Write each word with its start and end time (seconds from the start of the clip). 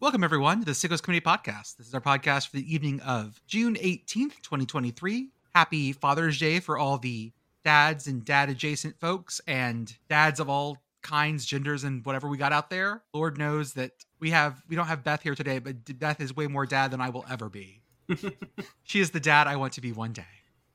Welcome, 0.00 0.24
everyone, 0.24 0.60
to 0.60 0.64
the 0.64 0.72
Sickos 0.72 1.02
Committee 1.02 1.22
Podcast. 1.22 1.76
This 1.76 1.86
is 1.86 1.92
our 1.92 2.00
podcast 2.00 2.48
for 2.48 2.56
the 2.56 2.74
evening 2.74 3.00
of 3.02 3.38
June 3.46 3.74
18th, 3.74 4.40
2023. 4.40 5.28
Happy 5.54 5.92
Father's 5.92 6.38
Day 6.38 6.58
for 6.58 6.78
all 6.78 6.96
the 6.96 7.32
dads 7.66 8.06
and 8.06 8.24
dad 8.24 8.48
adjacent 8.48 8.98
folks 8.98 9.42
and 9.46 9.94
dads 10.08 10.40
of 10.40 10.48
all 10.48 10.78
kinds, 11.02 11.44
genders, 11.44 11.84
and 11.84 12.02
whatever 12.06 12.28
we 12.28 12.38
got 12.38 12.50
out 12.50 12.70
there. 12.70 13.02
Lord 13.12 13.36
knows 13.36 13.74
that 13.74 13.92
we 14.20 14.30
have 14.30 14.62
we 14.70 14.74
don't 14.74 14.86
have 14.86 15.04
Beth 15.04 15.20
here 15.20 15.34
today, 15.34 15.58
but 15.58 15.76
Beth 15.98 16.18
is 16.18 16.34
way 16.34 16.46
more 16.46 16.64
dad 16.64 16.92
than 16.92 17.02
I 17.02 17.10
will 17.10 17.26
ever 17.30 17.50
be. 17.50 17.82
she 18.84 19.00
is 19.00 19.10
the 19.10 19.20
dad 19.20 19.48
I 19.48 19.56
want 19.56 19.74
to 19.74 19.82
be 19.82 19.92
one 19.92 20.14
day. 20.14 20.24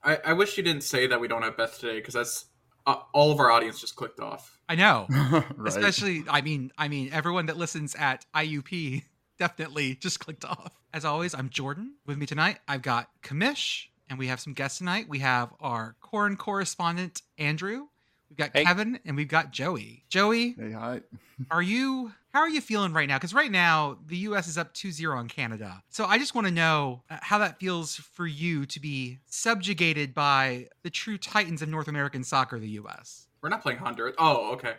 I, 0.04 0.20
I 0.23 0.34
wish 0.34 0.55
you 0.55 0.62
didn't 0.62 0.84
say 0.84 1.07
that 1.07 1.20
we 1.20 1.28
don't 1.28 1.42
have 1.42 1.57
Beth 1.57 1.80
today 1.80 1.96
because 1.96 2.14
that's 2.14 2.46
uh, 2.86 2.98
all 3.12 3.32
of 3.32 3.39
our 3.39 3.50
audience 3.50 3.82
just 3.82 3.96
clicked 3.96 4.20
off. 4.20 4.60
I 4.70 4.76
know, 4.76 5.07
right. 5.10 5.44
especially 5.66 6.26
I 6.30 6.42
mean 6.42 6.71
I 6.78 6.89
mean 6.89 7.10
everyone 7.12 7.48
that 7.48 7.57
listens 7.57 7.96
at 7.96 8.23
IUP 8.36 9.02
definitely 9.38 9.96
just 10.02 10.20
clicked 10.20 10.46
off. 10.46 10.72
As 10.94 11.06
always, 11.06 11.34
I'm 11.36 11.50
Jordan. 11.50 11.96
With 12.06 12.18
me 12.18 12.26
tonight, 12.26 12.60
I've 12.68 12.82
got 12.82 13.10
Commish, 13.21 13.86
and 14.10 14.18
we 14.18 14.28
have 14.28 14.39
some 14.39 14.54
guests 14.54 14.78
tonight. 14.78 15.07
We 15.10 15.20
have 15.20 15.54
our 15.60 15.96
corn 16.02 16.38
correspondent 16.38 17.21
Andrew. 17.38 17.88
We've 18.29 18.38
got 18.38 18.52
Hey. 18.54 18.64
Kevin, 18.64 19.00
and 19.06 19.16
we've 19.16 19.28
got 19.28 19.52
Joey. 19.52 20.04
Joey, 20.10 20.56
Hey, 20.57 20.71
hi. 20.71 21.02
are 21.52 21.62
you 21.62 22.12
how 22.34 22.42
are 22.42 22.50
you 22.50 22.60
feeling 22.60 22.92
right 22.92 23.07
now? 23.07 23.16
Because 23.18 23.34
right 23.34 23.52
now 23.52 23.98
the 24.07 24.18
U.S. 24.18 24.50
is 24.50 24.57
up 24.57 24.74
2-0 24.74 25.16
on 25.16 25.29
Canada. 25.29 25.82
So 25.88 26.04
I 26.04 26.18
just 26.18 26.36
want 26.36 26.48
to 26.48 26.52
know 26.54 27.02
uh, 27.10 27.18
how 27.21 27.38
that 27.38 27.62
feels 27.62 27.96
for 27.96 28.28
you 28.28 28.65
to 28.65 28.79
be 28.82 29.20
subjugated 29.26 30.14
by 30.14 30.68
the 30.84 30.90
true 30.90 31.18
titans 31.18 31.62
of 31.62 31.70
North 31.70 31.88
American 31.88 32.26
soccer, 32.26 32.59
the 32.59 32.67
U.S. 32.72 33.25
We're 33.45 33.50
not 33.50 33.62
playing 33.62 33.78
Honduras. 33.78 34.16
Oh, 34.17 34.54
okay. 34.54 34.73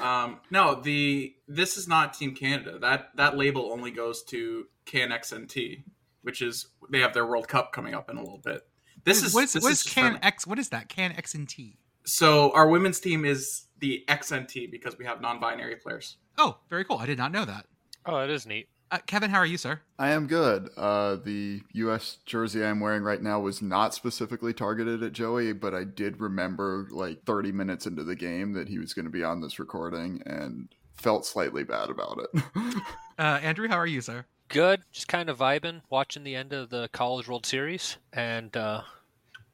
Um, 0.00 0.38
no, 0.48 0.80
the 0.80 1.34
this 1.48 1.76
is 1.76 1.88
not 1.88 2.14
Team 2.14 2.32
Canada. 2.32 2.78
That 2.78 3.08
that 3.16 3.36
label 3.36 3.72
only 3.72 3.90
goes 3.90 4.22
to 4.26 4.66
CanXNT, 4.86 5.82
which 6.22 6.40
is 6.40 6.68
they 6.92 7.00
have 7.00 7.12
their 7.12 7.26
World 7.26 7.48
Cup 7.48 7.72
coming 7.72 7.92
up 7.92 8.08
in 8.08 8.16
a 8.16 8.20
little 8.20 8.38
bit. 8.38 8.60
This 9.02 9.24
is 9.24 9.34
what 9.34 9.42
is, 9.42 9.54
this 9.54 9.64
what 9.64 9.72
is 9.72 9.84
is 9.84 9.92
Can 9.92 10.20
X? 10.22 10.46
What 10.46 10.60
is 10.60 10.68
that? 10.68 10.88
Can 10.88 11.10
X 11.10 11.34
and 11.34 11.48
T? 11.48 11.76
so 12.04 12.52
our 12.52 12.68
women's 12.68 13.00
team 13.00 13.24
is 13.24 13.64
the 13.80 14.04
XNT 14.06 14.70
because 14.70 14.96
we 14.96 15.06
have 15.06 15.20
non-binary 15.20 15.74
players. 15.76 16.16
Oh, 16.38 16.58
very 16.70 16.84
cool. 16.84 16.98
I 16.98 17.06
did 17.06 17.18
not 17.18 17.32
know 17.32 17.44
that. 17.44 17.66
Oh, 18.06 18.20
that 18.20 18.30
is 18.30 18.46
neat. 18.46 18.68
Uh, 18.90 18.98
Kevin, 19.06 19.30
how 19.30 19.38
are 19.38 19.46
you, 19.46 19.56
sir? 19.56 19.80
I 19.98 20.10
am 20.10 20.26
good. 20.26 20.70
Uh, 20.76 21.16
the 21.16 21.62
U.S. 21.72 22.18
jersey 22.26 22.64
I'm 22.64 22.80
wearing 22.80 23.02
right 23.02 23.22
now 23.22 23.40
was 23.40 23.60
not 23.62 23.94
specifically 23.94 24.52
targeted 24.52 25.02
at 25.02 25.12
Joey, 25.12 25.52
but 25.52 25.74
I 25.74 25.84
did 25.84 26.20
remember 26.20 26.86
like 26.90 27.24
30 27.24 27.52
minutes 27.52 27.86
into 27.86 28.04
the 28.04 28.14
game 28.14 28.52
that 28.52 28.68
he 28.68 28.78
was 28.78 28.94
going 28.94 29.06
to 29.06 29.10
be 29.10 29.24
on 29.24 29.40
this 29.40 29.58
recording 29.58 30.22
and 30.26 30.68
felt 30.96 31.26
slightly 31.26 31.64
bad 31.64 31.90
about 31.90 32.20
it. 32.20 32.42
Uh, 33.16 33.38
Andrew, 33.44 33.68
how 33.68 33.76
are 33.76 33.86
you, 33.86 34.00
sir? 34.00 34.24
Good. 34.48 34.82
Just 34.90 35.06
kind 35.06 35.30
of 35.30 35.38
vibing, 35.38 35.82
watching 35.88 36.24
the 36.24 36.34
end 36.34 36.52
of 36.52 36.68
the 36.68 36.88
College 36.92 37.28
World 37.28 37.46
Series, 37.46 37.96
and 38.12 38.56
uh, 38.56 38.82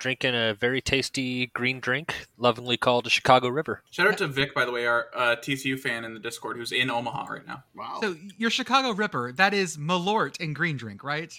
drinking 0.01 0.35
a 0.35 0.55
very 0.55 0.81
tasty 0.81 1.47
green 1.47 1.79
drink, 1.79 2.27
lovingly 2.37 2.77
called 2.77 3.05
the 3.05 3.11
Chicago 3.11 3.49
River. 3.49 3.83
Shout 3.91 4.09
out 4.09 4.19
to 4.19 4.27
Vic, 4.27 4.53
by 4.55 4.65
the 4.65 4.73
way, 4.73 4.87
our 4.87 5.07
uh, 5.15 5.37
TCU 5.37 5.79
fan 5.79 6.05
in 6.05 6.15
the 6.15 6.21
Discord, 6.21 6.57
who's 6.57 6.73
in 6.73 6.91
Omaha 6.91 7.27
right 7.33 7.47
now. 7.47 7.63
wow. 7.75 7.99
So 8.01 8.17
your 8.37 8.51
Chicago 8.51 8.91
River, 8.93 9.31
that 9.33 9.55
is 9.55 9.77
Malort 9.77 10.41
and 10.41 10.55
green 10.57 10.77
drink, 10.77 11.05
right? 11.05 11.33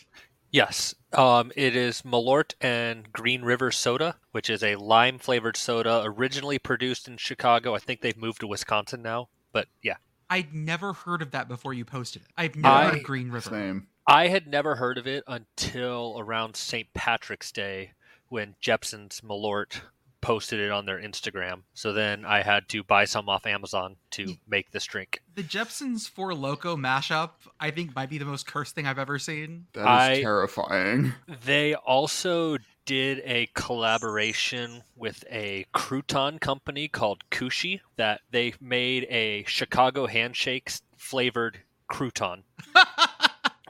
Yes, 0.51 0.93
um, 1.13 1.51
it 1.55 1.75
is 1.75 2.01
Malort 2.03 2.55
and 2.59 3.11
Green 3.13 3.41
River 3.41 3.71
Soda, 3.71 4.17
which 4.31 4.49
is 4.49 4.63
a 4.63 4.75
lime 4.75 5.17
flavored 5.17 5.55
soda 5.55 6.01
originally 6.03 6.59
produced 6.59 7.07
in 7.07 7.17
Chicago. 7.17 7.73
I 7.73 7.79
think 7.79 8.01
they've 8.01 8.17
moved 8.17 8.41
to 8.41 8.47
Wisconsin 8.47 9.01
now, 9.01 9.29
but 9.53 9.67
yeah. 9.81 9.95
I'd 10.29 10.53
never 10.53 10.93
heard 10.93 11.21
of 11.21 11.31
that 11.31 11.47
before 11.47 11.73
you 11.73 11.85
posted 11.85 12.23
it. 12.23 12.27
I've 12.37 12.55
never 12.55 12.67
I- 12.75 12.85
heard 12.85 12.97
of 12.97 13.03
Green 13.03 13.31
River. 13.31 13.49
Same. 13.49 13.87
I 14.07 14.27
had 14.27 14.47
never 14.47 14.75
heard 14.75 14.97
of 14.97 15.07
it 15.07 15.23
until 15.27 16.15
around 16.19 16.55
St. 16.55 16.91
Patrick's 16.93 17.51
Day 17.51 17.91
when 18.31 18.55
Jeppson's 18.61 19.19
Malort 19.21 19.81
posted 20.21 20.59
it 20.59 20.71
on 20.71 20.85
their 20.85 20.99
Instagram. 21.01 21.63
So 21.73 21.91
then 21.91 22.23
I 22.25 22.43
had 22.43 22.69
to 22.69 22.83
buy 22.83 23.05
some 23.05 23.27
off 23.27 23.45
Amazon 23.45 23.97
to 24.11 24.35
make 24.47 24.71
this 24.71 24.85
drink. 24.85 25.21
The 25.35 25.43
Jeppsons 25.43 26.07
Four 26.07 26.33
Loco 26.33 26.77
mashup, 26.77 27.31
I 27.59 27.71
think, 27.71 27.95
might 27.95 28.09
be 28.09 28.19
the 28.19 28.25
most 28.25 28.47
cursed 28.47 28.73
thing 28.75 28.87
I've 28.87 28.99
ever 28.99 29.19
seen. 29.19 29.65
That 29.73 29.81
is 29.81 30.19
I- 30.19 30.21
terrifying. 30.21 31.13
They 31.45 31.73
also 31.73 32.57
did 32.85 33.21
a 33.25 33.49
collaboration 33.53 34.83
with 34.95 35.23
a 35.29 35.65
crouton 35.73 36.39
company 36.39 36.87
called 36.87 37.23
Kushi 37.31 37.81
that 37.97 38.21
they 38.31 38.53
made 38.61 39.07
a 39.09 39.43
Chicago 39.47 40.07
handshakes 40.07 40.81
flavored 40.97 41.59
crouton. 41.91 42.43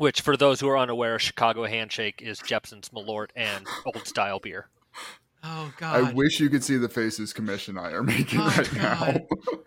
Which, 0.02 0.22
for 0.22 0.36
those 0.36 0.60
who 0.60 0.68
are 0.68 0.80
unaware, 0.80 1.20
Chicago 1.20 1.66
Handshake 1.66 2.24
is 2.24 2.40
Jeppson's 2.40 2.90
Malort 2.90 3.28
and 3.36 3.68
old 3.86 4.08
style 4.08 4.40
beer. 4.40 4.68
Oh 5.44 5.72
God! 5.78 5.96
I 6.04 6.12
wish 6.12 6.40
you 6.40 6.50
could 6.50 6.64
see 6.64 6.78
the 6.78 6.90
faces 6.90 7.32
Commish 7.36 7.68
and 7.68 7.78
I 7.78 7.92
are 7.92 8.02
making 8.02 8.40
Oh, 8.40 8.48
right 8.48 8.72
God. 8.74 9.28
now. 9.30 9.60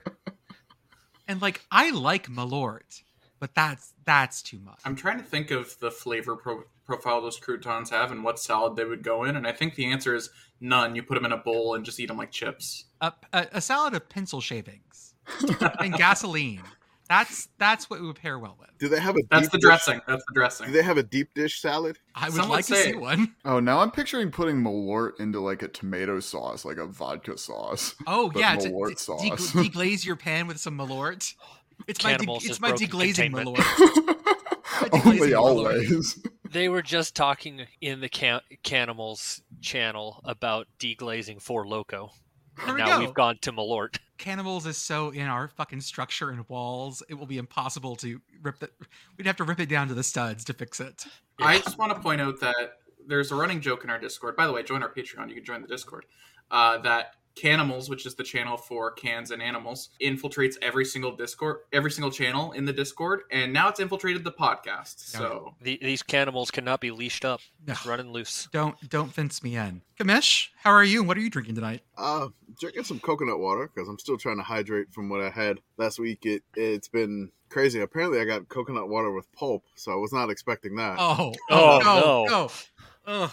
and 1.28 1.40
like 1.40 1.60
I 1.70 1.90
like 1.92 2.26
Malort, 2.26 3.04
but 3.38 3.54
that's 3.54 3.92
that's 4.04 4.42
too 4.42 4.58
much. 4.58 4.80
I'm 4.84 4.96
trying 4.96 5.18
to 5.18 5.24
think 5.24 5.52
of 5.52 5.78
the 5.78 5.92
flavor 5.92 6.34
pro- 6.34 6.64
profile 6.84 7.20
those 7.20 7.38
croutons 7.38 7.90
have 7.90 8.10
and 8.10 8.24
what 8.24 8.40
salad 8.40 8.74
they 8.74 8.84
would 8.84 9.04
go 9.04 9.22
in, 9.22 9.36
and 9.36 9.46
I 9.46 9.52
think 9.52 9.76
the 9.76 9.86
answer 9.86 10.16
is 10.16 10.30
none. 10.60 10.96
You 10.96 11.04
put 11.04 11.14
them 11.14 11.26
in 11.26 11.30
a 11.32 11.36
bowl 11.36 11.76
and 11.76 11.84
just 11.84 12.00
eat 12.00 12.06
them 12.08 12.16
like 12.18 12.32
chips. 12.32 12.86
A, 13.00 13.12
a, 13.32 13.46
a 13.52 13.60
salad 13.60 13.94
of 13.94 14.08
pencil 14.08 14.40
shavings 14.40 15.14
and 15.78 15.94
gasoline. 15.94 16.62
That's 17.09 17.48
that's 17.59 17.91
what 17.91 17.98
it 18.00 18.03
would 18.03 18.16
pair 18.16 18.38
well 18.38 18.56
with. 18.59 18.70
Do 18.78 18.88
they 18.88 18.98
have 19.00 19.16
a 19.16 19.20
That's 19.31 19.42
deep 19.42 19.53
the 19.53 19.59
dish- 19.59 19.62
dressing. 19.69 20.00
That's 20.06 20.25
the 20.26 20.34
dressing. 20.34 20.66
Do 20.66 20.72
they 20.72 20.82
have 20.82 20.97
a 20.97 21.03
deep 21.03 21.34
dish 21.34 21.60
salad? 21.60 21.98
I 22.15 22.26
would 22.26 22.34
Some 22.34 22.48
would 22.48 22.54
like 22.54 22.66
to 22.66 22.75
say- 22.75 22.92
see 22.92 22.97
one. 22.97 23.34
oh, 23.44 23.60
now 23.60 23.81
I'm 23.81 23.91
picturing 23.91 24.31
putting 24.31 24.56
Malort 24.62 25.20
into 25.20 25.38
like 25.41 25.62
a 25.62 25.69
tomato 25.69 26.19
sauce, 26.20 26.64
like 26.64 26.78
a 26.78 26.87
vodka 26.87 27.37
sauce. 27.37 27.94
Oh 28.06 28.31
But 28.32 28.41
yeah, 28.41 28.56
to, 28.56 28.70
Malort 28.70 28.97
to 28.97 28.98
sauce. 29.03 29.22
de- 29.22 29.59
deglaze 29.69 30.04
your 30.06 30.16
pan 30.16 30.47
with 30.47 30.59
some 30.59 30.76
Malort. 30.78 31.34
It's 31.88 32.04
my 32.04 32.16
de- 32.16 32.25
it's 32.43 32.60
my 32.60 32.70
deglazing. 32.72 33.32
Malort. 33.32 33.56
deglazing 33.56 35.04
Only 35.04 35.19
Malort. 35.31 35.37
always. 35.37 36.26
They 36.50 36.69
were 36.69 36.82
just 36.82 37.16
talking 37.16 37.66
in 37.81 38.00
the 38.00 38.09
can- 38.09 38.41
Canimals 38.62 39.43
channel 39.60 40.20
about 40.25 40.69
deglazing 40.78 41.43
Four 41.43 41.66
Loco. 41.66 42.10
And 42.64 42.75
we 42.76 42.81
now 42.81 42.98
go. 42.98 43.04
we've 43.04 43.14
gone 43.14 43.38
to 43.43 43.53
Malort. 43.53 43.98
Canimals 44.19 44.66
is 44.66 44.76
so 44.76 45.10
in 45.10 45.26
our 45.26 45.48
fucking 45.48 45.80
structure 45.80 46.30
and 46.30 46.48
walls, 46.48 47.02
it 47.08 47.14
will 47.14 47.26
be 47.26 47.38
impossible 47.38 47.97
to 47.97 48.20
rip 48.42 48.58
that. 48.60 48.70
We'd 49.16 49.26
have 49.26 49.36
to 49.36 49.44
rip 49.44 49.60
it 49.60 49.69
down 49.69 49.88
to 49.88 49.94
the 49.94 50.04
studs 50.04 50.44
to 50.44 50.52
fix 50.52 50.80
it. 50.80 51.04
I 51.41 51.58
just 51.58 51.78
want 51.78 51.94
to 51.94 52.00
point 52.00 52.20
out 52.20 52.41
that 52.41 52.78
there's 53.06 53.32
a 53.32 53.34
running 53.34 53.60
joke 53.60 53.84
in 53.84 53.91
our 53.91 53.98
Discord. 53.98 54.36
By 54.36 54.47
the 54.47 54.52
way, 54.52 54.62
join 54.62 54.82
our 54.82 54.92
Patreon. 54.92 55.28
You 55.28 55.34
can 55.34 55.44
join 55.44 55.62
the 55.62 55.69
Discord. 55.69 56.06
Uh, 56.50 56.78
that 56.78 57.16
Canimals, 57.36 57.88
which 57.90 58.06
is 58.06 58.14
the 58.14 58.22
channel 58.22 58.56
for 58.56 58.92
cans 58.92 59.30
and 59.30 59.42
animals, 59.42 59.90
infiltrates 60.00 60.54
every 60.62 60.84
single 60.84 61.14
Discord, 61.16 61.58
every 61.72 61.90
single 61.90 62.10
channel 62.10 62.52
in 62.52 62.64
the 62.64 62.72
Discord, 62.72 63.22
and 63.30 63.52
now 63.52 63.68
it's 63.68 63.80
infiltrated 63.80 64.22
the 64.24 64.32
podcast. 64.32 65.00
So 65.00 65.54
The, 65.60 65.78
these 65.82 66.02
cannibals 66.02 66.50
cannot 66.50 66.80
be 66.80 66.90
leashed 66.90 67.24
up, 67.24 67.40
No. 67.66 67.74
just 67.74 67.86
running 67.86 68.12
loose. 68.12 68.48
Don't 68.52 68.76
don't 68.88 69.12
fence 69.12 69.42
me 69.42 69.56
in. 69.56 69.82
Commish, 69.98 70.48
how 70.62 70.70
are 70.70 70.84
you? 70.84 71.02
What 71.02 71.16
are 71.16 71.20
you 71.20 71.30
drinking 71.30 71.54
tonight? 71.56 71.80
Uh, 71.96 72.28
drinking 72.60 72.84
some 72.84 73.00
coconut 73.00 73.38
water 73.38 73.70
because 73.72 73.88
I'm 73.88 73.98
still 73.98 74.16
trying 74.18 74.36
to 74.38 74.42
hydrate 74.44 74.92
from 74.92 75.08
what 75.08 75.20
I 75.20 75.30
had 75.30 75.60
last 75.76 75.98
week. 75.98 76.24
It 76.26 76.42
it's 76.54 76.88
been 76.88 77.30
crazy. 77.48 77.80
Apparently, 77.80 78.20
I 78.20 78.24
got 78.24 78.48
coconut 78.48 78.88
water 78.88 79.12
with 79.12 79.30
pulp, 79.32 79.64
so 79.76 79.92
I 79.92 79.96
was 79.96 80.12
not 80.12 80.30
expecting 80.30 80.76
that. 80.76 80.96
Oh, 80.98 81.32
Oh, 81.50 81.80
no, 81.84 82.00
no. 82.00 82.24
no. 82.26 82.50
Ugh. 83.06 83.30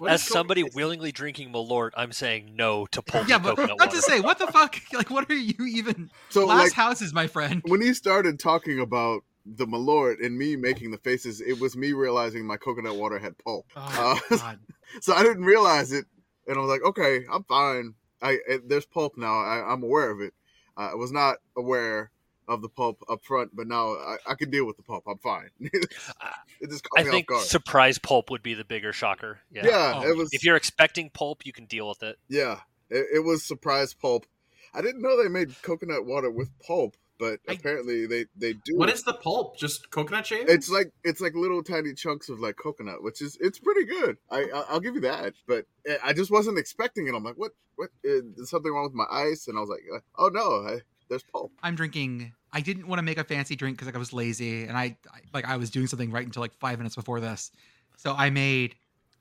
What 0.00 0.10
As 0.10 0.22
is 0.22 0.28
co- 0.28 0.34
somebody 0.34 0.62
willingly 0.64 1.12
drinking 1.12 1.52
Malort, 1.52 1.90
I'm 1.96 2.12
saying 2.12 2.52
no 2.54 2.86
to 2.86 3.02
pulpy 3.02 3.30
Yeah, 3.30 3.38
but 3.38 3.50
coconut 3.56 3.78
not 3.78 3.86
water. 3.88 3.96
to 3.96 4.02
say 4.02 4.20
what 4.20 4.38
the 4.38 4.46
fuck. 4.48 4.76
Like, 4.92 5.10
what 5.10 5.30
are 5.30 5.34
you 5.34 5.54
even? 5.66 6.10
so 6.30 6.44
Glass 6.44 6.58
like 6.64 6.72
houses, 6.72 7.12
my 7.12 7.26
friend. 7.26 7.62
when 7.66 7.80
he 7.80 7.94
started 7.94 8.38
talking 8.38 8.80
about 8.80 9.22
the 9.46 9.66
Malort 9.66 10.24
and 10.24 10.36
me 10.36 10.56
making 10.56 10.90
the 10.90 10.98
faces, 10.98 11.40
it 11.40 11.58
was 11.58 11.76
me 11.76 11.92
realizing 11.92 12.46
my 12.46 12.56
coconut 12.56 12.96
water 12.96 13.18
had 13.18 13.36
pulp. 13.38 13.66
Oh 13.76 14.20
Uh, 14.30 14.36
God. 14.36 14.58
So 15.00 15.14
I 15.14 15.22
didn't 15.22 15.44
realize 15.44 15.92
it, 15.92 16.04
and 16.46 16.56
I 16.56 16.60
was 16.60 16.68
like, 16.70 16.82
okay, 16.82 17.20
I'm 17.32 17.44
fine. 17.44 17.94
I 18.22 18.38
it, 18.48 18.68
there's 18.68 18.86
pulp 18.86 19.16
now. 19.16 19.38
I, 19.40 19.72
I'm 19.72 19.82
aware 19.82 20.10
of 20.10 20.20
it. 20.20 20.32
Uh, 20.76 20.90
I 20.92 20.94
was 20.94 21.12
not 21.12 21.36
aware 21.56 22.10
of 22.48 22.62
the 22.62 22.68
pulp 22.68 23.02
up 23.08 23.22
front, 23.24 23.54
but 23.54 23.66
now 23.66 23.92
I, 23.92 24.16
I 24.26 24.34
can 24.34 24.50
deal 24.50 24.64
with 24.66 24.76
the 24.76 24.82
pulp. 24.82 25.04
I'm 25.06 25.18
fine. 25.18 25.50
it 25.60 26.70
just 26.70 26.88
caught 26.88 27.00
I 27.00 27.04
me 27.04 27.10
think 27.10 27.30
off 27.30 27.36
guard. 27.38 27.46
surprise 27.46 27.98
pulp 27.98 28.30
would 28.30 28.42
be 28.42 28.54
the 28.54 28.64
bigger 28.64 28.92
shocker. 28.92 29.40
Yeah. 29.52 29.66
yeah, 29.66 29.92
Oh, 29.96 30.08
it 30.08 30.16
was. 30.16 30.30
If 30.32 30.44
you're 30.44 30.56
expecting 30.56 31.10
pulp, 31.10 31.44
you 31.44 31.52
can 31.52 31.66
deal 31.66 31.88
with 31.88 32.02
it. 32.02 32.16
Yeah, 32.28 32.60
it, 32.90 33.06
it 33.16 33.20
was 33.24 33.44
surprise 33.44 33.94
pulp. 33.94 34.26
I 34.74 34.80
didn't 34.82 35.02
know 35.02 35.22
they 35.22 35.28
made 35.28 35.60
coconut 35.62 36.04
water 36.06 36.30
with 36.30 36.50
pulp, 36.66 36.96
but 37.18 37.40
I- 37.48 37.52
apparently 37.54 38.06
they 38.06 38.26
they 38.36 38.52
do. 38.54 38.76
What 38.76 38.90
is 38.90 39.02
the 39.02 39.14
pulp? 39.14 39.58
Just 39.58 39.90
coconut 39.90 40.26
shavings? 40.26 40.50
It's 40.50 40.70
like 40.70 40.90
it's 41.04 41.20
like 41.20 41.34
little 41.34 41.62
tiny 41.62 41.94
chunks 41.94 42.28
of 42.28 42.40
like 42.40 42.56
coconut, 42.56 43.02
which 43.02 43.20
is 43.22 43.36
it's 43.40 43.58
pretty 43.58 43.84
good. 43.84 44.16
I 44.30 44.44
I- 44.44 44.64
I'll 44.68 44.80
give 44.80 44.94
you 44.94 45.02
that, 45.02 45.34
but 45.46 45.66
I 46.02 46.12
just 46.12 46.30
wasn't 46.30 46.58
expecting 46.58 47.08
it. 47.08 47.14
I'm 47.14 47.24
like, 47.24 47.36
what 47.36 47.52
what? 47.76 47.90
Is 48.04 48.50
something 48.50 48.72
wrong 48.72 48.84
with 48.84 48.94
my 48.94 49.06
ice? 49.10 49.48
And 49.48 49.56
I 49.56 49.60
was 49.60 49.70
like, 49.70 49.82
uh, 49.94 50.00
oh 50.18 50.28
no, 50.28 50.66
I, 50.68 50.80
there's 51.08 51.22
pulp. 51.32 51.52
I'm 51.62 51.74
drinking 51.74 52.34
I 52.52 52.60
didn't 52.60 52.86
want 52.88 52.98
to 52.98 53.02
make 53.02 53.18
a 53.18 53.24
fancy 53.24 53.56
drink 53.56 53.76
because 53.76 53.86
like 53.86 53.94
I 53.94 53.98
was 53.98 54.12
lazy 54.12 54.64
and 54.64 54.76
I, 54.76 54.96
I 55.12 55.20
like 55.34 55.44
I 55.46 55.56
was 55.56 55.70
doing 55.70 55.86
something 55.86 56.10
right 56.10 56.24
until 56.24 56.40
like 56.40 56.54
five 56.54 56.78
minutes 56.78 56.94
before 56.96 57.20
this. 57.20 57.50
So 57.96 58.14
I 58.16 58.30
made 58.30 58.76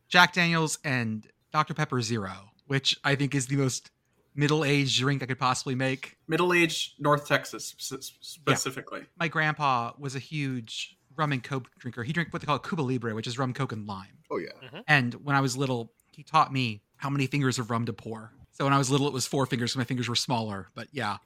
Jack 0.07 0.33
Daniels 0.33 0.79
and 0.83 1.27
Dr. 1.51 1.73
Pepper 1.73 2.01
Zero, 2.01 2.31
which 2.67 2.97
I 3.03 3.15
think 3.15 3.35
is 3.35 3.47
the 3.47 3.55
most 3.57 3.91
middle-aged 4.35 4.99
drink 4.99 5.23
I 5.23 5.25
could 5.25 5.39
possibly 5.39 5.73
make. 5.75 6.15
Middle-aged 6.27 7.01
North 7.01 7.27
Texas 7.27 7.75
s- 7.79 8.11
specifically. 8.21 9.01
My 9.19 9.27
grandpa 9.27 9.93
was 9.97 10.15
a 10.15 10.19
huge 10.19 10.95
rum 11.15 11.31
and 11.31 11.43
coke 11.43 11.69
drinker. 11.79 12.03
He 12.03 12.13
drank 12.13 12.31
what 12.31 12.41
they 12.41 12.45
call 12.45 12.59
Cuba 12.59 12.81
Libre, 12.81 13.15
which 13.15 13.25
is 13.25 13.39
rum, 13.39 13.53
coke, 13.53 13.71
and 13.71 13.87
lime. 13.87 14.19
Oh 14.29 14.37
yeah. 14.37 14.49
Mm-hmm. 14.63 14.79
And 14.87 15.13
when 15.25 15.35
I 15.35 15.41
was 15.41 15.57
little, 15.57 15.91
he 16.15 16.21
taught 16.23 16.53
me 16.53 16.81
how 16.97 17.09
many 17.09 17.25
fingers 17.27 17.57
of 17.59 17.71
rum 17.71 17.85
to 17.87 17.93
pour. 17.93 18.31
So 18.51 18.63
when 18.63 18.73
I 18.73 18.77
was 18.77 18.89
little, 18.91 19.07
it 19.07 19.13
was 19.13 19.25
four 19.25 19.45
fingers. 19.45 19.73
So 19.73 19.79
my 19.79 19.85
fingers 19.85 20.07
were 20.07 20.15
smaller. 20.15 20.69
But 20.75 20.87
yeah, 20.91 21.17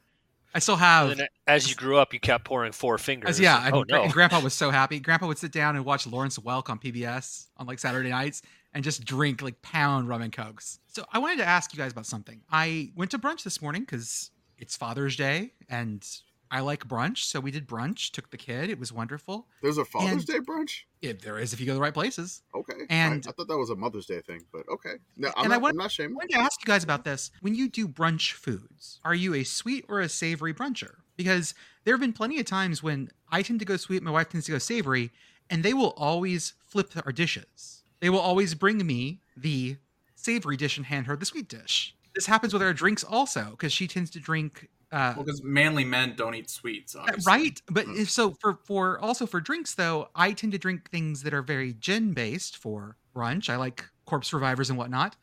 I 0.53 0.59
still 0.59 0.75
have. 0.75 1.19
As 1.47 1.69
you 1.69 1.75
grew 1.75 1.97
up, 1.97 2.13
you 2.13 2.19
kept 2.19 2.45
pouring 2.45 2.71
four 2.71 2.97
fingers. 2.97 3.31
As, 3.31 3.39
yeah, 3.39 3.65
and, 3.65 3.75
oh 3.75 3.83
no. 3.87 4.03
and 4.03 4.13
Grandpa 4.13 4.39
was 4.41 4.53
so 4.53 4.69
happy. 4.69 4.99
Grandpa 4.99 5.27
would 5.27 5.37
sit 5.37 5.51
down 5.51 5.75
and 5.75 5.85
watch 5.85 6.05
Lawrence 6.05 6.37
Welk 6.37 6.69
on 6.69 6.79
PBS 6.79 7.47
on 7.57 7.67
like 7.67 7.79
Saturday 7.79 8.09
nights 8.09 8.41
and 8.73 8.83
just 8.83 9.05
drink 9.05 9.41
like 9.41 9.61
pound 9.61 10.07
rum 10.07 10.21
and 10.21 10.31
cokes. 10.31 10.79
So 10.87 11.05
I 11.11 11.19
wanted 11.19 11.37
to 11.37 11.45
ask 11.45 11.73
you 11.73 11.77
guys 11.77 11.91
about 11.91 12.05
something. 12.05 12.41
I 12.49 12.91
went 12.95 13.11
to 13.11 13.19
brunch 13.19 13.43
this 13.43 13.61
morning 13.61 13.81
because 13.81 14.31
it's 14.57 14.75
Father's 14.75 15.15
Day 15.15 15.53
and 15.69 16.05
I 16.51 16.59
like 16.59 16.85
brunch. 16.87 17.19
So 17.19 17.39
we 17.39 17.49
did 17.49 17.65
brunch. 17.65 18.11
Took 18.11 18.29
the 18.29 18.37
kid. 18.37 18.69
It 18.69 18.77
was 18.77 18.91
wonderful. 18.91 19.47
There's 19.61 19.77
a 19.77 19.85
Father's 19.85 20.11
And- 20.11 20.25
Day 20.27 20.39
brunch. 20.39 20.81
If 21.01 21.21
there 21.21 21.39
is, 21.39 21.53
if 21.53 21.59
you 21.59 21.65
go 21.65 21.71
to 21.71 21.75
the 21.75 21.81
right 21.81 21.93
places. 21.93 22.41
Okay. 22.53 22.73
And- 22.89 23.25
I, 23.25 23.29
I 23.29 23.33
thought 23.33 23.47
that 23.47 23.57
was 23.57 23.69
a 23.69 23.75
Mother's 23.75 24.05
Day 24.05 24.19
thing, 24.21 24.41
but 24.51 24.67
okay. 24.69 24.95
No, 25.17 25.31
I'm, 25.37 25.45
And 25.45 25.53
I 25.53 25.57
want- 25.57 25.73
I'm 25.73 25.77
not 25.77 25.97
I 25.99 26.07
wanted 26.07 26.31
to 26.33 26.39
ask 26.39 26.61
you 26.61 26.65
guys 26.67 26.83
about 26.83 27.05
this. 27.05 27.31
When 27.39 27.55
you 27.55 27.69
do 27.69 27.87
brunch 27.87 28.33
foods, 28.33 28.99
are 29.05 29.15
you 29.15 29.33
a 29.33 29.43
sweet 29.43 29.85
or 29.87 30.01
a 30.01 30.09
savory 30.09 30.53
bruncher? 30.53 30.95
Because 31.17 31.53
there 31.85 31.93
have 31.93 32.01
been 32.01 32.13
plenty 32.13 32.39
of 32.39 32.45
times 32.45 32.83
when 32.83 33.09
I 33.31 33.41
tend 33.41 33.59
to 33.59 33.65
go 33.65 33.77
sweet, 33.77 34.03
my 34.03 34.11
wife 34.11 34.29
tends 34.29 34.45
to 34.47 34.51
go 34.51 34.57
savory, 34.57 35.11
and 35.49 35.63
they 35.63 35.73
will 35.73 35.93
always 35.97 36.53
flip 36.67 36.91
our 37.05 37.11
dishes. 37.11 37.83
They 38.01 38.09
will 38.09 38.19
always 38.19 38.55
bring 38.55 38.85
me 38.85 39.21
the 39.37 39.77
savory 40.15 40.57
dish 40.57 40.77
and 40.77 40.85
hand 40.85 41.07
her 41.07 41.15
the 41.15 41.25
sweet 41.25 41.47
dish. 41.47 41.95
This 42.13 42.25
happens 42.25 42.51
with 42.53 42.61
our 42.61 42.73
drinks 42.73 43.03
also, 43.03 43.51
because 43.51 43.71
she 43.71 43.87
tends 43.87 44.09
to 44.11 44.19
drink. 44.19 44.67
Uh, 44.91 45.13
Well, 45.15 45.23
because 45.25 45.41
manly 45.43 45.85
men 45.85 46.15
don't 46.17 46.35
eat 46.35 46.49
sweets, 46.49 46.95
obviously. 46.95 47.31
right 47.31 47.61
but 47.69 47.85
if 47.87 48.09
so 48.09 48.31
for 48.41 48.59
for 48.65 48.99
also 48.99 49.25
for 49.25 49.39
drinks 49.39 49.73
though 49.75 50.09
i 50.15 50.33
tend 50.33 50.51
to 50.51 50.57
drink 50.57 50.89
things 50.89 51.23
that 51.23 51.33
are 51.33 51.41
very 51.41 51.73
gin 51.73 52.11
based 52.13 52.57
for 52.57 52.97
brunch 53.15 53.49
i 53.49 53.55
like 53.55 53.85
corpse 54.05 54.33
revivers 54.33 54.69
and 54.69 54.77
whatnot 54.77 55.15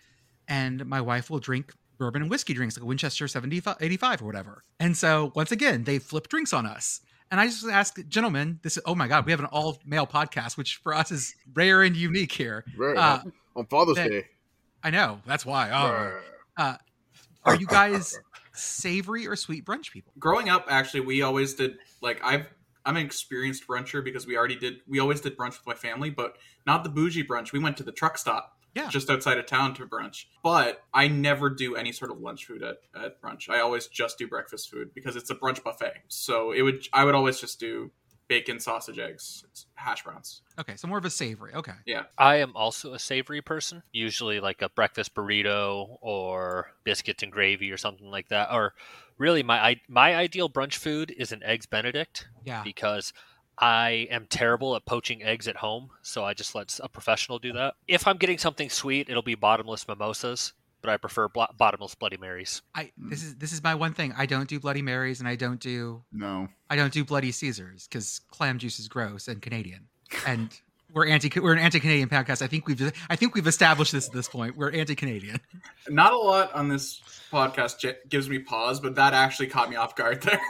and 0.49 0.87
my 0.87 1.01
wife 1.03 1.29
will 1.29 1.39
drink 1.39 1.75
bourbon 1.99 2.23
and 2.23 2.31
whiskey 2.31 2.55
drinks 2.55 2.79
like 2.79 2.87
winchester 2.87 3.29
75 3.29 3.77
85 3.81 4.23
or 4.23 4.25
whatever 4.25 4.63
and 4.81 4.97
so 4.97 5.33
once 5.35 5.53
again 5.53 5.85
they 5.85 5.99
flip 5.99 6.29
drinks 6.29 6.53
on 6.55 6.65
us 6.65 7.01
and 7.31 7.39
i 7.39 7.47
just 7.47 7.67
ask 7.69 7.99
gentlemen 8.09 8.59
this 8.63 8.79
is 8.79 8.83
oh 8.87 8.95
my 8.95 9.07
god 9.07 9.27
we 9.27 9.33
have 9.33 9.41
an 9.41 9.47
all 9.47 9.77
male 9.85 10.07
podcast 10.07 10.57
which 10.57 10.77
for 10.77 10.95
us 10.95 11.11
is 11.11 11.35
rare 11.53 11.83
and 11.83 11.95
unique 11.95 12.33
here 12.33 12.65
Right. 12.77 12.97
Uh, 12.97 13.21
on 13.55 13.67
Father's 13.67 13.97
that- 13.97 14.09
Day. 14.11 14.25
i 14.83 14.89
know 14.89 15.21
that's 15.27 15.45
why 15.45 15.69
oh 15.71 16.15
Right. 16.57 16.79
are 17.45 17.55
you 17.57 17.67
guys 17.67 18.19
savory 18.59 19.27
or 19.27 19.37
sweet 19.37 19.65
brunch 19.65 19.91
people 19.93 20.13
Growing 20.19 20.49
up, 20.49 20.67
actually, 20.69 21.01
we 21.01 21.23
always 21.23 21.55
did 21.55 21.79
like 22.01 22.21
I've 22.25 22.47
I'm 22.85 22.97
an 22.97 23.05
experienced 23.05 23.67
bruncher 23.67 24.03
because 24.03 24.27
we 24.27 24.37
already 24.37 24.57
did 24.57 24.77
we 24.87 24.99
always 24.99 25.21
did 25.21 25.37
brunch 25.37 25.59
with 25.59 25.67
my 25.67 25.75
family, 25.75 26.11
but 26.11 26.37
not 26.67 26.85
the 26.85 26.91
bougie 26.91 27.25
brunch. 27.25 27.53
We 27.53 27.59
went 27.59 27.77
to 27.79 27.83
the 27.83 27.93
truck 27.93 28.17
stop 28.17 28.57
Yeah. 28.75 28.89
just 28.89 29.11
outside 29.11 29.37
of 29.39 29.45
town 29.47 29.75
to 29.75 29.87
brunch. 29.87 30.25
But 30.43 30.83
I 30.95 31.09
never 31.09 31.51
do 31.51 31.77
any 31.77 31.93
sort 31.93 32.11
of 32.11 32.21
lunch 32.21 32.47
food 32.47 32.63
at, 32.63 32.77
at 32.99 33.21
brunch. 33.21 33.51
I 33.51 33.61
always 33.61 33.89
just 33.89 34.17
do 34.19 34.27
breakfast 34.27 34.71
food 34.71 34.95
because 34.95 35.17
it's 35.17 35.29
a 35.31 35.35
brunch 35.35 35.63
buffet. 35.63 35.95
So 36.09 36.53
it 36.53 36.63
would 36.63 36.87
I 36.93 37.05
would 37.05 37.15
always 37.15 37.39
just 37.41 37.61
do 37.61 37.91
bacon, 38.29 38.61
sausage, 38.61 38.99
eggs, 38.99 39.45
hash 39.75 40.05
browns. 40.05 40.43
okay 40.59 40.77
so 40.77 40.87
more 40.87 40.99
of 40.99 41.05
a 41.05 41.11
savory 41.11 41.53
okay 41.55 41.73
Yeah. 41.87 42.05
I 42.19 42.37
am 42.37 42.55
also 42.57 42.95
a 42.95 42.99
savory 42.99 43.41
person, 43.43 43.83
usually 43.93 44.39
like 44.41 44.61
a 44.63 44.69
breakfast 44.69 45.15
burrito 45.15 45.97
or 46.01 46.73
biscuits 46.85 47.23
and 47.23 47.33
gravy 47.33 47.71
or 47.71 47.77
something 47.77 48.11
like 48.11 48.29
that. 48.29 48.51
Or 48.53 48.75
really, 49.19 49.43
my 49.43 49.59
i- 49.71 49.81
my 49.89 50.15
ideal 50.17 50.49
brunch 50.51 50.75
food 50.77 51.11
is 51.17 51.33
an 51.33 51.43
eggs 51.43 51.67
Benedict 51.67 52.29
yeah 52.45 52.63
because 52.65 53.13
I 53.61 54.07
am 54.11 54.27
terrible 54.29 54.77
at 54.77 54.85
poaching 54.85 55.23
eggs 55.23 55.49
at 55.49 55.57
home, 55.57 55.91
so 56.03 56.25
I 56.25 56.33
just 56.35 56.55
let 56.55 56.79
a 56.83 56.89
professional 56.89 57.39
do 57.41 57.53
that. 57.55 57.75
If 57.89 58.07
I'm 58.07 58.17
getting 58.19 58.39
something 58.39 58.71
sweet, 58.71 59.09
it'll 59.11 59.23
be 59.23 59.35
bottomless 59.35 59.89
mimosas, 59.89 60.53
but 60.81 60.91
I 60.91 60.97
prefer 60.97 61.29
blo- 61.29 61.47
bottomless 61.57 61.95
Bloody 61.95 62.17
Marys. 62.17 62.63
I 62.75 62.93
this 62.97 63.23
is 63.25 63.35
this 63.37 63.53
is 63.53 63.63
my 63.63 63.75
one 63.75 63.93
thing. 63.95 64.13
I 64.17 64.27
don't 64.27 64.49
do 64.49 64.61
Bloody 64.61 64.83
Marys 64.83 65.21
and 65.21 65.29
I 65.29 65.37
don't 65.37 65.61
do 65.61 66.03
No. 66.13 66.49
I 66.71 66.77
don't 66.77 66.93
do 66.93 67.05
Bloody 67.05 67.33
Caesars 67.33 67.87
because 67.89 68.21
clam 68.31 68.59
juice 68.59 68.79
is 68.79 68.89
gross 68.89 69.29
and 69.29 69.43
Canadian. 69.43 69.89
And 70.27 70.51
we're 70.93 71.07
anti 71.07 71.31
we're 71.41 71.53
an 71.53 71.59
anti 71.59 71.81
Canadian 71.81 72.09
podcast. 72.09 72.41
I 72.43 72.47
think 72.47 72.67
we've 72.67 72.93
I 73.11 73.17
think 73.17 73.35
we've 73.35 73.47
established 73.47 73.93
this 73.93 74.07
at 74.09 74.15
this 74.15 74.29
point. 74.29 74.57
We're 74.57 74.71
anti 74.73 74.95
Canadian. 74.95 75.41
Not 75.89 76.13
a 76.13 76.17
lot 76.19 76.53
on 76.55 76.69
this 76.69 77.01
podcast 77.31 77.79
j- 77.79 77.97
gives 78.09 78.29
me 78.29 78.39
pause, 78.39 78.81
but 78.81 78.95
that 78.95 79.13
actually 79.15 79.49
caught 79.49 79.69
me 79.71 79.77
off 79.77 79.95
guard 79.97 80.23
there. 80.23 80.41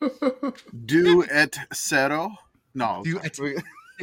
Do 0.84 1.24
et 1.30 1.56
cero. 1.72 2.30
No. 2.74 3.02
Do 3.04 3.20
et- 3.22 3.38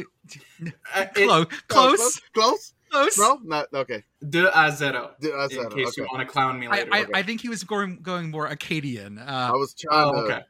Uh, 0.94 1.04
it- 1.16 1.26
Close, 1.26 1.46
close, 1.68 2.20
Close. 2.34 2.72
Close. 2.90 3.18
No. 3.18 3.38
Not 3.44 3.66
okay. 3.72 4.04
de 4.28 4.50
a 4.58 4.70
zero. 4.72 5.12
Do 5.20 5.32
et 5.38 5.52
In 5.52 5.70
case 5.70 5.88
Okay. 5.88 6.02
you 6.02 6.08
want 6.12 6.20
to 6.20 6.32
clown 6.32 6.58
me 6.58 6.66
I, 6.66 6.70
later. 6.84 6.90
I, 6.92 7.06
I 7.14 7.22
think 7.22 7.40
he 7.40 7.48
was 7.48 7.64
going 7.64 8.00
going 8.02 8.30
more 8.30 8.46
Acadian. 8.46 9.18
I 9.18 9.48
Uh, 9.48 9.52
was 9.58 9.74
trying 9.74 10.08
oh, 10.08 10.12
to. 10.12 10.18
okay. 10.34 10.40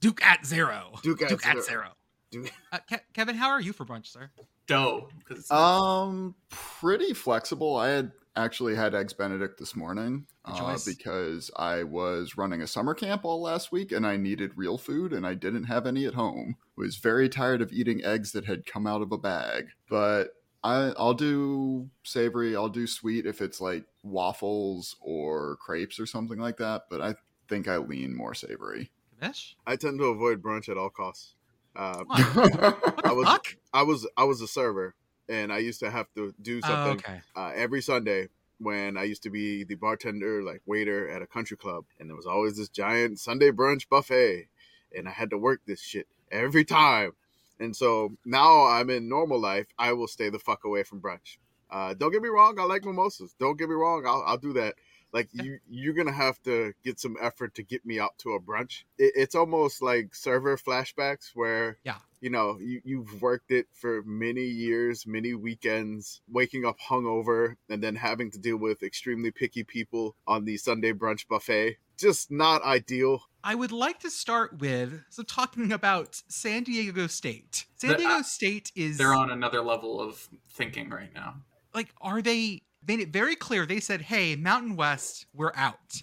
Duke 0.00 0.22
at 0.24 0.46
zero. 0.46 0.92
Duke 1.02 1.22
at 1.22 1.40
zero. 1.40 1.60
zero. 1.62 1.88
Duke- 2.30 2.52
Uh, 2.72 2.78
Ke- 2.78 3.02
Kevin, 3.14 3.34
how 3.36 3.48
are 3.48 3.60
you 3.60 3.72
for 3.72 3.84
brunch, 3.86 4.06
sir? 4.06 4.30
Dough. 4.66 5.08
'cause 5.26 5.38
it's- 5.38 5.50
Um, 5.50 6.34
pretty 6.50 7.14
flexible. 7.14 7.76
I 7.76 7.88
had 7.88 8.12
actually 8.36 8.76
had 8.76 8.94
eggs 8.94 9.12
Benedict 9.14 9.58
this 9.58 9.74
morning 9.74 10.24
uh, 10.44 10.78
because 10.86 11.50
I 11.56 11.82
was 11.82 12.36
running 12.36 12.62
a 12.62 12.66
summer 12.68 12.94
camp 12.94 13.24
all 13.24 13.42
last 13.42 13.72
week 13.72 13.90
and 13.90 14.06
I 14.06 14.16
needed 14.16 14.52
real 14.54 14.78
food 14.78 15.12
and 15.12 15.26
I 15.26 15.34
didn't 15.34 15.64
have 15.64 15.86
any 15.86 16.04
at 16.06 16.14
home. 16.14 16.54
Was 16.76 16.96
very 16.98 17.28
tired 17.28 17.60
of 17.62 17.72
eating 17.72 18.04
eggs 18.04 18.30
that 18.32 18.44
had 18.44 18.64
come 18.66 18.86
out 18.86 19.02
of 19.02 19.10
a 19.10 19.18
bag, 19.18 19.70
but. 19.90 20.28
I, 20.64 20.92
I'll 20.98 21.14
do 21.14 21.88
savory. 22.02 22.56
I'll 22.56 22.68
do 22.68 22.86
sweet 22.86 23.26
if 23.26 23.40
it's 23.40 23.60
like 23.60 23.84
waffles 24.02 24.96
or 25.00 25.56
crepes 25.56 26.00
or 26.00 26.06
something 26.06 26.38
like 26.38 26.56
that. 26.58 26.84
But 26.90 27.00
I 27.00 27.14
think 27.48 27.68
I 27.68 27.76
lean 27.76 28.14
more 28.16 28.34
savory. 28.34 28.90
Commish? 29.22 29.54
I 29.66 29.76
tend 29.76 29.98
to 30.00 30.06
avoid 30.06 30.42
brunch 30.42 30.68
at 30.68 30.76
all 30.78 30.90
costs. 30.90 31.34
Uh, 31.76 32.02
What? 32.06 32.34
What 32.34 32.96
the 32.96 33.08
I 33.08 33.12
was- 33.12 33.26
fuck? 33.28 33.46
I 33.72 33.82
was 33.82 34.06
I 34.16 34.24
was 34.24 34.40
a 34.40 34.48
server, 34.48 34.94
and 35.28 35.52
I 35.52 35.58
used 35.58 35.80
to 35.80 35.90
have 35.90 36.06
to 36.16 36.34
do 36.42 36.58
Oh, 36.64 36.68
something 36.68 36.98
okay. 36.98 37.20
uh, 37.36 37.52
every 37.54 37.82
Sunday 37.82 38.28
when 38.58 38.96
I 38.96 39.04
used 39.04 39.22
to 39.22 39.30
be 39.30 39.62
the 39.62 39.76
bartender, 39.76 40.42
like 40.42 40.62
waiter 40.66 41.08
at 41.08 41.22
a 41.22 41.26
country 41.26 41.56
club, 41.56 41.84
and 42.00 42.08
there 42.10 42.16
was 42.16 42.26
always 42.26 42.56
this 42.56 42.68
giant 42.68 43.20
Sunday 43.20 43.50
brunch 43.52 43.88
buffet, 43.88 44.48
and 44.96 45.06
I 45.06 45.12
had 45.12 45.30
to 45.30 45.38
work 45.38 45.60
this 45.66 45.80
shit 45.80 46.08
every 46.32 46.64
time. 46.64 47.12
And 47.60 47.74
so 47.74 48.16
now 48.24 48.66
I'm 48.66 48.90
in 48.90 49.08
normal 49.08 49.40
life. 49.40 49.66
I 49.78 49.92
will 49.92 50.08
stay 50.08 50.30
the 50.30 50.38
fuck 50.38 50.64
away 50.64 50.82
from 50.84 51.00
brunch. 51.00 51.38
Uh, 51.70 51.94
don't 51.94 52.12
get 52.12 52.22
me 52.22 52.28
wrong. 52.28 52.58
I 52.58 52.64
like 52.64 52.84
mimosas. 52.84 53.34
Don't 53.38 53.58
get 53.58 53.68
me 53.68 53.74
wrong. 53.74 54.04
I'll, 54.06 54.22
I'll 54.26 54.38
do 54.38 54.52
that. 54.54 54.74
Like 55.12 55.28
you, 55.32 55.58
you're 55.68 55.94
gonna 55.94 56.12
have 56.12 56.38
to 56.42 56.74
get 56.84 57.00
some 57.00 57.16
effort 57.20 57.54
to 57.54 57.62
get 57.62 57.84
me 57.86 57.98
out 57.98 58.18
to 58.18 58.32
a 58.32 58.40
brunch. 58.40 58.84
It, 58.98 59.12
it's 59.16 59.34
almost 59.34 59.80
like 59.80 60.14
server 60.14 60.58
flashbacks 60.58 61.30
where 61.34 61.78
Yeah. 61.82 61.96
you 62.20 62.28
know 62.28 62.58
you, 62.60 62.82
you've 62.84 63.22
worked 63.22 63.50
it 63.50 63.66
for 63.72 64.02
many 64.04 64.42
years 64.44 65.06
many 65.06 65.32
weekends 65.32 66.20
waking 66.30 66.66
up 66.66 66.78
hungover 66.78 67.54
and 67.70 67.82
then 67.82 67.94
having 67.96 68.30
to 68.32 68.38
deal 68.38 68.58
with 68.58 68.82
extremely 68.82 69.30
picky 69.30 69.64
people 69.64 70.14
on 70.26 70.44
the 70.44 70.56
sunday 70.58 70.92
brunch 70.92 71.26
buffet 71.28 71.76
just 71.98 72.30
not 72.30 72.62
ideal. 72.62 73.22
I 73.44 73.54
would 73.54 73.72
like 73.72 74.00
to 74.00 74.10
start 74.10 74.58
with 74.58 75.02
so 75.10 75.22
talking 75.22 75.72
about 75.72 76.22
San 76.28 76.64
Diego 76.64 77.06
State. 77.06 77.66
San 77.76 77.90
The- 77.90 77.96
Diego 77.96 78.14
uh, 78.14 78.22
State 78.22 78.72
is 78.74 78.98
They're 78.98 79.14
on 79.14 79.30
another 79.30 79.60
level 79.62 80.00
of 80.00 80.28
thinking 80.50 80.90
right 80.90 81.12
now. 81.14 81.34
like 81.74 81.88
are 82.00 82.22
they 82.22 82.62
made 82.86 83.00
it 83.00 83.10
very 83.10 83.36
clear 83.36 83.66
they 83.66 83.80
said 83.80 84.00
hey 84.00 84.36
mountain 84.36 84.76
west 84.76 85.26
we're 85.34 85.52
out. 85.54 86.00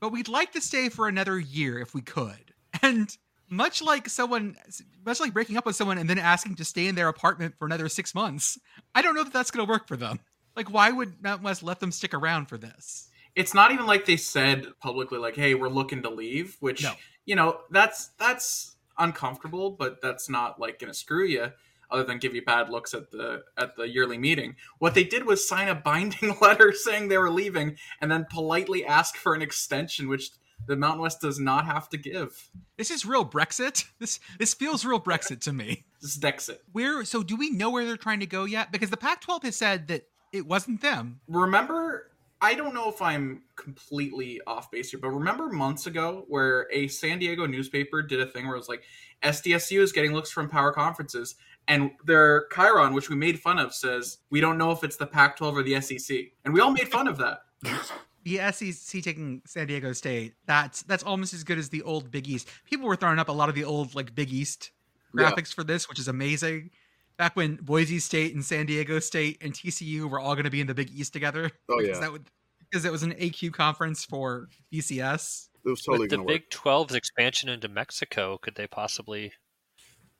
But 0.00 0.12
we'd 0.12 0.28
like 0.28 0.52
to 0.52 0.60
stay 0.60 0.88
for 0.88 1.08
another 1.08 1.38
year 1.38 1.78
if 1.78 1.94
we 1.94 2.02
could. 2.02 2.54
And 2.82 3.14
much 3.50 3.82
like 3.82 4.08
someone 4.08 4.56
much 5.04 5.20
like 5.20 5.32
breaking 5.32 5.56
up 5.56 5.66
with 5.66 5.74
someone 5.74 5.98
and 5.98 6.08
then 6.08 6.18
asking 6.18 6.54
to 6.56 6.64
stay 6.64 6.86
in 6.86 6.94
their 6.94 7.08
apartment 7.08 7.54
for 7.58 7.64
another 7.66 7.88
six 7.88 8.14
months 8.14 8.58
i 8.94 9.00
don't 9.00 9.14
know 9.14 9.24
that 9.24 9.32
that's 9.32 9.50
going 9.50 9.66
to 9.66 9.70
work 9.70 9.88
for 9.88 9.96
them. 9.96 10.20
Like 10.54 10.70
why 10.70 10.90
would 10.90 11.22
mountain 11.22 11.44
west 11.44 11.62
let 11.62 11.80
them 11.80 11.90
stick 11.92 12.14
around 12.14 12.46
for 12.46 12.58
this 12.58 13.07
It's 13.38 13.54
not 13.54 13.70
even 13.72 13.86
like 13.86 14.04
they 14.04 14.16
said 14.16 14.66
publicly, 14.80 15.18
like, 15.18 15.36
"Hey, 15.36 15.54
we're 15.54 15.68
looking 15.68 16.02
to 16.02 16.10
leave," 16.10 16.56
which 16.60 16.82
No. 16.82 16.92
you 17.24 17.36
know 17.36 17.60
that's 17.70 18.08
that's 18.18 18.76
uncomfortable, 18.98 19.70
but 19.70 20.00
that's 20.02 20.28
not 20.28 20.58
like 20.60 20.78
gonna 20.78 20.94
screw 20.94 21.24
you. 21.26 21.52
Other 21.90 22.04
than 22.04 22.18
give 22.18 22.34
you 22.34 22.44
bad 22.44 22.68
looks 22.68 22.92
at 22.92 23.10
the 23.10 23.44
at 23.56 23.76
the 23.76 23.88
yearly 23.88 24.18
meeting, 24.18 24.56
what 24.78 24.92
they 24.94 25.04
did 25.04 25.24
was 25.24 25.48
sign 25.48 25.68
a 25.68 25.74
binding 25.74 26.36
letter 26.42 26.72
saying 26.72 27.08
they 27.08 27.16
were 27.16 27.30
leaving, 27.30 27.76
and 28.00 28.10
then 28.10 28.26
politely 28.30 28.84
ask 28.84 29.16
for 29.16 29.34
an 29.34 29.40
extension, 29.40 30.08
which 30.08 30.30
The 30.66 30.76
Mountain 30.76 31.00
West 31.02 31.20
does 31.22 31.38
not 31.38 31.64
have 31.64 31.88
to 31.90 31.96
give. 31.96 32.50
This 32.76 32.90
is 32.90 33.06
real 33.06 33.24
Brexit. 33.24 33.84
This 34.00 34.20
this 34.38 34.52
feels 34.52 34.84
real 34.84 35.00
Brexit 35.00 35.40
to 35.42 35.52
me. 35.52 35.84
This 36.00 36.12
is 36.14 36.18
Dexit. 36.20 36.58
Where 36.72 37.04
so 37.04 37.22
do 37.24 37.34
we 37.36 37.50
know 37.50 37.70
where 37.70 37.84
they're 37.86 37.96
trying 37.96 38.20
to 38.20 38.26
go 38.26 38.44
yet? 38.44 38.70
Because 38.70 38.90
the 38.90 38.96
Pac-12 38.96 39.42
has 39.44 39.56
said 39.56 39.88
that 39.88 40.02
it 40.32 40.46
wasn't 40.46 40.80
them. 40.80 41.20
Remember, 41.26 42.10
I 42.40 42.54
don't 42.54 42.72
know 42.74 42.88
if 42.88 43.02
I'm 43.02 43.42
completely 43.56 44.40
off 44.46 44.70
base 44.70 44.90
here, 44.90 45.00
but 45.00 45.10
remember 45.10 45.48
months 45.48 45.86
ago 45.86 46.24
where 46.28 46.68
a 46.72 46.86
San 46.88 47.18
Diego 47.18 47.46
newspaper 47.46 48.00
did 48.02 48.20
a 48.20 48.26
thing 48.26 48.46
where 48.46 48.54
it 48.54 48.58
was 48.58 48.68
like 48.68 48.84
SDSU 49.22 49.80
is 49.80 49.90
getting 49.92 50.12
looks 50.12 50.30
from 50.30 50.48
power 50.48 50.72
conferences, 50.72 51.34
and 51.66 51.90
their 52.04 52.46
Chiron, 52.54 52.94
which 52.94 53.10
we 53.10 53.16
made 53.16 53.40
fun 53.40 53.58
of, 53.58 53.74
says 53.74 54.18
we 54.30 54.40
don't 54.40 54.56
know 54.56 54.70
if 54.70 54.84
it's 54.84 54.96
the 54.96 55.06
Pac-12 55.06 55.52
or 55.52 55.62
the 55.62 55.80
SEC, 55.80 56.16
and 56.44 56.54
we 56.54 56.60
all 56.60 56.70
made 56.70 56.88
fun 56.88 57.08
of 57.08 57.18
that. 57.18 57.40
The 58.24 58.52
SEC 58.52 59.02
taking 59.02 59.42
San 59.46 59.66
Diego 59.66 59.92
State. 59.92 60.34
That's 60.46 60.82
that's 60.82 61.02
almost 61.02 61.32
as 61.34 61.44
good 61.44 61.58
as 61.58 61.70
the 61.70 61.82
old 61.82 62.10
Big 62.10 62.28
East. 62.28 62.48
People 62.68 62.86
were 62.86 62.96
throwing 62.96 63.18
up 63.18 63.28
a 63.28 63.32
lot 63.32 63.48
of 63.48 63.54
the 63.54 63.64
old 63.64 63.94
like 63.94 64.14
Big 64.14 64.32
East 64.32 64.70
Yeah. 65.16 65.30
graphics 65.30 65.52
for 65.52 65.64
this, 65.64 65.88
which 65.88 65.98
is 65.98 66.08
amazing. 66.08 66.70
Back 67.18 67.36
when 67.36 67.56
Boise 67.56 67.98
State 67.98 68.34
and 68.34 68.44
San 68.44 68.66
Diego 68.66 69.00
State 69.00 69.38
and 69.42 69.52
TCU 69.52 70.08
were 70.08 70.20
all 70.20 70.34
going 70.34 70.44
to 70.44 70.50
be 70.50 70.60
in 70.60 70.66
the 70.68 70.74
Big 70.74 70.90
East 70.90 71.12
together. 71.12 71.50
Oh, 71.68 71.78
because 71.78 71.96
yeah. 71.96 72.00
that 72.00 72.12
would 72.12 72.30
because 72.70 72.84
it 72.84 72.92
was 72.92 73.02
an 73.02 73.12
AQ 73.14 73.52
conference 73.52 74.04
for 74.04 74.48
BCS. 74.72 75.48
It 75.64 75.68
was 75.68 75.82
totally 75.82 76.04
With 76.04 76.10
the 76.10 76.16
going 76.16 76.28
to 76.28 76.32
work. 76.32 76.42
Big 76.42 76.50
12's 76.50 76.94
expansion 76.94 77.48
into 77.48 77.68
Mexico, 77.68 78.38
could 78.38 78.54
they 78.54 78.66
possibly, 78.66 79.32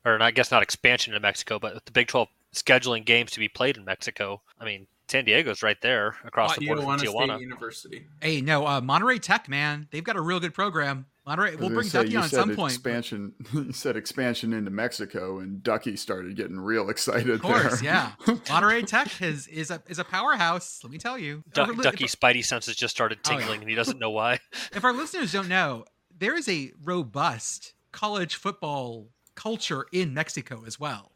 or 0.05 0.21
I 0.21 0.31
guess 0.31 0.51
not 0.51 0.63
expansion 0.63 1.15
into 1.15 1.21
Mexico, 1.21 1.59
but 1.59 1.85
the 1.85 1.93
Big 1.93 2.09
12 2.09 2.29
scheduling 2.55 3.05
games 3.05 3.31
to 3.33 3.39
be 3.39 3.49
played 3.49 3.77
in 3.77 3.85
Mexico, 3.85 4.43
I 4.59 4.65
mean, 4.65 4.87
San 5.09 5.25
Diego's 5.25 5.63
right 5.63 5.81
there 5.81 6.17
across 6.25 6.57
the 6.57 6.67
border 6.67 6.83
from 6.83 6.99
Tijuana 6.99 7.03
Tijuana. 7.03 7.37
State 7.37 7.41
University. 7.41 8.07
Hey, 8.21 8.41
no, 8.41 8.67
uh, 8.67 8.81
Monterrey 8.81 9.21
Tech, 9.21 9.49
man, 9.49 9.89
they've 9.91 10.05
got 10.05 10.17
a 10.17 10.21
real 10.21 10.39
good 10.39 10.53
program. 10.53 11.07
Monterrey, 11.29 11.59
we'll 11.59 11.69
bring 11.69 11.87
say, 11.89 12.05
Ducky 12.05 12.17
on 12.17 12.25
at 12.25 12.31
some 12.31 12.57
point. 12.57 12.73
Expansion. 12.73 13.35
You 13.53 13.73
said 13.73 13.97
expansion 13.97 14.53
into 14.55 14.71
Mexico, 14.71 15.39
and 15.41 15.63
Ducky 15.63 15.97
started 15.97 16.35
getting 16.37 16.59
real 16.59 16.89
excited. 16.95 17.29
Of 17.31 17.43
course, 17.43 17.81
there. 17.81 17.85
yeah. 17.85 18.13
Monterrey 18.47 18.87
Tech 18.87 19.21
is 19.21 19.47
is 19.49 19.71
a 19.71 19.83
is 19.89 19.99
a 19.99 20.05
powerhouse. 20.05 20.81
Let 20.83 20.91
me 20.93 20.99
tell 20.99 21.19
you. 21.19 21.45
Duck, 21.53 21.69
If 21.69 21.77
our 21.77 21.77
li- 21.77 21.83
Ducky 21.91 22.05
Spidey 22.07 22.45
senses 22.45 22.75
just 22.77 22.95
started 22.95 23.19
Oh, 23.27 23.33
yeah. 23.33 23.39
tingling, 23.41 23.61
and 23.61 23.69
he 23.69 23.77
doesn't 23.77 23.99
know 23.99 24.11
why. 24.11 24.39
if 24.73 24.85
our 24.85 24.93
listeners 24.93 25.33
don't 25.33 25.49
know, 25.49 25.85
there 26.19 26.35
is 26.35 26.49
a 26.49 26.73
robust 26.83 27.75
college 27.93 28.35
football 28.37 29.09
culture 29.35 29.87
in 29.93 30.15
Mexico 30.15 30.65
as 30.67 30.81
well. 30.81 31.13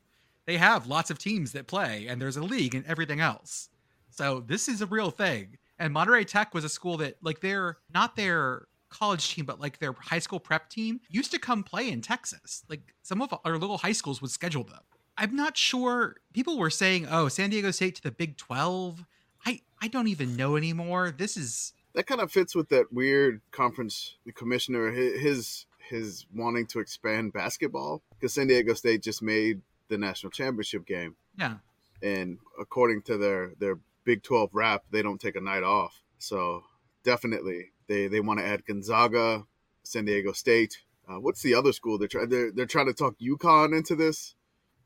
They 0.47 0.57
have 0.59 0.87
lots 0.87 1.11
of 1.11 1.19
teams 1.19 1.53
that 1.53 1.67
play, 1.67 2.07
and 2.09 2.21
there's 2.21 2.37
a 2.37 2.43
league 2.43 2.75
and 2.75 2.85
everything 2.87 3.21
else. 3.21 3.69
So 4.11 4.41
this 4.47 4.69
is 4.69 4.81
a 4.83 4.87
real 4.87 5.11
thing. 5.11 5.59
And 5.79 5.95
Monterrey 5.95 6.27
Tech 6.27 6.53
was 6.55 6.65
a 6.65 6.69
school 6.69 6.97
that, 6.99 7.17
like, 7.23 7.41
they're 7.41 7.79
not 7.93 8.15
their 8.17 8.67
college 8.93 9.35
team, 9.35 9.45
but 9.45 9.61
like 9.61 9.79
their 9.79 9.93
high 9.93 10.19
school 10.19 10.39
prep 10.39 10.69
team 10.69 11.01
used 11.09 11.33
to 11.33 11.39
come 11.39 11.63
play 11.63 11.91
in 11.91 12.01
Texas. 12.01 12.65
Like 12.69 12.95
some 13.03 13.21
of 13.21 13.35
our 13.45 13.59
little 13.59 13.79
high 13.79 13.93
schools 13.93 14.23
would 14.23 14.31
schedule 14.31 14.65
them. 14.65 14.81
I'm 15.17 15.37
not 15.37 15.57
sure. 15.57 16.17
People 16.33 16.59
were 16.59 16.71
saying, 16.71 17.07
"Oh, 17.11 17.29
San 17.29 17.51
Diego 17.51 17.71
State 17.71 17.97
to 17.97 18.03
the 18.03 18.11
Big 18.11 18.37
12." 18.37 19.05
I 19.45 19.61
I 19.81 19.89
don't 19.89 20.09
even 20.09 20.37
know 20.37 20.57
anymore. 20.57 21.15
This 21.17 21.37
is 21.37 21.73
that 21.95 22.07
kind 22.07 22.21
of 22.21 22.33
fits 22.33 22.55
with 22.55 22.69
that 22.71 22.93
weird 22.93 23.41
conference 23.51 24.17
the 24.25 24.33
commissioner 24.33 24.91
his 24.91 25.67
his 25.89 26.27
wanting 26.35 26.67
to 26.67 26.79
expand 26.79 27.33
basketball 27.33 28.03
because 28.11 28.33
San 28.33 28.47
Diego 28.47 28.75
State 28.75 29.03
just 29.03 29.23
made 29.23 29.61
the 29.89 29.99
national 29.99 30.31
championship 30.31 30.87
game, 30.87 31.17
yeah. 31.37 31.57
and 32.03 32.39
according 32.59 33.03
to 33.03 33.19
their 33.19 33.53
their 33.59 33.79
Big 34.05 34.23
Twelve 34.23 34.55
rap, 34.55 34.85
they 34.91 35.03
don't 35.03 35.21
take 35.21 35.37
a 35.37 35.41
night 35.41 35.63
off. 35.63 36.03
So 36.19 36.65
definitely, 37.05 37.72
they 37.89 38.09
they 38.09 38.21
want 38.21 38.41
to 38.41 38.47
add 38.47 38.65
Gonzaga, 38.65 39.45
San 39.83 40.05
Diego 40.05 40.33
State. 40.33 40.79
Uh, 41.09 41.21
what's 41.21 41.43
the 41.43 41.55
other 41.55 41.73
school 41.73 41.99
they're 41.99 42.09
trying? 42.09 42.29
They're, 42.29 42.53
they're 42.53 42.67
trying 42.67 42.87
to 42.87 42.95
talk 42.95 43.17
UConn 43.21 43.77
into 43.77 43.97
this. 43.97 44.35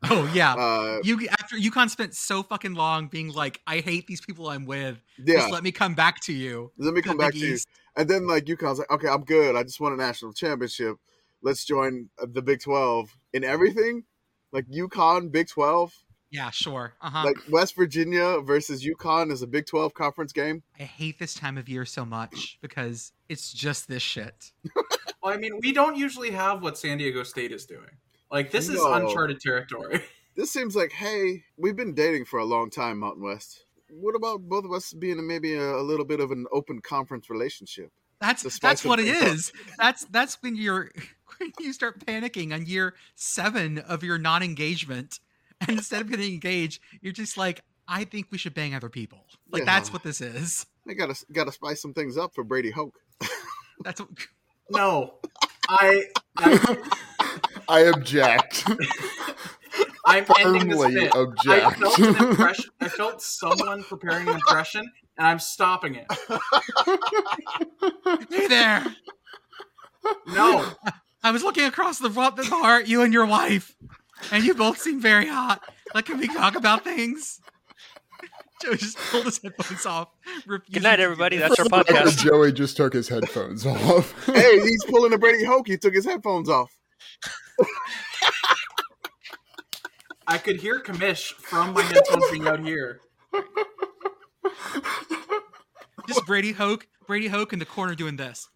Oh 0.03 0.31
yeah. 0.35 0.55
Uh, 0.55 0.99
You 1.03 1.27
after 1.41 1.57
UConn 1.57 1.91
spent 1.91 2.15
so 2.15 2.43
fucking 2.43 2.75
long 2.75 3.09
being 3.09 3.33
like, 3.33 3.61
I 3.67 3.79
hate 3.81 4.07
these 4.07 4.21
people 4.21 4.49
I'm 4.49 4.67
with. 4.67 5.01
yeah, 5.19 5.37
Just 5.37 5.53
let 5.53 5.63
me 5.63 5.73
come 5.73 5.95
back 5.95 6.21
to 6.23 6.33
you. 6.33 6.73
let 6.79 6.95
me 6.95 7.03
come 7.03 7.17
back 7.17 7.33
Big 7.33 7.41
to 7.43 7.47
you. 7.49 7.59
And 7.97 8.09
then 8.09 8.27
like 8.27 8.45
UConn's 8.45 8.79
like, 8.79 8.91
okay, 8.91 9.09
I'm 9.09 9.25
good. 9.25 9.57
I 9.57 9.63
just 9.63 9.81
won 9.81 9.93
a 9.93 9.97
national 9.97 10.33
championship. 10.33 10.97
Let's 11.43 11.65
join 11.65 12.09
the 12.19 12.43
Big 12.43 12.61
Twelve 12.61 13.17
in 13.33 13.43
everything. 13.45 14.05
Like 14.53 14.67
UConn, 14.69 15.33
Big 15.33 15.49
Twelve. 15.49 15.93
Yeah, 16.31 16.51
sure. 16.51 16.95
Uh 17.01 17.11
huh. 17.11 17.25
Like 17.25 17.37
West 17.51 17.77
Virginia 17.77 18.41
versus 18.41 18.85
UConn 18.85 19.31
is 19.31 19.43
a 19.43 19.47
Big 19.47 19.67
Twelve 19.67 19.95
conference 19.95 20.33
game. 20.33 20.63
I 20.79 20.83
hate 20.83 21.19
this 21.19 21.35
time 21.35 21.57
of 21.57 21.69
year 21.69 21.85
so 21.85 22.05
much 22.05 22.59
because 22.61 23.13
it's 23.29 23.53
just 23.53 23.89
this 23.89 24.03
shit. 24.03 24.53
Well, 25.23 25.35
I 25.35 25.39
mean, 25.39 25.59
we 25.61 25.73
don't 25.73 25.97
usually 25.97 26.31
have 26.31 26.63
what 26.63 26.79
San 26.79 26.99
Diego 26.99 27.25
State 27.25 27.51
is 27.51 27.67
doing. 27.67 27.91
Like 28.31 28.53
this 28.53 28.69
is 28.69 28.81
uncharted 28.81 29.41
territory. 29.41 30.03
This 30.37 30.51
seems 30.51 30.77
like, 30.77 30.93
hey, 30.93 31.45
we've 31.57 31.75
been 31.75 31.95
dating 31.95 32.27
for 32.27 32.39
a 32.39 32.45
long 32.45 32.69
time, 32.69 32.99
Mountain 32.99 33.25
West. 33.25 33.65
What 33.89 34.15
about 34.15 34.43
both 34.43 34.67
of 34.67 34.73
us 34.73 34.93
being 34.93 35.27
maybe 35.27 35.55
a, 35.55 35.77
a 35.77 35.81
little 35.81 36.05
bit 36.05 36.21
of 36.21 36.31
an 36.31 36.45
open 36.53 36.83
conference 36.83 37.31
relationship? 37.31 37.91
That's 38.21 38.59
that's 38.59 38.85
what 38.85 39.01
it 39.01 39.07
things 39.07 39.23
up. 39.23 39.29
is. 39.29 39.53
That's 39.79 40.05
that's 40.05 40.43
when 40.43 40.55
you're 40.55 40.91
when 41.39 41.53
you 41.59 41.73
start 41.73 42.05
panicking 42.05 42.53
on 42.53 42.67
year 42.67 42.95
seven 43.15 43.79
of 43.79 44.03
your 44.03 44.19
non-engagement, 44.19 45.21
and 45.61 45.71
instead 45.79 46.01
of 46.03 46.11
getting 46.11 46.33
engaged, 46.35 46.81
you're 47.01 47.13
just 47.13 47.37
like, 47.37 47.63
I 47.89 48.05
think 48.05 48.27
we 48.31 48.39
should 48.39 48.55
bang 48.55 48.75
other 48.75 48.89
people. 48.89 49.27
Like 49.51 49.65
that's 49.65 49.93
what 49.93 50.03
this 50.03 50.21
is. 50.21 50.67
I 50.89 50.95
gotta 50.95 51.15
gotta 51.33 51.53
spice 51.53 51.81
some 51.83 51.95
things 51.95 52.17
up 52.17 52.35
for 52.35 52.45
Brady 52.45 52.71
Hoke. 52.71 52.99
That's 53.85 54.01
what, 54.01 54.09
No, 54.71 55.15
I, 55.69 56.05
I 56.39 56.77
I 57.69 57.81
object. 57.81 58.65
I'm 60.07 60.25
ending 60.39 60.69
this 60.69 60.81
Firmly 60.81 60.95
bit. 60.95 61.15
I 61.15 61.19
object. 61.19 61.79
felt 61.79 61.99
an 61.99 62.29
impression. 62.29 62.71
I 62.81 62.89
felt 62.89 63.21
someone 63.23 63.83
preparing 63.85 64.29
an 64.29 64.35
impression, 64.35 64.89
and 65.19 65.27
I'm 65.27 65.39
stopping 65.41 65.97
it. 65.97 66.07
hey 68.31 68.47
there. 68.47 68.85
No, 70.29 70.65
I 71.23 71.33
was 71.33 71.43
looking 71.43 71.65
across 71.65 71.99
the 71.99 72.09
front 72.11 72.39
of 72.39 72.45
the 72.45 72.51
bar 72.51 72.79
at 72.81 72.89
you 72.89 73.03
and 73.03 73.13
your 73.13 73.27
wife, 73.27 73.75
and 74.31 74.45
you 74.45 74.55
both 74.55 74.79
seem 74.79 75.01
very 75.01 75.27
hot. 75.27 75.63
Like, 75.95 76.07
can 76.07 76.19
we 76.19 76.29
talk 76.29 76.57
about 76.57 76.85
things? 76.85 77.41
Joe 78.63 78.75
just 78.75 78.97
pulled 78.97 79.27
his 79.27 79.39
headphones 79.43 79.85
off. 79.87 80.09
Good 80.47 80.83
night, 80.83 81.01
everybody. 81.01 81.37
That's 81.37 81.59
our 81.59 81.65
podcast. 81.67 82.19
Joey 82.25 82.53
just 82.53 82.77
took 82.77 82.93
his 82.95 83.09
headphones 83.09 83.67
off. 83.67 84.27
hey, 84.27 84.61
he's 84.61 84.85
pulling 84.85 85.13
a 85.13 85.19
Brady 85.19 85.45
Hoke. 85.45 85.69
He 85.69 85.77
took 85.77 85.95
his 85.95 86.05
headphones 86.07 86.49
off. 86.49 86.71
I 90.27 90.39
could 90.39 90.57
hear 90.57 90.81
Commish 90.81 91.33
from 91.35 91.73
my 91.73 91.83
headphones 91.83 92.31
being 92.31 92.49
out 92.49 92.61
here. 92.61 93.01
Just 96.09 96.27
Brady 96.27 96.53
Hoke, 96.53 96.87
Brady 97.07 97.29
Hoke 97.29 97.53
in 97.53 97.59
the 97.59 97.65
corner 97.65 97.95
doing 97.95 98.17
this, 98.17 98.49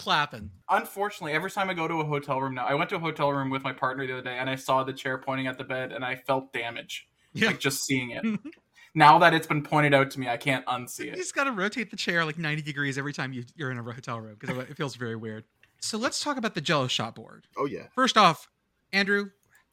clapping. 0.00 0.50
Unfortunately, 0.68 1.32
every 1.32 1.50
time 1.50 1.70
I 1.70 1.74
go 1.74 1.86
to 1.88 1.94
a 2.00 2.04
hotel 2.04 2.40
room 2.40 2.54
now, 2.54 2.64
I 2.66 2.74
went 2.74 2.90
to 2.90 2.96
a 2.96 3.00
hotel 3.00 3.32
room 3.32 3.50
with 3.50 3.62
my 3.62 3.72
partner 3.72 4.06
the 4.06 4.14
other 4.14 4.22
day, 4.22 4.38
and 4.38 4.48
I 4.50 4.56
saw 4.56 4.82
the 4.84 4.92
chair 4.92 5.18
pointing 5.18 5.46
at 5.46 5.58
the 5.58 5.64
bed, 5.64 5.92
and 5.92 6.04
I 6.04 6.16
felt 6.16 6.52
damage, 6.52 7.08
Yeah, 7.32 7.48
like 7.48 7.60
just 7.60 7.84
seeing 7.84 8.10
it. 8.10 8.24
now 8.94 9.18
that 9.18 9.34
it's 9.34 9.46
been 9.46 9.62
pointed 9.62 9.94
out 9.94 10.10
to 10.12 10.20
me, 10.20 10.28
I 10.28 10.36
can't 10.36 10.64
unsee 10.66 11.00
it. 11.00 11.06
you 11.06 11.12
it. 11.12 11.16
just 11.16 11.34
got 11.34 11.44
to 11.44 11.52
rotate 11.52 11.90
the 11.90 11.96
chair 11.96 12.24
like 12.24 12.38
90 12.38 12.62
degrees 12.62 12.98
every 12.98 13.12
time 13.12 13.32
you, 13.32 13.44
you're 13.54 13.70
in 13.70 13.78
a 13.78 13.82
hotel 13.82 14.20
room 14.20 14.36
because 14.38 14.56
it 14.56 14.76
feels 14.76 14.96
very 14.96 15.16
weird. 15.16 15.44
So 15.80 15.96
let's 15.98 16.22
talk 16.22 16.36
about 16.36 16.54
the 16.54 16.60
Jello 16.60 16.88
shot 16.88 17.14
board. 17.14 17.46
Oh 17.56 17.66
yeah. 17.66 17.84
First 17.94 18.16
off, 18.18 18.48
Andrew, 18.92 19.30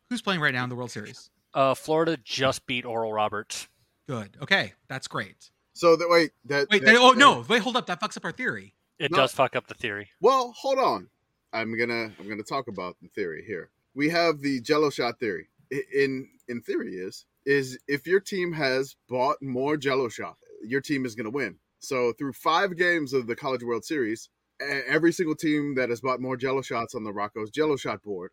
who's 0.10 0.22
playing 0.22 0.40
right 0.42 0.54
now 0.54 0.64
in 0.64 0.70
the 0.70 0.76
World 0.76 0.92
Series? 0.92 1.30
Uh, 1.54 1.74
Florida 1.74 2.18
just 2.24 2.66
beat 2.68 2.86
Oral 2.86 3.12
Roberts. 3.12 3.68
Good. 4.08 4.38
Okay, 4.42 4.74
that's 4.88 5.08
great. 5.08 5.50
So 5.74 5.96
that 5.98 6.08
wait, 6.10 6.32
that 6.46 6.68
Wait, 6.72 6.86
that- 6.86 6.96
oh 6.98 7.12
that- 7.14 7.20
no, 7.20 7.44
wait, 7.50 7.62
hold 7.62 7.76
up. 7.76 7.88
That 7.88 8.00
fucks 8.00 8.16
up 8.16 8.24
our 8.26 8.32
theory. 8.32 8.74
It 9.00 9.12
No. 9.12 9.18
does 9.18 9.34
fuck 9.34 9.56
up 9.56 9.68
the 9.68 9.74
theory. 9.74 10.10
Well, 10.22 10.52
hold 10.58 10.80
on. 10.80 11.10
I'm 11.54 11.78
gonna 11.78 12.14
I'm 12.20 12.28
gonna 12.28 12.44
talk 12.44 12.68
about 12.68 12.98
the 13.02 13.08
theory 13.10 13.44
here. 13.46 13.70
We 13.94 14.10
have 14.10 14.42
the 14.42 14.60
Jello 14.62 14.90
shot 14.90 15.20
theory. 15.20 15.50
In 15.94 16.30
in 16.48 16.62
theory 16.62 16.96
is 16.96 17.26
is 17.46 17.80
if 17.88 18.06
your 18.08 18.20
team 18.20 18.52
has 18.54 18.96
bought 19.08 19.42
more 19.42 19.78
Jello 19.78 20.10
shot, 20.10 20.38
your 20.64 20.82
team 20.82 21.06
is 21.06 21.16
gonna 21.16 21.30
win. 21.30 21.58
So 21.80 22.12
through 22.14 22.34
five 22.34 22.76
games 22.76 23.14
of 23.14 23.28
the 23.28 23.36
College 23.36 23.64
World 23.64 23.86
Series, 23.86 24.30
every 24.60 25.14
single 25.14 25.36
team 25.36 25.76
that 25.76 25.90
has 25.90 26.02
bought 26.02 26.20
more 26.20 26.36
Jello 26.36 26.62
shots 26.62 26.96
on 26.96 27.04
the 27.04 27.14
Rocco's 27.14 27.50
Jello 27.52 27.76
shot 27.78 28.02
board 28.04 28.32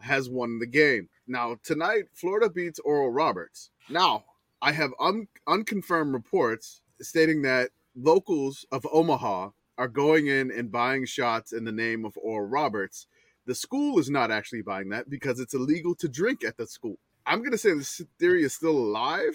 has 0.00 0.28
won 0.30 0.58
the 0.58 0.66
game. 0.66 1.08
Now 1.26 1.56
tonight, 1.62 2.04
Florida 2.14 2.48
beats 2.48 2.78
Oral 2.80 3.10
Roberts. 3.10 3.70
Now 3.88 4.24
I 4.62 4.72
have 4.72 4.92
un- 5.00 5.28
unconfirmed 5.46 6.14
reports 6.14 6.80
stating 7.00 7.42
that 7.42 7.70
locals 7.94 8.64
of 8.72 8.86
Omaha 8.92 9.50
are 9.78 9.88
going 9.88 10.28
in 10.28 10.50
and 10.50 10.70
buying 10.70 11.04
shots 11.04 11.52
in 11.52 11.64
the 11.64 11.72
name 11.72 12.04
of 12.04 12.16
Oral 12.16 12.48
Roberts. 12.48 13.06
The 13.46 13.54
school 13.54 13.98
is 13.98 14.08
not 14.08 14.30
actually 14.30 14.62
buying 14.62 14.88
that 14.90 15.10
because 15.10 15.40
it's 15.40 15.54
illegal 15.54 15.94
to 15.96 16.08
drink 16.08 16.44
at 16.44 16.56
the 16.56 16.66
school. 16.66 16.98
I'm 17.26 17.40
going 17.40 17.52
to 17.52 17.58
say 17.58 17.74
this 17.74 18.00
theory 18.18 18.44
is 18.44 18.54
still 18.54 18.76
alive, 18.76 19.34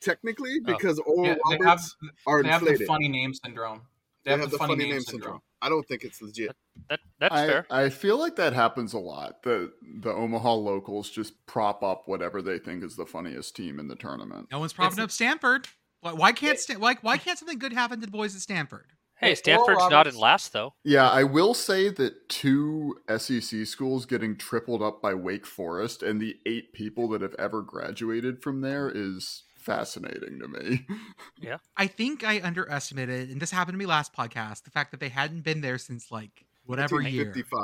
technically, 0.00 0.58
oh. 0.60 0.72
because 0.72 0.98
Oral 1.00 1.26
Yeah, 1.26 1.34
they 1.50 1.56
have, 1.56 1.60
Roberts 1.60 1.96
are 2.26 2.42
they 2.42 2.48
have 2.48 2.64
the 2.64 2.84
funny 2.86 3.08
name 3.08 3.32
syndrome. 3.34 3.82
They 4.24 4.32
have, 4.32 4.50
the, 4.50 4.58
funny, 4.58 4.90
name, 4.90 5.00
syndrome. 5.00 5.40
I 5.62 5.70
don't 5.70 5.86
think 5.88 6.04
it's 6.04 6.20
legit. 6.20 6.54
That 6.90 7.00
that's 7.18 7.34
I, 7.34 7.46
fair. 7.46 7.66
I 7.70 7.88
feel 7.88 8.18
like 8.18 8.36
that 8.36 8.52
happens 8.52 8.92
a 8.92 8.98
lot. 8.98 9.42
The 9.42 9.72
the 10.00 10.12
Omaha 10.12 10.52
locals 10.52 11.08
just 11.08 11.34
prop 11.46 11.82
up 11.82 12.02
whatever 12.06 12.42
they 12.42 12.58
think 12.58 12.84
is 12.84 12.96
the 12.96 13.06
funniest 13.06 13.56
team 13.56 13.78
in 13.78 13.88
the 13.88 13.96
tournament. 13.96 14.48
No 14.52 14.58
one's 14.58 14.72
propping 14.74 14.98
It's- 14.98 15.04
up 15.04 15.10
Stanford. 15.10 15.68
Why, 16.00 16.12
why 16.12 16.32
can't 16.32 16.58
Stan- 16.58 16.78
why, 16.78 16.96
why 17.00 17.16
can't 17.16 17.38
something 17.38 17.58
good 17.58 17.72
happen 17.72 18.00
to 18.00 18.06
the 18.06 18.12
boys 18.12 18.34
at 18.36 18.42
Stanford? 18.42 18.86
Hey, 19.20 19.28
Hey, 19.30 19.34
Stanford's 19.34 19.88
not 19.90 20.06
in 20.06 20.16
last 20.16 20.52
though. 20.52 20.74
Yeah, 20.84 21.08
I 21.08 21.24
will 21.24 21.54
say 21.54 21.88
that 21.88 22.28
two 22.28 22.98
SEC 23.16 23.66
schools 23.66 24.06
getting 24.06 24.36
tripled 24.36 24.82
up 24.82 25.02
by 25.02 25.14
Wake 25.14 25.46
Forest 25.46 26.02
and 26.02 26.20
the 26.20 26.36
eight 26.46 26.72
people 26.72 27.08
that 27.08 27.20
have 27.22 27.34
ever 27.38 27.62
graduated 27.62 28.42
from 28.42 28.60
there 28.60 28.90
is 28.94 29.42
fascinating 29.56 30.38
to 30.40 30.48
me. 30.48 30.86
Yeah. 31.40 31.58
I 31.76 31.86
think 31.86 32.24
I 32.24 32.40
underestimated, 32.42 33.30
and 33.30 33.40
this 33.40 33.50
happened 33.52 33.74
to 33.74 33.78
me 33.78 33.86
last 33.86 34.12
podcast, 34.12 34.64
the 34.64 34.70
fact 34.70 34.90
that 34.90 34.98
they 35.00 35.08
hadn't 35.08 35.42
been 35.42 35.60
there 35.60 35.78
since 35.78 36.10
like 36.10 36.44
whatever 36.66 37.00
year. 37.00 37.26
1955. 37.32 37.58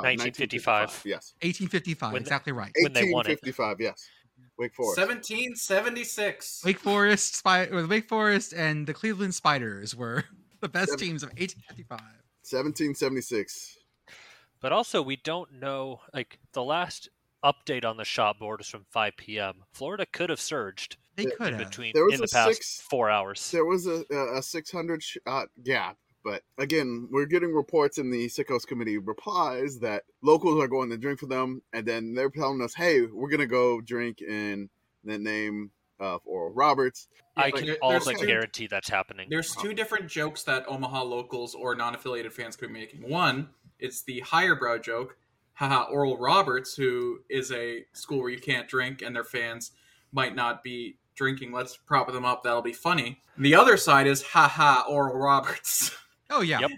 1955. 0.65 1.01
Yes. 1.05 1.33
1855, 1.41 2.13
When 2.13 2.21
the- 2.21 2.25
exactly 2.25 2.53
right. 2.53 2.71
When 2.81 2.93
they 2.93 3.03
won 3.11 3.25
1855. 3.27 3.81
Yes. 3.81 4.09
Wake 4.57 4.73
Forest. 4.73 4.97
1776. 4.97 6.61
Wake 6.65 6.79
Forest, 6.79 7.35
Spy, 7.35 7.65
or 7.67 7.85
Wake 7.87 8.07
Forest, 8.07 8.53
and 8.53 8.87
the 8.87 8.93
Cleveland 8.93 9.35
Spiders 9.35 9.93
were 9.95 10.23
the 10.65 10.69
best 10.69 10.89
Seven- 10.91 11.05
teams 11.07 11.23
of 11.23 11.29
1855. 11.37 11.99
1776. 12.69 13.77
But 14.61 14.71
also, 14.71 15.01
we 15.01 15.15
don't 15.17 15.53
know. 15.53 16.01
Like 16.13 16.39
the 16.53 16.63
last 16.63 17.09
update 17.43 17.85
on 17.85 17.97
the 17.97 18.05
shot 18.05 18.39
board 18.39 18.61
is 18.61 18.67
from 18.67 18.85
5 18.89 19.13
p.m. 19.17 19.63
Florida 19.73 20.05
could 20.11 20.29
have 20.31 20.39
surged 20.39 20.97
They 21.15 21.25
could 21.25 21.53
in 21.53 21.59
have. 21.59 21.69
between 21.69 21.91
There 21.93 22.05
was 22.05 22.15
in 22.15 22.21
the 22.21 22.27
past 22.27 22.55
six- 22.55 22.81
four 22.89 23.09
hours. 23.09 23.51
There 23.51 23.65
was 23.65 23.85
a, 23.85 24.03
a 24.35 24.41
600 24.41 25.03
shot 25.03 25.49
gap, 25.63 25.97
but 26.23 26.41
again, 26.57 27.07
we're 27.11 27.27
getting 27.27 27.53
reports 27.53 27.99
in 27.99 28.09
the 28.09 28.25
Sickos 28.27 28.65
Committee 28.65 28.97
replies 28.97 29.77
that 29.79 30.03
locals 30.23 30.59
are 30.63 30.67
going 30.67 30.89
to 30.89 30.97
drink 30.97 31.19
for 31.19 31.27
them, 31.27 31.61
and 31.73 31.85
then 31.85 32.15
they're 32.15 32.31
telling 32.31 32.61
us, 32.61 32.73
"Hey, 32.73 33.01
we're 33.03 33.29
gonna 33.29 33.45
go 33.45 33.79
drink 33.81 34.21
in 34.21 34.69
the 35.03 35.19
name 35.19 35.69
of 35.99 36.21
Oral 36.25 36.53
Roberts." 36.53 37.07
I 37.37 37.51
but 37.51 37.59
can 37.59 37.75
also 37.81 38.13
two- 38.13 38.25
guarantee 38.25 38.67
that's 38.67 38.89
happening. 38.89 39.27
There's 39.29 39.53
two 39.53 39.67
uh-huh. 39.67 39.73
different 39.73 40.07
jokes 40.07 40.43
that 40.43 40.65
Omaha 40.67 41.03
locals 41.03 41.53
or 41.53 41.75
non-affiliated 41.75 42.31
fans 42.33 42.55
could 42.55 42.69
be 42.69 42.79
making. 42.79 43.09
One, 43.09 43.49
it's 43.79 44.03
the 44.03 44.21
higher 44.21 44.55
brow 44.55 44.77
joke, 44.77 45.17
haha, 45.53 45.83
Oral 45.91 46.17
Roberts, 46.17 46.75
who 46.75 47.19
is 47.29 47.51
a 47.51 47.85
school 47.93 48.21
where 48.21 48.29
you 48.29 48.39
can't 48.39 48.67
drink 48.67 49.01
and 49.01 49.15
their 49.15 49.25
fans 49.25 49.71
might 50.13 50.35
not 50.35 50.63
be 50.63 50.97
drinking. 51.15 51.51
Let's 51.51 51.75
prop 51.75 52.11
them 52.11 52.25
up. 52.25 52.43
That'll 52.43 52.61
be 52.61 52.73
funny. 52.73 53.19
The 53.37 53.55
other 53.55 53.75
side 53.77 54.07
is 54.07 54.21
haha, 54.21 54.83
Oral 54.87 55.17
Roberts. 55.17 55.91
Oh 56.31 56.41
yeah. 56.41 56.59
Yep. 56.59 56.71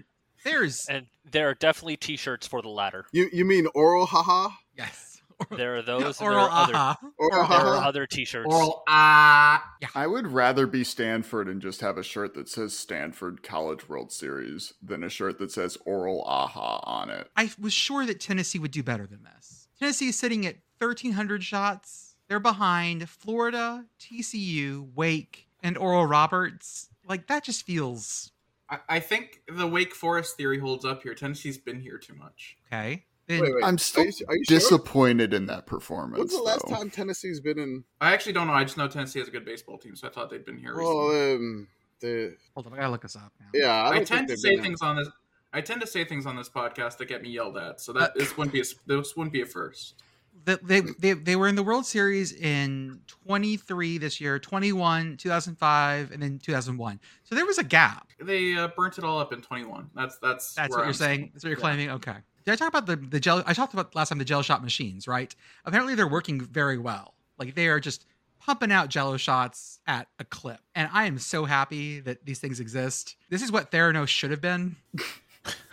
There's 0.43 0.87
And 0.87 1.05
there 1.31 1.47
are 1.47 1.53
definitely 1.53 1.95
T-shirts 1.95 2.45
for 2.45 2.61
the 2.61 2.67
latter. 2.67 3.05
You 3.13 3.29
you 3.31 3.45
mean 3.45 3.65
oral 3.73 4.05
haha? 4.05 4.49
yes. 4.77 5.16
There 5.55 5.77
are 5.77 5.81
those. 5.81 6.19
and 6.19 6.31
there 6.31 6.37
are 6.39 6.49
other, 6.49 6.75
aha. 6.75 6.97
Oral 7.17 7.47
there 7.47 7.59
are 7.59 7.83
other 7.83 8.05
T-shirts. 8.07 8.47
Oral 8.51 8.83
ah. 8.87 9.63
I 9.93 10.07
would 10.07 10.27
rather 10.27 10.65
be 10.65 10.83
Stanford 10.83 11.47
and 11.47 11.61
just 11.61 11.81
have 11.81 11.97
a 11.97 12.03
shirt 12.03 12.33
that 12.33 12.49
says 12.49 12.77
Stanford 12.77 13.43
College 13.43 13.87
World 13.87 14.11
Series 14.11 14.73
than 14.81 15.03
a 15.03 15.09
shirt 15.09 15.37
that 15.39 15.51
says 15.51 15.77
Oral 15.85 16.23
Aha 16.23 16.79
on 16.83 17.09
it. 17.09 17.29
I 17.35 17.51
was 17.59 17.73
sure 17.73 18.05
that 18.05 18.19
Tennessee 18.19 18.59
would 18.59 18.71
do 18.71 18.83
better 18.83 19.05
than 19.05 19.23
this. 19.23 19.67
Tennessee 19.79 20.09
is 20.09 20.17
sitting 20.17 20.45
at 20.45 20.55
1,300 20.79 21.43
shots. 21.43 22.15
They're 22.27 22.39
behind 22.39 23.07
Florida, 23.09 23.85
TCU, 23.99 24.89
Wake, 24.95 25.47
and 25.61 25.77
Oral 25.77 26.05
Roberts. 26.05 26.89
Like 27.07 27.27
that 27.27 27.43
just 27.43 27.63
feels 27.63 28.31
I, 28.69 28.79
I 28.89 28.99
think 28.99 29.41
the 29.47 29.67
Wake 29.67 29.93
Forest 29.93 30.35
theory 30.35 30.59
holds 30.59 30.85
up 30.85 31.03
here. 31.03 31.13
Tennessee's 31.13 31.57
been 31.57 31.79
here 31.79 31.97
too 31.97 32.15
much. 32.15 32.57
okay. 32.71 33.05
Then- 33.27 33.41
Wait, 33.41 33.55
wait. 33.55 33.63
I'm 33.63 33.77
still 33.77 34.03
are 34.03 34.07
you, 34.07 34.25
are 34.29 34.35
you 34.37 34.43
sure? 34.45 34.57
disappointed 34.57 35.33
in 35.33 35.45
that 35.47 35.65
performance. 35.65 36.17
When's 36.19 36.31
the 36.31 36.41
last 36.41 36.63
though. 36.67 36.75
time 36.75 36.89
Tennessee's 36.89 37.39
been 37.41 37.59
in? 37.59 37.83
I 37.99 38.13
actually 38.13 38.33
don't 38.33 38.47
know. 38.47 38.53
I 38.53 38.63
just 38.63 38.77
know 38.77 38.87
Tennessee 38.87 39.19
has 39.19 39.27
a 39.27 39.31
good 39.31 39.43
baseball 39.45 39.77
team, 39.77 39.95
so 39.97 40.07
I 40.07 40.11
thought 40.11 40.29
they'd 40.29 40.45
been 40.45 40.57
here 40.57 40.73
recently. 40.75 40.95
Well, 41.07 41.35
um, 41.35 41.67
the 41.99 42.35
Hold 42.53 42.67
on, 42.67 42.73
I 42.73 42.77
gotta 42.77 42.89
look 42.91 43.01
this 43.01 43.15
up 43.17 43.33
now. 43.39 43.47
yeah, 43.53 43.73
I, 43.73 43.95
I, 43.97 44.03
tend 44.03 44.27
to 44.29 44.37
say 44.37 44.51
been 44.51 44.59
in. 44.59 44.63
things 44.63 44.81
on 44.81 44.95
this. 44.95 45.09
I 45.51 45.61
tend 45.61 45.81
to 45.81 45.87
say 45.87 46.05
things 46.05 46.25
on 46.25 46.35
this 46.37 46.47
podcast 46.49 46.97
that 46.97 47.07
get 47.07 47.21
me 47.21 47.29
yelled 47.29 47.57
at. 47.57 47.81
So 47.81 47.91
that 47.93 48.11
Uh, 48.11 48.13
this 48.15 48.37
wouldn't 48.37 48.53
be 48.53 48.61
a, 48.61 48.63
this 48.85 49.15
wouldn't 49.17 49.33
be 49.33 49.41
a 49.41 49.45
first. 49.45 49.95
The- 50.45 50.59
they, 50.63 50.81
they 50.99 51.13
they 51.13 51.35
were 51.35 51.47
in 51.49 51.55
the 51.55 51.63
World 51.63 51.85
Series 51.85 52.31
in 52.31 53.01
23 53.25 53.97
this 53.97 54.21
year, 54.21 54.37
21, 54.39 55.17
2005, 55.17 56.11
and 56.11 56.21
then 56.21 56.37
2001. 56.39 56.99
So 57.23 57.33
there 57.35 57.45
was 57.45 57.57
a 57.57 57.63
gap. 57.63 58.07
They 58.21 58.55
uh, 58.55 58.67
burnt 58.69 58.97
it 58.99 59.03
all 59.03 59.19
up 59.19 59.33
in 59.33 59.41
21. 59.41 59.89
That's 59.95 60.17
that's 60.19 60.53
That's 60.53 60.69
where 60.69 60.77
what 60.77 60.83
you're 60.83 60.87
I'm 60.89 60.93
saying. 60.93 61.31
That's 61.33 61.43
what 61.43 61.49
you're 61.49 61.57
Yeah. 61.57 61.61
claiming. 61.61 61.89
Okay. 61.91 62.15
Did 62.47 62.53
I 62.53 62.55
talk 62.55 62.69
about 62.69 62.85
the 62.85 62.95
the 62.95 63.19
gel? 63.19 63.43
I 63.45 63.53
talked 63.53 63.73
about 63.73 63.93
last 63.93 64.07
time 64.07 64.19
the 64.19 64.23
gel 64.23 64.41
shot 64.41 64.63
machines, 64.63 65.05
right? 65.05 65.35
Apparently 65.65 65.95
they're 65.95 66.07
working 66.07 66.39
very 66.39 66.77
well. 66.77 67.13
Like 67.37 67.55
they 67.55 67.67
are 67.67 67.81
just 67.81 68.05
pumping 68.39 68.71
out 68.71 68.87
Jello 68.87 69.17
shots 69.17 69.79
at 69.85 70.07
a 70.17 70.23
clip, 70.23 70.61
and 70.73 70.89
I 70.93 71.07
am 71.07 71.19
so 71.19 71.43
happy 71.43 71.99
that 71.99 72.25
these 72.25 72.39
things 72.39 72.61
exist. 72.61 73.17
This 73.29 73.41
is 73.41 73.51
what 73.51 73.69
Theranos 73.69 74.07
should 74.07 74.31
have 74.31 74.39
been. 74.39 74.77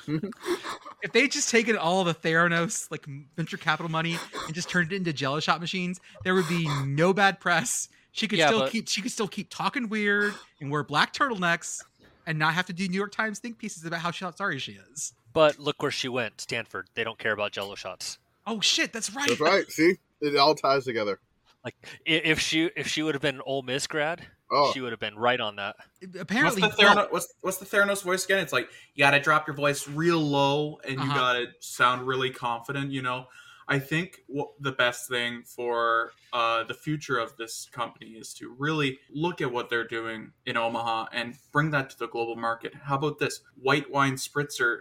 if 0.08 1.12
they 1.12 1.28
just 1.28 1.48
taken 1.48 1.76
all 1.76 2.02
the 2.02 2.12
Theranos 2.12 2.90
like 2.90 3.06
venture 3.36 3.56
capital 3.56 3.88
money 3.88 4.18
and 4.46 4.52
just 4.52 4.68
turned 4.68 4.92
it 4.92 4.96
into 4.96 5.12
Jello 5.12 5.38
shot 5.38 5.60
machines, 5.60 6.00
there 6.24 6.34
would 6.34 6.48
be 6.48 6.68
no 6.84 7.12
bad 7.12 7.38
press. 7.38 7.88
She 8.10 8.26
could 8.26 8.40
Yeah, 8.40 8.48
still 8.48 8.60
but- 8.62 8.72
keep 8.72 8.88
she 8.88 9.00
could 9.00 9.12
still 9.12 9.28
keep 9.28 9.48
talking 9.48 9.88
weird 9.88 10.34
and 10.60 10.72
wear 10.72 10.82
black 10.82 11.12
turtlenecks 11.12 11.84
and 12.26 12.36
not 12.36 12.54
have 12.54 12.66
to 12.66 12.72
do 12.72 12.88
New 12.88 12.96
York 12.96 13.12
Times 13.12 13.38
think 13.38 13.58
pieces 13.58 13.84
about 13.84 14.00
how 14.00 14.10
sorry 14.10 14.58
she 14.58 14.72
is. 14.92 15.12
But 15.34 15.58
look 15.58 15.82
where 15.82 15.90
she 15.90 16.08
went, 16.08 16.40
Stanford. 16.40 16.88
They 16.94 17.04
don't 17.04 17.18
care 17.18 17.32
about 17.32 17.52
Jello 17.52 17.74
shots. 17.74 18.18
Oh 18.46 18.60
shit, 18.60 18.92
that's 18.92 19.14
right. 19.14 19.28
That's 19.28 19.40
right. 19.40 19.70
See, 19.70 19.96
it 20.20 20.36
all 20.36 20.54
ties 20.54 20.84
together. 20.84 21.18
Like 21.64 21.74
if 22.06 22.40
she 22.40 22.70
if 22.76 22.86
she 22.86 23.02
would 23.02 23.14
have 23.14 23.22
been 23.22 23.36
an 23.36 23.42
Ole 23.44 23.62
Miss 23.62 23.86
grad, 23.86 24.26
Oh, 24.50 24.70
she 24.72 24.80
would 24.80 24.92
have 24.92 25.00
been 25.00 25.16
right 25.16 25.40
on 25.40 25.56
that. 25.56 25.76
What's 26.00 26.20
Apparently, 26.20 26.60
the, 26.60 26.74
well, 26.78 26.94
Theranos, 26.96 27.12
what's, 27.12 27.34
what's 27.40 27.56
the 27.56 27.64
Theranos 27.64 28.02
voice 28.02 28.24
again? 28.24 28.38
It's 28.38 28.52
like 28.52 28.68
you 28.94 29.02
got 29.04 29.12
to 29.12 29.20
drop 29.20 29.46
your 29.46 29.56
voice 29.56 29.88
real 29.88 30.20
low 30.20 30.78
and 30.84 30.94
you 30.94 31.00
Uh-huh. 31.00 31.14
got 31.14 31.32
to 31.34 31.46
sound 31.60 32.06
really 32.06 32.30
confident. 32.30 32.92
You 32.92 33.00
know, 33.02 33.26
I 33.66 33.78
think 33.78 34.18
what 34.26 34.50
the 34.60 34.72
best 34.72 35.08
thing 35.08 35.42
for 35.46 36.12
uh, 36.34 36.64
the 36.64 36.74
future 36.74 37.16
of 37.18 37.34
this 37.38 37.66
company 37.72 38.10
is 38.10 38.34
to 38.34 38.54
really 38.58 38.98
look 39.10 39.40
at 39.40 39.50
what 39.50 39.70
they're 39.70 39.88
doing 39.88 40.32
in 40.44 40.58
Omaha 40.58 41.06
and 41.12 41.34
bring 41.50 41.70
that 41.70 41.88
to 41.90 41.98
the 41.98 42.08
global 42.08 42.36
market. 42.36 42.74
How 42.74 42.96
about 42.96 43.18
this 43.18 43.40
white 43.56 43.90
wine 43.90 44.16
spritzer, 44.16 44.80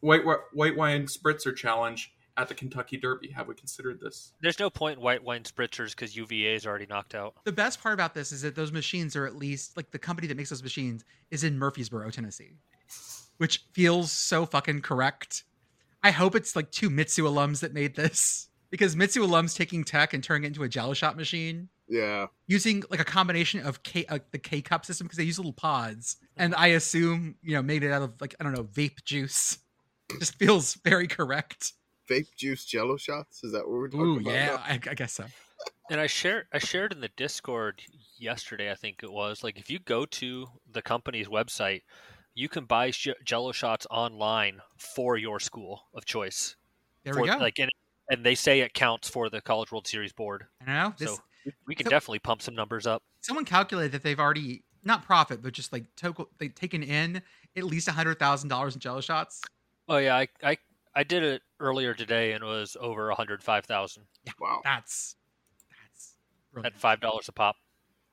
white 0.00 0.22
white 0.52 0.76
wine 0.76 1.06
spritzer 1.06 1.54
challenge 1.54 2.12
at 2.36 2.48
the 2.48 2.54
Kentucky 2.54 2.96
Derby? 2.96 3.28
Have 3.30 3.48
we 3.48 3.54
considered 3.54 4.00
this? 4.00 4.32
There's 4.40 4.58
no 4.58 4.70
point 4.70 4.98
in 4.98 5.04
white 5.04 5.24
wine 5.24 5.42
spritzers 5.42 5.90
because 5.90 6.16
UVA 6.16 6.54
is 6.54 6.66
already 6.66 6.86
knocked 6.86 7.14
out. 7.14 7.34
the 7.44 7.52
best 7.52 7.82
part 7.82 7.94
about 7.94 8.14
this 8.14 8.32
is 8.32 8.42
that 8.42 8.54
those 8.54 8.72
machines 8.72 9.16
are 9.16 9.26
at 9.26 9.36
least 9.36 9.76
like 9.76 9.90
the 9.90 9.98
company 9.98 10.28
that 10.28 10.36
makes 10.36 10.50
those 10.50 10.62
machines 10.62 11.04
is 11.30 11.44
in 11.44 11.58
Murfreesboro, 11.58 12.10
Tennessee, 12.10 12.52
which 13.38 13.64
feels 13.72 14.12
so 14.12 14.46
fucking 14.46 14.82
correct. 14.82 15.44
I 16.02 16.10
hope 16.10 16.34
it's 16.34 16.54
like 16.54 16.70
two 16.70 16.90
MTSU 16.90 17.24
alums 17.24 17.60
that 17.60 17.74
made 17.74 17.96
this 17.96 18.48
because 18.70 18.94
MTSU 18.94 19.26
alums 19.26 19.56
taking 19.56 19.82
tech 19.82 20.12
and 20.12 20.22
turning 20.22 20.44
it 20.44 20.48
into 20.48 20.62
a 20.62 20.68
Jello 20.68 20.94
shot 20.94 21.16
machine 21.16 21.68
yeah. 21.88 22.26
using 22.46 22.82
like 22.90 23.00
a 23.00 23.04
combination 23.04 23.60
of 23.60 23.82
K 23.82 24.04
uh, 24.08 24.18
the 24.30 24.38
K 24.38 24.62
cup 24.62 24.84
system 24.84 25.06
because 25.06 25.18
they 25.18 25.24
use 25.24 25.38
little 25.38 25.52
pods 25.52 26.16
and 26.36 26.54
I 26.54 26.68
assume 26.68 27.36
you 27.42 27.54
know 27.54 27.62
made 27.62 27.82
it 27.82 27.92
out 27.92 28.02
of 28.02 28.14
like 28.20 28.34
I 28.40 28.44
don't 28.44 28.52
know 28.52 28.64
vape 28.64 29.04
juice. 29.04 29.58
It 30.10 30.20
just 30.20 30.36
feels 30.36 30.74
very 30.84 31.08
correct. 31.08 31.72
Vape 32.08 32.28
juice 32.36 32.64
Jello 32.64 32.96
shots. 32.96 33.42
Is 33.42 33.52
that 33.52 33.66
what 33.66 33.72
we're 33.72 33.88
talking 33.88 34.06
Ooh 34.06 34.20
about? 34.20 34.32
yeah. 34.32 34.62
I, 34.64 34.74
I 34.74 34.94
guess 34.94 35.12
so. 35.12 35.24
And 35.90 36.00
I 36.00 36.06
shared 36.06 36.46
I 36.52 36.58
shared 36.58 36.92
in 36.92 37.00
the 37.00 37.10
Discord 37.16 37.82
yesterday. 38.18 38.70
I 38.70 38.74
think 38.74 39.00
it 39.02 39.12
was 39.12 39.42
like 39.42 39.58
if 39.58 39.70
you 39.70 39.78
go 39.78 40.04
to 40.06 40.46
the 40.72 40.82
company's 40.82 41.28
website, 41.28 41.82
you 42.34 42.48
can 42.48 42.64
buy 42.64 42.90
sh- 42.90 43.08
Jello 43.24 43.52
shots 43.52 43.86
online 43.90 44.60
for 44.76 45.16
your 45.16 45.40
school 45.40 45.82
of 45.94 46.04
choice. 46.04 46.56
There 47.04 47.14
for, 47.14 47.22
we 47.22 47.28
go. 47.28 47.38
Like 47.38 47.58
and, 47.58 47.70
and 48.10 48.24
they 48.24 48.34
say 48.34 48.60
it 48.60 48.74
counts 48.74 49.08
for 49.08 49.30
the 49.30 49.40
College 49.40 49.72
World 49.72 49.86
Series 49.86 50.12
board. 50.12 50.46
I 50.66 50.72
know. 50.72 50.94
This, 50.98 51.10
So 51.10 51.18
we 51.66 51.74
can 51.74 51.86
so- 51.86 51.90
definitely 51.90 52.18
pump 52.20 52.42
some 52.42 52.54
numbers 52.54 52.86
up. 52.86 53.02
someone 53.20 53.44
calculated 53.44 53.92
that 53.92 54.02
they've 54.02 54.20
already 54.20 54.62
not 54.84 55.04
profit, 55.04 55.42
but 55.42 55.52
just 55.52 55.72
like 55.72 55.84
total, 55.96 56.28
they've 56.38 56.54
taken 56.54 56.82
in 56.82 57.22
at 57.56 57.64
least 57.64 57.88
a 57.88 57.92
hundred 57.92 58.18
thousand 58.18 58.48
dollars 58.48 58.74
in 58.74 58.80
Jello 58.80 59.00
shots. 59.00 59.42
Oh 59.88 59.96
yeah, 59.98 60.16
I 60.16 60.28
I, 60.42 60.56
I 60.94 61.02
did 61.04 61.22
it 61.22 61.42
earlier 61.60 61.92
today 61.94 62.32
and 62.32 62.42
it 62.42 62.46
was 62.46 62.76
over 62.80 63.06
a 63.06 63.10
105,000 63.12 64.02
Wow. 64.40 64.60
That's 64.64 65.16
that's 65.82 66.14
brilliant. 66.52 66.74
at 66.74 66.80
five 66.80 67.00
dollars 67.00 67.28
a 67.28 67.32
pop. 67.32 67.56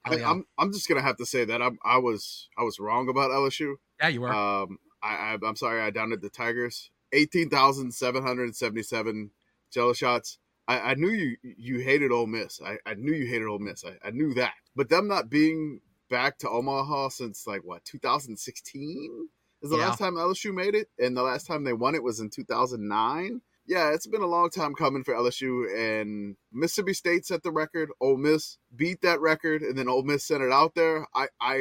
Oh, 0.06 0.14
I, 0.14 0.18
yeah. 0.18 0.30
I'm 0.30 0.46
I'm 0.58 0.74
just 0.74 0.88
gonna 0.90 1.02
have 1.02 1.18
to 1.18 1.26
say 1.26 1.46
that 1.46 1.62
I'm 1.62 1.78
I 1.84 1.98
was 1.98 2.50
I 2.58 2.64
was 2.64 2.80
wrong 2.80 3.08
about 3.10 3.32
LSU. 3.32 3.76
yeah, 4.00 4.08
you 4.10 4.22
were. 4.22 4.34
Um, 4.34 4.78
I, 5.02 5.16
I 5.16 5.38
I'm 5.46 5.56
sorry 5.56 5.82
I 5.82 5.90
downed 5.92 6.14
the 6.22 6.30
Tigers. 6.30 6.90
Eighteen 7.12 7.50
thousand 7.50 7.94
seven 7.94 8.24
hundred 8.24 8.56
seventy 8.56 8.84
seven 8.84 9.32
Jello 9.72 9.94
shots. 9.94 10.40
I, 10.68 10.80
I 10.92 10.94
knew 10.96 11.10
you 11.10 11.38
you 11.44 11.80
hated 11.80 12.12
Ole 12.12 12.28
Miss. 12.28 12.62
I, 12.66 12.78
I 12.86 12.94
knew 12.96 13.14
you 13.14 13.26
hated 13.28 13.48
Ole 13.48 13.60
Miss. 13.60 13.84
I, 13.84 13.98
I 14.08 14.12
knew 14.12 14.34
that. 14.36 14.54
But 14.76 14.90
them 14.90 15.08
not 15.08 15.30
being 15.30 15.82
back 16.10 16.38
to 16.40 16.50
Omaha 16.50 17.10
since 17.10 17.46
like 17.48 17.62
what 17.64 17.84
2016 17.86 19.30
Is 19.62 19.70
the 19.70 19.78
Yeah. 19.78 19.88
last 19.88 20.00
time 20.00 20.16
LSU 20.16 20.54
made 20.54 20.76
it, 20.76 20.90
and 21.00 21.16
the 21.16 21.24
last 21.24 21.48
time 21.48 21.64
they 21.64 21.74
won 21.74 21.96
it 21.96 22.04
was 22.04 22.20
in 22.20 22.30
2009. 22.30 23.42
Yeah, 23.66 23.94
it's 23.94 24.08
been 24.08 24.22
a 24.22 24.28
long 24.28 24.50
time 24.50 24.76
coming 24.76 25.04
for 25.06 25.14
LSU, 25.14 25.74
and 25.74 26.36
Mississippi 26.52 26.94
State 26.94 27.26
set 27.26 27.44
the 27.44 27.52
record. 27.52 27.90
Ole 28.02 28.18
Miss 28.18 28.58
beat 28.76 29.02
that 29.02 29.22
record, 29.22 29.62
and 29.62 29.78
then 29.78 29.88
Ole 29.88 30.04
Miss 30.04 30.26
sent 30.26 30.44
it 30.44 30.52
out 30.52 30.76
there. 30.76 31.08
I, 31.16 31.28
I, 31.40 31.56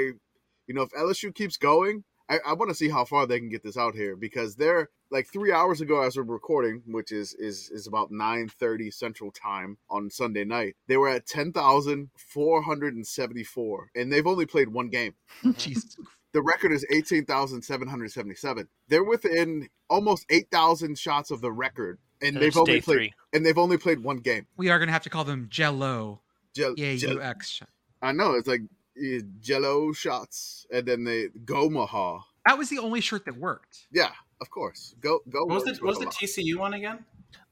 you 0.67 0.75
know, 0.75 0.83
if 0.83 0.91
LSU 0.91 1.33
keeps 1.33 1.57
going, 1.57 2.03
I, 2.29 2.39
I 2.45 2.53
want 2.55 2.71
to 2.71 2.75
see 2.75 2.89
how 2.89 3.05
far 3.05 3.27
they 3.27 3.39
can 3.39 3.51
get 3.51 3.63
this 3.63 3.77
out 3.77 3.95
here 3.95 4.17
because 4.17 4.57
they're 4.57 4.89
like 5.13 5.29
three 5.33 5.53
hours 5.53 5.81
ago 5.81 6.03
as 6.03 6.17
we're 6.17 6.23
recording, 6.25 6.83
which 6.87 7.13
is 7.13 7.35
is 7.35 7.71
is 7.71 7.87
about 7.87 8.11
9:30 8.11 8.93
Central 8.93 9.31
Time 9.31 9.77
on 9.91 10.11
Sunday 10.11 10.45
night. 10.45 10.75
They 10.89 10.97
were 10.97 11.09
at 11.11 11.27
10,474, 11.27 13.91
and 13.95 14.13
they've 14.13 14.27
only 14.27 14.47
played 14.47 14.69
one 14.69 14.89
game. 14.89 15.15
Jesus. 15.57 15.97
The 16.33 16.43
record 16.43 16.73
is 16.73 16.85
18,777. 16.91 18.69
They're 18.89 19.05
within 19.05 19.69
almost 19.91 20.25
8,000 20.31 20.99
shots 20.99 21.31
of 21.31 21.43
the 21.43 21.53
record, 21.53 21.99
and 22.23 22.37
And 22.37 22.43
they've 22.43 22.57
only 22.57 22.81
played 22.81 22.97
three. 22.99 23.13
and 23.35 23.45
they've 23.45 23.59
only 23.59 23.77
played 23.77 24.03
one 24.03 24.17
game. 24.19 24.47
We 24.57 24.71
are 24.71 24.79
gonna 24.79 24.93
have 24.93 25.03
to 25.03 25.11
call 25.11 25.25
them 25.25 25.49
Jello. 25.51 26.23
Jell- 26.55 26.75
Yeah, 26.79 26.95
Jell- 26.97 27.21
UX. 27.21 27.61
I 28.01 28.13
know 28.13 28.33
it's 28.33 28.49
like 28.49 28.63
eh, 29.03 29.21
Jello 29.41 29.93
shots, 29.93 30.67
and 30.73 30.87
then 30.87 31.05
they 31.05 31.29
Gomaha. 31.45 32.23
That 32.47 32.57
was 32.59 32.71
the 32.71 32.79
only 32.79 33.01
shirt 33.03 33.27
that 33.27 33.37
worked. 33.37 33.87
Yeah, 33.93 34.11
of 34.43 34.51
course. 34.51 34.95
Go 35.01 35.21
go. 35.31 35.47
What 35.47 35.65
was 35.65 35.79
the 35.79 35.85
what 35.85 35.97
was 35.97 35.99
the 36.01 36.07
TCU 36.07 36.57
one 36.57 36.75
again? 36.75 37.05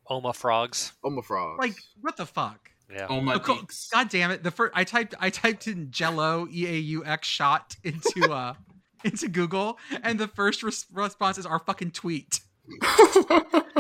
Oma 0.09 0.33
frogs. 0.35 0.93
Oma 1.03 1.23
frogs. 1.23 1.59
Like, 1.59 1.77
what 2.03 2.17
the 2.19 2.27
fuck? 2.27 2.71
Yeah. 2.93 3.07
Oh 3.09 3.21
my 3.21 3.35
Oh, 3.35 3.39
co- 3.39 3.55
geeks. 3.61 3.89
God 3.93 4.09
damn 4.11 4.31
it! 4.33 4.43
The 4.43 4.51
first 4.51 4.73
I 4.77 4.83
typed 4.85 5.15
I 5.21 5.31
typed 5.31 5.69
in 5.69 5.91
Jello 5.93 6.49
E 6.53 6.67
A 6.67 6.73
U 6.73 7.05
X 7.05 7.27
shot 7.29 7.77
into 7.85 8.31
uh 8.33 8.55
into 9.05 9.29
Google, 9.29 9.79
and 10.03 10.19
the 10.19 10.27
first 10.29 10.63
res- 10.65 10.87
response 10.93 11.39
is 11.39 11.47
our 11.47 11.61
fucking 11.61 11.93
tweet. 11.93 12.41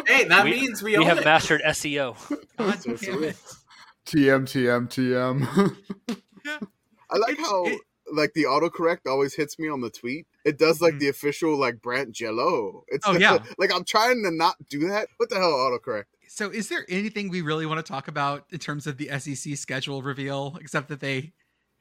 Hey, 0.06 0.24
that 0.24 0.44
We- 0.44 0.52
means 0.52 0.82
we, 0.82 0.92
We 0.92 0.96
own 0.98 1.06
have 1.06 1.18
it. 1.18 1.24
mastered 1.24 1.60
SEO. 1.62 2.16
God 2.58 2.78
damn 3.00 3.22
it! 3.24 3.36
TM 4.06 4.42
TM 4.42 4.88
TM. 4.88 5.76
I 7.10 7.16
like 7.16 7.32
It's- 7.32 7.46
how 7.48 7.64
it- 7.66 7.80
like 8.12 8.32
the 8.34 8.44
autocorrect 8.44 9.00
always 9.06 9.34
hits 9.34 9.58
me 9.58 9.68
on 9.68 9.80
the 9.80 9.90
tweet. 9.90 10.26
It 10.44 10.58
does 10.58 10.80
like 10.80 10.94
Mhm. 10.94 11.00
the 11.00 11.08
official 11.08 11.56
like 11.58 11.80
Brant 11.80 12.12
Jello. 12.12 12.84
It's 12.88 13.06
Oh, 13.06 13.12
yeah. 13.18 13.38
like 13.58 13.72
I'm 13.74 13.84
trying 13.84 14.22
to 14.24 14.30
not 14.30 14.56
do 14.68 14.88
that. 14.88 15.08
What 15.18 15.28
the 15.30 15.36
hell, 15.36 15.52
autocorrect? 15.52 16.04
So, 16.28 16.50
is 16.50 16.68
there 16.68 16.86
anything 16.88 17.28
we 17.28 17.40
really 17.40 17.66
want 17.66 17.84
to 17.84 17.92
talk 17.92 18.06
about 18.08 18.46
in 18.50 18.58
terms 18.58 18.86
of 18.86 18.96
the 18.98 19.08
SEC 19.18 19.56
schedule 19.56 20.00
reveal, 20.02 20.56
except 20.60 20.88
that 20.88 21.00
they 21.00 21.32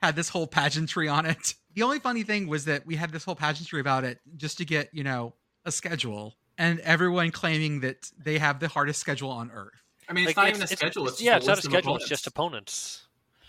had 0.01 0.15
this 0.15 0.29
whole 0.29 0.47
pageantry 0.47 1.07
on 1.07 1.25
it? 1.25 1.53
The 1.75 1.83
only 1.83 1.99
funny 1.99 2.23
thing 2.23 2.47
was 2.47 2.65
that 2.65 2.85
we 2.87 2.95
had 2.95 3.11
this 3.11 3.23
whole 3.23 3.35
pageantry 3.35 3.79
about 3.79 4.03
it 4.03 4.19
just 4.35 4.57
to 4.57 4.65
get, 4.65 4.89
you 4.91 5.03
know, 5.03 5.35
a 5.65 5.71
schedule, 5.71 6.35
and 6.57 6.79
everyone 6.79 7.29
claiming 7.31 7.81
that 7.81 8.09
they 8.17 8.39
have 8.39 8.59
the 8.59 8.67
hardest 8.67 8.99
schedule 8.99 9.29
on 9.29 9.51
earth. 9.51 9.83
I 10.09 10.13
mean, 10.13 10.27
it's 10.27 10.35
Like, 10.35 10.47
not 10.47 10.49
even 10.49 10.63
a 10.63 10.67
schedule. 10.67 11.03
It's, 11.07 11.17
just 11.17 11.21
yeah, 11.23 11.35
a 11.35 11.37
it's 11.37 11.45
not 11.45 11.53
a 11.53 11.55
list 11.57 11.65
of 11.67 11.71
schedule. 11.71 11.95
It's 11.97 12.09
just 12.09 12.25
opponents. 12.25 13.03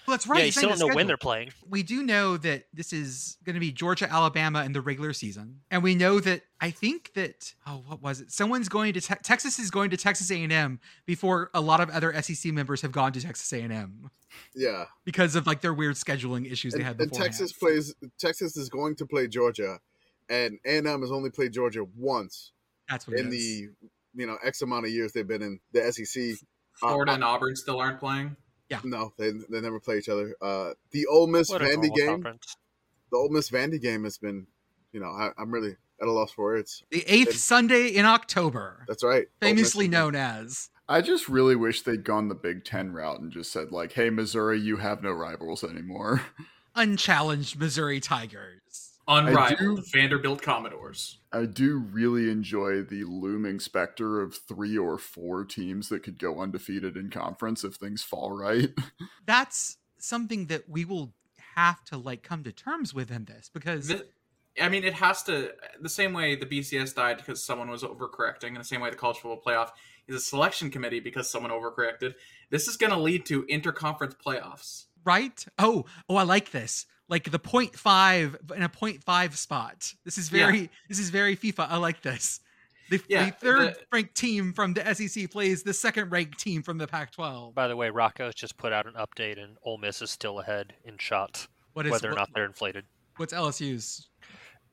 Well, 0.07 0.17
that's 0.17 0.27
right. 0.27 0.39
yeah, 0.41 0.45
you 0.47 0.53
still 0.53 0.69
don't 0.71 0.79
even 0.79 0.87
a 0.87 0.91
know 0.91 0.95
when 0.97 1.07
they're 1.07 1.17
playing. 1.17 1.51
we 1.69 1.83
do 1.83 2.03
know 2.03 2.37
that 2.39 2.65
this 2.73 2.93
is 2.93 3.37
going 3.45 3.55
to 3.55 3.61
be 3.61 3.71
Georgia, 3.73 4.11
Alabama 4.11 4.65
in 4.65 4.73
the 4.73 4.81
regular 4.81 5.13
season, 5.13 5.61
and 5.71 5.83
we 5.83 5.95
know 5.95 6.21
that 6.21 6.43
I 6.61 6.71
think 6.71 7.13
that 7.15 7.55
oh, 7.67 7.83
what 7.87 8.03
was 8.03 8.21
it? 8.21 8.33
Someone's 8.33 8.69
going 8.69 8.93
to 8.95 9.01
te- 9.01 9.15
Texas 9.23 9.59
is 9.59 9.71
going 9.71 9.91
to 9.91 9.97
Texas 9.97 10.31
A&M 10.31 10.81
before 11.07 11.51
a 11.55 11.61
lot 11.61 11.81
of 11.81 11.91
other 11.91 12.13
SEC 12.23 12.53
members 12.53 12.83
have 12.83 12.93
gone 12.93 13.13
to 13.13 13.21
Texas 13.21 13.53
A&M 13.53 14.11
Yeah. 14.55 14.87
because 15.05 15.37
of 15.37 15.47
like 15.47 15.61
their 15.61 15.75
weird 15.75 15.97
scheduling 15.97 16.51
issues 16.51 16.73
they 16.73 16.81
And, 16.81 16.87
had 16.87 17.01
and. 17.01 17.13
Texas 17.13 17.53
plays. 17.53 17.95
Texas 18.19 18.57
is 18.57 18.69
going 18.69 18.97
to 18.97 19.07
play 19.07 19.29
Georgia, 19.29 19.79
and 20.29 20.59
A 20.65 20.79
and 20.79 20.87
M 20.87 21.01
has 21.03 21.13
only 21.13 21.31
played 21.31 21.53
Georgia 21.53 21.85
once 21.97 22.53
That's 22.89 23.07
what 23.07 23.19
in 23.19 23.27
is. 23.29 23.33
the 23.33 23.69
you 24.15 24.27
know 24.27 24.37
X 24.43 24.63
amount 24.63 24.87
of 24.87 24.91
years 24.93 25.13
they've 25.13 25.29
been 25.29 25.43
in 25.43 25.61
the 25.73 25.93
SEC. 25.93 26.35
Florida 26.75 27.13
Uh, 27.13 27.15
and 27.17 27.25
Auburn 27.25 27.55
still 27.57 27.79
aren't 27.79 28.01
playing. 28.01 28.37
No, 28.85 29.13
they 29.19 29.31
they 29.31 29.61
never 29.61 29.81
play 29.81 29.99
each 29.99 30.09
other. 30.09 30.35
Uh, 30.41 30.71
the 30.93 31.07
Ole 31.07 31.27
Miss 31.27 31.49
What 31.51 31.63
Vandy 31.63 31.95
game, 31.95 32.09
conference. 32.09 32.57
the 33.11 33.19
Ole 33.19 33.29
Miss 33.31 33.51
Vandy 33.51 33.81
game 33.81 34.05
has 34.05 34.19
been, 34.19 34.47
you 34.93 35.01
know, 35.01 35.09
I, 35.09 35.31
I'm 35.39 35.51
really 35.51 35.77
at 36.01 36.09
a 36.09 36.13
loss 36.13 36.33
for 36.33 36.45
words. 36.45 36.83
the 36.91 37.05
eighth 37.07 37.29
and- 37.31 37.37
Sunday 37.37 37.89
in 37.89 38.07
October, 38.07 38.85
That's 38.89 39.05
right, 39.05 39.27
famously 39.41 39.89
known 39.89 40.15
as. 40.15 40.71
I 40.89 41.01
just 41.03 41.29
really 41.29 41.55
wish 41.57 41.83
they'd 41.83 42.03
gone 42.05 42.29
the 42.29 42.35
Big 42.35 42.65
Ten 42.65 42.93
route 42.93 43.21
and 43.21 43.31
just 43.31 43.53
said 43.53 43.71
like, 43.71 43.93
"Hey, 43.93 44.11
Missouri, 44.11 44.59
you 44.61 44.77
have 44.79 45.03
no 45.03 45.13
rivals 45.13 45.63
anymore." 45.63 46.23
Unchallenged 46.75 47.59
Missouri 47.59 48.01
Tigers. 48.01 48.61
Unrivaled 49.11 49.79
do- 49.79 49.85
Vanderbilt 49.93 50.41
Commodores. 50.41 51.19
I 51.33 51.45
do 51.47 51.79
really 51.79 52.31
enjoy 52.31 52.83
the 52.83 53.05
looming 53.05 53.61
specter 53.61 54.21
of 54.21 54.37
three 54.37 54.79
or 54.79 54.99
four 54.99 55.45
teams 55.45 55.89
that 55.89 56.03
could 56.03 56.19
go 56.19 56.41
undefeated 56.41 56.97
in 56.97 57.11
conference 57.11 57.65
if 57.65 57.75
things 57.75 58.03
fall 58.03 58.31
right. 58.31 58.71
That's 59.27 59.77
something 59.99 60.47
that 60.47 60.69
we 60.69 60.85
will 60.85 61.13
have 61.57 61.85
to 61.87 61.99
like 61.99 62.23
come 62.23 62.45
to 62.45 62.53
terms 62.53 62.95
with 62.95 63.11
in 63.11 63.25
this 63.25 63.51
because 63.53 63.89
Th- 63.89 64.07
I 64.61 64.69
mean, 64.69 64.85
it 64.85 64.95
has 64.95 65.23
to 65.25 65.53
the 65.81 65.89
same 65.89 66.13
way 66.13 66.35
the 66.35 66.47
BCS 66.47 66.95
died 66.95 67.19
because 67.19 67.43
someone 67.43 67.71
was 67.71 67.83
overcorrecting, 67.83 68.49
and 68.49 68.57
the 68.57 68.65
same 68.65 68.81
way 68.81 68.91
the 68.91 68.97
college 68.97 69.19
football 69.19 69.41
playoff 69.41 69.71
is 70.09 70.17
a 70.17 70.21
selection 70.21 70.71
committee 70.71 71.01
because 71.01 71.31
someone 71.31 71.53
overcorrected. 71.53 72.15
This 72.51 72.67
is 72.67 72.77
going 72.77 72.93
to 72.93 72.99
lead 72.99 73.25
to 73.27 73.45
interconference 73.45 74.17
playoffs. 74.17 74.87
right? 75.05 75.45
Oh, 75.59 75.85
oh, 76.09 76.17
I 76.17 76.25
like 76.25 76.51
this. 76.51 76.87
Like 77.11 77.31
the 77.31 77.39
point 77.39 77.73
0.5 77.73 78.53
in 78.57 78.63
a 78.63 78.69
point 78.71 79.05
0.5 79.05 79.37
spot. 79.37 79.93
This 80.05 80.17
is 80.17 80.31
Yeah. 80.33 80.47
very 80.47 80.71
this 80.89 80.99
is 80.99 81.11
very 81.11 81.37
FIFA. 81.37 81.67
I 81.69 81.77
like 81.77 82.01
this. 82.03 82.41
The, 82.89 83.01
Yeah, 83.09 83.27
the 83.27 83.31
third 83.33 83.75
the- 83.75 83.81
ranked 83.93 84.15
team 84.17 84.53
from 84.53 84.75
the 84.75 84.95
SEC 84.95 85.27
plays 85.31 85.63
the 85.63 85.75
second 85.75 86.11
ranked 86.11 86.39
team 86.41 86.63
from 86.63 86.79
the 86.79 86.87
Pac-12. 86.89 87.55
By 87.55 87.69
the 87.69 87.77
way, 87.77 87.91
Rocco's 87.91 88.35
just 88.35 88.57
put 88.57 88.73
out 88.73 88.87
an 88.87 88.95
update, 88.95 89.41
and 89.43 89.57
Ole 89.63 89.79
Miss 89.79 90.03
is 90.03 90.11
still 90.11 90.41
ahead 90.41 90.75
in 90.85 90.99
shots, 90.99 91.47
What 91.73 91.87
is 91.87 91.93
whether 91.93 92.11
or 92.11 92.15
not 92.17 92.31
they're 92.35 92.45
inflated. 92.47 92.87
what's 93.17 93.33
LSU's? 93.33 94.09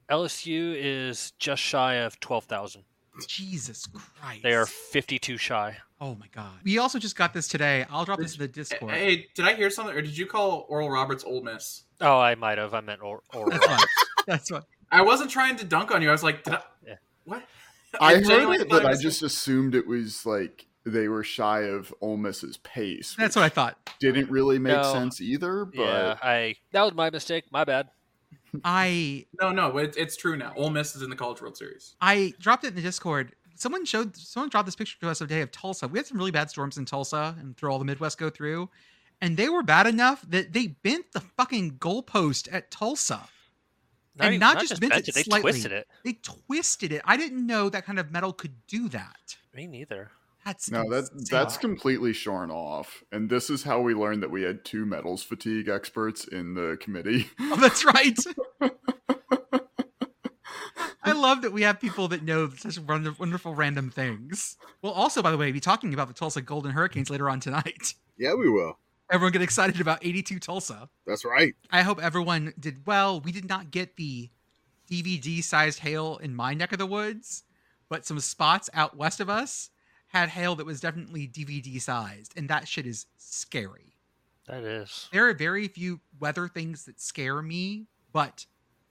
LSU 0.09 0.73
is 0.75 1.31
just 1.37 1.61
shy 1.61 1.95
of 1.95 2.19
twelve 2.19 2.45
thousand. 2.45 2.85
Jesus 3.25 3.87
Christ! 3.87 4.43
They 4.43 4.53
are 4.53 4.65
fifty-two 4.65 5.37
shy. 5.37 5.77
Oh 5.99 6.15
my 6.15 6.27
God! 6.31 6.53
We 6.63 6.77
also 6.77 6.99
just 6.99 7.15
got 7.15 7.33
this 7.33 7.47
today. 7.47 7.85
I'll 7.89 8.05
drop 8.05 8.19
this 8.19 8.33
in 8.35 8.39
the 8.39 8.47
Discord. 8.47 8.91
Hey, 8.93 9.27
did 9.33 9.45
I 9.45 9.53
hear 9.53 9.69
something, 9.69 9.95
or 9.95 10.01
did 10.01 10.17
you 10.17 10.25
call 10.27 10.65
Oral 10.69 10.89
Roberts 10.89 11.23
Ole 11.23 11.41
Miss? 11.41 11.83
Oh, 12.01 12.19
I 12.19 12.35
might 12.35 12.57
have. 12.57 12.73
I 12.73 12.81
meant 12.81 13.01
or, 13.01 13.21
or 13.33 13.49
That's 13.49 13.65
fine. 13.65 13.79
That's 14.27 14.51
what. 14.51 14.65
I 14.91 15.01
wasn't 15.01 15.31
trying 15.31 15.55
to 15.57 15.65
dunk 15.65 15.91
on 15.91 16.01
you. 16.01 16.09
I 16.09 16.11
was 16.11 16.23
like, 16.23 16.43
did 16.43 16.53
I? 16.53 16.61
Yeah. 16.85 16.95
What? 17.25 17.43
I 17.99 18.15
heard 18.15 18.61
it, 18.61 18.69
but 18.69 18.85
I 18.85 18.95
just 18.95 19.23
assumed 19.23 19.73
it 19.73 19.87
was 19.87 20.25
like 20.25 20.65
they 20.85 21.07
were 21.07 21.23
shy 21.23 21.61
of 21.61 21.93
Ole 21.99 22.17
Miss's 22.17 22.57
pace. 22.57 23.15
That's 23.17 23.35
what 23.35 23.43
I 23.43 23.49
thought. 23.49 23.77
didn't 23.99 24.29
really 24.29 24.59
make 24.59 24.75
No. 24.77 24.93
sense 24.93 25.19
either. 25.19 25.65
But 25.65 25.81
yeah, 25.81 26.17
I 26.21 26.55
that 26.71 26.83
was 26.83 26.93
my 26.93 27.09
mistake. 27.09 27.45
My 27.51 27.63
bad. 27.63 27.89
I 28.63 29.25
No, 29.41 29.51
no, 29.51 29.77
it, 29.77 29.95
it's 29.97 30.15
true 30.15 30.35
now. 30.37 30.53
Ole 30.55 30.69
Miss 30.69 30.95
is 30.95 31.01
in 31.01 31.09
the 31.09 31.15
College 31.15 31.41
World 31.41 31.57
Series. 31.57 31.95
I 32.01 32.33
dropped 32.39 32.63
it 32.63 32.69
in 32.69 32.75
the 32.75 32.81
Discord. 32.81 33.33
Someone 33.55 33.85
showed 33.85 34.15
someone 34.15 34.49
dropped 34.49 34.65
this 34.67 34.75
picture 34.75 34.97
to 35.01 35.09
us 35.09 35.19
today 35.19 35.41
of 35.41 35.51
Tulsa. 35.51 35.87
We 35.87 35.99
had 35.99 36.07
some 36.07 36.17
really 36.17 36.31
bad 36.31 36.49
storms 36.49 36.77
in 36.77 36.85
Tulsa 36.85 37.35
and 37.39 37.57
through 37.57 37.71
all 37.71 37.79
the 37.79 37.85
Midwest 37.85 38.17
go 38.17 38.29
through. 38.29 38.69
And 39.19 39.35
they 39.35 39.49
were 39.49 39.63
bad 39.63 39.87
enough 39.87 40.23
that 40.29 40.53
they 40.53 40.67
bent 40.67 41.11
the 41.11 41.21
fucking 41.21 41.79
goalpost 41.79 42.47
at 42.51 42.69
Tulsa. 42.69 43.27
And 44.19 44.33
even- 44.33 44.39
not 44.39 44.59
just 44.59 44.79
bent 44.79 44.93
it 44.93 45.13
they 45.13 45.23
slightly. 45.23 45.51
twisted 45.51 45.71
it. 45.71 45.87
They 46.03 46.13
twisted 46.13 46.91
it. 46.91 47.01
I 47.05 47.17
didn't 47.17 47.45
know 47.45 47.69
that 47.69 47.85
kind 47.85 47.99
of 47.99 48.11
metal 48.11 48.33
could 48.33 48.65
do 48.67 48.89
that. 48.89 49.37
Me 49.53 49.67
neither. 49.67 50.11
That's 50.47 50.71
no, 50.71 50.89
that 50.89 51.11
insane. 51.11 51.27
that's 51.29 51.57
completely 51.57 52.13
shorn 52.13 52.51
off. 52.51 53.03
And 53.11 53.29
this 53.29 53.49
is 53.49 53.63
how 53.63 53.81
we 53.81 53.93
learned 53.93 54.23
that 54.23 54.31
we 54.31 54.43
had 54.43 54.63
two 54.63 54.85
metals 54.85 55.21
fatigue 55.21 55.67
experts 55.67 56.23
in 56.25 56.53
the 56.53 56.77
committee. 56.79 57.29
Oh, 57.37 57.57
that's 57.57 57.83
right. 57.83 58.17
I 61.03 61.11
love 61.11 61.41
that 61.41 61.51
we 61.51 61.63
have 61.63 61.81
people 61.81 62.07
that 62.07 62.23
know 62.23 62.49
such 62.49 62.79
wonderful 62.79 63.55
random 63.55 63.89
things. 63.89 64.55
We'll 64.81 64.93
also, 64.93 65.21
by 65.21 65.31
the 65.31 65.37
way, 65.37 65.51
be 65.51 65.59
talking 65.59 65.93
about 65.93 66.07
the 66.07 66.13
Tulsa 66.13 66.41
Golden 66.41 66.71
Hurricanes 66.71 67.09
later 67.09 67.29
on 67.29 67.41
tonight. 67.41 67.95
Yeah, 68.17 68.33
we 68.33 68.49
will. 68.49 68.77
Everyone 69.11 69.33
get 69.33 69.41
excited 69.41 69.81
about 69.81 70.05
82 70.05 70.39
Tulsa. 70.39 70.87
That's 71.05 71.25
right. 71.25 71.53
I 71.71 71.81
hope 71.81 72.01
everyone 72.01 72.53
did 72.57 72.87
well. 72.87 73.19
We 73.19 73.33
did 73.33 73.49
not 73.49 73.69
get 73.69 73.97
the 73.97 74.29
DVD 74.89 75.43
sized 75.43 75.79
hail 75.79 76.17
in 76.17 76.33
my 76.33 76.53
neck 76.53 76.71
of 76.71 76.79
the 76.79 76.85
woods, 76.85 77.43
but 77.89 78.05
some 78.05 78.19
spots 78.21 78.69
out 78.73 78.95
west 78.95 79.19
of 79.19 79.29
us 79.29 79.71
had 80.07 80.29
hail 80.29 80.55
that 80.55 80.65
was 80.65 80.79
definitely 80.79 81.27
DVD 81.27 81.81
sized, 81.81 82.33
and 82.37 82.49
that 82.49 82.67
shit 82.67 82.85
is 82.85 83.05
scary. 83.17 83.97
That 84.47 84.63
is. 84.63 85.09
There 85.11 85.27
are 85.27 85.33
very 85.33 85.67
few 85.67 85.99
weather 86.19 86.47
things 86.47 86.85
that 86.85 87.01
scare 87.01 87.41
me, 87.41 87.87
but 88.13 88.45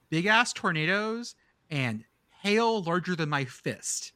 big 0.09 0.27
ass 0.27 0.53
tornadoes 0.53 1.35
and 1.69 2.03
hail 2.41 2.81
larger 2.83 3.15
than 3.15 3.29
my 3.29 3.45
fist. 3.45 4.13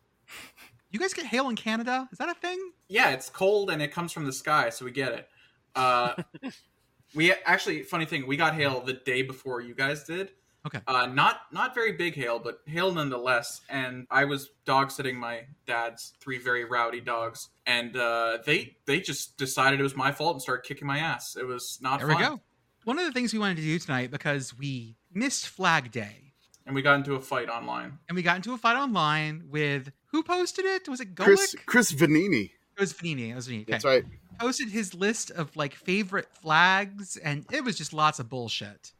You 0.92 1.00
guys 1.00 1.14
get 1.14 1.26
hail 1.26 1.50
in 1.50 1.56
Canada? 1.56 2.08
Is 2.12 2.18
that 2.18 2.30
a 2.30 2.34
thing? 2.36 2.60
Yeah, 2.90 3.12
it's 3.12 3.30
cold 3.30 3.70
and 3.70 3.82
it 3.82 3.92
comes 3.92 4.12
from 4.12 4.26
the 4.26 4.34
sky, 4.34 4.70
so 4.70 4.86
we 4.86 4.92
get 4.92 5.14
it. 5.14 5.30
Uh, 5.74 6.14
we 7.16 7.34
actually, 7.46 7.84
funny 7.84 8.06
thing, 8.06 8.28
we 8.28 8.38
got 8.38 8.56
hail 8.56 8.82
the 8.82 8.94
day 8.94 9.22
before 9.22 9.62
you 9.62 9.74
guys 9.74 10.04
did. 10.04 10.32
Okay. 10.66 10.80
Uh, 10.88 11.08
not 11.08 11.42
not 11.52 11.74
very 11.74 11.94
big 11.94 12.14
hail, 12.16 12.38
but 12.38 12.60
hail 12.68 12.92
nonetheless. 12.94 13.62
And 13.70 14.06
I 14.12 14.26
was 14.26 14.50
dog 14.66 14.92
sitting 14.92 15.18
my 15.18 15.42
dad's 15.66 16.14
three 16.20 16.38
very 16.38 16.66
rowdy 16.66 17.02
dogs, 17.02 17.50
and 17.66 17.96
uh, 17.98 18.38
they 18.46 18.76
they 18.86 19.00
just 19.00 19.38
decided 19.38 19.80
it 19.80 19.84
was 19.84 19.96
my 19.96 20.12
fault 20.12 20.36
and 20.36 20.42
started 20.42 20.68
kicking 20.68 20.88
my 20.88 21.00
ass. 21.00 21.36
It 21.36 21.46
was 21.48 21.80
not 21.82 22.00
There 22.00 22.08
fun. 22.10 22.18
we 22.18 22.24
go. 22.24 22.42
One 22.84 23.00
of 23.00 23.06
the 23.06 23.12
things 23.12 23.34
we 23.34 23.40
wanted 23.40 23.58
to 23.58 23.64
do 23.64 23.78
tonight 23.80 24.12
because 24.12 24.58
we 24.58 24.96
missed 25.14 25.48
Flag 25.48 25.92
Day 25.92 26.34
And 26.66 26.74
we 26.76 26.82
got 26.82 26.96
into 26.96 27.14
a 27.16 27.22
fight 27.22 27.48
online. 27.50 28.00
and 28.08 28.16
we 28.16 28.22
got 28.24 28.36
into 28.38 28.54
a 28.54 28.58
fight 28.58 28.76
online 28.76 29.44
with 29.50 29.92
who 30.08 30.24
posted 30.24 30.66
it? 30.66 30.88
Was 30.90 31.00
it 31.00 31.16
Golick? 31.16 31.26
Chris 31.26 31.56
Chris 31.66 31.92
Vannini. 31.94 32.46
It 32.76 32.80
was 32.80 32.94
Vannini. 32.94 33.32
It 33.32 33.36
was 33.36 33.48
Vannini. 33.48 33.62
Okay. 33.64 33.72
That's 33.72 33.86
right. 33.86 34.04
Posted 34.40 34.70
his 34.70 34.94
list 34.94 35.30
of 35.32 35.56
like 35.56 35.74
favorite 35.76 36.28
flags, 36.42 37.18
and 37.18 37.46
it 37.52 37.64
was 37.64 37.78
just 37.78 37.94
lots 37.94 38.20
of 38.20 38.30
bullshit. 38.30 38.94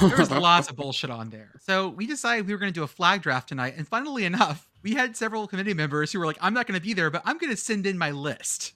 There 0.00 0.16
was 0.16 0.30
lots 0.30 0.70
of 0.70 0.76
bullshit 0.76 1.10
on 1.10 1.30
there. 1.30 1.52
So 1.60 1.88
we 1.88 2.06
decided 2.06 2.46
we 2.46 2.52
were 2.52 2.58
going 2.58 2.72
to 2.72 2.78
do 2.78 2.84
a 2.84 2.88
flag 2.88 3.22
draft 3.22 3.48
tonight. 3.48 3.74
And 3.76 3.86
funnily 3.86 4.24
enough, 4.24 4.68
we 4.82 4.94
had 4.94 5.16
several 5.16 5.46
committee 5.46 5.74
members 5.74 6.12
who 6.12 6.18
were 6.18 6.26
like, 6.26 6.38
I'm 6.40 6.54
not 6.54 6.66
going 6.66 6.78
to 6.78 6.84
be 6.84 6.94
there, 6.94 7.10
but 7.10 7.22
I'm 7.24 7.38
going 7.38 7.50
to 7.50 7.56
send 7.56 7.86
in 7.86 7.98
my 7.98 8.10
list 8.10 8.74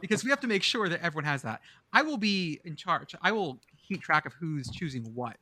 because 0.00 0.24
we 0.24 0.30
have 0.30 0.40
to 0.40 0.46
make 0.46 0.62
sure 0.62 0.88
that 0.88 1.00
everyone 1.02 1.24
has 1.24 1.42
that. 1.42 1.60
I 1.92 2.02
will 2.02 2.16
be 2.16 2.60
in 2.64 2.76
charge. 2.76 3.14
I 3.22 3.32
will 3.32 3.60
keep 3.86 4.02
track 4.02 4.26
of 4.26 4.32
who's 4.34 4.68
choosing 4.70 5.04
what. 5.14 5.36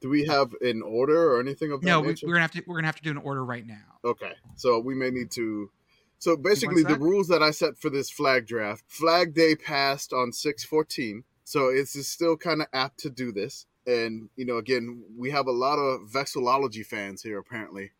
Do 0.00 0.08
we 0.08 0.24
have 0.26 0.52
an 0.60 0.82
order 0.82 1.32
or 1.32 1.40
anything 1.40 1.70
of 1.70 1.80
that 1.80 1.86
No, 1.86 2.02
nature? 2.02 2.26
we're 2.26 2.32
gonna 2.32 2.42
have 2.42 2.50
to 2.52 2.62
we're 2.66 2.74
gonna 2.76 2.88
have 2.88 2.96
to 2.96 3.02
do 3.02 3.10
an 3.12 3.18
order 3.18 3.44
right 3.44 3.64
now. 3.64 3.98
Okay, 4.04 4.32
so 4.56 4.80
we 4.80 4.94
may 4.96 5.10
need 5.10 5.30
to. 5.32 5.70
So 6.18 6.36
basically, 6.36 6.82
the 6.82 6.98
rules 6.98 7.28
that 7.28 7.40
I 7.42 7.52
set 7.52 7.78
for 7.78 7.88
this 7.88 8.10
flag 8.10 8.46
draft, 8.46 8.82
Flag 8.88 9.32
Day 9.32 9.54
passed 9.54 10.12
on 10.12 10.32
six 10.32 10.64
fourteen, 10.64 11.22
so 11.44 11.68
it's 11.68 11.92
still 12.08 12.36
kind 12.36 12.62
of 12.62 12.66
apt 12.72 12.98
to 13.00 13.10
do 13.10 13.30
this. 13.30 13.66
And 13.86 14.28
you 14.36 14.44
know, 14.44 14.58
again, 14.58 15.02
we 15.16 15.30
have 15.30 15.46
a 15.46 15.52
lot 15.52 15.76
of 15.76 16.08
vexillology 16.08 16.84
fans 16.86 17.22
here 17.22 17.38
apparently, 17.38 17.90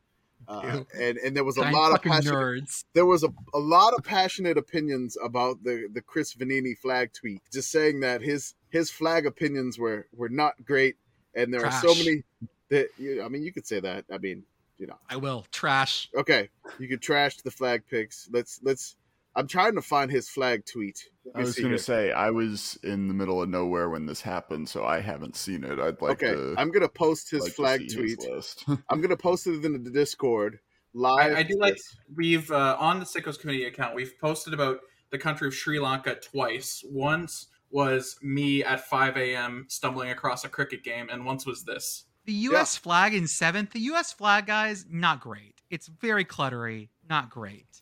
uh, 0.48 0.84
and 0.98 1.18
and 1.18 1.36
there 1.36 1.44
was 1.44 1.56
a 1.56 1.62
Giant 1.62 1.76
lot 1.76 1.92
of 1.92 2.02
passionate, 2.02 2.34
nerds. 2.34 2.84
there 2.94 3.06
was 3.06 3.22
a, 3.22 3.28
a 3.54 3.58
lot 3.58 3.94
of 3.94 4.04
passionate 4.04 4.58
opinions 4.58 5.16
about 5.22 5.62
the 5.64 5.88
the 5.92 6.00
Chris 6.00 6.34
Vannini 6.34 6.76
flag 6.78 7.12
tweet, 7.12 7.40
just 7.52 7.70
saying 7.70 8.00
that 8.00 8.22
his 8.22 8.54
his 8.70 8.90
flag 8.90 9.26
opinions 9.26 9.78
were 9.78 10.06
were 10.14 10.28
not 10.28 10.64
great, 10.64 10.96
and 11.34 11.52
there 11.52 11.64
are 11.64 11.72
so 11.72 11.94
many 11.94 12.22
that 12.68 12.88
you, 12.98 13.22
I 13.22 13.28
mean, 13.28 13.42
you 13.42 13.52
could 13.52 13.66
say 13.66 13.80
that. 13.80 14.04
I 14.10 14.18
mean, 14.18 14.44
you 14.78 14.86
know. 14.86 14.96
I 15.08 15.16
will 15.16 15.46
trash. 15.52 16.10
Okay, 16.16 16.48
you 16.78 16.88
could 16.88 17.00
trash 17.02 17.36
the 17.38 17.50
flag 17.50 17.84
picks. 17.88 18.28
Let's 18.32 18.60
let's. 18.62 18.96
I'm 19.34 19.46
trying 19.46 19.74
to 19.76 19.82
find 19.82 20.10
his 20.10 20.28
flag 20.28 20.64
tweet. 20.66 20.98
I 21.34 21.40
was 21.40 21.58
going 21.58 21.72
to 21.72 21.78
say 21.78 22.12
I 22.12 22.30
was 22.30 22.78
in 22.82 23.08
the 23.08 23.14
middle 23.14 23.42
of 23.42 23.48
nowhere 23.48 23.88
when 23.88 24.06
this 24.06 24.20
happened, 24.20 24.68
so 24.68 24.84
I 24.84 25.00
haven't 25.00 25.36
seen 25.36 25.64
it. 25.64 25.78
I'd 25.78 26.00
like 26.02 26.22
okay, 26.22 26.32
to. 26.32 26.54
I'm 26.58 26.70
gonna 26.70 26.88
post 26.88 27.30
his 27.30 27.42
like 27.42 27.52
flag 27.52 27.90
see 27.90 28.02
his 28.02 28.16
tweet. 28.16 28.78
I'm 28.90 29.00
gonna 29.00 29.16
post 29.16 29.46
it 29.46 29.64
in 29.64 29.84
the 29.84 29.90
Discord 29.90 30.58
live. 30.94 31.32
I, 31.32 31.40
I 31.40 31.42
do 31.42 31.56
like 31.58 31.78
we've 32.14 32.50
uh, 32.50 32.76
on 32.78 32.98
the 32.98 33.06
Sickos 33.06 33.38
Committee 33.38 33.64
account. 33.64 33.94
We've 33.94 34.18
posted 34.20 34.52
about 34.52 34.80
the 35.10 35.18
country 35.18 35.48
of 35.48 35.54
Sri 35.54 35.78
Lanka 35.78 36.16
twice. 36.16 36.84
Once 36.90 37.48
was 37.70 38.16
me 38.22 38.62
at 38.62 38.86
5 38.86 39.16
a.m. 39.16 39.64
stumbling 39.68 40.10
across 40.10 40.44
a 40.44 40.48
cricket 40.48 40.84
game, 40.84 41.08
and 41.10 41.24
once 41.24 41.46
was 41.46 41.64
this. 41.64 42.04
The 42.24 42.32
U.S. 42.32 42.76
flag 42.76 43.14
in 43.14 43.26
seventh. 43.26 43.72
The 43.72 43.80
U.S. 43.80 44.12
flag, 44.12 44.46
guys, 44.46 44.84
not 44.88 45.20
great. 45.20 45.62
It's 45.70 45.88
very 45.88 46.24
cluttery. 46.24 46.90
Not 47.08 47.30
great. 47.30 47.81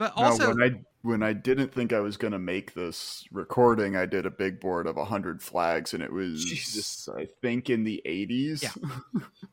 But 0.00 0.16
No, 0.16 0.22
also, 0.24 0.48
when 0.48 0.62
I 0.62 0.80
when 1.02 1.22
I 1.22 1.34
didn't 1.34 1.74
think 1.74 1.92
I 1.92 2.00
was 2.00 2.16
going 2.16 2.32
to 2.32 2.38
make 2.38 2.72
this 2.72 3.22
recording, 3.30 3.96
I 3.96 4.06
did 4.06 4.24
a 4.24 4.30
big 4.30 4.58
board 4.58 4.86
of 4.86 4.96
hundred 4.96 5.42
flags, 5.42 5.92
and 5.92 6.02
it 6.02 6.10
was 6.10 6.42
Jesus. 6.42 7.06
I 7.14 7.28
think 7.42 7.68
in 7.68 7.84
the 7.84 8.02
eighties. 8.06 8.62
Yeah. 8.62 8.72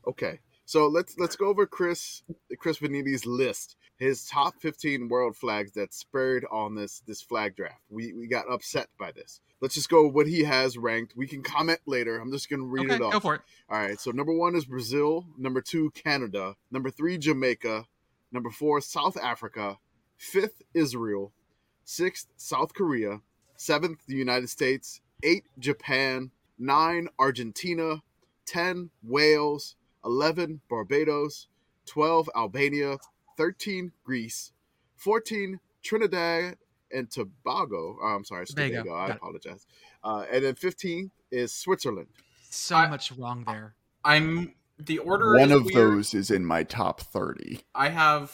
Okay, 0.07 0.39
so 0.63 0.87
let's 0.87 1.17
let's 1.17 1.35
go 1.35 1.47
over 1.47 1.67
Chris 1.67 2.23
Chris 2.59 2.79
Vannini's 2.79 3.25
list. 3.25 3.75
His 3.97 4.25
top 4.25 4.53
15 4.61 5.09
world 5.09 5.35
flags 5.35 5.73
that 5.73 5.93
spurred 5.93 6.45
on 6.49 6.75
this 6.75 7.01
this 7.05 7.21
flag 7.21 7.57
draft. 7.57 7.81
We 7.89 8.13
we 8.13 8.27
got 8.27 8.49
upset 8.49 8.87
by 8.97 9.11
this. 9.11 9.41
Let's 9.59 9.75
just 9.75 9.89
go 9.89 10.07
what 10.07 10.27
he 10.27 10.45
has 10.45 10.77
ranked. 10.77 11.17
We 11.17 11.27
can 11.27 11.43
comment 11.43 11.81
later. 11.85 12.17
I'm 12.19 12.31
just 12.31 12.49
gonna 12.49 12.63
read 12.63 12.85
okay, 12.85 12.95
it 12.95 13.01
off. 13.01 13.11
go 13.11 13.19
for 13.19 13.35
it. 13.35 13.41
All 13.69 13.77
right, 13.77 13.99
so 13.99 14.11
number 14.11 14.31
one 14.31 14.55
is 14.55 14.63
Brazil. 14.63 15.25
Number 15.37 15.59
two, 15.59 15.91
Canada. 15.91 16.55
Number 16.71 16.89
three, 16.89 17.17
Jamaica. 17.17 17.85
Number 18.31 18.49
four, 18.49 18.79
South 18.79 19.17
Africa. 19.17 19.77
Fifth, 20.17 20.61
Israel. 20.73 21.31
Sixth, 21.83 22.27
South 22.37 22.73
Korea. 22.73 23.21
Seventh, 23.55 23.99
the 24.07 24.15
United 24.15 24.49
States. 24.49 25.01
Eight, 25.23 25.45
Japan. 25.59 26.31
Nine, 26.59 27.07
Argentina. 27.19 28.01
Ten, 28.45 28.89
Wales. 29.03 29.75
Eleven, 30.05 30.61
Barbados. 30.69 31.47
Twelve, 31.85 32.29
Albania. 32.35 32.97
Thirteen, 33.37 33.91
Greece. 34.03 34.51
Fourteen, 34.95 35.59
Trinidad 35.83 36.57
and 36.91 37.09
Tobago. 37.11 37.97
Oh, 38.01 38.05
I'm 38.07 38.23
sorry, 38.23 38.43
it's 38.43 38.53
Tobago, 38.53 38.77
Tobago. 38.83 38.95
I 38.95 39.07
got 39.09 39.17
apologize. 39.17 39.67
Uh, 40.03 40.25
and 40.31 40.43
then 40.45 40.55
15 40.55 41.11
is 41.31 41.51
Switzerland. 41.53 42.07
So 42.49 42.75
I- 42.77 42.87
much 42.89 43.11
wrong 43.11 43.43
there. 43.45 43.75
I'm 44.05 44.53
the 44.79 44.99
order. 44.99 45.33
One 45.35 45.51
is 45.51 45.57
of 45.57 45.65
weird. 45.65 45.75
those 45.75 46.13
is 46.13 46.31
in 46.31 46.45
my 46.45 46.63
top 46.63 47.01
thirty. 47.01 47.59
I 47.75 47.89
have 47.89 48.31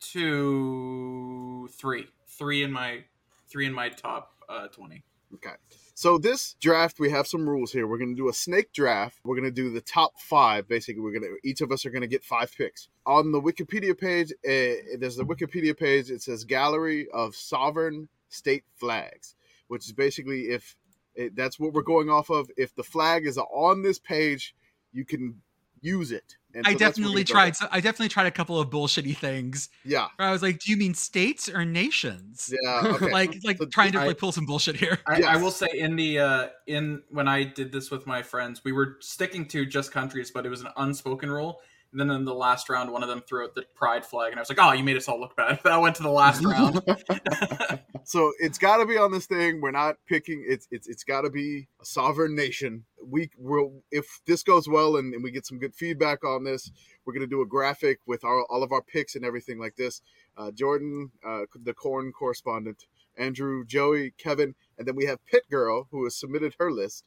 two, 0.00 1.68
three, 1.72 2.06
three 2.26 2.62
in 2.62 2.72
my 2.72 3.04
three 3.48 3.66
in 3.66 3.72
my 3.72 3.88
top 3.88 4.32
uh, 4.48 4.68
twenty. 4.68 5.04
Okay. 5.34 5.56
So 5.94 6.16
this 6.16 6.54
draft, 6.60 7.00
we 7.00 7.10
have 7.10 7.26
some 7.26 7.46
rules 7.48 7.72
here. 7.72 7.86
We're 7.86 7.98
going 7.98 8.14
to 8.14 8.22
do 8.22 8.28
a 8.28 8.32
snake 8.32 8.72
draft. 8.72 9.18
We're 9.24 9.34
going 9.34 9.44
to 9.44 9.50
do 9.50 9.70
the 9.70 9.80
top 9.80 10.12
five. 10.20 10.66
Basically, 10.66 11.02
we're 11.02 11.12
going 11.12 11.22
to 11.22 11.36
each 11.44 11.60
of 11.60 11.70
us 11.70 11.84
are 11.84 11.90
going 11.90 12.02
to 12.02 12.08
get 12.08 12.24
five 12.24 12.50
picks. 12.56 12.88
On 13.04 13.32
the 13.32 13.40
Wikipedia 13.40 13.98
page, 13.98 14.32
uh, 14.32 14.96
there's 14.98 15.16
the 15.16 15.24
Wikipedia 15.24 15.76
page. 15.76 16.10
It 16.10 16.22
says 16.22 16.44
gallery 16.44 17.08
of 17.12 17.34
sovereign 17.34 18.08
state 18.30 18.64
flags, 18.76 19.34
which 19.66 19.86
is 19.86 19.92
basically 19.92 20.44
if 20.44 20.76
it, 21.14 21.36
that's 21.36 21.58
what 21.58 21.74
we're 21.74 21.82
going 21.82 22.08
off 22.08 22.30
of. 22.30 22.48
If 22.56 22.74
the 22.74 22.84
flag 22.84 23.26
is 23.26 23.36
on 23.36 23.82
this 23.82 23.98
page, 23.98 24.54
you 24.92 25.04
can 25.04 25.42
use 25.80 26.10
it. 26.10 26.37
And 26.54 26.66
I 26.66 26.72
so 26.72 26.78
that's 26.78 26.98
what 26.98 27.04
we're 27.04 27.14
definitely 27.14 27.24
tried. 27.24 27.56
So 27.56 27.66
I 27.70 27.80
definitely 27.80 28.08
tried 28.08 28.26
a 28.26 28.30
couple 28.30 28.58
of 28.58 28.70
bullshitty 28.70 29.16
things. 29.16 29.68
Yeah. 29.84 30.08
Where 30.16 30.26
I 30.28 30.32
was 30.32 30.42
like, 30.42 30.58
"Do 30.60 30.70
you 30.70 30.76
mean 30.78 30.94
states 30.94 31.48
or 31.48 31.64
nations?" 31.64 32.52
Yeah. 32.62 32.82
Okay. 32.98 33.12
like, 33.12 33.36
like 33.44 33.58
So 33.58 33.66
trying 33.66 33.92
to 33.92 34.00
I- 34.00 34.06
like 34.06 34.18
pull 34.18 34.32
some 34.32 34.46
bullshit 34.46 34.76
here. 34.76 34.98
I, 35.06 35.22
I 35.22 35.36
will 35.36 35.50
say 35.50 35.68
in 35.74 35.94
the 35.96 36.18
uh, 36.18 36.48
in 36.66 37.02
when 37.10 37.28
I 37.28 37.44
did 37.44 37.70
this 37.70 37.90
with 37.90 38.06
my 38.06 38.22
friends, 38.22 38.62
we 38.64 38.72
were 38.72 38.96
sticking 39.00 39.46
to 39.48 39.66
just 39.66 39.92
countries, 39.92 40.30
but 40.30 40.46
it 40.46 40.48
was 40.48 40.62
an 40.62 40.68
unspoken 40.76 41.30
rule. 41.30 41.60
And 41.90 41.98
then 41.98 42.10
in 42.10 42.26
the 42.26 42.34
last 42.34 42.68
round, 42.68 42.92
one 42.92 43.02
of 43.02 43.08
them 43.08 43.22
threw 43.22 43.44
out 43.44 43.54
the 43.54 43.64
pride 43.74 44.04
flag, 44.04 44.32
and 44.32 44.38
I 44.38 44.42
was 44.42 44.50
like, 44.50 44.58
"Oh, 44.60 44.72
you 44.72 44.84
made 44.84 44.98
us 44.98 45.08
all 45.08 45.18
look 45.18 45.34
bad." 45.36 45.60
That 45.64 45.80
went 45.80 45.96
to 45.96 46.02
the 46.02 46.10
last 46.10 46.44
round. 46.44 46.82
so 48.04 48.32
it's 48.38 48.58
got 48.58 48.76
to 48.78 48.86
be 48.86 48.98
on 48.98 49.10
this 49.10 49.26
thing. 49.26 49.62
We're 49.62 49.70
not 49.70 49.96
picking. 50.06 50.44
It's 50.46 50.68
it's 50.70 50.86
it's 50.86 51.02
got 51.02 51.22
to 51.22 51.30
be 51.30 51.68
a 51.80 51.84
sovereign 51.86 52.34
nation. 52.34 52.84
We 53.02 53.30
will 53.38 53.82
if 53.90 54.20
this 54.26 54.42
goes 54.42 54.68
well 54.68 54.96
and, 54.96 55.14
and 55.14 55.24
we 55.24 55.30
get 55.30 55.46
some 55.46 55.58
good 55.58 55.74
feedback 55.74 56.24
on 56.24 56.44
this, 56.44 56.70
we're 57.06 57.14
gonna 57.14 57.26
do 57.26 57.40
a 57.40 57.46
graphic 57.46 58.00
with 58.06 58.22
our, 58.22 58.44
all 58.50 58.62
of 58.62 58.70
our 58.70 58.82
picks 58.82 59.14
and 59.14 59.24
everything 59.24 59.58
like 59.58 59.76
this. 59.76 60.02
Uh, 60.36 60.50
Jordan, 60.50 61.10
uh, 61.26 61.42
the 61.64 61.72
corn 61.72 62.12
correspondent, 62.12 62.84
Andrew, 63.16 63.64
Joey, 63.64 64.12
Kevin, 64.18 64.54
and 64.76 64.86
then 64.86 64.94
we 64.94 65.06
have 65.06 65.24
Pit 65.24 65.44
Girl 65.50 65.88
who 65.90 66.04
has 66.04 66.16
submitted 66.16 66.54
her 66.58 66.70
list. 66.70 67.04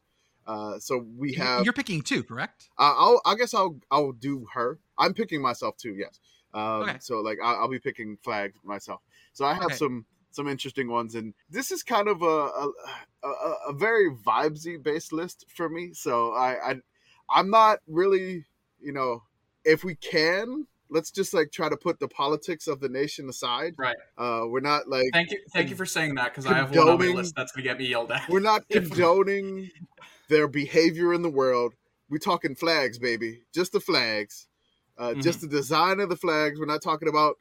Uh, 0.48 0.80
so 0.80 1.06
we 1.18 1.34
have. 1.34 1.64
You're 1.64 1.74
picking 1.74 2.02
two, 2.02 2.24
correct? 2.24 2.70
Uh, 2.78 2.94
I'll, 2.98 3.22
I 3.26 3.36
guess 3.36 3.54
I'll 3.54 3.80
I'll 3.90 4.12
do 4.12 4.48
her. 4.54 4.80
I'm 4.98 5.14
picking 5.14 5.42
myself 5.42 5.78
too. 5.78 5.96
Yes. 5.96 6.20
Um, 6.54 6.82
Okay. 6.82 6.98
So 7.00 7.20
like 7.22 7.40
I'll, 7.44 7.56
I'll 7.62 7.70
be 7.70 7.80
picking 7.80 8.18
flags 8.24 8.56
myself. 8.64 9.02
So 9.34 9.46
I 9.46 9.54
have 9.54 9.66
Okay. 9.66 9.76
some 9.76 10.06
some 10.32 10.48
interesting 10.48 10.90
ones, 10.90 11.16
and 11.16 11.34
this 11.50 11.72
is 11.72 11.84
kind 11.84 12.08
of 12.08 12.22
a 12.22 12.26
a, 12.26 12.70
a, 13.24 13.30
a 13.70 13.74
very 13.74 14.10
vibesy 14.12 14.82
based 14.82 15.14
list 15.14 15.46
for 15.50 15.70
me. 15.70 15.94
So 15.94 16.34
I, 16.34 16.72
I 16.72 16.76
I'm 17.30 17.50
not 17.50 17.80
really 17.88 18.46
you 18.80 18.92
know 18.94 19.24
if 19.64 19.84
we 19.84 19.96
can 19.96 20.68
let's 20.92 21.10
just 21.10 21.34
like 21.34 21.52
try 21.52 21.70
to 21.70 21.78
put 21.78 22.00
the 22.00 22.08
politics 22.08 22.68
of 22.68 22.80
the 22.80 22.90
nation 22.90 23.28
aside. 23.30 23.74
Right. 23.78 23.96
Uh, 24.18 24.42
we're 24.48 24.60
not 24.60 24.88
like 24.88 25.06
thank 25.14 25.32
you, 25.32 25.40
thank 25.54 25.70
you 25.70 25.76
for 25.76 25.86
saying 25.86 26.16
that 26.16 26.26
because 26.32 26.46
I 26.46 26.54
have 26.54 26.76
one 26.76 26.88
on 26.90 27.00
my 27.00 27.08
list 27.08 27.34
that's 27.36 27.52
gonna 27.52 27.64
get 27.64 27.78
me 27.80 27.88
yelled 27.88 28.12
at. 28.12 28.30
we're 28.30 28.40
not 28.42 28.62
If- 28.70 28.90
condoning 28.92 29.72
their 30.30 30.48
behavior 30.48 31.14
in 31.14 31.22
the 31.24 31.30
world. 31.30 31.74
We're 32.10 32.18
talking 32.20 32.56
flags, 32.56 33.00
baby. 33.00 33.42
Just 33.54 33.72
the 33.72 33.80
flags. 33.80 34.48
Uh, 34.98 35.14
Just 35.16 35.40
Mm-hmm. 35.40 35.48
the 35.48 35.56
design 35.58 36.00
of 36.02 36.10
the 36.10 36.18
flags. 36.18 36.60
We're 36.60 36.66
not 36.66 36.82
talking 36.84 37.08
about 37.08 37.38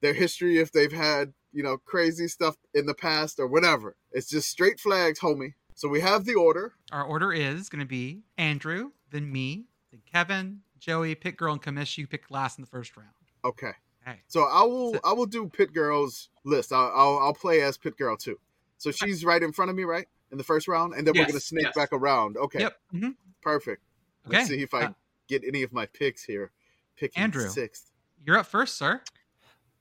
their 0.00 0.14
history 0.14 0.58
if 0.58 0.72
they've 0.72 0.92
had, 0.92 1.34
you 1.52 1.62
know, 1.62 1.76
crazy 1.76 2.26
stuff 2.28 2.56
in 2.72 2.86
the 2.86 2.94
past 2.94 3.38
or 3.38 3.46
whatever. 3.46 3.96
It's 4.12 4.28
just 4.28 4.48
straight 4.48 4.80
flags, 4.80 5.20
homie. 5.20 5.52
So 5.74 5.88
we 5.88 6.00
have 6.00 6.24
the 6.24 6.34
order. 6.34 6.72
Our 6.90 7.04
order 7.04 7.32
is 7.32 7.68
going 7.68 7.80
to 7.80 7.86
be 7.86 8.22
Andrew, 8.38 8.92
then 9.10 9.30
me, 9.30 9.66
then 9.90 10.00
Kevin, 10.10 10.60
Joey, 10.84 11.14
Pit 11.14 11.36
Girl, 11.36 11.52
and 11.52 11.62
Commish. 11.62 11.96
You 11.96 12.06
pick 12.06 12.30
last 12.30 12.58
in 12.58 12.62
the 12.62 12.68
first 12.70 12.96
round. 12.96 13.10
Okay. 13.44 13.72
Okay. 14.06 14.20
So 14.28 14.42
I 14.42 14.62
will 14.64 14.94
So- 14.94 15.00
I 15.04 15.12
will 15.14 15.26
do 15.26 15.48
Pit 15.48 15.72
Girl's 15.72 16.28
list. 16.44 16.72
I'll, 16.72 16.92
I'll 16.94 17.18
I'll 17.18 17.34
play 17.34 17.62
as 17.62 17.78
Pit 17.78 17.96
Girl 17.96 18.16
too. 18.16 18.38
So 18.76 18.90
she's 18.90 19.24
right 19.24 19.42
in 19.42 19.52
front 19.52 19.70
of 19.70 19.76
me, 19.76 19.84
right? 19.84 20.06
In 20.30 20.36
the 20.38 20.44
first 20.44 20.68
round, 20.68 20.92
and 20.94 21.06
then 21.06 21.14
we're 21.16 21.26
gonna 21.26 21.40
snake 21.40 21.64
yes. 21.64 21.74
back 21.74 21.90
around. 21.92 22.36
Okay. 22.36 22.60
Yep. 22.60 22.76
hmm 22.90 23.08
Perfect. 23.40 23.82
Let's 24.26 24.48
see 24.48 24.62
if 24.62 24.74
I 24.74 24.84
Uh, 24.84 24.92
get 25.28 25.42
any 25.46 25.62
of 25.62 25.72
my 25.72 25.86
picks 25.86 26.22
here. 26.24 26.50
Picking 26.96 27.22
Andrew. 27.22 27.48
sixth. 27.48 27.90
You're 28.26 28.38
up 28.38 28.46
first, 28.46 28.76
sir. 28.76 29.02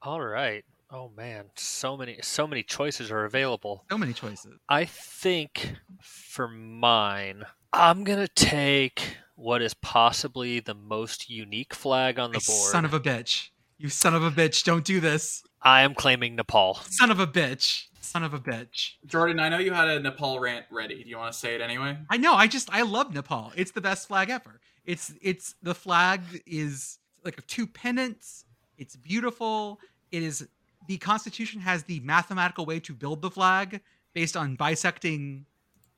All 0.02 0.22
right. 0.22 0.64
Oh 0.90 1.10
man, 1.18 1.46
so 1.56 1.98
many 1.98 2.20
so 2.22 2.46
many 2.48 2.62
choices 2.64 3.12
are 3.12 3.26
available. 3.26 3.84
So 3.90 3.98
many 3.98 4.14
choices. 4.14 4.54
I 4.70 4.86
think 4.86 5.76
for 6.02 6.48
mine, 6.48 7.44
I'm 7.74 8.04
gonna 8.04 8.28
take 8.28 9.18
what 9.36 9.62
is 9.62 9.74
possibly 9.74 10.60
the 10.60 10.74
most 10.74 11.30
unique 11.30 11.74
flag 11.74 12.20
on 12.20 12.32
the 12.32 12.40
You 12.40 12.46
board. 12.46 12.72
Son 12.72 12.86
of 12.86 12.94
a 12.94 13.00
bitch. 13.00 13.50
You 13.78 13.90
son 13.90 14.16
of 14.16 14.24
a 14.24 14.32
bitch. 14.32 14.64
Don't 14.64 14.86
do 14.86 15.00
this. 15.00 15.44
I 15.62 15.82
am 15.82 15.94
claiming 15.94 16.36
Nepal. 16.36 16.76
Son 16.90 17.10
of 17.10 17.20
a 17.20 17.28
bitch. 17.28 17.86
Son 18.00 18.24
of 18.24 18.34
a 18.34 18.40
bitch. 18.40 18.94
Jordan, 19.06 19.40
I 19.40 19.50
know 19.50 19.60
you 19.60 19.74
had 19.74 19.88
a 19.88 20.00
Nepal 20.00 20.40
rant 20.40 20.66
ready. 20.72 21.04
Do 21.04 21.10
you 21.10 21.18
want 21.18 21.34
to 21.34 21.40
say 21.40 21.56
it 21.56 21.62
anyway? 21.62 21.98
I 22.10 22.18
know. 22.18 22.34
I 22.34 22.48
just 22.48 22.70
I 22.72 22.82
love 22.82 23.14
Nepal. 23.14 23.52
It's 23.56 23.72
the 23.72 23.82
best 23.82 24.08
flag 24.08 24.30
ever. 24.30 24.60
It's 24.86 25.14
it's 25.22 25.56
the 25.64 25.74
flag 25.74 26.22
is 26.46 27.00
like 27.24 27.46
two 27.48 27.66
pennants. 27.66 28.46
It's 28.78 28.96
beautiful. 28.96 29.80
It 30.12 30.22
is 30.22 30.48
the 30.88 30.98
Constitution 30.98 31.62
has 31.62 31.84
the 31.84 32.02
mathematical 32.02 32.66
way 32.66 32.80
to 32.82 32.94
build 32.94 33.22
the 33.22 33.32
flag 33.32 33.82
based 34.14 34.36
on 34.36 34.56
bisecting 34.56 35.46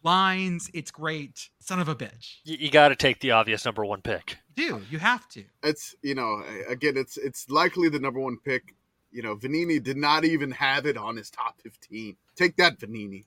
lines. 0.06 0.70
It's 0.74 0.92
great. 0.92 1.50
Son 1.60 1.80
of 1.80 1.90
a 1.90 1.96
bitch. 1.96 2.36
Y- 2.48 2.58
you 2.60 2.70
got 2.72 2.90
to 2.90 2.96
take 2.96 3.20
the 3.20 3.32
obvious 3.32 3.66
number 3.66 3.84
one 3.84 4.02
pick. 4.02 4.38
Do 4.56 4.82
you 4.90 5.00
have 5.00 5.28
to? 5.30 5.44
It's 5.64 5.96
you 6.02 6.16
know 6.16 6.42
again 6.70 6.96
it's 6.96 7.18
it's 7.18 7.50
likely 7.50 7.90
the 7.90 8.00
number 8.00 8.20
one 8.20 8.38
pick. 8.46 8.74
You 9.12 9.22
know 9.24 9.36
Vannini 9.36 9.82
did 9.84 9.98
not 9.98 10.24
even 10.24 10.52
have 10.52 10.86
it 10.86 10.96
on 10.98 11.18
his 11.18 11.30
top 11.30 11.60
fifteen. 11.62 12.16
Take 12.36 12.56
that 12.58 12.80
Vannini. 12.80 13.26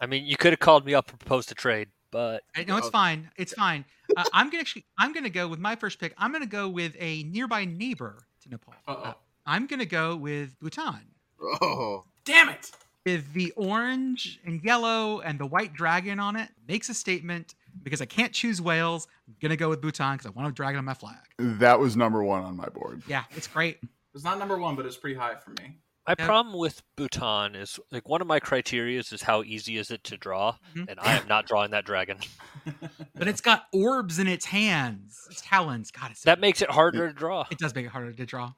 I 0.00 0.06
mean, 0.06 0.24
you 0.24 0.36
could 0.38 0.52
have 0.54 0.60
called 0.60 0.86
me 0.86 0.94
up 0.94 1.10
and 1.10 1.18
proposed 1.18 1.52
a 1.52 1.54
trade, 1.54 1.88
but 2.10 2.42
I 2.56 2.64
know 2.64 2.78
it's 2.78 2.86
Oh. 2.86 2.90
fine. 2.90 3.30
It's 3.36 3.52
fine. 3.52 3.84
Uh, 4.16 4.24
I'm 4.32 4.48
gonna 4.48 4.60
actually. 4.60 4.86
I'm 4.98 5.12
gonna 5.12 5.28
go 5.30 5.46
with 5.48 5.58
my 5.58 5.76
first 5.76 5.98
pick. 5.98 6.14
I'm 6.16 6.32
gonna 6.32 6.46
go 6.46 6.68
with 6.68 6.96
a 6.98 7.22
nearby 7.24 7.64
neighbor 7.66 8.26
to 8.42 8.48
Nepal. 8.48 8.74
Uh, 8.88 9.12
I'm 9.44 9.66
gonna 9.66 9.84
go 9.84 10.16
with 10.16 10.58
Bhutan. 10.60 11.00
Oh, 11.42 12.04
Damn 12.24 12.48
it! 12.50 12.70
With 13.06 13.32
the 13.32 13.52
orange 13.56 14.40
and 14.44 14.62
yellow 14.62 15.20
and 15.20 15.38
the 15.38 15.46
white 15.46 15.72
dragon 15.72 16.20
on 16.20 16.36
it 16.36 16.48
makes 16.68 16.88
a 16.88 16.94
statement 16.94 17.54
because 17.82 18.00
I 18.00 18.04
can't 18.06 18.32
choose 18.32 18.60
Wales. 18.60 19.08
I'm 19.28 19.36
gonna 19.40 19.56
go 19.56 19.68
with 19.70 19.80
Bhutan 19.80 20.14
because 20.16 20.26
I 20.26 20.30
want 20.30 20.48
a 20.48 20.52
dragon 20.52 20.78
on 20.78 20.84
my 20.84 20.94
flag. 20.94 21.16
That 21.38 21.78
was 21.80 21.96
number 21.96 22.22
one 22.22 22.42
on 22.44 22.56
my 22.56 22.68
board. 22.68 23.02
Yeah, 23.06 23.24
it's 23.32 23.46
great. 23.46 23.78
It's 24.14 24.24
not 24.24 24.38
number 24.38 24.58
one, 24.58 24.76
but 24.76 24.86
it's 24.86 24.96
pretty 24.96 25.16
high 25.16 25.36
for 25.36 25.50
me. 25.50 25.78
my 26.08 26.14
Yeah. 26.18 26.26
problem 26.26 26.58
with 26.58 26.82
Bhutan 26.96 27.54
is 27.54 27.78
like 27.92 28.08
one 28.08 28.20
of 28.20 28.26
my 28.26 28.40
criterias 28.40 29.12
is 29.12 29.22
how 29.22 29.42
easy 29.44 29.76
is 29.76 29.90
it 29.92 30.02
to 30.04 30.16
draw, 30.16 30.56
Mhm. 30.74 30.88
and 30.88 30.98
I 30.98 31.18
am 31.18 31.28
not 31.28 31.46
drawing 31.46 31.70
that 31.70 31.84
dragon. 31.84 32.18
But 33.14 33.28
it's 33.28 33.40
got 33.42 33.66
orbs 33.72 34.18
in 34.18 34.26
its 34.26 34.46
hands, 34.46 35.28
its 35.30 35.42
talons. 35.42 35.90
God, 35.90 36.10
it's 36.10 36.22
That 36.22 36.40
makes 36.40 36.62
it 36.62 36.70
harder 36.70 37.06
to 37.08 37.14
draw. 37.14 37.44
it 37.50 37.58
does 37.58 37.74
make 37.74 37.84
it 37.86 37.90
harder 37.92 38.12
to 38.12 38.26
draw. 38.26 38.54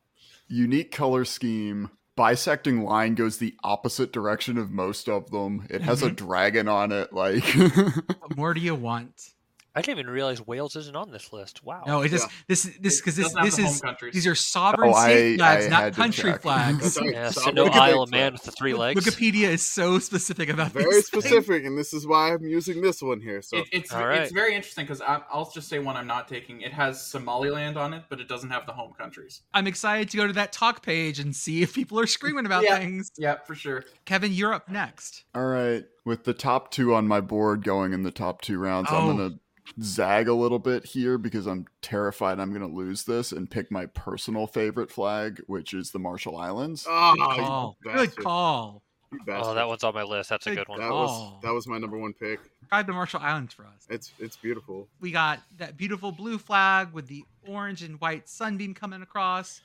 Unique 0.49 0.93
color 0.93 1.25
scheme. 1.25 1.91
Bisecting 2.15 2.85
line 2.85 3.15
goes 3.15 3.39
the 3.39 3.55
opposite 3.65 4.13
direction 4.13 4.59
of 4.59 4.71
most 4.71 5.09
of 5.09 5.31
them. 5.31 5.67
It 5.71 5.81
has 5.83 6.03
a 6.03 6.07
mm-hmm. 6.07 6.27
dragon 6.27 6.69
on 6.69 6.93
it. 6.93 7.13
Like, 7.13 7.45
What 7.45 8.37
more 8.37 8.53
do 8.55 8.61
you 8.61 8.75
want? 8.75 9.31
I 9.75 9.81
didn't 9.81 10.01
even 10.01 10.11
realize 10.13 10.47
Wales 10.47 10.77
isn't 10.77 10.95
on 10.97 11.11
this 11.11 11.33
list. 11.33 11.65
Wow. 11.65 11.83
No, 11.87 12.03
it 12.03 12.11
just 12.11 12.27
Yeah. 12.27 12.33
this 12.49 12.63
this 12.81 13.01
because 13.01 13.17
this 13.17 13.33
doesn't 13.33 13.43
this 13.45 13.59
is 13.59 13.81
countries. 13.81 14.13
these 14.13 14.27
are 14.27 14.35
sovereign 14.35 14.93
Oh, 14.95 15.03
state 15.03 15.35
I- 15.35 15.37
flags, 15.37 15.67
I 15.67 15.69
not 15.71 15.93
country 15.95 16.33
check. 16.33 16.43
flags. 16.43 16.79
That's 16.83 17.01
right. 17.01 17.13
Yeah, 17.15 17.31
so 17.31 17.51
no 17.51 17.67
Isle 17.67 18.03
of. 18.03 18.11
Man 18.11 18.35
with 18.35 18.43
the 18.43 18.51
three 18.53 18.75
legs. 18.75 19.03
Wikipedia 19.05 19.49
is 19.49 19.63
so 19.63 19.99
specific 19.99 20.51
about 20.51 20.75
this. 20.75 20.83
very 20.83 20.95
these 20.97 21.09
things. 21.09 21.25
specific, 21.25 21.65
and 21.65 21.79
this 21.79 21.95
is 21.95 22.07
why 22.07 22.35
I'm 22.35 22.45
using 22.45 22.83
this 22.83 23.01
one 23.01 23.21
here. 23.23 23.41
So 23.41 23.59
It, 23.59 23.69
it's 23.73 23.93
All 23.93 24.07
right. 24.07 24.21
it's 24.21 24.33
very 24.33 24.55
interesting 24.55 24.85
because 24.85 25.01
I'll 25.01 25.51
just 25.55 25.69
say 25.69 25.79
one 25.79 25.97
I'm 25.97 26.07
not 26.07 26.29
taking. 26.29 26.61
It 26.61 26.73
has 26.73 27.05
Somaliland 27.07 27.79
on 27.79 27.95
it, 27.95 28.03
but 28.11 28.21
it 28.21 28.29
doesn't 28.29 28.51
have 28.51 28.67
the 28.67 28.73
home 28.73 28.93
countries. 28.99 29.41
I'm 29.55 29.67
excited 29.67 30.11
to 30.11 30.17
go 30.19 30.27
to 30.27 30.33
that 30.35 30.53
talk 30.53 30.83
page 30.83 31.19
and 31.19 31.35
see 31.35 31.63
if 31.63 31.73
people 31.75 31.99
are 31.99 32.07
screaming 32.07 32.45
about 32.45 32.65
Yeah. 32.65 32.79
things. 32.79 33.11
Yeah, 33.17 33.37
for 33.47 33.55
sure. 33.55 33.85
Kevin, 34.05 34.33
you're 34.33 34.53
up 34.53 34.69
next. 34.69 35.25
all 35.35 35.47
right, 35.47 35.85
with 36.05 36.25
the 36.25 36.35
top 36.35 36.71
two 36.71 36.95
on 36.95 37.09
my 37.09 37.21
board 37.21 37.65
going 37.65 37.93
in 37.95 38.03
the 38.03 38.11
top 38.11 38.43
two 38.43 38.59
rounds, 38.59 38.89
Oh. 38.91 38.97
I'm 39.11 39.17
gonna 39.17 39.35
zag 39.81 40.29
a 40.29 40.35
little 40.35 40.59
bit 40.59 40.85
here 40.85 41.17
because 41.19 41.47
I'm 41.47 41.67
terrified 41.81 42.39
I'm 42.41 42.53
gonna 42.53 42.67
lose 42.67 43.05
this 43.05 43.33
and 43.33 43.51
pick 43.51 43.71
my 43.71 43.87
personal 43.87 44.47
favorite 44.47 44.91
flag, 44.91 45.41
which 45.47 45.73
is 45.73 45.91
the 45.93 45.99
Marshall 45.99 46.37
Islands. 46.37 46.87
Ah, 46.89 47.15
Good 47.15 47.45
call. 47.45 47.77
Good 47.83 48.17
call. 48.17 48.83
Oh, 49.29 49.55
that 49.55 49.69
one's 49.69 49.85
on 49.85 49.93
my 49.95 50.03
list. 50.05 50.31
That's 50.31 50.47
a 50.47 50.51
Good 50.51 50.57
good 50.61 50.69
one. 50.69 50.81
that 50.81 50.91
Oh. 50.91 51.03
was 51.03 51.33
that 51.43 51.53
was 51.53 51.67
my 51.67 51.77
number 51.79 51.99
one 51.99 52.15
pick. 52.15 52.41
Describe 52.61 52.87
the 52.87 52.93
Marshall 52.95 53.21
Islands 53.21 53.53
for 53.53 53.67
us. 53.67 53.87
It's 53.91 54.13
it's 54.19 54.37
beautiful. 54.37 54.89
We 55.01 55.11
got 55.11 55.41
that 55.59 55.77
beautiful 55.77 56.13
blue 56.13 56.39
flag 56.39 56.93
with 56.93 57.09
the 57.09 57.23
orange 57.47 57.83
and 57.83 58.01
white 58.01 58.29
sunbeam 58.29 58.73
coming 58.73 59.03
across, 59.03 59.61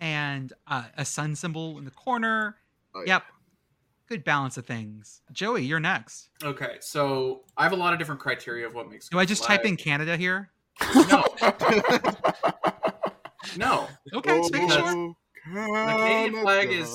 and 0.00 0.52
uh, 0.68 0.84
a 0.96 1.04
sun 1.04 1.34
symbol 1.34 1.78
in 1.78 1.84
the 1.84 1.90
corner. 1.90 2.56
Oh, 2.94 3.00
yeah. 3.06 3.14
Yep. 3.14 3.22
Good 4.12 4.24
balance 4.24 4.58
of 4.58 4.66
things. 4.66 5.22
Joey, 5.32 5.64
you're 5.64 5.80
next. 5.80 6.28
Okay, 6.44 6.76
so 6.80 7.44
I 7.56 7.62
have 7.62 7.72
a 7.72 7.76
lot 7.76 7.94
of 7.94 7.98
different 7.98 8.20
criteria 8.20 8.66
of 8.66 8.74
what 8.74 8.90
makes. 8.90 9.08
Do 9.08 9.18
I 9.18 9.24
just 9.24 9.42
flag. 9.46 9.60
type 9.60 9.66
in 9.66 9.78
Canada 9.78 10.18
here? 10.18 10.50
No, 11.10 11.24
no. 13.56 13.88
Okay, 14.12 14.36
just 14.38 14.52
making 14.52 14.68
sure. 14.68 14.82
Oh, 14.84 15.16
Canadian 15.96 16.42
flag 16.42 16.70
is- 16.70 16.94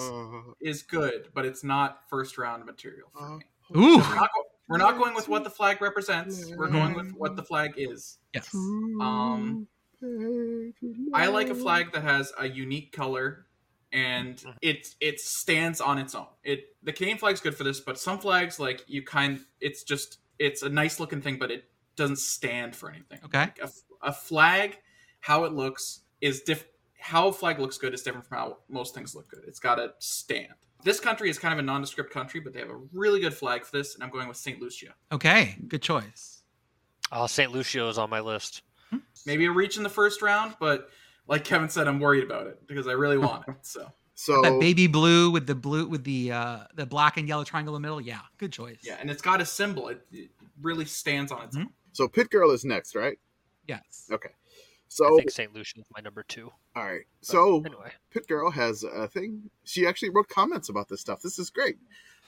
Is 0.62 0.84
good, 0.84 1.30
but 1.34 1.44
it's 1.44 1.64
not 1.64 2.02
first 2.08 2.38
round 2.38 2.64
material 2.68 3.10
for 3.18 3.40
me. 3.40 3.46
Ooh. 3.76 3.98
We're 3.98 4.16
not, 4.16 4.30
we're 4.70 4.78
not 4.78 4.98
going 5.00 5.16
with 5.16 5.28
what 5.28 5.44
the 5.44 5.50
flag 5.50 5.82
represents. 5.82 6.52
We're 6.56 6.70
going 6.70 6.94
with 6.94 7.14
what 7.14 7.36
the 7.36 7.42
flag 7.42 7.74
is. 7.78 8.20
Yes. 8.36 8.54
Um, 8.54 9.66
I 11.16 11.26
like 11.26 11.50
a 11.50 11.56
flag 11.56 11.94
that 11.94 12.04
has 12.04 12.32
a 12.38 12.48
unique 12.48 12.92
color 12.92 13.47
and 13.92 14.38
mm-hmm. 14.38 14.52
it 14.62 14.88
it 15.00 15.20
stands 15.20 15.82
on 15.82 15.98
its 15.98 16.16
own. 16.16 16.28
It 16.44 16.76
the 16.84 16.94
Canadian 16.94 17.18
flag's 17.18 17.42
good 17.42 17.56
for 17.56 17.64
this, 17.64 17.80
but 17.80 18.00
some 18.00 18.20
flags 18.20 18.60
like 18.60 18.84
you 18.88 19.04
kind 19.04 19.40
it's 19.60 19.84
just 19.84 20.20
it's 20.40 20.62
a 20.62 20.70
nice 20.70 21.00
looking 21.00 21.22
thing, 21.22 21.38
but 21.40 21.52
it 21.52 21.66
doesn't 21.96 22.20
stand 22.20 22.76
for 22.76 22.90
anything. 22.90 23.20
Okay. 23.26 23.40
Like 23.40 23.60
a, 23.62 23.70
a 24.08 24.14
flag, 24.14 24.80
how 25.20 25.44
it 25.46 25.54
looks 25.54 26.02
is 26.22 26.42
diff. 26.42 26.66
How 27.00 27.28
a 27.28 27.34
flag 27.34 27.60
looks 27.60 27.78
good 27.78 27.94
is 27.94 28.02
different 28.02 28.26
from 28.26 28.38
how 28.38 28.58
most 28.70 28.96
things 28.96 29.16
look 29.16 29.30
good. 29.30 29.44
It's 29.48 29.60
got 29.60 29.76
to 29.76 29.94
stand. 30.00 30.54
This 30.84 31.00
country 31.00 31.30
is 31.30 31.38
kind 31.38 31.54
of 31.54 31.60
a 31.60 31.62
nondescript 31.62 32.12
country, 32.12 32.40
but 32.40 32.54
they 32.54 32.60
have 32.60 32.70
a 32.70 32.80
really 32.92 33.20
good 33.20 33.34
flag 33.34 33.66
for 33.66 33.78
this, 33.78 33.96
and 33.96 34.04
I'm 34.04 34.10
going 34.10 34.28
with 34.28 34.38
Saint 34.38 34.60
Lucia. 34.62 34.94
Okay. 35.12 35.56
Good 35.68 35.82
choice. 35.82 36.44
Uh, 37.12 37.22
oh, 37.22 37.28
St. 37.28 37.52
Lucia 37.52 37.88
is 37.88 37.98
on 37.98 38.10
my 38.10 38.20
list. 38.20 38.64
Hmm. 38.90 38.98
Maybe 39.26 39.46
a 39.46 39.52
reach 39.52 39.78
in 39.78 39.84
the 39.84 39.90
first 39.90 40.22
round, 40.22 40.56
but 40.60 40.90
like 41.28 41.44
Kevin 41.44 41.70
said, 41.70 41.88
I'm 41.88 42.00
worried 42.00 42.24
about 42.24 42.48
it 42.48 42.66
because 42.68 42.88
I 42.88 42.94
really 42.94 43.18
want 43.18 43.48
it. 43.48 43.56
So 43.64 43.92
So 44.20 44.42
That 44.42 44.60
baby 44.60 44.88
blue 44.88 45.30
with 45.30 45.46
the 45.46 45.54
blue 45.54 45.88
with 45.88 46.04
the 46.04 46.32
uh 46.32 46.60
the 46.74 46.86
black 46.88 47.18
and 47.18 47.28
yellow 47.28 47.44
triangle 47.44 47.76
in 47.76 47.82
the 47.82 47.88
middle. 47.88 48.02
Yeah. 48.02 48.22
Good 48.40 48.52
choice. 48.52 48.80
yeah, 48.82 48.98
and 49.00 49.12
it's 49.12 49.22
got 49.22 49.42
a 49.42 49.46
symbol. 49.46 49.90
It, 49.90 50.02
it 50.12 50.32
really 50.62 50.86
stands 50.86 51.32
on 51.32 51.44
its 51.44 51.56
Mhm. 51.56 51.62
own. 51.62 51.70
so 51.92 52.08
Pit 52.08 52.30
Girl 52.32 52.50
is 52.52 52.66
next, 52.66 52.96
right? 52.96 53.20
Yes. 53.68 54.08
Okay. 54.12 54.30
So 54.88 55.06
I 55.06 55.18
think 55.18 55.30
St. 55.32 55.54
Lucio 55.54 55.82
is 55.82 55.88
my 55.94 56.02
number 56.02 56.24
two. 56.24 56.50
all 56.76 56.84
right. 56.86 57.02
But 57.20 57.28
So 57.28 57.58
anyway, 57.66 57.92
Pit 58.10 58.28
Girl 58.28 58.50
has 58.50 58.84
a 58.84 59.08
thing. 59.08 59.52
She 59.66 59.86
actually 59.86 60.10
wrote 60.10 60.30
comments 60.30 60.70
about 60.70 60.88
this 60.90 61.02
stuff. 61.02 61.22
This 61.22 61.38
is 61.38 61.50
great. 61.52 61.78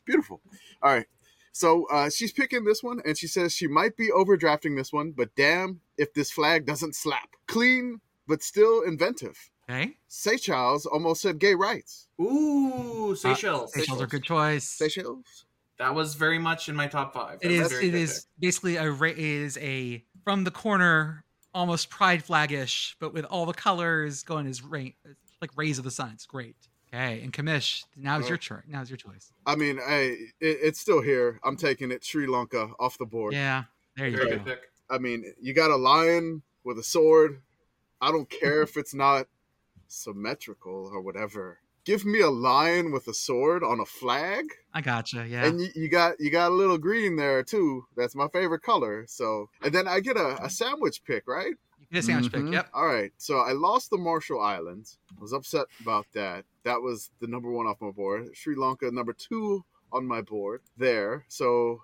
Beautiful. 0.06 0.42
All 0.84 0.94
right. 0.94 1.08
So 1.54 1.86
uh, 1.90 2.10
she's 2.12 2.32
picking 2.32 2.66
this 2.66 2.84
one, 2.84 3.02
and 3.06 3.18
she 3.18 3.26
says 3.28 3.54
she 3.56 3.68
might 3.68 3.98
be 3.98 4.10
overdrafting 4.10 4.76
this 4.78 4.94
one, 4.94 5.12
but 5.12 5.34
damn 5.36 5.82
if 5.98 6.14
this 6.14 6.30
flag 6.30 6.66
doesn't 6.68 6.96
slap. 6.96 7.30
Clean, 7.48 8.00
but 8.30 8.42
still 8.42 8.84
inventive. 8.84 9.38
Okay. 9.70 9.98
Seychelles 10.08 10.86
almost 10.86 11.22
said 11.22 11.38
gay 11.40 11.54
rights. 11.56 12.08
Ooh, 12.22 13.12
uh, 13.12 13.16
Seychelles. 13.16 13.74
Seychelles 13.74 14.02
are 14.02 14.08
good 14.08 14.24
choice. 14.24 14.64
Seychelles? 14.64 15.46
That 15.80 15.94
was 15.96 16.16
very 16.16 16.40
much 16.40 16.70
in 16.70 16.76
my 16.76 16.88
top 16.88 17.14
five. 17.14 17.40
It 17.42 17.50
That's 17.50 17.60
a 17.60 17.64
is. 17.66 17.72
very 17.72 17.88
It 17.88 17.92
good 17.92 17.98
is 18.02 18.26
basically 18.40 18.76
a 18.78 18.90
ra- 18.90 19.12
is 19.16 19.58
a 19.58 20.04
from 20.24 20.44
the 20.44 20.52
corner, 20.52 21.24
almost 21.54 21.90
pride 21.90 22.24
flagish, 22.26 22.96
but 23.00 23.14
with 23.14 23.26
all 23.26 23.46
the 23.46 23.54
colors 23.54 24.24
going 24.24 24.48
as 24.48 24.64
rain, 24.64 24.94
like 25.42 25.52
rays 25.56 25.78
of 25.78 25.84
the 25.84 25.92
sun. 25.92 26.12
It's 26.14 26.26
great. 26.26 26.56
Okay, 26.92 27.22
and 27.22 27.32
Commish, 27.32 27.84
now's 27.96 28.26
Oh. 28.26 28.30
your 28.30 28.38
turn. 28.40 28.64
Now's 28.68 28.90
your 28.90 28.98
choice. 28.98 29.32
I 29.46 29.56
mean, 29.56 29.80
I, 29.80 30.18
it, 30.42 30.58
it's 30.64 30.80
still 30.80 31.02
here. 31.04 31.40
I'm 31.44 31.56
taking 31.56 31.92
it 31.92 32.04
Sri 32.04 32.26
Lanka 32.26 32.72
off 32.80 32.98
the 32.98 33.06
board. 33.06 33.34
Yeah, 33.34 33.66
there 33.96 34.08
pick. 34.08 34.12
you 34.14 34.18
Very 34.18 34.30
go. 34.32 34.36
good 34.38 34.46
pick. 34.46 34.72
I 34.90 34.98
mean, 34.98 35.24
you 35.40 35.54
got 35.54 35.70
a 35.70 35.76
lion 35.76 36.42
with 36.64 36.80
a 36.80 36.84
sword. 36.84 37.42
I 38.02 38.12
don't 38.12 38.30
care 38.30 38.62
if 38.62 38.78
it's 38.78 38.94
not 38.94 39.28
symmetrical 39.88 40.90
or 40.94 41.02
whatever. 41.02 41.60
Give 41.86 42.06
me 42.06 42.22
a 42.22 42.30
lion 42.30 42.92
with 42.92 43.08
a 43.08 43.14
sword 43.14 43.64
on 43.64 43.80
a 43.80 43.86
flag, 43.86 44.46
I 44.74 44.82
gotcha. 44.82 45.26
Yeah. 45.28 45.46
and 45.46 45.60
you, 45.60 45.70
you 45.76 45.90
got 45.90 46.20
you 46.20 46.30
got 46.30 46.52
a 46.52 46.54
little 46.56 46.78
green 46.78 47.16
there 47.16 47.42
too. 47.44 47.86
That's 47.98 48.16
my 48.16 48.28
favorite 48.32 48.62
color. 48.62 49.06
So, 49.08 49.50
and 49.64 49.74
then 49.74 49.88
I 49.88 50.00
get 50.00 50.18
a, 50.18 50.38
a 50.44 50.50
sandwich 50.50 51.04
pick, 51.04 51.28
right? 51.28 51.54
you 51.80 51.88
get 51.92 52.00
a 52.00 52.04
sandwich 52.04 52.32
Mhm. 52.32 52.46
pick. 52.46 52.54
Yep. 52.54 52.70
All 52.74 52.86
right. 52.86 53.12
So 53.18 53.38
I 53.40 53.54
lost 53.54 53.90
the 53.90 53.98
Marshall 53.98 54.40
Islands. 54.42 55.00
I 55.18 55.22
was 55.22 55.34
upset 55.34 55.66
about 55.82 56.06
that. 56.14 56.46
That 56.64 56.82
was 56.82 57.10
the 57.22 57.28
number 57.28 57.50
one 57.50 57.66
off 57.66 57.82
my 57.82 57.92
board. 57.92 58.36
Sri 58.36 58.56
Lanka 58.56 58.92
number 58.92 59.14
two 59.14 59.66
on 59.92 60.06
my 60.06 60.22
board 60.22 60.62
there. 60.78 61.26
So 61.30 61.84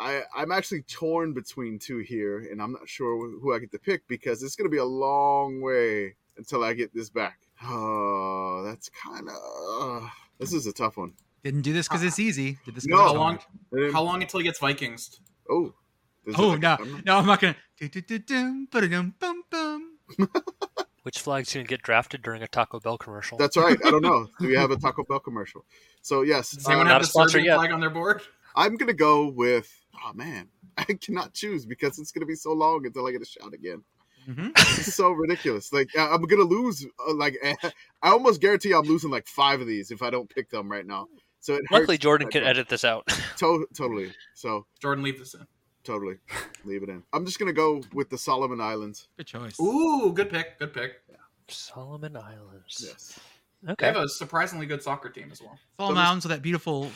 I 0.00 0.22
I'm 0.34 0.50
actually 0.50 0.82
torn 0.82 1.34
between 1.34 1.78
two 1.78 1.98
here, 1.98 2.38
and 2.50 2.60
I'm 2.62 2.72
not 2.72 2.88
sure 2.88 3.28
who 3.38 3.54
I 3.54 3.58
get 3.58 3.70
to 3.72 3.78
pick 3.78 4.08
because 4.08 4.42
it's 4.42 4.56
gonna 4.56 4.70
be 4.70 4.78
a 4.78 4.84
long 4.84 5.60
way 5.60 6.14
until 6.36 6.64
I 6.64 6.72
get 6.72 6.94
this 6.94 7.10
back. 7.10 7.38
Oh, 7.62 8.62
that's 8.64 8.88
kind 8.88 9.28
of. 9.28 10.10
this 10.38 10.52
is 10.52 10.66
a 10.66 10.72
tough 10.72 10.96
one. 10.96 11.12
Didn't 11.44 11.62
do 11.62 11.72
this 11.72 11.86
because 11.88 12.02
it's 12.02 12.18
easy. 12.18 12.58
Did 12.64 12.74
this? 12.74 12.86
No. 12.86 12.96
How 12.96 13.14
long? 13.14 13.38
How 13.92 14.02
long 14.02 14.22
until 14.22 14.40
he 14.40 14.44
gets 14.44 14.58
Vikings? 14.58 15.20
Oh. 15.48 15.74
Oh 16.36 16.48
like- 16.48 16.60
no, 16.60 16.76
I'm 16.80 16.92
not- 16.92 17.04
no, 17.04 17.16
I'm 17.18 17.26
not 17.26 17.40
gonna. 17.40 17.56
Which 21.02 21.18
flag's 21.18 21.54
going 21.54 21.64
to 21.64 21.68
get 21.68 21.82
drafted 21.82 22.20
during 22.22 22.42
a 22.42 22.48
Taco 22.48 22.78
Bell 22.78 22.98
commercial? 22.98 23.38
That's 23.38 23.56
right. 23.56 23.78
I 23.86 23.90
don't 23.90 24.02
know. 24.02 24.28
Do 24.38 24.48
we 24.48 24.54
have 24.54 24.70
a 24.70 24.76
Taco 24.76 25.02
Bell 25.02 25.18
commercial? 25.18 25.64
So 26.02 26.20
yes, 26.22 26.50
Does 26.50 26.68
anyone 26.68 26.86
uh, 26.88 26.90
Not 26.90 26.92
have 26.94 27.02
a 27.02 27.04
the 27.04 27.08
sponsor 27.10 27.32
Serbian 27.32 27.46
yet. 27.46 27.56
flag 27.56 27.72
on 27.72 27.80
their 27.80 27.88
board? 27.90 28.20
I'm 28.54 28.76
gonna 28.76 28.92
go 28.92 29.28
with. 29.28 29.79
Oh 30.04 30.12
man, 30.14 30.48
I 30.78 30.84
cannot 30.84 31.34
choose 31.34 31.66
because 31.66 31.98
it's 31.98 32.12
gonna 32.12 32.26
be 32.26 32.34
so 32.34 32.52
long 32.52 32.86
until 32.86 33.06
I 33.06 33.12
get 33.12 33.22
a 33.22 33.26
shot 33.26 33.52
again. 33.54 33.82
Mhm. 34.28 34.52
This 34.76 34.88
is 34.88 34.94
so 34.94 35.10
ridiculous. 35.12 35.72
Like 35.72 35.88
I- 35.98 36.08
I'm 36.12 36.22
gonna 36.22 36.42
lose. 36.42 36.86
Uh, 37.08 37.14
like 37.14 37.36
I 38.02 38.10
almost 38.10 38.40
guarantee 38.40 38.72
I'm 38.72 38.82
losing 38.84 39.10
like 39.10 39.26
five 39.26 39.60
of 39.60 39.66
these 39.66 39.90
if 39.90 40.02
I 40.02 40.10
don't 40.10 40.28
pick 40.28 40.50
them 40.50 40.70
right 40.70 40.86
now. 40.86 41.08
So 41.40 41.54
it 41.54 41.62
Luckily, 41.70 41.94
hurts 41.94 42.02
Jordan 42.02 42.26
quite 42.28 42.40
can 42.40 42.48
edit 42.48 42.68
this 42.68 42.84
out. 42.84 43.06
To- 43.38 43.66
totally. 43.74 44.12
So 44.34 44.66
Jordan, 44.80 45.02
leave 45.02 45.18
this 45.18 45.32
in. 45.34 45.46
totally 45.84 46.16
leave 46.64 46.82
it 46.82 46.88
in. 46.90 47.02
I'm 47.14 47.24
just 47.24 47.38
gonna 47.38 47.52
go 47.54 47.82
with 47.94 48.10
the 48.10 48.18
Solomon 48.18 48.60
Islands. 48.60 49.08
Good 49.16 49.26
choice. 49.26 49.58
Ooh, 49.58 50.12
good 50.12 50.28
pick. 50.30 50.58
Good 50.58 50.74
pick. 50.74 51.00
Solomon 51.48 52.16
Islands. 52.16 52.84
Yes. 52.86 53.18
Okay. 53.68 53.74
They 53.78 53.86
have 53.98 54.04
a 54.04 54.08
surprisingly 54.08 54.66
good 54.66 54.82
soccer 54.82 55.08
team 55.08 55.30
as 55.32 55.40
well. 55.42 55.58
Fall 55.76 55.88
So 55.88 55.94
this- 55.94 55.98
mountains 56.02 56.24
with 56.24 56.30
that 56.36 56.42
beautiful. 56.42 56.90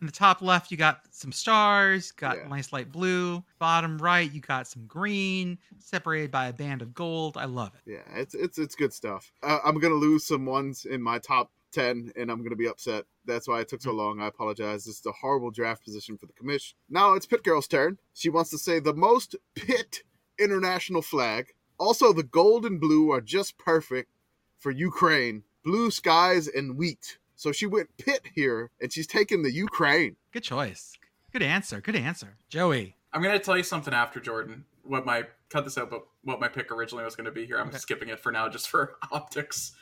In 0.00 0.06
the 0.06 0.12
top 0.12 0.42
left, 0.42 0.70
you 0.70 0.76
got 0.76 1.00
some 1.10 1.32
stars, 1.32 2.12
got 2.12 2.36
Yeah. 2.36 2.48
nice 2.48 2.70
light 2.72 2.92
blue. 2.92 3.42
Bottom 3.58 3.96
right, 3.98 4.30
you 4.30 4.40
got 4.42 4.66
some 4.66 4.84
green, 4.86 5.58
separated 5.78 6.30
by 6.30 6.48
a 6.48 6.52
band 6.52 6.82
of 6.82 6.92
gold. 6.92 7.36
I 7.38 7.46
love 7.46 7.72
it. 7.74 7.90
Yeah, 7.90 8.18
it's 8.20 8.34
it's 8.34 8.58
it's 8.58 8.74
good 8.74 8.92
stuff. 8.92 9.32
Uh, 9.42 9.58
I'm 9.64 9.78
gonna 9.78 9.94
lose 9.94 10.26
some 10.26 10.44
ones 10.44 10.84
in 10.84 11.00
my 11.00 11.18
top 11.18 11.50
ten, 11.72 12.12
and 12.14 12.30
I'm 12.30 12.42
gonna 12.42 12.56
be 12.56 12.68
upset. 12.68 13.06
That's 13.24 13.48
why 13.48 13.60
it 13.60 13.68
took 13.68 13.80
so 13.80 13.92
long. 13.92 14.20
I 14.20 14.26
apologize. 14.26 14.84
This 14.84 14.98
is 15.00 15.06
a 15.06 15.12
horrible 15.12 15.50
draft 15.50 15.82
position 15.84 16.18
for 16.18 16.26
the 16.26 16.34
commish. 16.34 16.74
Now 16.90 17.14
it's 17.14 17.26
Pit 17.26 17.42
Girl's 17.42 17.66
turn. 17.66 17.98
She 18.12 18.28
wants 18.28 18.50
to 18.50 18.58
say 18.58 18.80
the 18.80 18.94
most 18.94 19.34
Pit 19.54 20.02
international 20.38 21.00
flag. 21.00 21.54
Also, 21.78 22.12
the 22.12 22.22
gold 22.22 22.66
and 22.66 22.78
blue 22.80 23.10
are 23.12 23.20
just 23.22 23.56
perfect 23.56 24.10
for 24.58 24.70
Ukraine. 24.70 25.42
Blue 25.64 25.90
skies 25.90 26.48
and 26.48 26.76
wheat. 26.76 27.18
So 27.36 27.52
she 27.52 27.66
went 27.66 27.96
Pit 27.98 28.22
here, 28.34 28.70
and 28.80 28.92
she's 28.92 29.06
taking 29.06 29.42
the 29.42 29.52
Ukraine. 29.52 30.16
Good 30.32 30.42
choice. 30.42 30.94
Good 31.32 31.42
answer. 31.42 31.80
Good 31.80 31.96
answer. 31.96 32.36
Joey. 32.48 32.96
I'm 33.12 33.22
gonna 33.22 33.38
tell 33.38 33.56
you 33.56 33.62
something 33.62 33.92
after 33.94 34.20
Jordan. 34.20 34.64
What 34.82 35.04
my 35.04 35.24
cut 35.50 35.64
this 35.64 35.76
out, 35.78 35.90
but 35.90 36.06
what 36.22 36.40
my 36.40 36.48
pick 36.48 36.70
originally 36.72 37.04
was 37.04 37.14
gonna 37.16 37.30
be 37.30 37.44
here. 37.46 37.58
I'm 37.58 37.68
Okay. 37.68 37.78
skipping 37.78 38.08
it 38.08 38.20
for 38.20 38.32
now, 38.32 38.48
just 38.48 38.68
for 38.68 38.96
optics. 39.12 39.72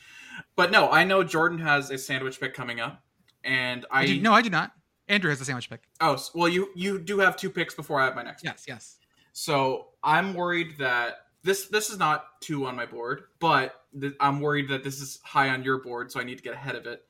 But 0.57 0.71
no, 0.73 0.91
I 0.91 1.05
know 1.05 1.23
Jordan 1.23 1.59
has 1.59 1.91
a 1.91 1.99
sandwich 1.99 2.41
pick 2.41 2.55
coming 2.55 2.81
up, 2.81 3.03
and 3.45 3.87
I, 3.91 4.03
I 4.03 4.07
do, 4.07 4.21
no, 4.21 4.33
I 4.33 4.43
do 4.43 4.51
not. 4.51 4.73
Andrew 5.09 5.31
has 5.31 5.39
the 5.39 5.45
sandwich 5.45 5.69
pick. 5.71 5.83
Oh, 6.01 6.15
s- 6.15 6.31
well, 6.35 6.49
you 6.49 6.71
you 6.75 6.99
do 6.99 7.19
have 7.21 7.37
two 7.37 7.51
picks 7.51 7.75
before 7.75 8.01
I 8.01 8.07
have 8.07 8.17
my 8.17 8.23
next. 8.25 8.43
pick. 8.43 8.51
Yes, 8.53 8.65
yes. 8.67 8.97
So 9.33 9.89
I'm 10.03 10.35
worried 10.35 10.79
that 10.79 11.27
this 11.45 11.67
this 11.67 11.91
is 11.91 11.99
not 11.99 12.41
two 12.41 12.67
on 12.67 12.75
my 12.75 12.87
board, 12.87 13.25
but 13.39 13.81
th- 14.01 14.15
I'm 14.19 14.41
worried 14.41 14.69
that 14.71 14.83
this 14.83 15.01
is 15.01 15.21
high 15.23 15.51
on 15.51 15.63
your 15.63 15.79
board, 15.79 16.11
so 16.11 16.19
I 16.21 16.25
need 16.25 16.39
to 16.39 16.43
get 16.45 16.55
ahead 16.55 16.75
of 16.75 16.87
it. 16.87 17.05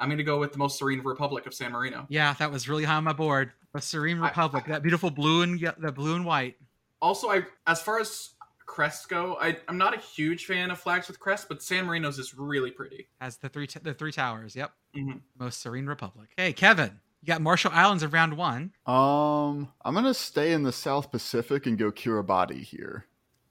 I'm 0.00 0.08
going 0.08 0.18
to 0.18 0.24
go 0.24 0.38
with 0.40 0.52
the 0.52 0.58
most 0.58 0.78
serene 0.78 1.00
republic 1.00 1.46
of 1.46 1.54
San 1.54 1.72
Marino. 1.72 2.06
Yeah, 2.08 2.32
that 2.38 2.50
was 2.50 2.68
really 2.68 2.84
high 2.84 2.94
on 2.94 3.04
my 3.04 3.12
board. 3.12 3.52
The 3.74 3.80
Serene 3.80 4.18
I- 4.20 4.28
Republic, 4.28 4.64
that 4.66 4.82
beautiful 4.82 5.10
blue 5.10 5.42
and 5.42 5.60
ye- 5.60 5.68
the 5.78 5.92
blue 5.92 6.16
and 6.16 6.24
white. 6.24 6.56
Also, 7.02 7.30
I 7.30 7.42
as 7.66 7.80
far 7.80 8.00
as 8.00 8.30
crests 8.66 9.06
go, 9.06 9.36
I, 9.40 9.56
I'm 9.68 9.78
not 9.78 9.94
a 9.96 10.00
huge 10.00 10.46
fan 10.46 10.70
of 10.70 10.78
flags 10.80 11.06
with 11.08 11.20
crests, 11.20 11.46
but 11.48 11.62
San 11.62 11.86
Marino's 11.86 12.18
is 12.18 12.34
really 12.34 12.70
pretty. 12.70 13.08
Has 13.20 13.36
the 13.36 13.48
three 13.48 13.66
t- 13.66 13.78
the 13.80 13.94
three 13.94 14.10
towers. 14.12 14.56
Yep. 14.56 14.72
Mhm. 14.96 15.20
Most 15.38 15.60
Serene 15.62 15.86
Republic. 15.86 16.30
Hey, 16.36 16.52
Kevin, 16.52 16.98
you 17.22 17.26
got 17.26 17.40
Marshall 17.42 17.70
Islands 17.72 18.02
of 18.02 18.12
round 18.12 18.36
one. 18.36 18.72
Um, 18.86 19.68
I'm 19.84 19.94
gonna 19.94 20.12
stay 20.14 20.52
in 20.52 20.62
the 20.64 20.72
South 20.72 21.10
Pacific 21.10 21.66
and 21.66 21.78
go 21.78 21.90
Kiribati 21.92 22.62
here. 22.62 23.06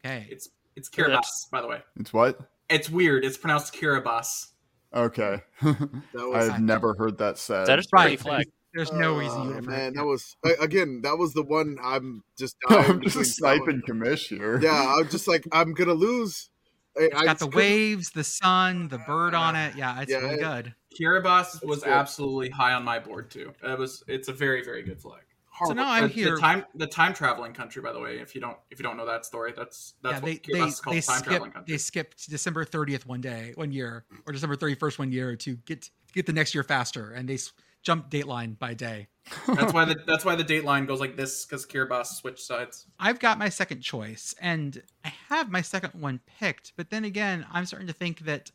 Okay. 0.06 0.28
It's 0.30 0.50
it's 0.76 0.89
Yeah, 0.97 1.06
Kiribati, 1.06 1.08
that's- 1.10 1.47
by 1.52 1.62
the 1.62 1.68
way. 1.68 1.82
It's 1.97 2.12
what? 2.14 2.39
It's 2.70 2.89
weird. 2.89 3.24
It's 3.26 3.38
pronounced 3.38 3.74
Kiribati. 3.74 4.47
Okay. 4.94 5.42
That 5.62 5.90
was 6.14 6.50
I've 6.50 6.62
never 6.62 6.94
heard 6.96 7.18
that 7.20 7.38
said. 7.38 7.68
That 7.68 7.80
is 7.80 7.86
a 7.86 7.90
pretty 7.90 8.10
Right. 8.12 8.20
flag. 8.20 8.46
There's 8.74 8.92
no 8.92 9.18
reason 9.18 9.38
you 9.44 9.44
Oh, 9.44 9.48
would 9.48 9.56
have 9.56 9.66
man. 9.66 9.94
That 9.94 10.06
was 10.06 10.36
again. 10.60 11.02
That 11.02 11.18
was 11.18 11.34
the 11.34 11.44
one. 11.44 11.78
I'm 11.84 12.24
just. 12.38 12.56
I'm 12.70 13.02
just 13.02 13.16
a 13.16 13.20
between 13.20 13.24
that 13.24 13.24
one. 13.24 13.26
sniping 13.26 13.82
commissioner. 13.86 14.60
Yeah, 14.62 14.96
I'm 14.98 15.10
just 15.10 15.28
like 15.28 15.48
I'm 15.52 15.74
gonna 15.74 15.94
lose. 15.94 16.50
It's 16.96 17.16
I 17.16 17.26
got 17.26 17.40
the 17.40 17.46
just 17.46 17.52
couldn't- 17.54 17.56
waves, 17.70 18.10
the 18.12 18.24
sun, 18.24 18.88
the 18.90 18.98
bird 19.00 19.34
on 19.34 19.56
it. 19.56 19.76
Yeah, 19.76 20.02
it's 20.02 20.12
Yeah, 20.12 20.18
really 20.20 20.36
it- 20.36 20.40
good. 20.40 20.76
Kiribati 21.00 21.64
was 21.66 21.84
good. 21.84 21.94
absolutely 21.94 22.50
high 22.50 22.74
on 22.74 22.84
my 22.84 23.00
board 23.00 23.30
too. 23.32 23.54
It 23.64 23.78
was. 23.80 24.04
It's 24.08 24.28
a 24.28 24.34
very 24.34 24.64
very 24.64 24.84
good 24.84 25.00
flag. 25.02 25.22
So 25.68 25.74
now 25.74 25.89
I'm 25.89 26.03
the, 26.03 26.07
here. 26.10 26.36
The 26.36 26.41
time 26.41 26.66
the 26.76 26.88
time 26.88 27.14
traveling 27.14 27.53
country, 27.53 27.82
by 27.82 27.91
the 27.91 27.99
way. 27.99 28.20
If 28.20 28.36
you 28.36 28.41
don't 28.41 28.57
if 28.72 28.80
you 28.80 28.84
don't 28.84 28.97
know 28.97 29.05
that 29.05 29.26
story, 29.26 29.53
that's 29.55 29.93
that's 30.01 30.16
yeah, 30.16 30.20
what 30.20 30.26
they 30.26 30.36
Kiribati 30.38 30.51
they, 30.51 30.82
called. 30.82 30.95
they 30.95 31.01
time 31.01 31.22
traveling 31.22 31.41
skipped 31.41 31.53
country. 31.53 31.74
they 31.74 31.78
skipped 31.78 32.30
December 32.30 32.66
30th 32.66 33.05
one 33.05 33.22
day, 33.22 33.53
one 33.55 33.72
year, 33.72 34.05
or 34.26 34.34
December 34.34 34.55
31st 34.55 34.99
one 34.99 35.12
year 35.12 35.36
to 35.36 35.55
get 35.66 35.89
get 36.14 36.26
the 36.26 36.34
next 36.34 36.53
year 36.53 36.64
faster, 36.64 37.12
and 37.12 37.28
they 37.28 37.36
s- 37.36 37.51
jumped 37.84 38.10
Dateline 38.12 38.57
by 38.57 38.74
day. 38.74 39.07
that's 39.47 39.74
why 39.74 39.86
the 39.86 39.95
that's 40.07 40.26
why 40.26 40.36
the 40.36 40.43
Dateline 40.43 40.88
goes 40.88 40.99
like 40.99 41.16
this 41.16 41.45
because 41.45 41.66
Kiribati 41.66 42.05
switched 42.07 42.41
sides. 42.41 42.86
I've 42.99 43.20
got 43.20 43.38
my 43.38 43.49
second 43.49 43.82
choice, 43.82 44.34
and 44.41 44.82
I 45.03 45.14
have 45.30 45.51
my 45.51 45.62
second 45.62 45.93
one 45.99 46.20
picked. 46.39 46.74
But 46.76 46.89
then 46.89 47.05
again, 47.05 47.45
I'm 47.51 47.66
starting 47.66 47.88
to 47.88 47.93
think 47.93 48.20
that 48.22 48.51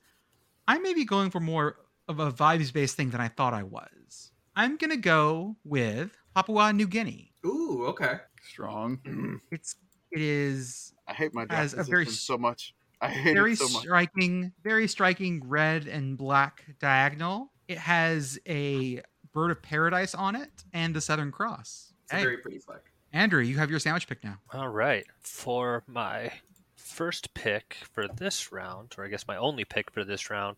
I 0.67 0.79
may 0.79 0.95
be 0.95 1.05
going 1.05 1.31
for 1.31 1.41
more 1.41 1.77
of 2.09 2.21
a 2.21 2.31
vibes 2.33 2.73
based 2.73 2.97
thing 2.97 3.11
than 3.11 3.21
I 3.21 3.29
thought 3.29 3.55
I 3.55 3.63
was. 3.63 4.31
I'm 4.57 4.77
gonna 4.77 4.97
go 4.97 5.57
with 5.65 6.17
Papua 6.35 6.73
New 6.73 6.87
Guinea. 6.87 7.33
Ooh, 7.47 7.85
okay. 7.89 8.17
Strong. 8.43 9.41
It's 9.51 9.77
it 10.11 10.21
is 10.21 10.93
I 11.09 11.13
hate 11.13 11.35
my 11.35 11.47
Has 11.51 11.75
a 11.75 11.83
very 11.83 12.07
so 12.07 12.39
much. 12.39 12.75
I 13.01 13.09
hate 13.09 13.35
very 13.35 13.53
it 13.53 13.59
so 13.59 13.69
much. 13.69 13.83
striking, 13.83 14.53
very 14.63 14.87
striking 14.89 15.43
red 15.47 15.87
and 15.87 16.17
black 16.17 16.65
diagonal. 16.81 17.51
It 17.69 17.79
has 17.79 18.39
a 18.49 19.03
bird 19.33 19.51
of 19.51 19.61
paradise 19.63 20.15
on 20.15 20.37
it 20.37 20.51
and 20.73 20.95
the 20.95 21.01
Southern 21.01 21.33
Cross. 21.33 21.93
It's 22.05 22.13
a 22.13 22.17
very 22.17 22.39
pretty 22.39 22.59
flag. 22.59 22.81
Andrew, 23.13 23.43
you 23.43 23.57
have 23.59 23.71
your 23.71 23.79
sandwich 23.81 24.09
pick 24.09 24.23
now. 24.25 24.39
All 24.53 24.69
right. 24.69 25.07
For 25.21 25.83
my 25.87 26.33
first 26.77 27.35
pick 27.35 27.77
for 27.93 28.07
this 28.09 28.53
round, 28.53 28.95
or 28.99 29.05
I 29.05 29.09
guess 29.09 29.27
my 29.27 29.37
only 29.37 29.65
pick 29.65 29.91
for 29.91 30.05
this 30.05 30.31
round, 30.31 30.57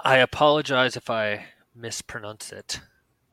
I 0.00 0.18
apologize 0.18 0.96
if 0.96 1.08
I 1.10 1.46
mispronounce 1.74 2.52
it, 2.52 2.80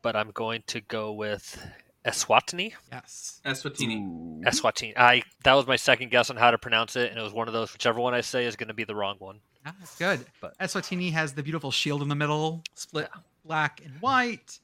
but 0.02 0.16
I'm 0.16 0.30
going 0.32 0.62
to 0.68 0.80
go 0.80 1.12
with 1.12 1.64
Eswatini. 2.04 2.72
Yes. 2.90 3.40
Eswatini. 3.44 4.02
Ooh. 4.02 4.42
Eswatini. 4.44 4.92
I 4.96 5.22
that 5.44 5.54
was 5.54 5.66
my 5.66 5.76
second 5.76 6.10
guess 6.10 6.30
on 6.30 6.36
how 6.36 6.50
to 6.50 6.58
pronounce 6.58 6.96
it, 6.96 7.10
and 7.10 7.18
it 7.18 7.22
was 7.22 7.32
one 7.32 7.48
of 7.48 7.54
those 7.54 7.72
whichever 7.72 8.00
one 8.00 8.14
I 8.14 8.20
say 8.20 8.44
is 8.44 8.56
going 8.56 8.68
to 8.68 8.74
be 8.74 8.84
the 8.84 8.94
wrong 8.94 9.16
one. 9.18 9.38
Ah, 9.64 9.74
that's 9.78 9.96
good. 9.96 10.26
But- 10.40 10.58
Eswatini 10.58 11.12
has 11.12 11.32
the 11.32 11.42
beautiful 11.42 11.70
shield 11.70 12.02
in 12.02 12.08
the 12.08 12.14
middle, 12.16 12.64
split 12.74 13.08
black 13.44 13.80
and 13.84 13.94
white, 14.00 14.58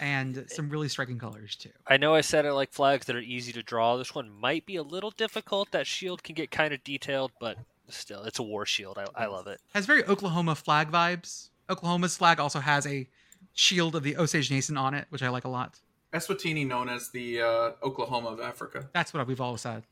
and 0.00 0.44
some 0.48 0.68
really 0.68 0.88
striking 0.88 1.18
colors 1.18 1.54
too. 1.54 1.70
I 1.86 1.96
know 1.96 2.14
I 2.14 2.20
said 2.20 2.44
I 2.44 2.50
like 2.50 2.72
flags 2.72 3.06
that 3.06 3.14
are 3.16 3.20
easy 3.20 3.52
to 3.52 3.62
draw. 3.62 3.96
This 3.96 4.14
one 4.14 4.28
might 4.28 4.66
be 4.66 4.76
a 4.76 4.82
little 4.82 5.12
difficult. 5.12 5.70
That 5.70 5.86
shield 5.86 6.24
can 6.24 6.34
get 6.34 6.50
kind 6.50 6.74
of 6.74 6.82
detailed, 6.82 7.30
but 7.40 7.56
still, 7.88 8.24
it's 8.24 8.40
a 8.40 8.42
war 8.42 8.66
shield. 8.66 8.98
I, 8.98 9.06
I 9.24 9.26
love 9.26 9.46
it. 9.46 9.60
Has 9.74 9.86
very 9.86 10.04
Oklahoma 10.04 10.56
flag 10.56 10.90
vibes. 10.90 11.50
Oklahoma's 11.70 12.16
flag 12.16 12.40
also 12.40 12.58
has 12.58 12.86
a 12.86 13.06
shield 13.54 13.94
of 13.96 14.02
the 14.02 14.16
Osage 14.16 14.50
Nation 14.50 14.76
on 14.76 14.94
it, 14.94 15.06
which 15.10 15.22
I 15.22 15.28
like 15.28 15.44
a 15.44 15.48
lot. 15.48 15.80
Eswatini, 16.12 16.66
known 16.66 16.88
as 16.88 17.10
the 17.10 17.40
uh, 17.40 17.70
Oklahoma 17.82 18.28
of 18.28 18.40
Africa. 18.40 18.88
That's 18.92 19.12
what 19.12 19.26
we've 19.26 19.40
always 19.40 19.62
said. 19.62 19.84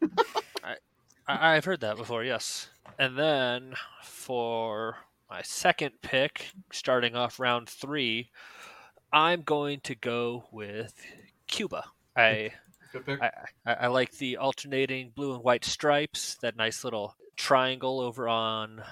I, 0.64 0.76
I've 1.26 1.64
heard 1.64 1.80
that 1.80 1.96
before, 1.96 2.24
yes. 2.24 2.68
And 2.98 3.18
then 3.18 3.74
for 4.02 4.96
my 5.28 5.42
second 5.42 5.92
pick, 6.00 6.52
starting 6.72 7.14
off 7.14 7.40
round 7.40 7.68
three, 7.68 8.30
I'm 9.12 9.42
going 9.42 9.80
to 9.80 9.94
go 9.94 10.44
with 10.50 10.94
Cuba. 11.46 11.84
I 12.16 12.52
Good 12.92 13.06
pick. 13.06 13.22
I, 13.22 13.30
I, 13.66 13.72
I 13.74 13.86
like 13.88 14.12
the 14.12 14.38
alternating 14.38 15.12
blue 15.14 15.34
and 15.34 15.42
white 15.42 15.64
stripes, 15.64 16.36
that 16.36 16.56
nice 16.56 16.84
little 16.84 17.16
triangle 17.36 18.00
over 18.00 18.28
on 18.28 18.82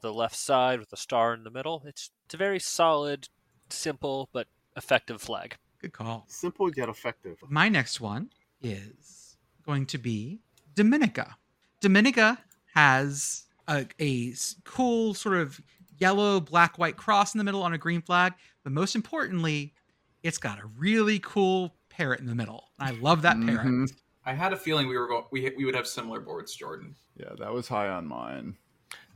the 0.00 0.12
left 0.12 0.36
side 0.36 0.80
with 0.80 0.92
a 0.92 0.96
star 0.96 1.32
in 1.34 1.44
the 1.44 1.50
middle. 1.50 1.82
It's 1.86 2.10
it's 2.26 2.34
a 2.34 2.38
very 2.38 2.58
solid, 2.58 3.28
simple 3.70 4.28
but 4.32 4.46
effective 4.76 5.20
flag. 5.20 5.56
Good 5.80 5.92
call. 5.92 6.24
Simple 6.28 6.70
yet 6.72 6.88
effective. 6.88 7.38
My 7.48 7.68
next 7.68 8.00
one 8.00 8.30
is 8.62 9.36
going 9.64 9.86
to 9.86 9.98
be 9.98 10.40
Dominica. 10.74 11.36
Dominica 11.80 12.38
has 12.74 13.44
a 13.68 13.86
cool 14.64 15.14
sort 15.14 15.36
of 15.36 15.60
yellow, 15.98 16.40
black, 16.40 16.78
white 16.78 16.96
cross 16.96 17.34
in 17.34 17.38
the 17.38 17.44
middle 17.44 17.62
on 17.62 17.72
a 17.72 17.78
green 17.78 18.02
flag, 18.02 18.32
but 18.62 18.72
most 18.72 18.94
importantly, 18.94 19.74
it's 20.22 20.38
got 20.38 20.58
a 20.58 20.66
really 20.78 21.18
cool 21.20 21.74
parrot 21.88 22.20
in 22.20 22.26
the 22.26 22.34
middle. 22.34 22.70
I 22.78 22.92
love 22.92 23.22
that 23.22 23.36
parrot. 23.40 23.66
Mhm. 23.66 23.92
I 24.26 24.32
had 24.32 24.52
a 24.54 24.56
feeling 24.56 24.88
we 24.88 24.96
were 24.96 25.06
going. 25.06 25.24
We 25.30 25.52
we 25.56 25.64
would 25.66 25.74
have 25.74 25.86
similar 25.86 26.18
boards, 26.20 26.54
Jordan. 26.54 26.96
Yeah, 27.16 27.34
that 27.38 27.52
was 27.52 27.68
high 27.68 27.88
on 27.88 28.06
mine. 28.06 28.56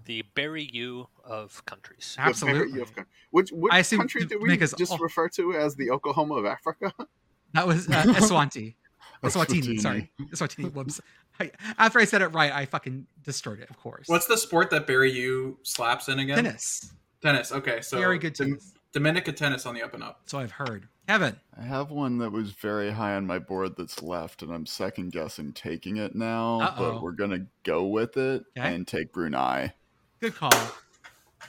The 0.09 0.23
Barry 0.35 0.69
U 0.73 1.07
of 1.23 1.63
countries. 1.67 2.17
Absolutely. 2.19 2.81
of 2.81 2.95
Con- 2.97 3.05
Which, 3.31 3.51
which 3.53 3.73
I 3.73 3.81
assume 3.81 3.99
country 4.01 4.23
to 4.23 4.27
did 4.27 4.43
we 4.43 4.49
make 4.49 4.63
us 4.63 4.73
just 4.73 4.91
all- 4.91 4.99
refer 4.99 5.29
to 5.29 5.53
as 5.53 5.77
the 5.77 5.91
Oklahoma 5.91 6.35
of 6.35 6.47
Africa? 6.47 6.93
That 7.55 7.67
was 7.67 7.89
uh, 7.89 7.93
Eswanti. 8.05 8.75
Eswatini, 9.23 9.63
Eswatini. 9.79 9.81
sorry. 9.81 10.11
Eswatini. 10.21 10.71
Whoops. 10.71 11.01
I, 11.41 11.51
after 11.79 11.99
I 11.99 12.05
said 12.05 12.21
it 12.21 12.29
right, 12.29 12.53
I 12.53 12.67
fucking 12.67 13.07
destroyed 13.25 13.61
it, 13.61 13.71
of 13.71 13.79
course. 13.79 14.07
What's 14.07 14.27
the 14.27 14.37
sport 14.37 14.69
that 14.71 14.87
Barry 14.87 15.11
U 15.13 15.59
slaps 15.63 16.09
in 16.09 16.19
again? 16.19 16.37
tennis? 16.45 16.93
Tennis. 17.23 17.51
Okay, 17.53 17.81
so 17.81 17.97
Very 17.99 18.19
good 18.19 18.35
Dom- 18.35 18.49
tennis. 18.49 18.75
Dominica 18.93 19.33
tennis 19.33 19.65
on 19.65 19.75
the 19.75 19.83
up 19.83 19.95
and 19.95 20.03
up. 20.03 20.21
So 20.27 20.39
I've 20.39 20.51
heard. 20.53 20.89
Kevin. 21.07 21.37
I 21.59 21.63
have 21.65 21.91
one 21.91 22.19
that 22.19 22.31
was 22.33 22.51
very 22.53 22.91
high 22.91 23.15
on 23.15 23.27
my 23.27 23.39
board 23.39 23.77
that's 23.79 24.03
left, 24.03 24.43
and 24.43 24.53
I'm 24.53 24.67
second 24.67 25.13
guessing 25.13 25.53
taking 25.55 25.97
it 25.97 26.15
now, 26.15 26.61
Uh-oh. 26.61 26.93
but 26.93 27.03
we're 27.03 27.13
gonna 27.13 27.47
go 27.63 27.87
with 27.87 28.19
it 28.19 28.45
Okay. 28.59 28.75
and 28.75 28.87
take 28.87 29.13
Brunei. 29.15 29.73
Good 30.21 30.35
call. 30.35 30.51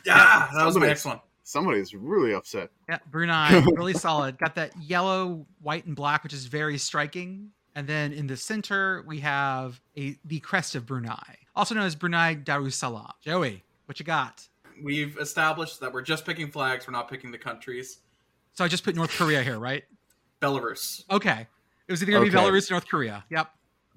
Yeah, 0.06 0.48
that 0.54 0.54
was 0.54 0.54
my 0.54 0.72
Somebody- 0.72 0.88
next 0.90 1.06
one. 1.06 1.20
Somebody's 1.44 1.96
really 1.96 2.34
upset. 2.34 2.70
Yeah, 2.88 3.00
Brunei, 3.10 3.64
really 3.76 3.94
solid. 3.94 4.38
Got 4.38 4.54
that 4.56 4.72
yellow, 4.80 5.48
white, 5.64 5.86
and 5.88 5.96
black, 5.96 6.24
which 6.24 6.34
is 6.34 6.46
very 6.46 6.78
striking. 6.78 7.50
And 7.74 7.88
then 7.88 8.14
in 8.14 8.28
the 8.28 8.38
center, 8.38 9.04
we 9.08 9.20
have 9.22 9.82
a 9.98 10.16
the 10.26 10.40
crest 10.42 10.76
of 10.76 10.86
Brunei, 10.86 11.38
also 11.56 11.74
known 11.74 11.86
as 11.86 11.96
Brunei 11.96 12.36
Darussalam. 12.36 13.12
Joey, 13.22 13.64
what 13.86 14.00
you 14.00 14.06
got? 14.06 14.48
We've 14.84 15.18
established 15.18 15.80
that 15.80 15.92
we're 15.92 16.04
just 16.04 16.24
picking 16.26 16.52
flags. 16.52 16.86
We're 16.88 16.94
not 16.94 17.10
picking 17.10 17.32
the 17.32 17.38
countries. 17.40 18.00
So 18.54 18.64
I 18.64 18.68
just 18.68 18.84
put 18.84 18.96
North 18.96 19.12
Korea 19.12 19.42
here, 19.42 19.58
right? 19.58 19.84
Belarus. 20.42 21.04
Okay. 21.10 21.48
It 21.88 21.92
was 21.92 22.04
either 22.04 22.12
gonna 22.12 22.26
be 22.26 22.32
Belarus 22.32 22.70
or 22.70 22.76
North 22.76 22.88
Korea. 22.88 23.26
Yep. 23.32 23.50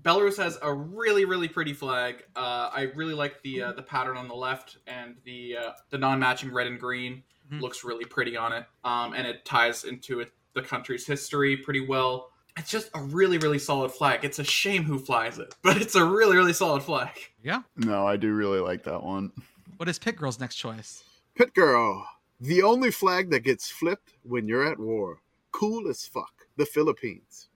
Belarus 0.02 0.36
has 0.36 0.58
a 0.62 0.72
really, 0.72 1.24
really 1.24 1.48
pretty 1.48 1.72
flag. 1.72 2.24
Uh, 2.34 2.70
I 2.74 2.90
really 2.94 3.14
like 3.14 3.40
the 3.42 3.62
uh, 3.62 3.72
the 3.72 3.82
pattern 3.82 4.16
on 4.16 4.28
the 4.28 4.34
left 4.34 4.78
and 4.86 5.16
the 5.24 5.56
uh, 5.56 5.70
the 5.90 5.98
non-matching 5.98 6.52
red 6.52 6.66
and 6.66 6.78
green 6.80 7.22
Mhm. 7.52 7.60
looks 7.60 7.84
really 7.84 8.04
pretty 8.04 8.36
on 8.36 8.52
it. 8.52 8.64
Um, 8.84 9.12
and 9.14 9.26
it 9.26 9.44
ties 9.44 9.84
into 9.84 10.20
it 10.20 10.32
the 10.54 10.62
country's 10.62 11.06
history 11.06 11.56
pretty 11.56 11.84
well. 11.86 12.30
It's 12.56 12.70
just 12.70 12.90
a 12.94 13.00
really, 13.02 13.38
really 13.38 13.58
solid 13.58 13.90
flag. 13.92 14.24
It's 14.24 14.38
a 14.38 14.44
shame 14.44 14.84
who 14.84 14.98
flies 14.98 15.38
it, 15.38 15.54
but 15.62 15.76
it's 15.80 15.94
a 15.94 16.04
really, 16.04 16.36
really 16.36 16.52
solid 16.52 16.82
flag. 16.82 17.10
Yeah. 17.42 17.62
No, 17.76 18.06
I 18.06 18.16
do 18.16 18.32
really 18.32 18.60
like 18.60 18.84
that 18.84 19.02
one. 19.02 19.32
What 19.76 19.88
is 19.88 19.98
Pit 19.98 20.16
Girl's 20.16 20.38
next 20.38 20.56
choice? 20.56 21.02
Pit 21.34 21.52
Girl, 21.54 22.06
the 22.40 22.62
only 22.62 22.90
flag 22.90 23.30
that 23.30 23.40
gets 23.40 23.70
flipped 23.70 24.12
when 24.22 24.46
you're 24.48 24.66
at 24.66 24.78
war. 24.78 25.18
Cool 25.50 25.88
as 25.88 26.06
fuck. 26.06 26.46
The 26.56 26.66
Philippines. 26.66 27.48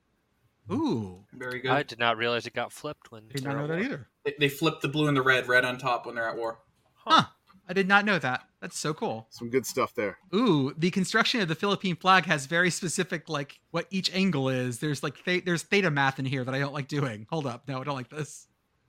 Ooh. 0.71 1.25
Very 1.33 1.61
good. 1.61 1.71
I 1.71 1.83
did 1.83 1.99
not 1.99 2.17
realize 2.17 2.47
it 2.47 2.55
got 2.55 2.73
flipped 2.73 3.12
when. 3.12 3.29
Did 3.29 3.43
they 3.43 3.49
not 3.49 3.57
know 3.57 3.67
that 3.67 3.75
war. 3.77 3.85
either. 3.85 4.09
They, 4.25 4.35
they 4.39 4.49
flip 4.49 4.81
the 4.81 4.89
blue 4.89 5.09
and 5.09 5.17
the 5.17 5.23
red, 5.23 5.47
red 5.49 5.64
on 5.64 5.79
top 5.79 6.07
when 6.07 6.14
they're 6.14 6.29
at 6.29 6.37
war. 6.37 6.59
Huh. 6.95 7.25
I 7.69 7.73
did 7.73 7.89
not 7.89 8.05
know 8.05 8.19
that. 8.21 8.43
That's 8.61 8.79
so 8.79 8.95
cool. 8.95 9.27
Some 9.31 9.51
good 9.51 9.67
stuff 9.67 9.95
there. 9.95 10.19
Ooh, 10.35 10.73
the 10.79 10.91
construction 10.91 11.41
of 11.41 11.49
the 11.49 11.55
Philippine 11.55 11.97
flag 11.97 12.25
has 12.27 12.47
very 12.47 12.71
specific, 12.71 13.29
like 13.29 13.61
what 13.73 13.87
each 13.91 14.12
angle 14.14 14.49
is. 14.49 14.79
There's 14.79 15.03
like 15.03 15.23
th- 15.25 15.45
there's 15.45 15.64
theta 15.64 15.91
math 15.91 16.19
in 16.19 16.25
here 16.25 16.45
that 16.45 16.55
I 16.55 16.61
don't 16.61 16.73
like 16.73 16.89
doing. 16.89 17.27
Hold 17.31 17.47
up, 17.47 17.67
no, 17.67 17.81
I 17.81 17.85
don't 17.85 17.97
like 17.97 18.09
this. 18.09 18.47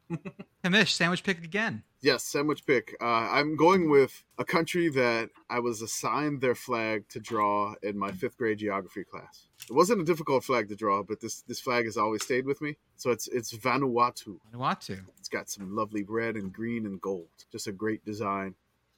Commish, 0.63 0.89
sandwich 0.89 1.23
pick 1.23 1.43
again. 1.43 1.84
Yes, 2.01 2.23
sandwich 2.23 2.65
pick. 2.65 2.95
Uh, 3.01 3.05
I'm 3.05 3.55
going 3.55 3.89
with 3.89 4.23
a 4.38 4.45
country 4.45 4.89
that 4.89 5.30
I 5.49 5.59
was 5.59 5.82
assigned 5.82 6.39
their 6.39 6.55
flag 6.55 7.09
to 7.09 7.19
draw 7.19 7.73
in 7.82 7.97
my 7.97 8.11
fifth 8.11 8.38
grade 8.38 8.59
geography 8.59 9.03
class. 9.03 9.46
It 9.70 9.74
wasn't 9.74 10.01
a 10.01 10.05
difficult 10.05 10.43
flag 10.45 10.70
to 10.70 10.76
draw, 10.76 11.03
but 11.03 11.20
this 11.20 11.41
this 11.41 11.59
flag 11.59 11.86
has 11.86 11.97
always 11.97 12.24
stayed 12.24 12.45
with 12.45 12.61
me. 12.61 12.78
So 12.95 13.11
it's 13.11 13.28
it's 13.28 13.53
Vanuatu. 13.55 14.39
Vanuatu. 14.53 14.99
It's 15.20 15.30
got 15.30 15.49
some 15.49 15.76
lovely 15.76 16.03
red 16.03 16.36
and 16.36 16.51
green 16.53 16.86
and 16.86 17.01
gold. 17.01 17.28
Just 17.51 17.68
a 17.68 17.72
great 17.72 18.03
design. 18.05 18.55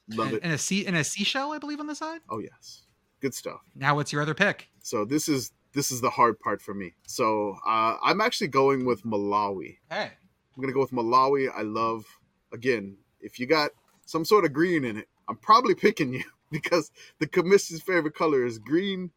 Love 0.08 0.28
And, 0.28 0.36
it. 0.36 0.42
and 0.44 0.52
a 0.52 0.58
sea 0.58 0.86
and 0.86 0.96
a 0.96 1.04
seashell, 1.04 1.52
I 1.52 1.58
believe, 1.58 1.80
on 1.80 1.86
the 1.86 1.94
side. 1.94 2.20
Oh 2.28 2.38
yes, 2.38 2.82
good 3.20 3.34
stuff. 3.34 3.60
Now, 3.74 3.94
what's 3.96 4.12
your 4.12 4.22
other 4.22 4.34
pick? 4.34 4.68
So 4.82 5.04
this 5.04 5.28
is 5.28 5.52
this 5.72 5.90
is 5.92 6.00
the 6.00 6.10
hard 6.10 6.38
part 6.40 6.60
for 6.62 6.74
me. 6.74 6.94
So 7.06 7.56
uh, 7.66 7.96
I'm 8.02 8.20
actually 8.20 8.48
going 8.48 8.84
with 8.84 9.02
Malawi. 9.04 9.78
Hey, 9.90 10.10
I'm 10.56 10.60
gonna 10.60 10.72
go 10.72 10.80
with 10.80 10.92
Malawi. 10.92 11.48
I 11.54 11.62
love 11.62 12.04
again. 12.52 12.96
If 13.20 13.38
you 13.38 13.46
got 13.46 13.70
some 14.06 14.24
sort 14.24 14.44
of 14.44 14.52
green 14.52 14.84
in 14.84 14.96
it, 14.96 15.08
I'm 15.28 15.36
probably 15.36 15.74
picking 15.74 16.12
you 16.14 16.24
because 16.50 16.90
the 17.18 17.26
commission's 17.26 17.82
favorite 17.82 18.14
color 18.14 18.44
is 18.44 18.58
green. 18.58 19.10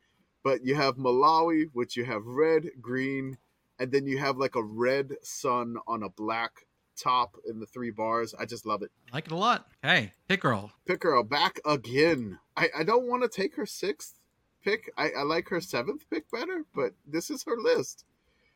But 0.43 0.65
you 0.65 0.75
have 0.75 0.95
Malawi, 0.97 1.69
which 1.73 1.95
you 1.95 2.05
have 2.05 2.25
red, 2.25 2.69
green, 2.81 3.37
and 3.79 3.91
then 3.91 4.05
you 4.05 4.17
have 4.17 4.37
like 4.37 4.55
a 4.55 4.63
red 4.63 5.13
sun 5.23 5.77
on 5.87 6.03
a 6.03 6.09
black 6.09 6.65
top 6.95 7.37
in 7.49 7.59
the 7.59 7.65
three 7.65 7.91
bars. 7.91 8.35
I 8.37 8.45
just 8.45 8.65
love 8.65 8.83
it. 8.83 8.91
I 9.11 9.15
like 9.15 9.25
it 9.25 9.31
a 9.31 9.35
lot. 9.37 9.67
Hey, 9.81 10.11
Pit 10.27 10.41
Girl. 10.41 10.71
Pick 10.85 11.03
her 11.03 11.23
back 11.23 11.59
again. 11.65 12.39
I, 12.55 12.69
I 12.79 12.83
don't 12.83 13.07
want 13.07 13.23
to 13.23 13.29
take 13.29 13.55
her 13.55 13.65
sixth 13.65 14.19
pick. 14.63 14.91
I, 14.97 15.09
I 15.11 15.23
like 15.23 15.47
her 15.49 15.61
seventh 15.61 16.09
pick 16.09 16.29
better, 16.29 16.65
but 16.75 16.93
this 17.07 17.29
is 17.29 17.43
her 17.43 17.57
list. 17.57 18.05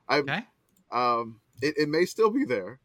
I 0.08 0.18
Okay. 0.20 0.44
um 0.92 1.40
it, 1.62 1.76
it 1.78 1.90
may 1.90 2.06
still 2.06 2.30
be 2.30 2.46
there, 2.46 2.80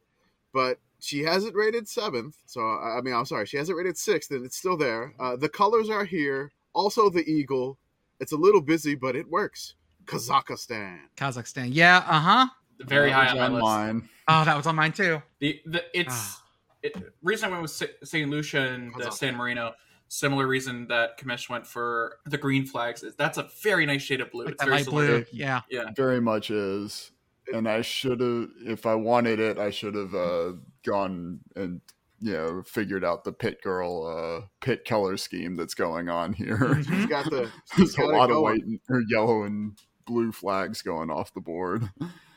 but 0.52 0.78
she 0.98 1.24
has 1.24 1.44
it 1.44 1.54
rated 1.54 1.88
seventh. 1.88 2.36
So 2.46 2.60
I 2.60 2.98
I 2.98 3.00
mean 3.02 3.14
I'm 3.14 3.26
sorry, 3.26 3.46
she 3.46 3.56
has 3.58 3.68
it 3.68 3.74
rated 3.76 3.98
sixth, 3.98 4.30
and 4.30 4.44
it's 4.44 4.56
still 4.56 4.76
there. 4.76 5.14
Uh, 5.20 5.36
the 5.36 5.48
colors 5.48 5.90
are 5.90 6.04
here. 6.04 6.52
Also 6.72 7.10
the 7.10 7.28
eagle. 7.28 7.78
It's 8.22 8.30
a 8.32 8.36
little 8.36 8.60
busy, 8.60 8.94
but 8.94 9.16
it 9.16 9.28
works. 9.28 9.74
Kazakhstan. 10.04 10.98
Kazakhstan. 11.16 11.70
Yeah. 11.72 11.98
Uh 11.98 12.20
huh. 12.20 12.46
Very 12.80 13.10
That 13.10 13.14
high 13.14 13.34
was 13.34 13.42
on 13.42 13.52
my 13.52 13.56
list. 13.58 13.62
mine. 13.64 14.08
Oh, 14.28 14.44
that 14.44 14.56
was 14.56 14.66
on 14.66 14.76
mine 14.76 14.92
too. 14.92 15.20
The 15.40 15.60
the 15.66 15.82
it's 15.92 16.14
Ah. 16.14 16.42
it, 16.82 16.96
reason 17.22 17.48
I 17.48 17.50
went 17.50 17.62
with 17.62 17.82
Saint 18.04 18.30
Lucia 18.30 18.60
and 18.60 18.94
uh, 19.00 19.10
San 19.10 19.36
Marino. 19.36 19.72
Similar 20.08 20.46
reason 20.46 20.86
that 20.88 21.18
Commish 21.18 21.48
went 21.48 21.66
for 21.66 22.18
the 22.26 22.38
green 22.38 22.64
flags 22.66 23.02
is 23.02 23.14
that's 23.16 23.38
a 23.38 23.48
very 23.62 23.86
nice 23.86 24.02
shade 24.02 24.20
of 24.20 24.30
blue. 24.30 24.44
Like 24.44 24.54
it's 24.54 24.62
very 24.64 24.76
light 24.76 24.86
blue. 24.86 25.24
Yeah. 25.32 25.62
Yeah, 25.70 25.90
Very 25.96 26.20
much 26.20 26.50
is. 26.50 27.10
And 27.52 27.68
I 27.68 27.80
should 27.82 28.20
have, 28.20 28.48
if 28.64 28.86
I 28.86 28.94
wanted 28.94 29.40
it, 29.40 29.58
I 29.58 29.70
should 29.70 29.94
have 29.96 30.14
uh, 30.14 30.52
gone 30.84 31.40
and 31.56 31.80
you 32.22 32.32
know 32.32 32.62
figured 32.64 33.04
out 33.04 33.24
the 33.24 33.32
pit 33.32 33.60
girl 33.62 34.06
uh, 34.06 34.46
pit 34.60 34.84
color 34.86 35.16
scheme 35.16 35.56
that's 35.56 35.74
going 35.74 36.08
on 36.08 36.32
here. 36.32 36.56
Mhm. 36.58 36.86
She's 36.88 37.06
got 37.06 37.24
the 37.26 37.50
There's 37.76 37.90
she's 37.94 37.98
a 37.98 38.04
lot 38.04 38.30
it 38.30 38.36
of 38.36 38.42
white 38.42 38.64
and, 38.64 38.80
or 38.88 39.02
yellow 39.08 39.42
and 39.42 39.76
blue 40.06 40.32
flags 40.32 40.80
going 40.82 41.10
off 41.10 41.34
the 41.34 41.40
board. 41.40 41.90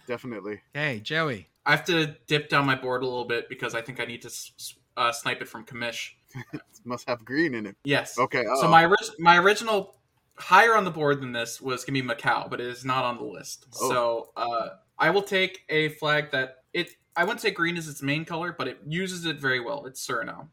Definitely. 0.07 0.61
hey 0.73 0.99
Joey. 0.99 1.49
I 1.65 1.71
have 1.71 1.86
to 1.86 2.15
dip 2.27 2.49
down 2.49 2.65
my 2.65 2.75
board 2.75 3.01
a 3.01 3.05
little 3.05 3.25
bit 3.25 3.49
because 3.49 3.73
I 3.73 3.81
think 3.81 3.99
I 3.99 4.05
need 4.05 4.21
to 4.21 4.27
s- 4.27 4.51
s- 4.59 4.75
uh, 4.97 5.11
snipe 5.11 5.41
it 5.41 5.47
from 5.47 5.65
Commish. 5.65 6.11
Must 6.86 7.07
have 7.09 7.25
green 7.25 7.55
in 7.55 7.65
it. 7.65 7.75
Yes. 7.83 8.19
Okay. 8.19 8.43
So 8.43 8.51
uh-oh. 8.51 8.69
my 8.69 8.86
orig- 8.86 9.19
my 9.19 9.38
original 9.39 9.97
higher 10.38 10.75
on 10.75 10.83
the 10.83 10.91
board 10.91 11.21
than 11.21 11.31
this 11.31 11.59
was 11.59 11.83
gonna 11.86 11.99
be 12.01 12.07
Macau, 12.07 12.49
but 12.49 12.61
it 12.61 12.67
is 12.67 12.86
not 12.86 13.03
on 13.03 13.17
the 13.17 13.23
list. 13.23 13.65
Oh. 13.81 13.89
So 13.89 14.29
uh, 14.38 14.67
I 14.99 15.09
will 15.09 15.23
take 15.23 15.61
a 15.69 15.89
flag 15.89 16.31
that 16.31 16.49
it. 16.49 16.55
I 17.16 17.24
wouldn't 17.24 17.41
say 17.41 17.51
green 17.51 17.78
is 17.78 17.88
its 17.88 18.01
main 18.01 18.26
color, 18.26 18.53
but 18.57 18.68
it 18.68 18.80
uses 18.88 19.26
it 19.26 19.39
very 19.39 19.59
well. 19.59 19.86
It's 19.86 20.05
Suriname. 20.05 20.47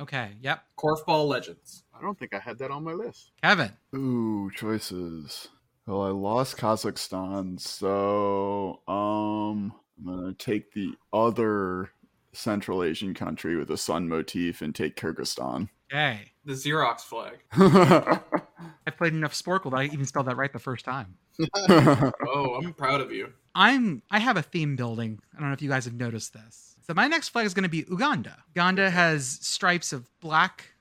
Okay. 0.00 0.32
Yep. 0.40 0.64
Korfball 0.76 1.28
Legends. 1.28 1.84
I 1.96 2.02
don't 2.02 2.18
think 2.18 2.34
I 2.34 2.38
had 2.38 2.58
that 2.58 2.70
on 2.70 2.84
my 2.84 2.92
list. 2.92 3.32
Kevin. 3.42 3.72
Ooh, 3.94 4.50
choices. 4.54 5.48
Well, 5.86 6.02
I 6.02 6.10
lost 6.10 6.58
Kazakhstan, 6.58 7.60
so 7.60 8.80
um, 8.86 9.72
I'm 9.98 10.06
gonna 10.06 10.32
take 10.34 10.72
the 10.72 10.94
other 11.12 11.90
Central 12.32 12.82
Asian 12.82 13.14
country 13.14 13.56
with 13.56 13.70
a 13.70 13.76
sun 13.76 14.08
motif 14.08 14.62
and 14.62 14.74
take 14.74 14.96
Kyrgyzstan. 14.96 15.68
Okay. 15.92 16.32
The 16.44 16.54
Xerox 16.54 17.00
flag. 17.00 17.38
I 18.86 18.90
played 18.90 19.12
enough 19.12 19.34
Sporcle 19.34 19.70
that 19.70 19.76
I 19.78 19.84
even 19.84 20.04
spelled 20.04 20.26
that 20.26 20.36
right 20.36 20.52
the 20.52 20.58
first 20.58 20.84
time. 20.84 21.16
Oh, 21.68 22.60
I'm 22.62 22.72
proud 22.74 23.00
of 23.00 23.12
you. 23.12 23.32
I'm 23.54 24.02
I 24.10 24.18
have 24.18 24.36
a 24.36 24.42
theme 24.42 24.76
building. 24.76 25.20
I 25.34 25.40
don't 25.40 25.48
know 25.48 25.54
if 25.54 25.62
you 25.62 25.68
guys 25.68 25.84
have 25.84 25.94
noticed 25.94 26.32
this. 26.32 26.76
So 26.86 26.94
my 26.94 27.06
next 27.06 27.28
flag 27.30 27.46
is 27.46 27.54
going 27.54 27.62
to 27.62 27.68
be 27.68 27.84
Uganda. 27.88 28.36
Uganda 28.54 28.90
has 28.90 29.38
stripes 29.40 29.92
of 29.92 30.08
black, 30.20 30.74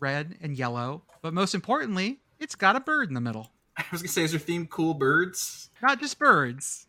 red, 0.00 0.36
and 0.40 0.56
yellow, 0.56 1.02
but 1.20 1.34
most 1.34 1.54
importantly, 1.54 2.20
it's 2.40 2.54
got 2.54 2.74
a 2.74 2.80
bird 2.80 3.08
in 3.08 3.14
the 3.14 3.20
middle. 3.20 3.50
I 3.76 3.84
was 3.92 4.02
gonna 4.02 4.12
say, 4.12 4.22
is 4.22 4.32
your 4.32 4.40
theme 4.40 4.66
cool 4.66 4.94
birds? 4.94 5.70
Not 5.82 6.00
just 6.00 6.18
birds. 6.18 6.86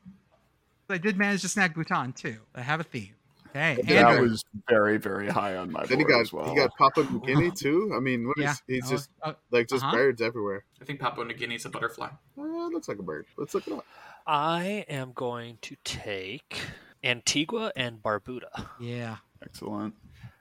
I 0.89 0.97
did 0.97 1.17
manage 1.17 1.41
to 1.41 1.49
snag 1.49 1.73
Bhutan 1.73 2.13
too. 2.13 2.39
I 2.53 2.61
have 2.61 2.79
a 2.79 2.83
theme. 2.83 3.15
Okay, 3.55 3.79
that 3.83 3.91
Andrew. 4.09 4.29
was 4.29 4.43
very, 4.67 4.97
very 4.97 5.27
high 5.29 5.55
on 5.57 5.71
my 5.71 5.85
Then 5.85 5.99
he 5.99 6.05
got 6.05 6.21
as 6.21 6.33
well. 6.33 6.49
he 6.49 6.55
got 6.55 6.75
Papua 6.75 7.05
New 7.11 7.19
Guinea 7.21 7.51
too. 7.55 7.93
I 7.95 7.99
mean, 7.99 8.27
what 8.27 8.37
is 8.37 8.43
yeah, 8.43 8.55
he's 8.67 8.85
Oh, 8.87 8.89
just 8.89 9.09
oh, 9.23 9.35
like 9.51 9.67
just 9.67 9.83
uh-huh. 9.83 9.95
birds 9.95 10.21
everywhere. 10.21 10.65
I 10.81 10.85
think 10.85 10.99
Papua 10.99 11.25
New 11.25 11.35
Guinea 11.35 11.55
is 11.55 11.65
a 11.65 11.69
butterfly. 11.69 12.09
Uh, 12.37 12.41
looks 12.67 12.87
like 12.87 12.97
a 12.99 13.03
bird. 13.03 13.25
Let's 13.37 13.53
look 13.53 13.67
it 13.67 13.73
up. 13.73 13.85
I 14.25 14.85
am 14.89 15.11
going 15.13 15.57
to 15.61 15.75
take 15.83 16.57
Antigua 17.03 17.71
and 17.75 18.01
Barbuda. 18.01 18.67
yeah. 18.79 19.17
Excellent. 19.43 19.93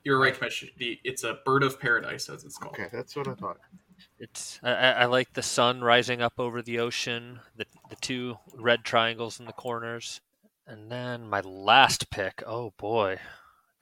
You're 0.05 0.19
right, 0.19 0.35
Commish. 0.35 0.69
The 0.79 0.99
it's 1.05 1.23
a 1.25 1.39
bird 1.45 1.63
of 1.63 1.79
paradise, 1.79 2.29
as 2.29 2.45
it's 2.45 2.57
called. 2.57 2.75
Okay, 2.75 2.89
that's 2.93 3.15
what 3.15 3.29
I 3.29 3.35
thought. 3.35 3.59
It's 4.19 4.59
I, 4.63 4.71
I 4.73 4.91
I 4.91 5.05
like 5.07 5.33
the 5.35 5.43
sun 5.43 5.81
rising 5.83 6.21
up 6.23 6.35
over 6.39 6.63
the 6.63 6.79
ocean, 6.79 7.41
the 7.57 7.67
the 7.91 7.97
two 7.97 8.39
red 8.57 8.85
triangles 8.85 9.39
in 9.39 9.47
the 9.47 9.53
corners. 9.53 10.21
And 10.67 10.91
then 10.91 11.29
my 11.29 11.41
last 11.41 12.11
pick, 12.11 12.43
oh 12.47 12.73
boy, 12.77 13.19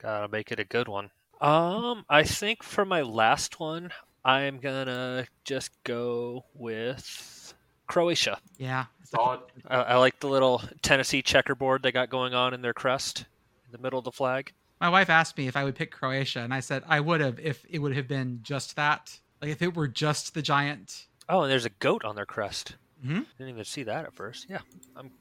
gotta 0.01 0.27
make 0.27 0.51
it 0.51 0.59
a 0.59 0.63
good 0.63 0.87
one. 0.87 1.11
Um, 1.39 2.05
I 2.09 2.23
think 2.23 2.63
for 2.63 2.85
my 2.85 3.01
last 3.01 3.59
one, 3.59 3.91
I'm 4.23 4.59
gonna 4.59 5.25
just 5.43 5.71
go 5.83 6.45
with 6.53 7.53
Croatia. 7.87 8.39
Yeah. 8.57 8.85
Solid. 9.03 9.41
I, 9.67 9.77
I 9.77 9.95
like 9.97 10.19
the 10.19 10.27
little 10.27 10.61
Tennessee 10.81 11.21
checkerboard 11.21 11.83
they 11.83 11.91
got 11.91 12.09
going 12.09 12.33
on 12.33 12.53
in 12.53 12.61
their 12.61 12.73
crest 12.73 13.25
in 13.65 13.71
the 13.71 13.77
middle 13.77 13.99
of 13.99 14.05
the 14.05 14.11
flag. 14.11 14.53
My 14.79 14.89
wife 14.89 15.09
asked 15.09 15.37
me 15.37 15.47
if 15.47 15.55
I 15.55 15.63
would 15.63 15.75
pick 15.75 15.91
Croatia, 15.91 16.39
and 16.39 16.53
I 16.53 16.59
said 16.59 16.83
I 16.87 16.99
would 16.99 17.21
have 17.21 17.39
if 17.39 17.63
it 17.69 17.79
would 17.79 17.95
have 17.95 18.07
been 18.07 18.39
just 18.43 18.75
that. 18.75 19.19
Like 19.41 19.51
if 19.51 19.61
it 19.61 19.75
were 19.75 19.87
just 19.87 20.33
the 20.33 20.41
giant. 20.41 21.05
Oh, 21.29 21.43
and 21.43 21.51
there's 21.51 21.65
a 21.65 21.69
goat 21.69 22.03
on 22.03 22.15
their 22.15 22.25
crest. 22.25 22.75
Mm-hmm. 23.05 23.21
Didn't 23.37 23.49
even 23.49 23.65
see 23.65 23.83
that 23.83 24.05
at 24.05 24.13
first. 24.13 24.47
Yeah, 24.49 24.59
I'm 24.95 25.11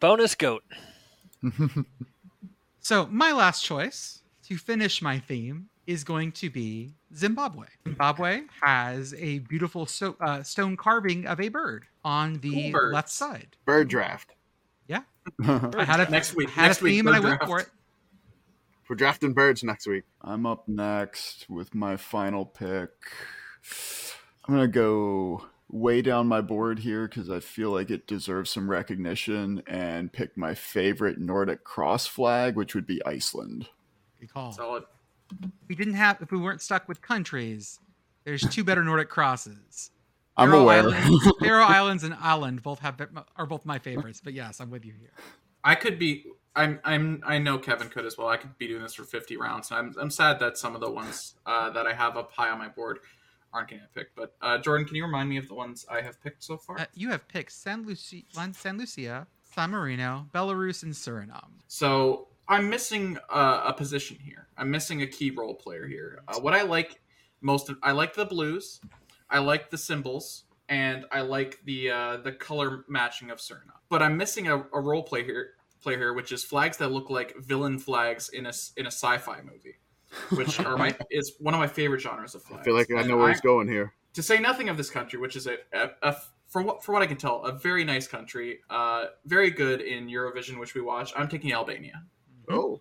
bonus 0.00 0.34
goat. 0.34 0.62
So 2.80 3.06
my 3.10 3.32
last 3.32 3.64
choice 3.64 4.22
to 4.44 4.56
finish 4.56 5.02
my 5.02 5.18
theme 5.18 5.68
is 5.88 6.04
going 6.04 6.30
to 6.32 6.48
be 6.50 6.94
Zimbabwe. 7.12 7.66
Zimbabwe 7.84 8.42
has 8.62 9.12
a 9.18 9.40
beautiful 9.40 9.86
so, 9.86 10.14
uh, 10.20 10.44
stone 10.44 10.76
carving 10.76 11.26
of 11.26 11.40
a 11.40 11.48
bird 11.48 11.86
on 12.04 12.34
the 12.34 12.52
Cool 12.52 12.70
birds. 12.70 12.94
left 12.94 13.10
side. 13.10 13.56
Bird 13.64 13.88
draft. 13.88 14.34
Yeah. 14.86 15.00
I 15.44 15.84
had 15.84 15.98
a 15.98 16.08
Next 16.08 16.36
week- 16.36 16.48
I 16.50 16.52
had 16.60 16.66
next 16.68 16.80
a 16.80 16.84
week, 16.84 16.92
theme 16.94 17.06
and 17.08 17.16
I 17.16 17.18
went 17.18 17.40
draft. 17.40 17.46
for 17.50 17.58
it. 17.60 17.68
We're 18.88 18.94
drafting 18.94 19.32
birds 19.32 19.64
next 19.64 19.88
week. 19.88 20.04
I'm 20.22 20.46
up 20.46 20.68
next 20.68 21.50
with 21.50 21.74
my 21.74 21.96
final 21.96 22.44
pick. 22.46 22.90
I'm 24.46 24.54
going 24.54 24.60
to 24.60 24.72
go 24.72 25.44
way 25.70 26.02
down 26.02 26.26
my 26.26 26.40
board 26.40 26.80
here 26.80 27.08
because 27.08 27.28
I 27.30 27.40
feel 27.40 27.70
like 27.70 27.90
it 27.90 28.06
deserves 28.06 28.50
some 28.50 28.70
recognition 28.70 29.62
and 29.66 30.12
pick 30.12 30.36
my 30.36 30.54
favorite 30.54 31.18
Nordic 31.18 31.64
cross 31.64 32.06
flag, 32.06 32.56
which 32.56 32.74
would 32.74 32.86
be 32.86 33.04
Iceland. 33.04 33.68
Good 34.20 34.32
call. 34.32 34.52
Solid. 34.52 34.84
We 35.68 35.74
didn't 35.74 35.94
have 35.94 36.22
if 36.22 36.30
we 36.30 36.38
weren't 36.38 36.62
stuck 36.62 36.88
with 36.88 37.02
countries, 37.02 37.80
there's 38.24 38.42
two 38.42 38.64
better 38.64 38.84
Nordic 38.84 39.08
crosses. 39.08 39.90
I'm 40.36 40.50
Faroe 40.50 40.60
aware. 40.62 40.80
Islands, 40.90 41.32
Faroe 41.40 41.64
Islands 41.64 42.04
and 42.04 42.14
Island 42.14 42.62
both 42.62 42.80
have 42.80 43.00
are 43.36 43.46
both 43.46 43.64
my 43.64 43.78
favorites, 43.78 44.20
but 44.22 44.34
yes, 44.34 44.60
I'm 44.60 44.70
with 44.70 44.84
you 44.84 44.92
here. 44.98 45.12
I 45.64 45.74
could 45.74 45.98
be. 45.98 46.26
I'm. 46.54 46.78
I'm. 46.84 47.22
I 47.24 47.38
know 47.38 47.58
Kevin 47.58 47.88
could 47.88 48.04
as 48.04 48.18
well. 48.18 48.28
I 48.28 48.36
could 48.36 48.56
be 48.58 48.68
doing 48.68 48.82
this 48.82 48.94
for 48.94 49.04
50 49.04 49.38
rounds. 49.38 49.70
and 49.70 49.78
I'm. 49.78 49.94
I'm 49.98 50.10
sad 50.10 50.38
that 50.40 50.58
some 50.58 50.74
of 50.74 50.82
the 50.82 50.90
ones 50.90 51.34
uh, 51.46 51.70
that 51.70 51.86
I 51.86 51.94
have 51.94 52.18
up 52.18 52.32
high 52.32 52.50
on 52.50 52.58
my 52.58 52.68
board 52.68 52.98
aren't 53.52 53.68
getting 53.68 53.86
picked. 53.94 54.16
But 54.16 54.34
uh, 54.42 54.58
Jordan, 54.58 54.86
can 54.86 54.96
you 54.96 55.04
remind 55.04 55.28
me 55.28 55.36
of 55.36 55.48
the 55.48 55.54
ones 55.54 55.86
I 55.90 56.00
have 56.00 56.22
picked 56.22 56.44
so 56.44 56.56
far? 56.56 56.80
Uh, 56.80 56.86
you 56.94 57.10
have 57.10 57.26
picked 57.28 57.52
San 57.52 57.86
Lucia, 57.86 58.22
San 58.52 58.78
Lucia, 58.78 59.26
San 59.54 59.70
Marino, 59.70 60.26
Belarus, 60.34 60.82
and 60.82 60.92
Suriname. 60.92 61.60
So 61.68 62.28
I'm 62.48 62.68
missing 62.70 63.18
uh, 63.30 63.62
a 63.66 63.72
position 63.72 64.18
here. 64.22 64.48
I'm 64.56 64.70
missing 64.70 65.02
a 65.02 65.06
key 65.06 65.30
role 65.30 65.54
player 65.54 65.86
here. 65.86 66.22
Uh, 66.28 66.40
what 66.40 66.54
I 66.54 66.62
like 66.62 67.00
most, 67.40 67.68
of, 67.68 67.78
I 67.82 67.92
like 67.92 68.14
the 68.14 68.24
blues, 68.24 68.80
I 69.30 69.38
like 69.38 69.70
the 69.70 69.78
symbols, 69.78 70.44
and 70.68 71.04
I 71.12 71.20
like 71.20 71.60
the 71.64 71.90
uh, 71.90 72.16
the 72.18 72.32
color 72.32 72.84
matching 72.88 73.30
of 73.30 73.38
Suriname. 73.38 73.80
But 73.88 74.02
I'm 74.02 74.16
missing 74.16 74.48
a, 74.48 74.58
a 74.72 74.80
role 74.80 75.02
player 75.02 75.24
here, 75.24 75.50
player 75.82 75.98
here, 75.98 76.12
which 76.12 76.32
is 76.32 76.44
flags 76.44 76.76
that 76.78 76.90
look 76.90 77.10
like 77.10 77.36
villain 77.38 77.78
flags 77.78 78.28
in 78.28 78.46
a 78.46 78.52
in 78.76 78.86
a 78.86 78.90
sci-fi 78.90 79.40
movie, 79.42 79.76
which 80.30 80.58
are 80.60 80.76
my 80.76 80.96
is 81.10 81.32
one 81.38 81.54
of 81.54 81.60
my 81.60 81.66
favorite 81.66 82.00
genres 82.00 82.34
of 82.34 82.42
flags. 82.42 82.62
I 82.62 82.64
feel 82.64 82.74
like 82.74 82.90
I 82.90 83.00
And 83.00 83.08
know 83.08 83.16
where 83.16 83.28
he's 83.28 83.40
going 83.40 83.68
here. 83.68 83.92
to 84.14 84.22
say 84.22 84.38
nothing 84.38 84.68
of 84.68 84.76
this 84.76 84.90
country, 84.90 85.18
which 85.18 85.36
is 85.36 85.46
a, 85.46 85.56
a, 85.72 85.90
a 86.02 86.16
for 86.48 86.62
what 86.62 86.84
for 86.84 86.92
what 86.92 87.02
I 87.02 87.06
can 87.06 87.16
tell, 87.16 87.42
a 87.44 87.52
very 87.52 87.84
nice 87.84 88.06
country, 88.06 88.60
uh, 88.70 89.06
very 89.24 89.50
good 89.50 89.80
in 89.80 90.06
Eurovision, 90.08 90.58
which 90.58 90.74
we 90.74 90.80
watch. 90.80 91.12
I'm 91.16 91.28
taking 91.28 91.52
Albania. 91.52 92.02
Oh, 92.48 92.80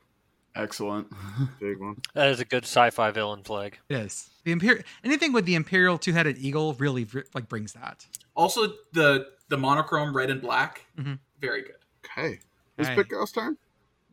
Excellent. 0.56 1.08
big 1.60 1.80
one. 1.82 1.98
That 2.14 2.30
is 2.30 2.40
a 2.40 2.46
good 2.46 2.64
sci-fi 2.64 3.12
villain 3.12 3.44
flag. 3.44 3.78
Yes, 3.90 4.30
the 4.46 4.52
imperial. 4.54 4.84
Anything 5.04 5.34
with 5.34 5.46
the 5.46 5.56
imperial 5.56 5.98
two-headed 5.98 6.38
eagle 6.38 6.74
really 6.76 7.06
like 7.34 7.50
brings 7.50 7.74
that. 7.74 8.06
Also, 8.36 8.74
the 8.94 9.28
the 9.50 9.58
monochrome 9.58 10.16
red 10.16 10.30
and 10.30 10.42
black, 10.42 10.86
Mhm. 10.98 11.20
very 11.42 11.62
good. 11.62 11.76
Okay. 12.06 12.40
Is 12.78 12.88
Hey. 12.88 12.96
Pit 12.96 13.10
Girl's 13.10 13.32
turn? 13.32 13.58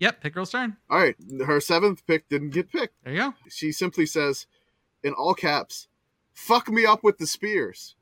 Yep, 0.02 0.20
Pit 0.20 0.34
Girl's 0.34 0.50
turn. 0.50 0.76
All 0.90 0.98
right. 0.98 1.14
Her 1.46 1.60
seventh 1.60 2.04
pick 2.08 2.28
didn't 2.28 2.50
get 2.50 2.72
picked. 2.72 2.94
There 3.04 3.12
you 3.14 3.20
go. 3.20 3.34
She 3.48 3.70
simply 3.70 4.04
says, 4.04 4.46
in 5.04 5.12
all 5.12 5.32
caps, 5.32 5.86
"Fuck 6.34 6.68
me 6.68 6.84
up 6.84 7.04
with 7.04 7.18
the 7.18 7.26
spears." 7.28 7.94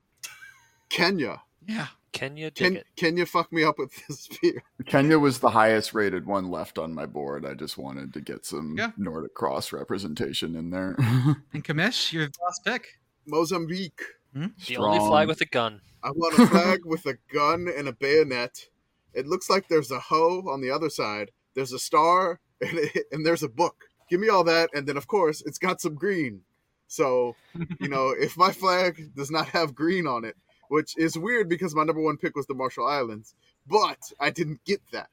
Kenya. 0.88 1.42
Yeah. 1.66 1.88
Kenya. 2.12 2.46
you 2.46 2.50
dig 2.50 2.64
Can 2.66 2.76
it? 2.78 2.86
Kenya 2.96 3.26
fuck 3.26 3.52
me 3.52 3.62
up 3.64 3.78
with 3.78 3.92
the 4.06 4.14
spear? 4.14 4.62
Kenya 4.86 5.18
was 5.18 5.40
the 5.40 5.50
highest 5.50 5.92
rated 5.92 6.24
one 6.24 6.50
left 6.50 6.78
on 6.78 6.94
my 6.94 7.04
board. 7.04 7.44
I 7.44 7.52
just 7.52 7.76
wanted 7.76 8.14
to 8.14 8.20
get 8.22 8.46
some 8.46 8.76
Yeah. 8.78 8.92
Nordic 8.96 9.34
cross 9.34 9.70
representation 9.70 10.56
in 10.56 10.70
there. 10.70 10.96
And 11.52 11.62
Commish, 11.62 12.12
your 12.14 12.28
last 12.42 12.64
pick. 12.64 12.98
Mozambique. 13.26 14.00
Hmm? 14.34 14.46
The 14.66 14.78
only 14.78 14.98
flag 15.00 15.28
with 15.28 15.42
a 15.42 15.46
gun. 15.46 15.82
I 16.02 16.10
want 16.12 16.38
a 16.38 16.46
flag 16.46 16.80
with 16.86 17.04
a 17.04 17.18
gun 17.32 17.68
and 17.76 17.86
a 17.88 17.92
bayonet. 17.92 18.68
It 19.12 19.26
looks 19.26 19.50
like 19.50 19.68
there's 19.68 19.90
a 19.90 20.00
hoe 20.00 20.42
on 20.50 20.62
the 20.62 20.70
other 20.70 20.88
side. 20.88 21.30
There's 21.54 21.72
a 21.72 21.78
star 21.78 22.40
and, 22.60 22.78
it, 22.78 23.06
and 23.12 23.24
there's 23.24 23.42
a 23.42 23.48
book. 23.48 23.84
Give 24.08 24.20
me 24.20 24.28
all 24.28 24.44
that, 24.44 24.70
and 24.74 24.86
then 24.86 24.96
of 24.96 25.06
course 25.06 25.42
it's 25.46 25.58
got 25.58 25.80
some 25.80 25.94
green. 25.94 26.42
So, 26.88 27.36
you 27.78 27.88
know, 27.88 28.10
if 28.18 28.36
my 28.36 28.50
flag 28.50 29.14
does 29.14 29.30
not 29.30 29.48
have 29.48 29.74
green 29.74 30.06
on 30.06 30.24
it, 30.24 30.36
which 30.68 30.96
is 30.98 31.16
weird 31.16 31.48
because 31.48 31.74
my 31.74 31.84
number 31.84 32.02
one 32.02 32.16
pick 32.16 32.34
was 32.36 32.46
the 32.46 32.54
Marshall 32.54 32.86
Islands, 32.86 33.34
but 33.66 33.98
I 34.18 34.30
didn't 34.30 34.60
get 34.64 34.80
that. 34.92 35.08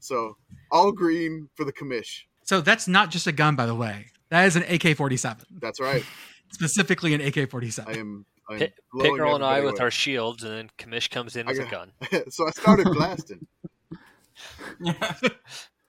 So 0.00 0.36
all 0.70 0.92
green 0.92 1.48
for 1.54 1.64
the 1.64 1.72
commish. 1.72 2.22
So 2.42 2.60
that's 2.60 2.88
not 2.88 3.10
just 3.10 3.26
a 3.26 3.32
gun, 3.32 3.54
by 3.54 3.66
the 3.66 3.74
way. 3.74 4.06
That 4.30 4.46
is 4.46 4.56
an 4.56 4.62
AK-47, 4.62 5.44
That's 5.60 5.80
right. 5.80 6.04
specifically 6.52 7.14
an 7.14 7.20
AK-47. 7.20 7.96
am. 7.96 8.24
I 8.48 8.54
am 8.54 8.58
Pit, 8.58 8.74
blowing 8.92 9.16
Girl 9.16 9.34
and 9.36 9.44
I 9.44 9.58
everybody 9.58 9.66
with 9.72 9.80
away. 9.80 9.84
our 9.84 9.90
shields, 9.92 10.42
and 10.42 10.52
then 10.52 10.70
Commish 10.78 11.10
comes 11.10 11.36
in 11.36 11.46
I 11.46 11.52
with 11.52 11.60
a 11.60 11.64
gun. 11.66 11.92
so 12.30 12.46
I 12.46 12.50
started 12.50 12.86
blasting. 12.92 13.46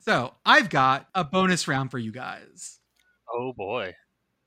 So 0.02 0.34
I've 0.46 0.70
got 0.70 1.08
a 1.14 1.24
bonus 1.24 1.68
round 1.68 1.92
for 1.92 2.00
you 2.00 2.12
guys. 2.12 2.80
Oh 3.32 3.54
boy. 3.54 3.94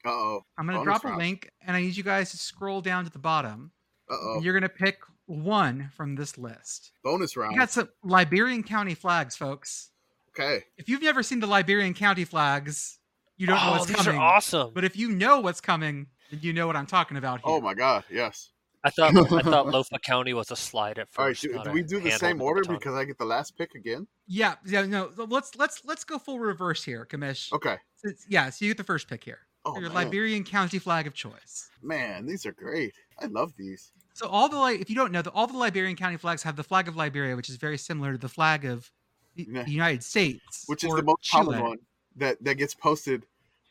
Uh 0.05 0.11
oh. 0.11 0.45
I'm 0.59 0.67
going 0.67 0.79
to 0.79 0.85
Bonus 0.85 1.01
drop 1.01 1.15
a 1.15 1.17
link, 1.17 1.49
and 1.63 1.77
I 1.77 1.81
need 1.81 1.97
you 1.97 2.03
guys 2.03 2.31
to 2.33 2.37
scroll 2.37 2.81
down 2.81 3.05
to 3.05 3.11
the 3.11 3.19
bottom. 3.19 3.71
Uh 4.11 4.17
oh. 4.21 4.41
You're 4.43 4.53
going 4.53 4.63
to 4.63 4.69
pick 4.69 4.99
one 5.27 5.91
from 5.97 6.17
this 6.17 6.37
list. 6.37 6.93
Bonus 7.03 7.37
We 7.37 7.43
round. 7.43 7.57
got 7.57 7.71
some 7.71 7.89
Liberian 8.03 8.63
County 8.63 8.95
flags, 8.95 9.37
folks. 9.37 9.91
Okay. 10.31 10.65
If 10.77 10.89
you've 10.89 11.03
never 11.03 11.23
seen 11.23 11.41
the 11.41 11.47
Liberian 11.47 11.95
County 11.95 12.25
flags, 12.25 12.99
you 13.37 13.47
don't 13.47 13.57
know 13.57 13.63
oh, 13.69 13.71
what's 13.73 13.87
these 13.87 13.97
coming. 13.97 14.21
are 14.21 14.23
awesome. 14.23 14.73
But 14.75 14.85
if 14.85 14.97
you 14.97 15.09
know 15.09 15.41
what's 15.41 15.61
coming, 15.61 16.09
then 16.31 16.41
you 16.43 16.53
know 16.53 16.67
what 16.67 16.77
I'm 16.77 16.87
talking 16.87 17.17
about 17.17 17.41
here. 17.41 17.55
Oh 17.55 17.61
my 17.61 17.75
god. 17.75 18.05
Yes. 18.11 18.51
I 18.85 18.91
thought 18.91 19.17
I 19.17 19.41
thought 19.43 19.67
Lofa 19.67 20.01
County 20.03 20.35
was 20.35 20.51
a 20.51 20.57
slide 20.57 20.99
at 20.99 21.09
first. 21.11 21.47
All 21.47 21.53
right. 21.55 21.65
Do, 21.65 21.71
do 21.71 21.75
we 21.75 21.83
do 21.83 22.01
the 22.01 22.11
same 22.13 22.41
order 22.43 22.61
baton. 22.61 22.77
because 22.77 22.95
I 22.95 23.05
get 23.05 23.19
the 23.19 23.25
last 23.25 23.57
pick 23.57 23.75
again? 23.75 24.07
Yeah, 24.27 24.55
yeah, 24.67 24.85
no. 24.87 25.11
Let's 25.17 25.57
let's 25.57 25.85
let's 25.85 26.05
go 26.05 26.19
full 26.19 26.39
reverse 26.39 26.85
here, 26.85 27.07
Commish. 27.11 27.53
Okay. 27.53 27.77
Since- 27.97 28.27
yeah, 28.29 28.51
so 28.51 28.65
you 28.65 28.71
get 28.71 28.77
the 28.77 28.85
first 28.85 29.09
pick 29.09 29.25
here. 29.25 29.39
Oh 29.65 29.73
Your 29.81 29.89
man. 29.89 29.95
Liberian 29.95 30.45
County 30.45 30.79
flag 30.79 31.07
of 31.07 31.15
choice. 31.15 31.71
man, 31.83 32.27
these 32.27 32.45
are 32.45 32.53
great. 32.53 32.93
I 33.19 33.27
love 33.27 33.55
these. 33.57 33.93
So 34.13 34.29
all 34.29 34.49
the 34.51 34.59
like, 34.59 34.81
if 34.81 34.91
you 34.91 34.97
don't 34.97 35.11
know, 35.11 35.23
the, 35.23 35.31
all 35.31 35.47
the 35.47 35.57
Liberian 35.57 35.97
County 35.97 36.19
flags 36.19 36.43
have 36.43 36.55
the 36.57 36.63
flag 36.63 36.87
of 36.87 36.97
Liberia, 36.97 37.35
which 37.35 37.49
is 37.49 37.57
very 37.57 37.79
similar 37.79 38.13
to 38.13 38.19
the 38.19 38.29
flag 38.29 38.67
of 38.67 38.91
the, 39.35 39.49
Yeah. 39.51 39.65
United 39.67 40.05
States, 40.05 40.65
Which 40.67 40.85
is 40.85 40.93
the 40.95 41.03
most 41.03 41.23
Chile. 41.23 41.45
common 41.47 41.63
one 41.63 41.79
that 42.17 42.37
that 42.45 42.57
gets 42.57 42.75
posted 42.75 43.25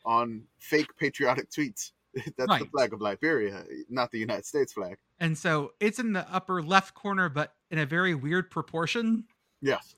on 0.04 0.42
fake 0.58 0.88
patriotic 0.98 1.48
tweets. 1.50 1.92
That's 2.36 2.58
the 2.58 2.68
flag 2.72 2.92
of 2.92 3.00
Liberia, 3.00 3.64
not 3.88 4.10
the 4.10 4.18
United 4.18 4.44
States 4.46 4.72
flag. 4.72 4.96
And 5.20 5.38
so 5.38 5.72
it's 5.80 5.98
in 5.98 6.12
the 6.12 6.26
upper 6.32 6.62
left 6.62 6.94
corner, 6.94 7.28
but 7.28 7.54
in 7.70 7.78
a 7.78 7.86
very 7.86 8.14
weird 8.14 8.50
proportion. 8.50 9.24
Yes. 9.60 9.94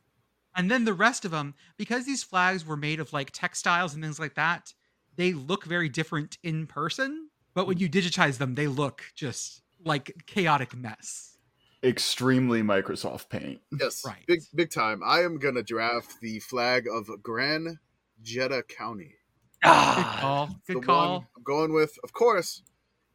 And 0.55 0.71
then 0.71 0.85
the 0.85 0.95
rest 0.95 1.25
of 1.25 1.31
them, 1.31 1.55
because 1.77 2.07
these 2.07 2.23
flags 2.23 2.64
were 2.67 2.77
made 2.77 3.01
of 3.01 3.12
like 3.12 3.31
textiles 3.33 3.95
and 3.95 4.03
things 4.03 4.19
like 4.19 4.35
that, 4.35 4.73
they 5.17 5.33
look 5.33 5.64
very 5.64 5.89
different 5.89 6.39
in 6.43 6.67
person. 6.67 7.29
But 7.55 7.67
when 7.67 7.79
you 7.79 7.89
digitize 7.89 8.39
them, 8.39 8.55
they 8.55 8.67
look 8.67 9.03
just 9.14 9.62
like 9.85 10.25
chaotic 10.27 10.75
mess. 10.77 11.39
Extremely 11.83 12.62
Microsoft 12.62 13.29
Paint. 13.29 13.61
Yes. 13.79 14.03
Right. 14.05 14.25
Big 14.27 14.41
big 14.55 14.71
time. 14.71 15.03
I 15.05 15.21
am 15.21 15.39
gonna 15.39 15.62
draft 15.62 16.21
the 16.21 16.41
flag 16.41 16.87
of 16.89 17.09
Grand 17.23 17.79
Gedeh 18.25 18.67
County. 18.69 19.14
Good 19.62 19.69
Ah, 19.71 20.19
call. 20.21 20.47
The 20.67 20.75
Good 20.75 20.85
call. 20.85 21.12
one 21.19 21.27
I'm 21.37 21.43
going 21.43 21.73
with, 21.73 21.99
of 22.03 22.12
course, 22.12 22.62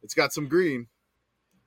it's 0.02 0.14
got 0.14 0.32
some 0.32 0.48
green. 0.48 0.86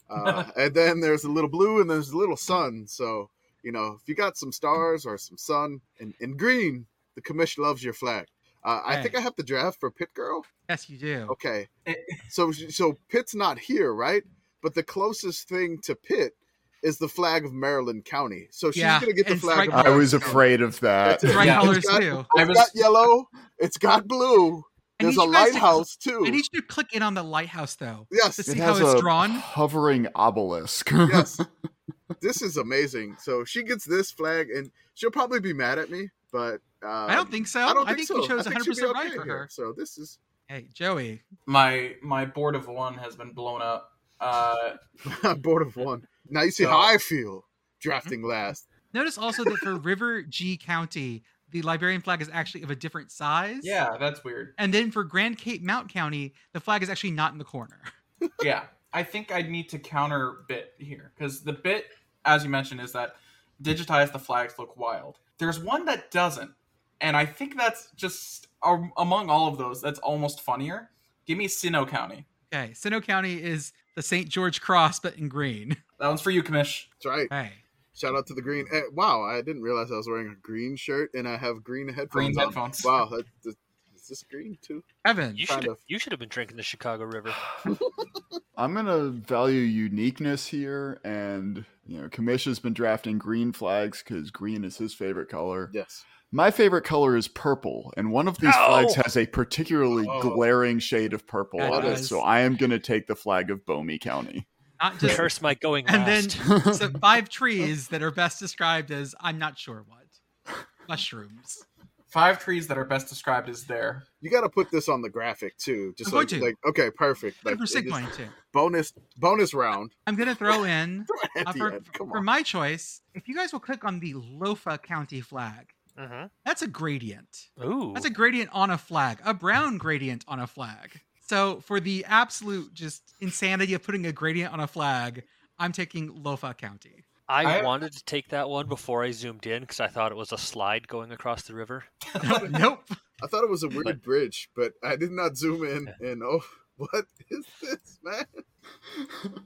Uh, 0.10 0.46
and 0.58 0.74
then 0.74 1.00
there's 1.00 1.24
a 1.24 1.30
little 1.32 1.50
blue 1.50 1.82
and 1.82 1.90
there's 1.90 2.10
a 2.10 2.18
little 2.18 2.38
sun. 2.38 2.86
So, 2.88 3.30
you 3.64 3.72
know, 3.72 3.98
if 4.02 4.08
you 4.08 4.16
got 4.16 4.38
some 4.38 4.52
stars 4.52 5.06
or 5.06 5.18
some 5.18 5.38
sun 5.38 5.82
and, 6.00 6.14
and 6.22 6.38
green, 6.38 6.86
the 7.16 7.22
commission 7.22 7.64
loves 7.64 7.84
your 7.84 7.94
flag. 7.94 8.28
Uh, 8.64 8.82
I 8.84 9.02
think 9.02 9.16
I 9.16 9.22
have 9.22 9.36
the 9.36 9.44
draft 9.44 9.80
for 9.80 9.92
Pit 9.92 10.10
Girl. 10.16 10.44
Yes, 10.70 10.90
you 10.90 10.98
do. 10.98 11.28
Okay. 11.32 11.68
Eh. 11.86 11.94
So 12.30 12.52
so 12.52 12.98
Pitt's 13.10 13.36
not 13.36 13.60
here, 13.60 13.94
right? 13.94 14.24
But 14.64 14.74
the 14.74 14.82
closest 14.82 15.48
thing 15.48 15.78
to 15.84 15.94
Pitt 15.96 16.34
is 16.82 16.98
the 16.98 17.08
flag 17.08 17.46
of 17.46 17.54
Maryland 17.54 18.06
County. 18.06 18.48
So 18.50 18.72
she's 18.72 18.82
Yeah, 18.82 19.00
gonna 19.00 19.14
get 19.14 19.28
the 19.28 19.36
flag. 19.36 19.70
strike 19.70 19.86
of 19.86 19.86
I 19.86 19.96
was 19.96 20.16
afraid 20.16 20.62
of 20.62 20.80
that. 20.80 21.22
That's 21.22 21.24
it. 21.26 21.36
Right 21.36 21.46
Yeah. 21.46 21.60
colors 21.62 21.78
It's 21.78 21.88
got- 21.88 22.00
too. 22.02 22.26
I 22.36 22.42
It's 22.42 22.50
was- 22.50 22.58
got 22.58 22.70
yellow. 22.74 23.30
It's 23.60 23.78
got 23.78 24.08
blue. 24.08 24.64
I 25.00 25.04
There's 25.04 25.18
need 25.18 25.24
a 25.24 25.26
you 25.28 25.34
guys 25.34 25.48
to- 25.48 25.54
lighthouse 25.54 25.96
too. 25.98 26.24
I 26.26 26.30
need 26.30 26.46
you 26.54 26.62
to 26.62 26.68
click 26.68 26.94
in 26.94 27.02
on 27.02 27.14
the 27.16 27.24
lighthouse 27.24 27.76
though 27.76 28.08
Yes, 28.12 28.36
to 28.38 28.42
It 28.42 28.46
see 28.46 28.60
how 28.60 28.74
has 28.74 28.80
it's 28.82 28.94
a 28.94 29.00
drawn. 29.02 29.32
hovering 29.32 30.08
obelisk. 30.16 30.90
yes. 30.92 31.40
this 32.22 32.42
is 32.42 32.58
amazing. 32.58 33.18
So 33.22 33.44
she 33.46 33.64
gets 33.64 33.84
this 33.86 34.12
flag, 34.12 34.50
and 34.50 34.72
she'll 34.94 35.12
probably 35.12 35.40
be 35.40 35.54
mad 35.54 35.80
at 35.80 35.90
me, 35.90 36.10
but 36.32 36.62
um, 36.84 37.10
I 37.10 37.16
don't 37.16 37.30
think 37.32 37.48
so. 37.48 37.62
I 37.62 37.74
don't 37.74 37.86
think, 37.86 37.98
we 37.98 38.06
so. 38.06 38.22
chose 38.28 38.48
I 38.48 38.52
think 38.52 38.56
100 38.60 38.64
she'll 38.64 38.74
be 38.74 38.80
percent 38.82 38.94
right 38.96 39.08
okay 39.08 39.16
for 39.18 39.24
here. 39.26 39.38
her. 39.40 39.48
So 39.52 39.74
this 39.76 39.98
is 39.98 40.20
Hey, 40.48 40.68
Joey. 40.74 41.24
My 41.48 41.96
my 42.04 42.26
board 42.26 42.56
of 42.56 42.68
one 42.68 42.94
has 42.96 43.16
been 43.16 43.32
blown 43.34 43.62
up. 43.64 43.92
Uh, 44.20 44.74
I'm 45.24 45.42
of 45.44 45.76
one. 45.76 46.08
Now 46.30 46.44
you 46.44 46.52
see 46.52 46.64
So- 46.64 46.70
how 46.70 46.80
I 46.80 46.98
feel 47.00 47.46
drafting 47.82 48.22
last. 48.24 48.68
Notice 48.94 49.18
also 49.18 49.44
that 49.44 49.58
for 49.58 49.76
River 49.76 50.22
Gee 50.22 50.56
County, 50.56 51.24
the 51.56 51.62
Liberian 51.62 52.02
flag 52.02 52.22
is 52.22 52.30
actually 52.34 52.64
of 52.64 52.70
a 52.70 52.76
different 52.76 53.12
size. 53.12 53.62
yeah, 53.64 53.96
that's 53.98 54.26
weird. 54.26 54.54
And 54.58 54.74
then 54.74 54.92
for 54.92 55.06
Grand 55.06 55.38
Cape 55.38 55.64
Mount 55.64 55.88
County, 55.88 56.34
the 56.52 56.60
flag 56.60 56.84
is 56.84 56.90
actually 56.90 57.12
not 57.12 57.32
in 57.32 57.38
the 57.38 57.46
corner. 57.46 57.80
yeah, 58.44 58.64
I 58.92 59.04
think 59.04 59.34
I 59.34 59.42
need 59.42 59.70
to 59.70 59.80
counter 59.80 60.40
bit 60.50 60.74
here 60.80 61.14
because 61.16 61.44
the 61.44 61.54
bit, 61.54 61.86
as 62.26 62.44
you 62.44 62.50
mentioned, 62.50 62.82
is 62.82 62.92
that 62.92 63.16
digitize 63.64 64.12
the 64.12 64.20
flags 64.20 64.56
look 64.60 64.76
wild. 64.76 65.20
There's 65.38 65.58
one 65.58 65.86
that 65.86 66.12
doesn't, 66.12 66.52
and 67.00 67.16
I 67.16 67.26
think 67.26 67.56
that's 67.56 67.90
just 67.96 68.48
um, 68.62 68.92
among 68.98 69.30
all 69.30 69.48
of 69.48 69.58
those. 69.58 69.82
That's 69.82 70.00
almost 70.00 70.42
funnier. 70.42 70.90
Give 71.26 71.38
me 71.38 71.48
Sinoe 71.48 71.88
County. 71.88 72.26
Okay, 72.54 72.72
Sinoe 72.74 73.02
County 73.02 73.42
is 73.42 73.72
the 73.96 74.02
St. 74.02 74.28
George 74.28 74.60
Cross, 74.60 75.00
but 75.00 75.16
in 75.16 75.30
green. 75.30 75.78
That 76.02 76.10
one's 76.10 76.20
for 76.20 76.32
you, 76.32 76.44
Commish. 76.44 76.88
That's 76.92 77.06
right. 77.06 77.28
Hey, 77.32 77.54
Shout 77.96 78.16
out 78.16 78.28
to 78.28 78.34
the 78.34 78.42
green. 78.42 78.66
eh, 78.72 78.82
wow, 78.94 79.24
I 79.24 79.42
didn't 79.42 79.62
realize 79.62 79.92
I 79.92 79.96
was 79.96 80.08
wearing 80.08 80.28
a 80.30 80.36
green 80.42 80.76
shirt 80.76 81.12
and 81.14 81.28
I 81.28 81.38
have 81.38 81.64
green 81.64 81.88
headphones. 81.88 82.10
Green 82.12 82.38
on. 82.38 82.46
headphones. 82.46 82.82
Wow, 82.84 83.06
that, 83.12 83.26
that, 83.44 83.56
is 83.96 84.08
this 84.10 84.24
green 84.30 84.58
too? 84.62 84.84
Evan. 85.06 85.36
You 85.38 85.46
should 85.46 85.68
of. 85.68 85.78
you 85.88 85.98
should 85.98 86.12
have 86.12 86.20
been 86.20 86.30
drinking 86.30 86.58
the 86.58 86.64
Chicago 86.64 87.06
River. 87.06 87.34
I'm 88.58 88.74
gonna 88.74 89.10
value 89.10 89.60
uniqueness 89.62 90.48
here, 90.48 91.00
and 91.04 91.66
you 91.86 92.02
know, 92.02 92.08
Commish 92.10 92.46
has 92.46 92.60
been 92.60 92.74
drafting 92.74 93.18
green 93.18 93.52
flags 93.52 94.04
because 94.04 94.32
green 94.32 94.64
is 94.64 94.78
his 94.78 94.94
favorite 94.94 95.30
color. 95.30 95.70
Yes. 95.74 96.04
My 96.32 96.52
favorite 96.52 96.84
color 96.84 97.16
is 97.16 97.28
purple, 97.28 97.94
and 97.96 98.12
one 98.12 98.28
of 98.28 98.38
these 98.40 98.54
No! 98.56 98.68
flags 98.68 98.96
has 98.96 99.16
a 99.16 99.26
particularly 99.26 100.06
Oh. 100.10 100.22
glaring 100.22 100.80
shade 100.80 101.14
of 101.14 101.26
purple 101.28 101.62
on 101.62 101.86
it. 101.86 101.98
So 101.98 102.20
I 102.20 102.42
am 102.42 102.56
gonna 102.56 102.80
take 102.80 103.08
the 103.08 103.16
flag 103.16 103.50
of 103.52 103.66
Bomi 103.66 104.00
County. 104.02 104.48
Not 104.82 105.00
just 105.00 105.16
Curse 105.16 105.42
my 105.42 105.54
going 105.54 105.86
and 105.88 106.06
last. 106.06 106.38
then 106.48 106.74
so 106.74 106.90
five 107.02 107.30
trees 107.30 107.88
that 107.90 108.02
are 108.04 108.12
best 108.12 108.40
described 108.40 108.92
as 108.92 109.16
I'm 109.20 109.38
not 109.40 109.58
sure 109.58 109.86
what. 109.88 110.56
Mushrooms. 110.88 111.64
Five 112.08 112.40
trees 112.42 112.68
that 112.68 112.78
are 112.78 112.86
best 112.86 113.10
described 113.10 113.50
as 113.50 113.66
there. 113.66 114.04
You 114.22 114.30
got 114.30 114.42
to 114.42 114.50
put 114.50 114.72
this 114.72 114.88
on 114.88 115.02
the 115.02 115.10
graphic 115.10 115.58
too. 115.58 115.94
Just 115.98 116.12
I'm 116.12 116.18
like, 116.20 116.30
going 116.30 116.40
to. 116.42 116.46
like 116.48 116.56
okay, 116.70 116.90
perfect. 116.90 117.44
Like 117.44 117.58
for 117.58 117.64
it 117.64 117.68
sig 117.68 117.90
point 117.90 118.14
too. 118.14 118.28
bonus 118.54 118.94
bonus 119.18 119.54
round. 119.54 119.92
I'm 120.08 120.16
gonna 120.16 120.36
throw 120.36 120.64
in 120.64 121.06
At 121.38 121.48
uh, 121.48 121.52
for, 121.54 121.80
for 121.98 122.22
my 122.22 122.42
choice. 122.42 123.02
If 123.14 123.28
you 123.28 123.36
guys 123.36 123.52
will 123.52 123.60
click 123.60 123.84
on 123.84 124.00
the 124.00 124.14
Lofa 124.14 124.82
County 124.82 125.20
flag, 125.22 125.68
Mhm. 126.00 126.30
that's 126.46 126.62
a 126.62 126.68
gradient. 126.68 127.48
Ooh, 127.64 127.92
That's 127.94 128.06
a 128.06 128.10
gradient 128.10 128.50
on 128.54 128.70
a 128.70 128.78
flag, 128.78 129.20
a 129.26 129.34
brown 129.34 129.78
gradient 129.78 130.24
on 130.28 130.40
a 130.40 130.48
flag. 130.48 131.02
So 131.28 131.60
for 131.62 131.80
the 131.80 132.06
absolute 132.08 132.74
just 132.74 133.14
insanity 133.20 133.74
of 133.74 133.84
putting 133.84 134.06
a 134.06 134.12
gradient 134.12 134.54
on 134.54 134.60
a 134.60 134.68
flag, 134.68 135.24
I'm 135.58 135.72
taking 135.72 136.10
Lofa 136.24 136.56
County. 136.58 137.04
I, 137.28 137.60
I- 137.60 137.64
wanted 137.64 137.94
to 137.94 138.04
take 138.06 138.30
that 138.30 138.50
one 138.50 138.68
before 138.68 139.04
I 139.04 139.10
zoomed 139.12 139.48
in 139.48 139.62
because 139.62 139.80
I 139.80 139.88
thought 139.88 140.12
it 140.12 140.16
was 140.16 140.32
a 140.32 140.38
slide 140.38 140.88
going 140.88 141.12
across 141.12 141.44
the 141.44 141.56
river. 141.56 141.84
nope. 142.52 142.84
I 143.24 143.28
thought 143.28 143.44
it 143.44 143.50
was 143.50 143.64
a 143.64 143.70
weird 143.70 143.86
But- 143.86 144.04
bridge, 144.04 144.50
but 144.56 144.74
I 144.84 144.96
did 144.96 145.12
not 145.12 145.36
zoom 145.36 145.64
in. 145.64 145.92
And 146.08 146.22
oh, 146.22 146.42
what 146.78 147.06
is 147.32 147.46
this, 147.62 147.98
man? 148.04 148.26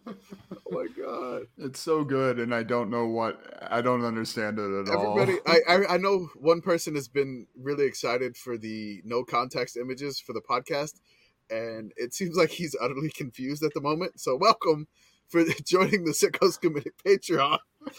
oh 0.07 0.71
my 0.71 0.87
god! 0.97 1.43
It's 1.57 1.79
so 1.79 2.03
good, 2.03 2.39
and 2.39 2.53
I 2.55 2.63
don't 2.63 2.89
know 2.89 3.05
what 3.05 3.39
I 3.69 3.81
don't 3.81 4.03
understand 4.03 4.57
it 4.59 4.63
at 4.63 4.93
Everybody, 4.93 5.33
all. 5.45 5.53
I, 5.53 5.59
I 5.67 5.93
I 5.93 5.97
know 5.97 6.29
one 6.35 6.61
person 6.61 6.95
has 6.95 7.07
been 7.07 7.45
really 7.57 7.85
excited 7.85 8.35
for 8.37 8.57
the 8.57 9.01
no 9.05 9.23
context 9.23 9.77
images 9.77 10.19
for 10.19 10.33
the 10.33 10.41
podcast, 10.41 10.99
and 11.49 11.91
it 11.97 12.13
seems 12.13 12.35
like 12.35 12.49
he's 12.49 12.75
utterly 12.81 13.09
confused 13.09 13.63
at 13.63 13.73
the 13.73 13.81
moment. 13.81 14.19
So 14.19 14.35
welcome 14.35 14.87
for 15.27 15.43
joining 15.65 16.05
the 16.05 16.11
Sickos 16.11 16.59
Committee 16.59 16.91
Patreon. 17.05 17.59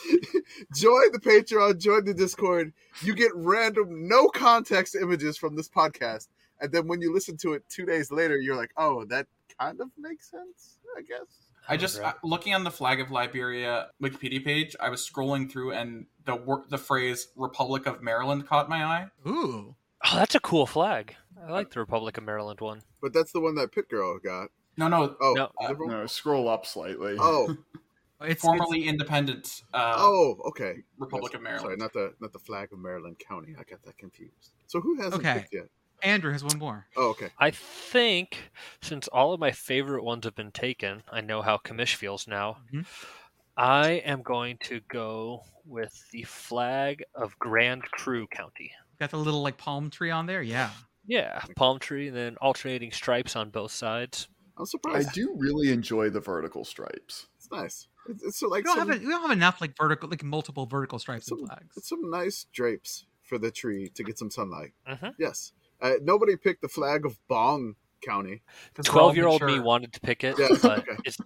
join 0.74 1.12
the 1.12 1.20
Patreon, 1.20 1.78
join 1.78 2.04
the 2.04 2.14
Discord. 2.14 2.72
You 3.02 3.14
get 3.14 3.32
random 3.34 4.08
no 4.08 4.28
context 4.28 4.94
images 4.94 5.36
from 5.36 5.56
this 5.56 5.68
podcast, 5.68 6.28
and 6.60 6.72
then 6.72 6.86
when 6.86 7.00
you 7.00 7.12
listen 7.12 7.36
to 7.38 7.52
it 7.54 7.64
two 7.68 7.86
days 7.86 8.10
later, 8.10 8.38
you're 8.38 8.56
like, 8.56 8.72
oh, 8.76 9.04
that 9.06 9.26
kind 9.58 9.80
of 9.80 9.88
makes 9.98 10.30
sense, 10.30 10.78
I 10.96 11.02
guess. 11.02 11.26
I 11.68 11.76
just 11.76 12.00
Right. 12.00 12.14
uh, 12.14 12.26
looking 12.26 12.54
on 12.54 12.64
the 12.64 12.70
flag 12.70 13.00
of 13.00 13.10
Liberia 13.10 13.88
Wikipedia 14.02 14.42
page. 14.44 14.74
I 14.80 14.88
was 14.88 15.08
scrolling 15.08 15.50
through, 15.50 15.72
and 15.72 16.06
the 16.24 16.34
wor- 16.36 16.64
the 16.68 16.78
phrase 16.78 17.28
"Republic 17.36 17.86
of 17.86 18.02
Maryland" 18.02 18.46
caught 18.48 18.68
my 18.68 18.82
eye. 18.84 19.06
Ooh. 19.28 19.76
Oh, 20.04 20.16
that's 20.16 20.34
a 20.34 20.40
cool 20.40 20.66
flag. 20.66 21.14
I 21.46 21.50
like 21.52 21.70
the 21.70 21.80
Republic 21.80 22.18
of 22.18 22.24
Maryland 22.24 22.60
one. 22.60 22.82
But 23.02 23.12
that's 23.12 23.32
the 23.32 23.40
one 23.40 23.54
that 23.56 23.72
Pit 23.72 23.88
Girl 23.88 24.18
got. 24.18 24.48
No, 24.76 24.88
no, 24.88 25.16
Oh, 25.20 25.34
No. 25.34 25.50
different 25.60 25.80
one? 25.80 26.00
no, 26.00 26.06
scroll 26.06 26.48
up 26.48 26.66
slightly. 26.66 27.16
oh, 27.18 27.56
It's 28.22 28.42
formerly 28.42 28.86
independent 28.86 29.62
uh, 29.72 29.94
oh, 29.96 30.36
okay. 30.48 30.74
Republic 30.98 31.32
Yes, 31.32 31.38
of 31.38 31.42
Maryland. 31.42 31.64
Sorry, 31.64 31.76
not 31.78 31.92
the 31.94 32.12
not 32.20 32.32
the 32.34 32.38
flag 32.38 32.70
of 32.70 32.78
Maryland 32.78 33.18
County. 33.18 33.54
I 33.58 33.62
got 33.64 33.82
that 33.84 33.96
confused. 33.96 34.50
So 34.66 34.78
who 34.80 34.96
hasn't 34.96 35.14
Okay. 35.24 35.40
picked 35.40 35.54
yet? 35.54 35.62
it's- 35.64 35.70
Andrew 36.02 36.30
has 36.32 36.44
one 36.44 36.58
more. 36.58 36.86
Oh, 36.96 37.08
okay. 37.10 37.28
I 37.38 37.50
think 37.50 38.50
since 38.82 39.08
all 39.08 39.32
of 39.32 39.40
my 39.40 39.50
favorite 39.52 40.04
ones 40.04 40.24
have 40.26 40.34
been 40.34 40.50
taken, 40.52 41.02
I 41.10 41.20
know 41.22 41.40
how 41.42 41.56
Commish 41.58 41.94
feels 41.94 42.26
now. 42.28 42.58
Mhm. 42.72 42.84
I 43.56 43.88
am 44.04 44.22
going 44.22 44.58
to 44.64 44.80
go 44.88 45.42
with 45.66 46.08
the 46.10 46.22
flag 46.24 47.02
of 47.14 47.38
Grand 47.38 47.82
Kru 47.90 48.26
County. 48.26 48.72
Got 48.98 49.10
the 49.10 49.16
little 49.18 49.42
like 49.42 49.56
palm 49.58 49.88
tree 49.90 50.10
on 50.10 50.26
there. 50.26 50.42
Yeah. 50.42 50.70
Yeah, 51.06 51.40
palm 51.56 51.78
tree, 51.78 52.08
and 52.08 52.16
then 52.16 52.36
alternating 52.40 52.92
stripes 52.92 53.34
on 53.36 53.50
both 53.50 53.72
sides. 53.72 54.28
I'm 54.58 54.66
surprised. 54.66 55.08
I 55.08 55.12
do 55.12 55.34
really 55.36 55.72
enjoy 55.72 56.10
the 56.10 56.20
vertical 56.20 56.64
stripes. 56.64 57.26
It's 57.36 57.50
nice. 57.50 57.88
It's, 58.08 58.22
it's 58.22 58.38
so 58.38 58.48
like 58.48 58.64
We 58.64 58.70
don't 58.74 58.78
some, 58.78 58.88
have 58.90 59.02
a, 59.02 59.04
we 59.04 59.10
don't 59.10 59.22
have 59.22 59.30
enough 59.30 59.60
like 59.60 59.76
vertical 59.76 60.08
like 60.08 60.22
multiple 60.22 60.66
vertical 60.66 60.98
stripes 60.98 61.28
and 61.30 61.38
some, 61.40 61.46
flags. 61.46 61.76
it's 61.76 61.88
some 61.88 62.10
nice 62.10 62.46
drapes 62.52 63.06
for 63.22 63.38
the 63.38 63.50
tree 63.50 63.88
to 63.94 64.02
get 64.02 64.18
some 64.18 64.30
sunlight. 64.30 64.72
Mhm. 64.88 65.14
Yes. 65.18 65.52
Uh, 65.80 65.92
nobody 66.02 66.36
picked 66.36 66.60
the 66.62 66.68
flag 66.68 67.06
of 67.06 67.16
Bong 67.28 67.76
County. 68.02 68.42
Twelve-year-old 68.82 69.42
me 69.42 69.60
wanted 69.60 69.92
to 69.94 70.00
pick 70.00 70.24
it, 70.24 70.36
Yeah, 70.38 70.48
but 70.62 70.80
okay. 70.80 70.96
it's, 71.04 71.16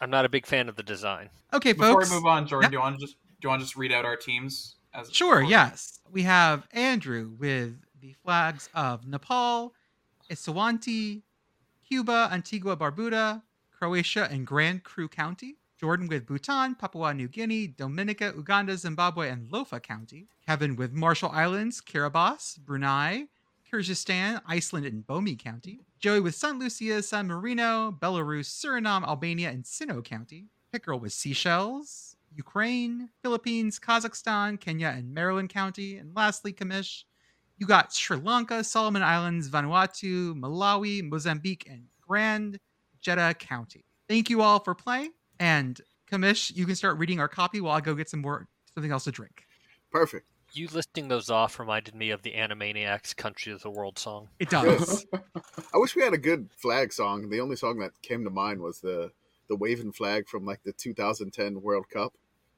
I'm 0.00 0.10
not 0.10 0.24
a 0.24 0.28
big 0.28 0.46
fan 0.46 0.68
of 0.68 0.76
the 0.76 0.82
design. 0.82 1.30
Okay, 1.52 1.72
folks. 1.72 1.86
Before 1.88 2.00
we 2.02 2.08
move 2.22 2.26
on, 2.26 2.46
Jordan, 2.46 2.66
Yep. 2.66 2.70
do 2.70 2.76
you 2.76 2.80
want 2.80 3.00
to 3.00 3.06
just 3.06 3.16
do 3.40 3.46
you 3.46 3.48
want 3.50 3.60
to 3.60 3.64
just 3.64 3.76
read 3.76 3.92
out 3.92 4.04
our 4.04 4.16
teams? 4.16 4.76
As 4.94 5.12
Sure, 5.12 5.42
yes. 5.42 6.00
We 6.10 6.22
have 6.22 6.66
Andrew 6.72 7.32
with 7.38 7.76
the 8.00 8.14
flags 8.24 8.68
of 8.74 9.06
Nepal, 9.06 9.74
Eswatini, 10.30 11.22
Cuba, 11.88 12.28
Antigua 12.32 12.76
Barbuda, 12.76 13.42
Croatia, 13.70 14.28
and 14.30 14.46
Grand 14.46 14.82
Kru 14.82 15.08
County. 15.08 15.56
Jordan 15.78 16.08
with 16.08 16.26
Bhutan, 16.26 16.74
Papua 16.74 17.12
New 17.12 17.28
Guinea, 17.28 17.66
Dominica, 17.66 18.32
Uganda, 18.34 18.78
Zimbabwe, 18.78 19.28
and 19.28 19.50
Lofa 19.50 19.82
County. 19.82 20.26
Kevin 20.46 20.74
with 20.74 20.92
Marshall 20.92 21.30
Islands, 21.30 21.82
Kiribati, 21.82 22.58
Brunei, 22.60 23.28
Kyrgyzstan, 23.70 24.40
Iceland, 24.46 24.86
and 24.86 25.06
Bomi 25.06 25.38
County. 25.38 25.80
Joey 25.98 26.20
with 26.20 26.34
St. 26.34 26.58
Lucia, 26.58 27.02
San 27.02 27.26
Marino, 27.26 27.94
Belarus, 28.00 28.46
Suriname, 28.46 29.06
Albania, 29.06 29.50
and 29.50 29.64
Sinoe 29.64 30.02
County. 30.02 30.46
Pit 30.72 30.82
Girl 30.82 30.98
with 30.98 31.12
Seychelles, 31.12 32.16
Ukraine, 32.34 33.10
Philippines, 33.22 33.78
Kazakhstan, 33.78 34.58
Kenya, 34.58 34.94
and 34.96 35.12
Maryland 35.12 35.50
County. 35.50 35.96
And 35.96 36.14
lastly, 36.16 36.52
Commish, 36.52 37.04
you 37.58 37.66
got 37.66 37.92
Sri 37.92 38.16
Lanka, 38.16 38.62
Solomon 38.62 39.02
Islands, 39.02 39.48
Vanuatu, 39.48 40.34
Malawi, 40.34 41.02
Mozambique, 41.02 41.66
and 41.70 41.84
Grand 42.00 42.58
Gedeh 43.02 43.38
County. 43.38 43.84
Thank 44.08 44.30
you 44.30 44.42
all 44.42 44.60
for 44.60 44.74
playing. 44.74 45.12
And 45.38 45.80
Commish, 46.10 46.54
you 46.54 46.66
can 46.66 46.76
start 46.76 46.98
reading 46.98 47.20
our 47.20 47.28
copy 47.28 47.60
while 47.60 47.76
I 47.76 47.80
go 47.80 47.94
get 47.94 48.08
some 48.08 48.20
more 48.20 48.46
something 48.74 48.92
else 48.92 49.04
to 49.04 49.10
drink. 49.10 49.46
Perfect. 49.90 50.26
You 50.52 50.68
listing 50.72 51.08
those 51.08 51.28
off 51.28 51.58
reminded 51.58 51.94
me 51.94 52.10
of 52.10 52.22
the 52.22 52.32
Animaniacs 52.32 53.16
Country 53.16 53.52
of 53.52 53.62
the 53.62 53.70
World 53.70 53.98
song. 53.98 54.28
It 54.38 54.48
does. 54.50 55.04
I 55.12 55.78
wish 55.78 55.96
we 55.96 56.02
had 56.02 56.14
a 56.14 56.18
good 56.18 56.50
flag 56.56 56.92
song. 56.92 57.28
The 57.28 57.40
only 57.40 57.56
song 57.56 57.78
that 57.80 57.90
came 58.02 58.24
to 58.24 58.30
mind 58.30 58.60
was 58.60 58.80
the 58.80 59.10
the 59.48 59.56
waving 59.56 59.92
flag 59.92 60.28
from 60.28 60.44
like 60.44 60.62
the 60.64 60.72
2010 60.72 61.60
World 61.62 61.88
Cup. 61.88 62.12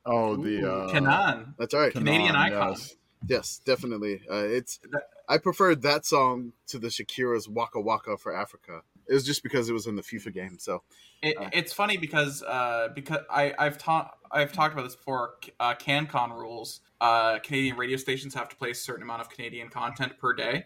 Oh, 0.06 0.36
the 0.36 0.60
Ooh, 0.62 0.70
uh, 0.70 0.92
K'naan. 0.92 1.54
That's 1.58 1.74
all 1.74 1.80
right. 1.80 1.92
K'naan, 1.92 1.98
Canadian 1.98 2.36
icon. 2.36 2.70
yes. 2.70 2.96
Yes, 3.26 3.60
definitely. 3.64 4.22
Uh, 4.30 4.44
it's. 4.44 4.80
I 5.28 5.38
preferred 5.38 5.82
that 5.82 6.06
song 6.06 6.52
to 6.68 6.78
the 6.78 6.88
Shakira's 6.88 7.48
Waka 7.48 7.80
Waka 7.80 8.16
for 8.16 8.34
Africa. 8.34 8.82
It 9.08 9.14
was 9.14 9.24
just 9.24 9.42
because 9.42 9.68
it 9.68 9.72
was 9.72 9.86
in 9.86 9.96
the 9.96 10.02
FIFA 10.02 10.32
game. 10.34 10.58
So 10.58 10.82
It, 11.22 11.36
Uh. 11.36 11.50
it's 11.52 11.72
funny 11.72 11.96
because 11.96 12.42
uh, 12.42 12.88
because 12.94 13.20
I 13.30 13.54
I've 13.58 13.76
taught 13.78 14.16
I've 14.30 14.52
talked 14.52 14.72
about 14.74 14.84
this 14.84 14.96
before. 14.96 15.34
Uh, 15.58 15.74
CanCon 15.74 16.30
rules. 16.38 16.80
Uh, 17.00 17.38
Canadian 17.40 17.76
radio 17.76 17.96
stations 17.96 18.34
have 18.34 18.48
to 18.48 18.56
play 18.56 18.70
a 18.70 18.74
certain 18.74 19.02
amount 19.02 19.20
of 19.20 19.28
Canadian 19.30 19.68
content 19.68 20.18
per 20.18 20.32
day. 20.32 20.64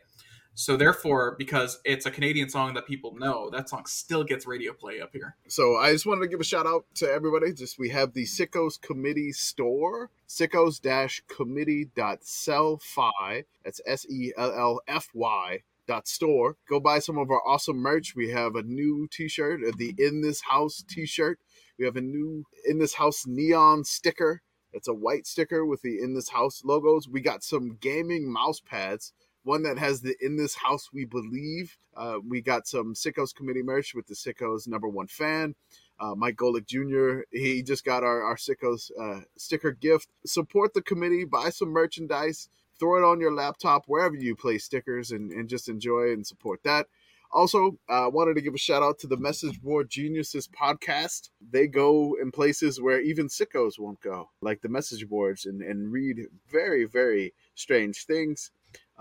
So 0.55 0.77
therefore, 0.77 1.35
because 1.39 1.81
it's 1.85 2.05
a 2.05 2.11
Canadian 2.11 2.49
song 2.49 2.75
that 2.75 2.87
people 2.87 3.15
know, 3.17 3.49
that 3.51 3.69
song 3.69 3.87
still 3.87 4.23
gets 4.23 4.47
radio 4.47 4.73
play 4.73 5.01
up 5.01 5.11
here. 5.13 5.37
So 5.49 5.77
I 5.77 5.93
just 5.93 6.05
wanted 6.05 6.23
to 6.23 6.29
give 6.29 6.41
a 6.41 6.45
shout 6.45 6.67
out 6.67 6.85
to 6.97 7.11
everybody. 7.11 7.53
Just 7.53 7.79
we 7.79 7.89
have 7.91 8.13
the 8.13 8.25
Sickos 8.25 8.81
Committee 8.81 9.33
store, 9.33 10.11
sickos 10.29 10.81
committee.sellfy. 11.29 13.45
That's 13.65 13.81
S 13.87 14.07
E 14.11 14.33
L 14.37 14.53
L 14.53 14.81
F 14.87 15.09
Y 15.15 15.61
dot 15.87 16.07
store. 16.07 16.57
Go 16.69 16.81
buy 16.81 16.99
some 16.99 17.19
of 17.19 17.31
our 17.31 17.41
awesome 17.47 17.79
merch. 17.79 18.15
We 18.15 18.31
have 18.31 18.55
a 18.55 18.63
new 18.63 19.09
T-shirt, 19.11 19.61
uh, 19.67 19.73
the 19.77 19.95
In 19.99 20.21
This 20.21 20.43
House 20.43 20.85
T-shirt. 20.87 21.39
We 21.79 21.87
have 21.87 21.97
a 21.97 22.03
new 22.03 22.45
In 22.67 22.79
This 22.79 22.95
House 22.95 23.27
neon 23.27 23.85
sticker. 23.85 24.43
It's 24.73 24.89
a 24.89 24.95
white 24.95 25.27
sticker 25.27 25.67
with 25.67 25.83
the 25.83 26.01
In 26.01 26.15
This 26.15 26.31
House 26.31 26.63
logos. 26.65 27.09
We 27.09 27.21
got 27.21 27.43
some 27.43 27.77
gaming 27.81 28.33
mouse 28.33 28.61
pads. 28.61 29.13
One 29.45 29.63
that 29.65 29.79
has 29.79 30.01
the 30.01 30.15
In 30.21 30.37
This 30.37 30.55
House 30.55 30.91
We 30.93 31.05
Believe. 31.05 31.77
Uh, 31.97 32.19
we 32.27 32.41
got 32.41 32.67
some 32.67 32.95
Sickos 32.95 33.35
Committee 33.35 33.63
merch 33.63 33.95
with 33.95 34.07
the 34.07 34.15
Sickos 34.15 34.69
number 34.69 34.89
one 34.89 35.09
fan 35.09 35.55
uh, 36.03 36.15
Mike 36.17 36.37
Golic 36.37 36.67
Jr. 36.67 37.23
He 37.31 37.63
just 37.63 37.85
got 37.85 38.03
our, 38.03 38.23
our 38.23 38.37
Sickos 38.37 38.91
uh, 39.01 39.21
sticker 39.37 39.71
gift. 39.71 40.09
Support 40.27 40.75
the 40.75 40.83
committee, 40.83 41.25
buy 41.25 41.51
some 41.51 41.69
merchandise, 41.69 42.49
throw 42.79 42.97
it 42.97 43.09
on 43.09 43.21
your 43.21 43.33
laptop, 43.33 43.85
wherever 43.87 44.17
you 44.17 44.35
play 44.35 44.59
stickers, 44.59 45.13
and, 45.13 45.31
and 45.31 45.49
just 45.49 45.69
enjoy 45.69 46.13
and 46.13 46.27
support 46.27 46.63
that. 46.65 46.87
Also, 47.31 47.79
I 47.89 48.05
uh, 48.05 48.11
wanted 48.11 48.35
to 48.35 48.43
give 48.43 48.53
a 48.53 48.59
shout 48.59 48.83
out 48.83 48.99
to 48.99 49.07
the 49.07 49.17
Message 49.17 49.63
Board 49.63 49.89
Geniuses 49.89 50.49
podcast. 50.49 51.31
They 51.51 51.67
go 51.67 52.15
in 52.21 52.31
places 52.31 52.79
where 52.79 53.01
even 53.01 53.29
sickos 53.29 53.79
won't 53.79 54.03
go, 54.03 54.29
like 54.43 54.61
the 54.61 54.69
message 54.69 55.09
boards, 55.09 55.47
and, 55.47 55.63
and 55.63 55.91
read 55.91 56.27
very, 56.51 56.85
very 56.85 57.33
strange 57.55 58.05
things. 58.05 58.51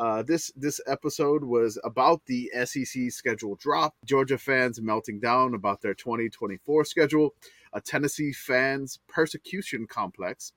Uh, 0.01 0.23
this 0.23 0.51
this 0.55 0.81
episode 0.87 1.43
was 1.43 1.79
about 1.83 2.25
the 2.25 2.49
SEC 2.65 3.11
schedule 3.11 3.53
drop, 3.57 3.93
Georgia 4.03 4.35
fans 4.39 4.81
melting 4.81 5.19
down 5.19 5.53
about 5.53 5.79
their 5.81 5.93
2024 5.93 6.83
schedule, 6.85 7.35
a 7.71 7.79
Tennessee 7.79 8.33
fans 8.33 8.97
persecution 9.07 9.85
complex, 9.85 10.53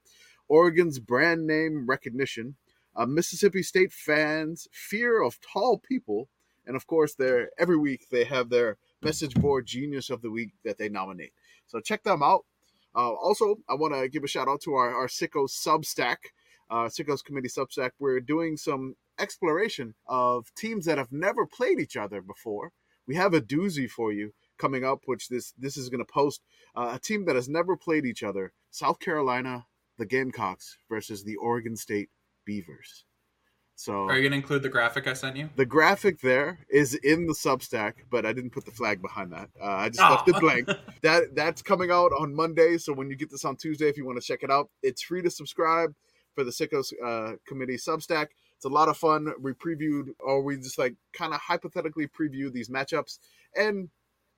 Oregon's 0.49 0.99
brand 0.99 1.47
name 1.47 1.85
recognition, 1.87 2.57
uh, 2.97 3.05
Mississippi 3.05 3.63
State 3.63 3.93
fans 3.93 4.67
fear 4.73 5.23
of 5.23 5.39
tall 5.43 5.77
people, 5.77 6.31
and 6.67 6.75
of 6.75 6.87
course, 6.87 7.15
they 7.15 7.45
every 7.59 7.77
week 7.77 8.07
they 8.11 8.25
have 8.25 8.49
their 8.49 8.79
message 9.03 9.35
board 9.35 9.67
genius 9.67 10.09
of 10.09 10.23
the 10.23 10.31
week 10.31 10.53
that 10.65 10.79
they 10.79 10.89
nominate. 10.89 11.35
So 11.67 11.81
check 11.81 12.03
them 12.03 12.23
out. 12.23 12.47
Uh, 12.97 13.13
also, 13.13 13.57
I 13.69 13.75
want 13.75 13.93
to 13.93 14.09
give 14.09 14.25
a 14.25 14.27
shout 14.27 14.49
out 14.49 14.63
to 14.63 14.73
our, 14.73 14.95
our 14.95 15.07
Sicko 15.07 15.51
Substack, 15.51 16.33
uh, 16.71 16.85
Sickos 16.87 17.25
Committee 17.25 17.49
Substack. 17.49 17.91
We're 17.99 18.21
doing 18.21 18.57
some 18.57 18.97
exploration 19.19 19.95
of 20.07 20.53
teams 20.57 20.85
that 20.87 20.99
have 20.99 21.13
never 21.13 21.47
played 21.47 21.79
each 21.81 21.97
other 21.97 22.21
before. 22.21 22.73
We 23.07 23.15
have 23.17 23.35
a 23.35 23.41
doozy 23.41 23.89
for 23.89 24.13
you 24.13 24.33
coming 24.59 24.85
up, 24.85 25.03
which 25.07 25.29
this 25.29 25.53
this 25.59 25.77
is 25.77 25.89
going 25.89 26.05
to 26.05 26.13
post 26.13 26.43
uh, 26.75 26.93
a 26.95 26.99
team 26.99 27.25
that 27.27 27.37
has 27.37 27.49
never 27.49 27.77
played 27.77 28.07
each 28.07 28.23
other: 28.23 28.53
South 28.71 28.99
Carolina, 28.99 29.67
the 29.99 30.07
Gamecocks 30.07 30.79
versus 30.89 31.23
the 31.25 31.37
Oregon 31.37 31.77
State 31.77 32.09
Beavers. 32.45 33.05
So 33.77 34.05
Are 34.09 34.15
you 34.17 34.23
going 34.23 34.31
to 34.31 34.37
include 34.37 34.63
the 34.63 34.69
graphic 34.69 35.09
I 35.09 35.15
sent 35.15 35.37
you? 35.37 35.51
the 35.57 35.67
graphic 35.67 36.21
there 36.21 36.61
is 36.71 36.95
in 36.95 37.27
the 37.27 37.33
Substack, 37.35 37.95
but 38.09 38.25
I 38.25 38.33
didn't 38.33 38.51
put 38.51 38.65
the 38.65 38.71
flag 38.71 39.03
behind 39.03 39.33
that. 39.33 39.51
Uh, 39.61 39.65
I 39.67 39.89
just 39.89 40.01
Oh. 40.05 40.11
left 40.11 40.29
it 40.29 40.39
blank. 40.41 40.69
That 41.03 41.35
that's 41.35 41.61
coming 41.61 41.91
out 41.91 42.13
on 42.19 42.35
Monday. 42.35 42.79
So 42.79 42.93
when 42.95 43.11
you 43.11 43.17
get 43.17 43.31
this 43.31 43.45
on 43.45 43.57
Tuesday, 43.57 43.89
if 43.91 43.97
you 43.99 44.07
want 44.07 44.19
to 44.19 44.27
check 44.27 44.43
it 44.43 44.51
out, 44.51 44.71
it's 44.83 45.03
free 45.03 45.21
to 45.23 45.31
subscribe 45.31 45.93
for 46.35 46.45
the 46.45 46.51
Sickos 46.51 46.93
uh, 47.05 47.37
Committee 47.47 47.77
Substack. 47.77 48.29
It's 48.57 48.65
a 48.65 48.69
lot 48.69 48.89
of 48.89 48.97
fun. 48.97 49.33
We 49.41 49.53
previewed, 49.53 50.09
or 50.21 50.43
we 50.43 50.57
just 50.57 50.79
like 50.79 50.95
kind 51.13 51.35
of 51.35 51.41
hypothetically 51.41 52.07
preview 52.07 52.53
these 52.53 52.69
matchups. 52.69 53.19
And 53.57 53.89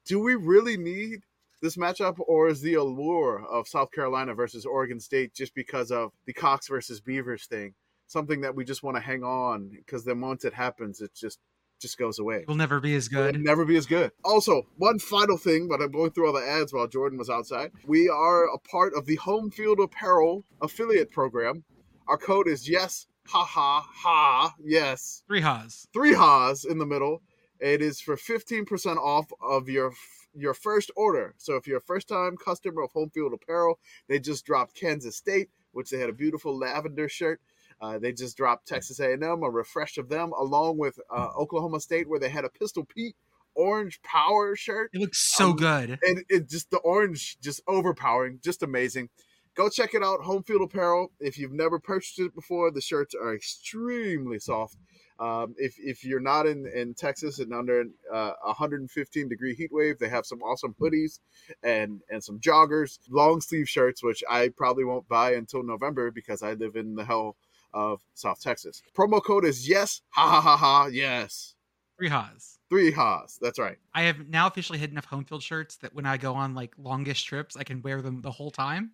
do 0.04 0.20
we 0.20 0.34
really 0.34 0.76
need 0.76 1.20
this 1.62 1.76
matchup, 1.76 2.16
or 2.18 2.48
is 2.48 2.60
the 2.60 2.74
allure 2.74 3.44
of 3.50 3.66
South 3.66 3.90
Carolina 3.92 4.34
versus 4.34 4.66
Oregon 4.66 5.00
State 5.00 5.34
just 5.34 5.54
because 5.54 5.90
of 5.90 6.12
the 6.26 6.32
Cocks 6.32 6.68
versus 6.68 7.00
Beavers 7.00 7.46
thing 7.46 7.74
something 8.08 8.40
that 8.42 8.54
we 8.54 8.64
just 8.64 8.82
want 8.82 8.96
to 8.96 9.02
hang 9.02 9.22
on? 9.24 9.70
Because 9.70 10.04
then 10.04 10.20
once 10.20 10.44
it 10.44 10.54
happens, 10.54 11.00
it 11.00 11.14
just 11.14 11.38
just 11.80 11.98
goes 11.98 12.18
away. 12.18 12.44
Will 12.48 12.54
never 12.54 12.80
be 12.80 12.94
as 12.94 13.06
It'll 13.06 13.32
good. 13.32 13.40
never 13.42 13.64
be 13.66 13.76
as 13.76 13.84
good. 13.84 14.10
Also, 14.24 14.62
one 14.78 14.98
final 14.98 15.36
thing, 15.36 15.68
but 15.68 15.82
I'm 15.82 15.90
going 15.90 16.10
through 16.10 16.26
all 16.28 16.32
the 16.32 16.46
ads 16.46 16.72
while 16.72 16.86
Jordan 16.86 17.18
was 17.18 17.28
outside. 17.28 17.70
We 17.86 18.08
are 18.08 18.44
a 18.46 18.58
part 18.58 18.94
of 18.94 19.04
the 19.04 19.16
Home 19.16 19.50
Field 19.50 19.78
Apparel 19.80 20.44
affiliate 20.62 21.10
program. 21.10 21.64
Our 22.08 22.16
code 22.18 22.48
is 22.48 22.68
yes, 22.68 23.06
ha 23.26 23.44
ha 23.44 23.86
ha, 23.92 24.54
yes. 24.62 25.22
Three 25.26 25.40
ha's. 25.40 25.88
Three 25.92 26.14
ha's 26.14 26.64
in 26.64 26.78
the 26.78 26.86
middle. 26.86 27.22
It 27.58 27.80
is 27.82 28.00
for 28.00 28.16
15% 28.16 28.96
off 28.98 29.26
of 29.42 29.68
your 29.68 29.92
your 30.38 30.52
first 30.52 30.90
order. 30.96 31.34
So 31.38 31.56
if 31.56 31.66
you're 31.66 31.78
a 31.78 31.82
first 31.82 32.08
time 32.08 32.36
customer 32.36 32.82
of 32.82 32.90
Home 32.92 33.08
Field 33.10 33.32
Apparel, 33.32 33.78
they 34.06 34.18
just 34.18 34.44
dropped 34.44 34.74
Kansas 34.78 35.16
State, 35.16 35.48
which 35.72 35.88
they 35.90 35.98
had 35.98 36.10
a 36.10 36.12
beautiful 36.12 36.56
lavender 36.56 37.08
shirt. 37.08 37.40
Uh, 37.80 37.98
they 37.98 38.12
just 38.12 38.36
dropped 38.36 38.66
Texas 38.68 39.00
A&M, 39.00 39.22
a 39.22 39.50
refresh 39.50 39.96
of 39.98 40.08
them, 40.10 40.32
along 40.38 40.76
with 40.78 40.98
uh, 41.10 41.28
Oklahoma 41.38 41.80
State, 41.80 42.08
where 42.08 42.20
they 42.20 42.28
had 42.28 42.44
a 42.44 42.50
Pistol 42.50 42.84
Pete 42.84 43.16
orange 43.54 44.00
power 44.02 44.54
shirt, 44.54 44.90
It 44.92 45.00
looks 45.00 45.18
so 45.34 45.50
Um, 45.50 45.56
good. 45.56 45.98
and 46.02 46.22
it 46.28 46.46
just 46.50 46.70
the 46.70 46.76
orange 46.78 47.38
just 47.40 47.62
overpowering, 47.66 48.40
just 48.44 48.62
amazing. 48.62 49.08
Go 49.56 49.70
check 49.70 49.94
it 49.94 50.02
out, 50.02 50.20
Home 50.20 50.42
Field 50.42 50.62
Apparel. 50.62 51.10
If 51.18 51.38
you've 51.38 51.52
never 51.52 51.78
purchased 51.78 52.18
it 52.18 52.34
before, 52.34 52.70
the 52.70 52.82
shirts 52.82 53.14
are 53.14 53.34
extremely 53.34 54.38
soft. 54.38 54.76
Um, 55.18 55.54
if 55.56 55.76
if 55.78 56.04
you're 56.04 56.20
not 56.20 56.46
in 56.46 56.66
in 56.66 56.92
Texas 56.92 57.38
and 57.38 57.54
under 57.54 57.84
uh, 58.12 58.32
115 58.42 59.28
degree 59.30 59.54
heat 59.54 59.70
wave, 59.72 59.98
they 59.98 60.10
have 60.10 60.26
some 60.26 60.42
awesome 60.42 60.74
hoodies 60.78 61.20
and 61.62 62.02
and 62.10 62.22
some 62.22 62.38
joggers, 62.38 62.98
long 63.08 63.40
sleeve 63.40 63.66
shirts, 63.66 64.02
which 64.02 64.22
I 64.28 64.50
probably 64.50 64.84
won't 64.84 65.08
buy 65.08 65.32
until 65.32 65.62
November 65.62 66.10
because 66.10 66.42
I 66.42 66.52
live 66.52 66.76
in 66.76 66.94
the 66.94 67.04
hell 67.06 67.36
of 67.72 68.02
South 68.12 68.42
Texas. 68.42 68.82
Promo 68.94 69.24
code 69.24 69.46
is 69.46 69.66
yes, 69.66 70.02
ha 70.10 70.28
ha 70.28 70.40
ha 70.42 70.56
ha, 70.58 70.86
yes. 70.92 71.54
Three 71.96 72.10
ha's. 72.10 72.58
Three 72.68 72.90
ha's. 72.90 73.38
That's 73.40 73.58
right. 73.58 73.78
I 73.94 74.02
have 74.02 74.28
now 74.28 74.48
officially 74.48 74.78
had 74.78 74.90
enough 74.90 75.06
home 75.06 75.24
field 75.24 75.42
shirts 75.42 75.76
that 75.76 75.94
when 75.94 76.04
I 76.04 76.18
go 76.18 76.34
on 76.34 76.54
like 76.54 76.74
longest 76.76 77.24
trips, 77.24 77.56
I 77.56 77.64
can 77.64 77.80
wear 77.80 78.02
them 78.02 78.20
the 78.20 78.32
whole 78.32 78.50
time. 78.50 78.90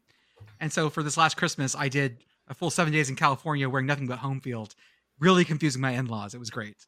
And 0.60 0.72
so 0.72 0.90
for 0.90 1.02
this 1.02 1.16
last 1.16 1.36
Christmas, 1.36 1.74
I 1.76 1.88
did 1.88 2.18
a 2.48 2.54
full 2.54 2.70
seven 2.70 2.92
days 2.92 3.08
in 3.08 3.16
California 3.16 3.68
wearing 3.68 3.86
nothing 3.86 4.06
but 4.06 4.18
home 4.18 4.40
field, 4.40 4.74
really 5.18 5.44
confusing 5.44 5.80
my 5.80 5.92
in 5.92 6.06
laws. 6.06 6.34
It 6.34 6.38
was 6.38 6.50
great. 6.50 6.86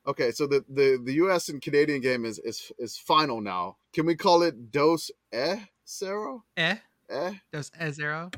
Okay, 0.07 0.31
so 0.33 0.47
the, 0.47 0.65
the, 0.69 1.01
the 1.05 1.13
U.S. 1.15 1.51
and 1.51 1.61
Canadian 1.61 2.01
game 2.01 2.25
is, 2.25 2.39
is 2.39 2.73
is 2.79 2.97
final 2.97 3.41
now. 3.43 3.77
Can 3.93 4.07
we 4.07 4.17
call 4.17 4.43
it 4.43 4.73
Dos 4.73 5.11
Eh 5.31 5.59
Zero? 5.87 6.43
Eh? 6.57 6.77
Eh? 7.11 7.35
Dos 7.53 7.71
eh 7.79 7.91
zero. 7.91 8.31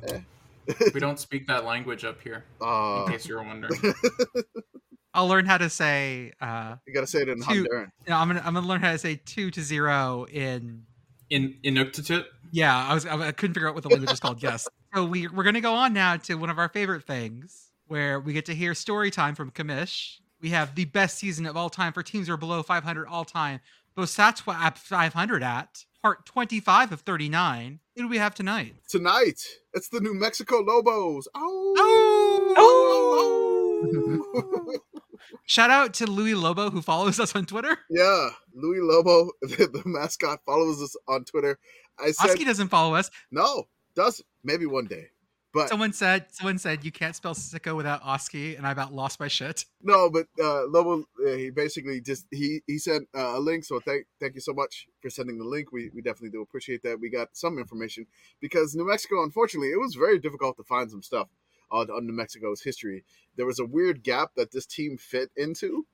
we 0.92 0.98
don't 1.00 1.20
speak 1.20 1.46
that 1.46 1.64
language 1.64 2.04
up 2.04 2.20
here, 2.20 2.44
Uh, 2.60 3.04
in 3.06 3.12
case 3.12 3.26
you're 3.28 3.42
wondering. 3.42 3.80
I'll 5.14 5.28
learn 5.28 5.46
how 5.46 5.56
to 5.58 5.70
say 5.70 6.32
uh 6.40 6.76
you 6.86 6.92
gotta 6.92 7.06
say 7.06 7.22
it 7.22 7.28
in 7.28 7.38
Two. 7.40 7.64
Honduran. 7.64 7.86
you 8.06 8.10
know, 8.10 8.16
I'm 8.16 8.28
gonna 8.28 8.42
I'm 8.44 8.54
gonna 8.54 8.66
learn 8.66 8.80
how 8.80 8.92
to 8.92 8.98
say 8.98 9.20
two 9.24 9.50
to 9.52 9.62
zero 9.62 10.24
in 10.30 10.82
In 11.30 11.54
Inuktitut, 11.64 12.24
yeah, 12.52 12.86
I 12.86 12.94
was 12.94 13.06
I 13.06 13.32
couldn't 13.32 13.54
figure 13.54 13.68
out 13.68 13.74
what 13.74 13.82
the 13.82 13.88
language 13.88 14.12
is 14.12 14.20
called. 14.20 14.42
Yes. 14.42 14.68
So 14.94 15.06
we 15.06 15.26
we're 15.26 15.42
gonna 15.42 15.62
go 15.62 15.72
on 15.72 15.94
now 15.94 16.18
to 16.18 16.34
one 16.34 16.50
of 16.50 16.58
our 16.58 16.68
favorite 16.68 17.04
things 17.04 17.70
where 17.86 18.20
we 18.20 18.34
get 18.34 18.44
to 18.44 18.54
hear 18.54 18.74
story 18.74 19.10
time 19.10 19.34
from 19.34 19.50
Commish. 19.50 20.18
We 20.42 20.50
have 20.50 20.74
the 20.74 20.84
best 20.84 21.16
season 21.16 21.46
of 21.46 21.56
all 21.56 21.70
time 21.70 21.94
for 21.94 22.02
teams 22.02 22.26
who 22.26 22.34
are 22.34 22.36
below 22.36 22.62
500 22.62 23.08
all 23.08 23.24
time. 23.24 23.60
Bosatwa 23.96 24.54
at 24.54 24.76
500 24.76 25.42
at 25.42 25.86
part 26.02 26.26
25 26.26 26.92
of 26.92 27.00
39. 27.00 27.80
Who 27.96 28.02
do 28.02 28.08
we 28.08 28.18
have 28.18 28.34
tonight? 28.34 28.74
Tonight, 28.86 29.40
it's 29.72 29.88
the 29.88 30.00
New 30.00 30.12
Mexico 30.12 30.58
Lobos. 30.58 31.26
Oh! 31.34 32.54
oh! 32.58 33.62
Shout 35.46 35.70
out 35.70 35.94
to 35.94 36.06
Louis 36.06 36.34
Lobo 36.34 36.70
who 36.70 36.82
follows 36.82 37.18
us 37.18 37.34
on 37.34 37.46
Twitter. 37.46 37.78
yeah, 37.88 38.30
Louis 38.54 38.80
Lobo, 38.80 39.30
the, 39.42 39.68
the 39.72 39.82
mascot, 39.86 40.40
follows 40.44 40.82
us 40.82 40.94
on 41.08 41.24
Twitter. 41.24 41.58
I 41.98 42.10
said 42.12 42.30
Oski 42.30 42.44
doesn't 42.44 42.68
follow 42.68 42.94
us. 42.94 43.10
no, 43.30 43.64
does 43.94 44.22
maybe 44.42 44.66
one 44.66 44.86
day, 44.86 45.08
but 45.52 45.68
Someone 45.68 45.92
said 45.92 46.26
someone 46.30 46.58
said 46.58 46.84
you 46.84 46.92
can't 46.92 47.14
spell 47.14 47.34
sicko 47.34 47.76
without 47.76 48.02
Oski, 48.02 48.56
and 48.56 48.66
I 48.66 48.70
about 48.72 48.92
lost 48.92 49.20
my 49.20 49.28
shit. 49.28 49.64
No, 49.82 50.08
but 50.10 50.26
uh, 50.42 50.66
Lobo, 50.66 51.04
uh, 51.26 51.32
he 51.36 51.50
basically 51.50 52.00
just 52.00 52.26
he 52.30 52.62
he 52.66 52.78
sent 52.78 53.08
uh, 53.14 53.36
a 53.36 53.40
link. 53.40 53.64
So 53.64 53.80
thank 53.80 54.06
thank 54.20 54.34
you 54.34 54.40
so 54.40 54.52
much 54.52 54.86
for 55.00 55.10
sending 55.10 55.38
the 55.38 55.44
link. 55.44 55.72
We 55.72 55.90
we 55.94 56.00
definitely 56.02 56.30
do 56.30 56.42
appreciate 56.42 56.82
that. 56.84 56.98
We 57.00 57.10
got 57.10 57.28
some 57.36 57.58
information 57.58 58.06
because 58.40 58.74
New 58.74 58.86
Mexico, 58.88 59.22
unfortunately, 59.22 59.68
it 59.72 59.80
was 59.80 59.94
very 59.94 60.18
difficult 60.18 60.56
to 60.56 60.64
find 60.64 60.90
some 60.90 61.02
stuff 61.02 61.28
on, 61.70 61.90
on 61.90 62.06
New 62.06 62.12
Mexico's 62.14 62.62
history. 62.62 63.04
There 63.36 63.46
was 63.46 63.58
a 63.58 63.64
weird 63.66 64.02
gap 64.02 64.30
that 64.36 64.52
this 64.52 64.66
team 64.66 64.96
fit 64.98 65.30
into. 65.36 65.86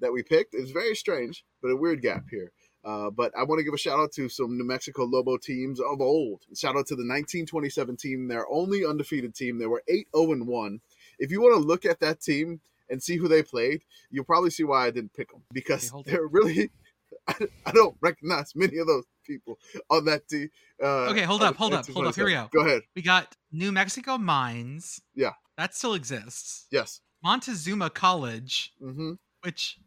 that 0.00 0.12
we 0.12 0.22
picked. 0.22 0.54
It's 0.54 0.70
very 0.70 0.94
strange, 0.94 1.44
but 1.60 1.70
a 1.70 1.76
weird 1.76 2.02
gap 2.02 2.24
here. 2.30 2.52
Uh, 2.84 3.10
but 3.10 3.32
I 3.36 3.42
want 3.42 3.58
to 3.58 3.64
give 3.64 3.74
a 3.74 3.78
shout 3.78 3.98
out 3.98 4.12
to 4.12 4.28
some 4.28 4.56
New 4.56 4.64
Mexico 4.64 5.04
Lobo 5.04 5.36
teams 5.36 5.80
of 5.80 6.00
old. 6.00 6.42
Shout 6.56 6.76
out 6.76 6.86
to 6.86 6.94
the 6.94 7.02
1927 7.02 7.96
team, 7.96 8.28
their 8.28 8.46
only 8.50 8.86
undefeated 8.86 9.34
team. 9.34 9.58
They 9.58 9.66
were 9.66 9.82
8 9.88 10.06
0 10.16 10.44
1. 10.44 10.80
If 11.18 11.30
you 11.30 11.40
want 11.40 11.54
to 11.60 11.66
look 11.66 11.84
at 11.84 12.00
that 12.00 12.20
team 12.20 12.60
and 12.88 13.02
see 13.02 13.16
who 13.16 13.28
they 13.28 13.42
played, 13.42 13.82
you'll 14.10 14.24
probably 14.24 14.50
see 14.50 14.64
why 14.64 14.86
I 14.86 14.90
didn't 14.90 15.12
pick 15.14 15.30
them 15.30 15.42
because 15.52 15.92
Okay, 15.92 16.10
they're 16.12 16.26
really, 16.26 16.70
I, 17.28 17.72
don't 17.74 17.96
recognize 18.00 18.54
many 18.54 18.78
of 18.78 18.86
those 18.86 19.04
people 19.26 19.58
on 19.90 20.04
that 20.06 20.26
team. 20.28 20.48
Uh, 20.82 21.08
Okay, 21.10 21.22
hold 21.22 21.42
up, 21.42 21.56
hold 21.56 21.74
up, 21.74 21.86
hold 21.88 22.06
up. 22.06 22.14
Here 22.14 22.24
we 22.24 22.32
go. 22.32 22.48
Go 22.52 22.64
ahead. 22.64 22.82
We 22.94 23.02
got 23.02 23.34
New 23.52 23.72
Mexico 23.72 24.16
Mines. 24.16 25.02
Yeah. 25.14 25.32
That 25.56 25.74
still 25.74 25.94
exists. 25.94 26.66
Yes. 26.70 27.00
Montezuma 27.22 27.90
College, 27.90 28.72
Mm-hmm. 28.80 29.14
which 29.42 29.78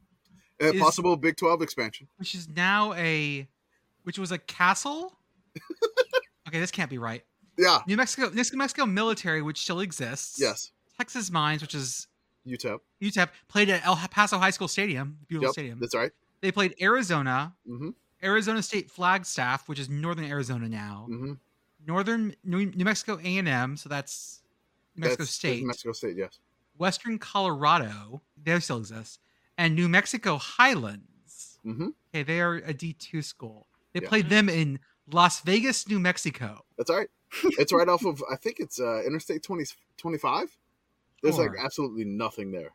Uh, 0.61 0.65
Is- 0.73 0.79
possible 0.81 1.15
Big 1.17 1.37
12 1.37 1.61
expansion. 1.61 2.07
which 2.17 2.35
is 2.35 2.47
now 2.49 2.93
a 2.93 3.47
which 4.03 4.17
was 4.19 4.31
a 4.31 4.37
castle. 4.37 5.13
okay, 6.47 6.59
this 6.59 6.71
can't 6.71 6.89
be 6.89 6.97
right. 6.97 7.23
Yeah. 7.57 7.79
New 7.87 7.97
Mexico 7.97 8.29
New 8.29 8.43
Mexico 8.53 8.85
military, 8.85 9.41
which 9.41 9.59
still 9.61 9.79
exists. 9.79 10.39
Yes. 10.39 10.71
Texas 10.97 11.31
Mines, 11.31 11.61
which 11.61 11.75
is 11.75 12.07
UTEP. 12.47 12.79
UTEP, 13.01 13.29
played 13.47 13.69
at 13.69 13.85
El 13.85 13.95
Paso 13.95 14.37
High 14.37 14.49
School 14.51 14.67
Stadium, 14.67 15.17
beautiful 15.27 15.47
Yep. 15.49 15.53
stadium. 15.53 15.79
That's 15.79 15.95
right. 15.95 16.11
They 16.41 16.51
played 16.51 16.75
Arizona, 16.81 17.53
Mm-hmm. 17.69 17.89
Arizona 18.23 18.61
State 18.63 18.89
Flagstaff, 18.91 19.67
which 19.67 19.79
is 19.79 19.89
northern 19.89 20.25
Arizona 20.25 20.67
now. 20.69 21.07
Mm-hmm. 21.09 21.33
Northern 21.87 22.35
New, 22.43 22.67
New 22.67 22.85
Mexico 22.85 23.19
A 23.23 23.37
and 23.37 23.47
M, 23.47 23.77
so 23.77 23.89
that's 23.89 24.41
New 24.95 25.01
Mexico 25.01 25.23
That's, 25.23 25.31
State. 25.31 25.61
New 25.61 25.67
Mexico 25.67 25.91
State. 25.93 26.15
Yes. 26.17 26.39
Western 26.77 27.17
Colorado, 27.19 28.21
they 28.43 28.59
still 28.59 28.77
exist, 28.77 29.19
and 29.61 29.75
New 29.75 29.87
Mexico 29.87 30.37
Highlands. 30.37 31.59
Mm-hmm. 31.65 31.89
Okay, 32.13 32.23
they 32.23 32.41
are 32.41 32.55
a 32.55 32.73
D 32.73 32.93
two 32.93 33.21
school. 33.21 33.67
They 33.93 34.01
Yeah. 34.01 34.09
played 34.09 34.29
them 34.29 34.49
in 34.49 34.79
Las 35.11 35.41
Vegas, 35.41 35.87
New 35.87 35.99
Mexico. 35.99 36.65
That's 36.77 36.89
right. 36.89 37.07
It's 37.59 37.71
right 37.71 37.87
off 37.87 38.03
of 38.05 38.23
I 38.31 38.35
think 38.35 38.59
it's 38.59 38.79
uh, 38.79 39.03
Interstate 39.05 39.43
20, 39.43 39.63
25. 39.97 40.57
There's 41.23 41.37
like 41.37 41.51
absolutely 41.59 42.03
nothing 42.05 42.51
there, 42.51 42.71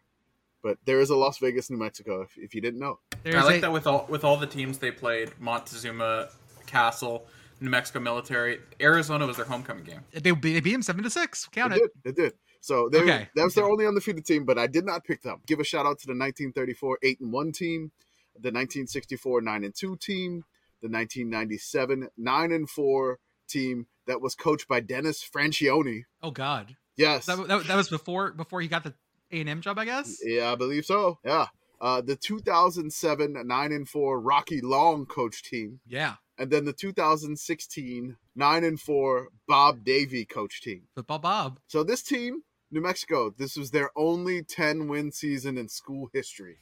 but 0.63 0.79
there 0.85 1.01
is 1.01 1.11
a 1.11 1.17
Las 1.17 1.39
Vegas, 1.39 1.69
New 1.69 1.77
Mexico. 1.79 2.23
If, 2.23 2.39
if 2.39 2.55
you 2.55 2.61
didn't 2.61 2.79
know, 2.81 3.01
There's 3.25 3.35
I 3.35 3.43
like 3.43 3.57
a, 3.59 3.61
that 3.63 3.73
with 3.73 3.87
all 3.89 4.07
with 4.09 4.23
all 4.25 4.37
the 4.37 4.47
teams 4.47 4.79
they 4.79 4.93
played: 4.93 5.33
Montezuma, 5.41 6.29
Castle, 6.67 7.27
New 7.61 7.71
Mexico 7.71 7.99
Military. 8.01 8.61
Arizona 8.81 9.27
was 9.27 9.37
their 9.37 9.47
homecoming 9.47 9.83
game. 9.85 10.01
they, 10.13 10.31
beat- 10.31 10.53
they 10.55 10.61
beat 10.61 10.73
them 10.73 10.83
seven 10.83 11.03
to 11.03 11.11
six. 11.11 11.49
Count 11.51 11.73
they 11.73 11.81
it. 11.81 11.91
did. 12.05 12.15
They 12.15 12.23
did. 12.23 12.33
So 12.67 12.89
they 12.89 12.99
Okay. 13.03 13.29
that 13.37 13.45
was 13.45 13.55
their 13.55 13.65
only 13.71 13.87
undefeated 13.87 14.25
team, 14.27 14.45
but 14.45 14.59
I 14.59 14.67
did 14.67 14.85
not 14.85 15.05
pick 15.05 15.23
them. 15.23 15.41
Give 15.47 15.61
a 15.61 15.65
shout 15.65 15.87
out 15.87 16.01
to 16.01 16.07
the 16.07 16.13
1934 16.19 16.99
eight 17.05 17.21
and 17.21 17.33
one 17.33 17.53
team, 17.53 17.93
the 18.35 18.51
1964 18.51 19.41
nine 19.41 19.63
and 19.63 19.73
two 19.73 19.95
team, 19.97 20.45
the 20.83 20.89
1997 20.89 22.09
nine 22.17 22.51
and 22.51 22.69
four 22.69 23.19
team 23.49 23.87
that 24.09 24.21
was 24.21 24.35
coached 24.35 24.67
by 24.67 24.81
Dennis 24.81 25.23
Franchione. 25.23 26.07
Oh 26.23 26.33
God, 26.33 26.75
Yes, 26.97 27.27
that, 27.27 27.47
that, 27.47 27.67
that 27.69 27.77
was 27.77 27.89
before 27.89 28.33
before 28.33 28.61
he 28.61 28.67
got 28.67 28.83
the 28.83 28.95
A 29.31 29.41
and 29.41 29.49
M 29.49 29.61
job, 29.61 29.79
I 29.79 29.85
guess. 29.85 30.19
Yeah, 30.25 30.51
I 30.51 30.57
believe 30.57 30.85
so. 30.87 31.19
Yeah. 31.25 31.47
Uh, 31.81 32.01
the 32.01 32.17
2007 32.17 33.37
9 33.47 33.73
and 33.73 33.89
4 33.89 34.19
Rocky 34.21 34.61
Long 34.61 35.07
coach 35.07 35.43
team, 35.45 35.79
Yeah, 35.87 36.15
and 36.39 36.51
then 36.51 36.65
the 36.65 36.73
2016 36.73 38.17
9 38.35 38.65
and 38.65 38.81
4 38.81 39.29
Bob 39.47 39.85
Davie 39.85 40.25
coach 40.25 40.61
team. 40.63 40.83
football 40.95 41.19
Bob. 41.19 41.61
So 41.69 41.85
this 41.85 42.03
team, 42.03 42.43
New 42.71 42.81
Mexico, 42.81 43.31
this 43.37 43.57
was 43.57 43.71
their 43.71 43.91
only 43.97 44.43
10 44.43 44.89
win 44.89 45.13
season 45.13 45.57
in 45.57 45.69
school 45.69 46.11
history. 46.13 46.59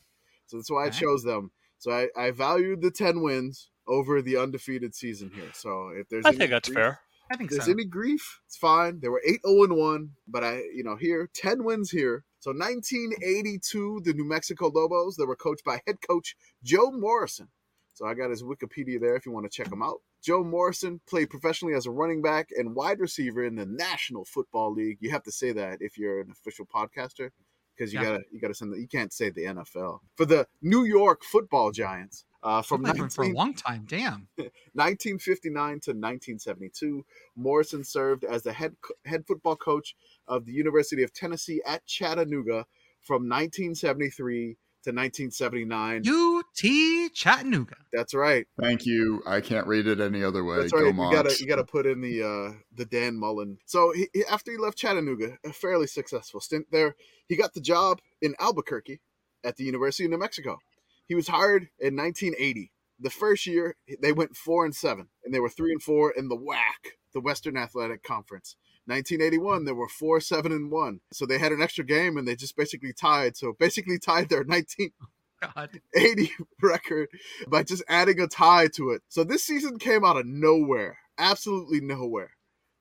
So 0.47 0.57
that's 0.59 0.71
why 0.71 0.87
I 0.87 0.91
chose 0.91 1.23
them. 1.23 1.51
So 1.79 1.91
I, 1.93 2.09
I 2.17 2.31
valued 2.31 2.83
the 2.83 2.91
10 2.91 3.23
wins 3.23 3.71
over 3.87 4.23
the 4.23 4.37
undefeated 4.37 4.95
season 4.95 5.31
here. 5.35 5.51
So 5.53 5.89
if 5.89 6.09
there's 6.09 6.25
I 6.25 6.31
any 6.31 6.39
think 6.39 6.51
that's 6.51 6.69
grief- 6.69 6.77
fair. 6.77 7.01
I 7.31 7.37
think 7.37 7.51
if 7.51 7.57
there's 7.57 7.67
so. 7.67 7.73
any 7.73 7.87
grief, 7.87 8.41
it's 8.47 8.57
fine. 8.57 9.01
They 9.01 9.09
were 9.09 9.23
8 9.27 9.41
0 9.47 9.75
1, 9.75 10.11
but 10.29 10.45
I, 10.45 10.57
you 10.75 10.85
know, 10.85 10.97
here, 10.97 11.31
10 11.35 11.65
wins 11.65 11.91
here. 11.91 12.25
So 12.39 12.51
1982, 12.51 14.03
the 14.05 14.13
New 14.13 14.27
Mexico 14.27 14.69
Lobos, 14.69 15.17
they 15.17 15.25
were 15.25 15.37
coached 15.37 15.65
by 15.65 15.81
head 15.87 15.97
coach 16.07 16.37
Joe 16.63 16.91
Morrison. 16.91 17.49
So 17.95 18.07
I 18.07 18.15
got 18.15 18.31
his 18.31 18.43
Wikipedia 18.43 19.01
there 19.01 19.17
if 19.17 19.25
you 19.25 19.33
want 19.33 19.51
to 19.51 19.57
check 19.57 19.73
him 19.73 19.83
out. 19.83 20.01
Joe 20.25 20.43
Morrison 20.43 21.01
played 21.07 21.29
professionally 21.29 21.75
as 21.75 21.85
a 21.87 21.91
running 21.91 22.23
back 22.23 22.49
and 22.57 22.75
wide 22.75 22.99
receiver 22.99 23.45
in 23.45 23.57
the 23.57 23.67
National 23.67 24.25
Football 24.25 24.73
League. 24.73 24.97
You 25.01 25.11
have 25.11 25.23
to 25.25 25.33
say 25.33 25.53
that 25.53 25.79
if 25.83 25.99
you're 25.99 26.21
an 26.21 26.31
official 26.31 26.65
podcaster 26.67 27.31
because 27.77 27.93
you 27.93 28.01
Yeah. 28.01 28.05
gotta 28.07 28.25
you 28.33 28.41
gotta 28.41 28.55
send 28.55 28.73
the, 28.73 28.81
you 28.81 28.89
can't 28.89 29.13
say 29.13 29.29
the 29.31 29.45
NFL 29.45 30.01
for 30.17 30.25
the 30.25 30.47
New 30.63 30.85
York 30.85 31.25
Football 31.25 31.73
Giants 31.73 32.25
uh, 32.43 32.63
from 32.63 32.85
He 32.85 32.93
played 32.93 33.03
for, 33.03 33.11
for 33.11 33.25
a 33.25 33.33
long 33.33 33.53
time. 33.55 33.85
Damn. 33.87 34.29
1959 34.39 35.53
to 35.81 35.91
1972, 35.91 37.05
Morrison 37.37 37.85
served 37.85 38.25
as 38.25 38.43
the 38.45 38.53
head 38.53 38.77
head 39.05 39.27
football 39.27 39.57
coach 39.57 39.95
of 40.27 40.47
the 40.47 40.53
University 40.53 41.03
of 41.03 41.13
Tennessee 41.13 41.61
at 41.67 41.85
Chattanooga 41.87 42.67
from 43.01 43.29
1973 43.29 44.57
to 44.85 44.91
1979. 44.91 46.03
UT 46.07 47.13
Chattanooga. 47.15 47.77
That's 47.93 48.15
right. 48.15 48.47
Thank 48.61 48.87
you. 48.87 49.23
I 49.27 49.41
can't 49.41 49.67
read 49.67 49.87
it 49.87 50.01
any 50.01 50.23
other 50.23 50.45
way. 50.45 50.59
That's 50.59 50.73
Go. 50.73 50.81
You 50.85 50.93
Mocs. 50.93 51.13
gotta 51.13 51.37
you 51.41 51.47
gotta 51.47 51.65
put 51.65 51.87
in 51.87 52.01
the 52.01 52.23
uh, 52.23 52.53
the 52.75 52.85
Dan 52.85 53.17
Mullen. 53.19 53.59
So 53.67 53.93
he, 53.93 54.09
he- 54.13 54.25
after 54.31 54.51
he 54.53 54.59
left 54.59 54.79
Chattanooga, 54.79 55.39
a 55.45 55.53
fairly 55.53 55.87
successful 55.87 56.41
stint 56.41 56.67
there, 56.71 56.97
he 57.29 57.37
got 57.37 57.55
the 57.55 57.61
job 57.61 58.01
in 58.21 58.35
Albuquerque 58.39 59.01
at 59.43 59.57
the 59.57 59.65
University 59.65 60.05
of 60.05 60.11
New 60.11 60.19
Mexico. 60.19 60.59
He 61.07 61.15
was 61.15 61.29
hired 61.29 61.69
in 61.79 61.97
1980. 61.97 62.71
The 63.01 63.11
first 63.11 63.47
year 63.47 63.77
they 64.01 64.13
went 64.13 64.37
four 64.37 64.65
and 64.65 64.75
seven, 64.75 65.09
and 65.25 65.35
they 65.35 65.41
were 65.41 65.49
three 65.51 65.73
and 65.73 65.83
four 65.83 66.11
in 66.13 66.29
the 66.29 66.37
WAC, 66.37 66.93
the 67.13 67.21
Western 67.21 67.57
Athletic 67.57 68.03
Conference. 68.03 68.57
1981 68.87 69.65
they 69.65 69.73
were 69.73 69.89
four 69.89 70.21
seven 70.21 70.53
and 70.53 70.71
one, 70.71 71.01
so 71.13 71.27
they 71.27 71.39
had 71.39 71.53
an 71.53 71.63
extra 71.63 71.85
game 71.85 72.17
and 72.17 72.27
they 72.27 72.37
just 72.37 72.57
basically 72.57 72.93
tied. 72.93 73.37
So 73.37 73.55
basically 73.59 73.99
tied 73.99 74.29
their 74.29 74.45
19 74.45 74.91
God. 75.55 75.81
80 75.95 76.31
record 76.63 77.09
by 77.49 77.63
just 77.63 77.83
adding 77.89 78.21
a 78.21 78.27
tie 78.27 78.69
to 78.77 78.91
it. 78.91 79.03
So 79.09 79.25
this 79.25 79.45
season 79.45 79.79
came 79.79 80.05
out 80.05 80.17
of 80.17 80.27
nowhere, 80.27 80.99
absolutely 81.19 81.81
nowhere. 81.81 82.31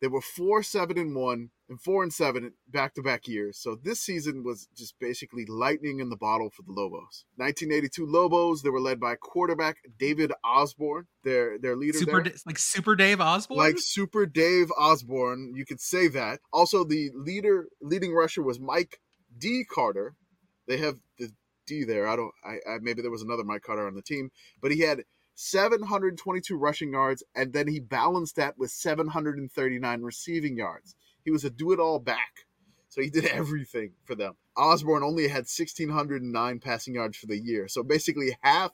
They 0.04 0.10
were 0.10 0.20
four 0.20 0.64
seven 0.64 0.98
and 0.98 1.16
one 1.16 1.52
and 1.70 1.80
four 1.80 2.04
and 2.04 2.12
seven 2.12 2.52
back 2.68 2.94
to 2.96 3.02
back 3.02 3.26
years. 3.26 3.58
So 3.58 3.78
this 3.82 4.02
season 4.02 4.44
was 4.44 4.68
just 4.76 5.00
basically 5.00 5.46
lightning 5.46 6.02
in 6.02 6.10
the 6.10 6.18
bottle 6.18 6.50
for 6.50 6.62
the 6.62 6.74
Lobos. 6.74 7.24
1982 7.38 8.06
Lobos. 8.06 8.64
They 8.64 8.70
were 8.70 8.82
led 8.82 9.00
by 9.00 9.16
quarterback 9.16 9.78
David 9.98 10.34
Osborne. 10.44 11.06
Their 11.24 11.58
their 11.58 11.78
leader 11.78 12.00
Super 12.00 12.22
there. 12.22 12.34
Like 12.46 12.58
Super 12.58 12.98
Dave 12.98 13.22
Osborne. 13.22 13.58
Like 13.58 13.76
Super 13.80 14.26
Dave 14.26 14.74
Osborne, 14.78 15.54
you 15.56 15.66
could 15.66 15.80
say 15.80 16.10
that. 16.10 16.42
Also, 16.52 16.84
the 16.84 17.10
leader, 17.16 17.70
leading 17.82 18.14
rusher 18.14 18.44
was 18.44 18.60
Mike 18.60 19.00
D. 19.38 19.64
Carter. 19.64 20.16
They 20.68 20.80
have 20.80 20.96
the 21.18 21.32
D 21.66 21.86
there. 21.86 22.10
I 22.10 22.18
don't. 22.18 22.34
I, 22.44 22.56
I 22.70 22.80
maybe 22.82 23.02
there 23.02 23.10
was 23.10 23.22
another 23.22 23.46
Mike 23.46 23.62
Carter 23.62 23.88
on 23.88 23.96
the 23.96 24.02
team, 24.02 24.32
but 24.62 24.74
he 24.74 24.82
had 24.82 25.04
722 25.36 26.56
rushing 26.56 26.94
yards, 26.94 27.24
and 27.36 27.54
then 27.54 27.68
he 27.68 27.80
balanced 27.80 28.36
that 28.36 28.58
with 28.58 28.72
739 28.72 30.02
receiving 30.02 30.58
yards. 30.58 30.96
He 31.24 31.32
was 31.32 31.44
a 31.44 31.50
do-it-all 31.50 32.00
back, 32.00 32.46
so 32.90 33.02
he 33.02 33.10
did 33.10 33.26
everything 33.26 33.94
for 34.06 34.16
them. 34.16 34.36
Osborne 34.56 35.04
only 35.04 35.24
had 35.24 35.46
1609 35.48 36.60
passing 36.60 36.96
yards 36.96 37.18
for 37.18 37.26
the 37.26 37.38
year, 37.38 37.68
so 37.68 37.84
basically 37.84 38.38
half 38.42 38.72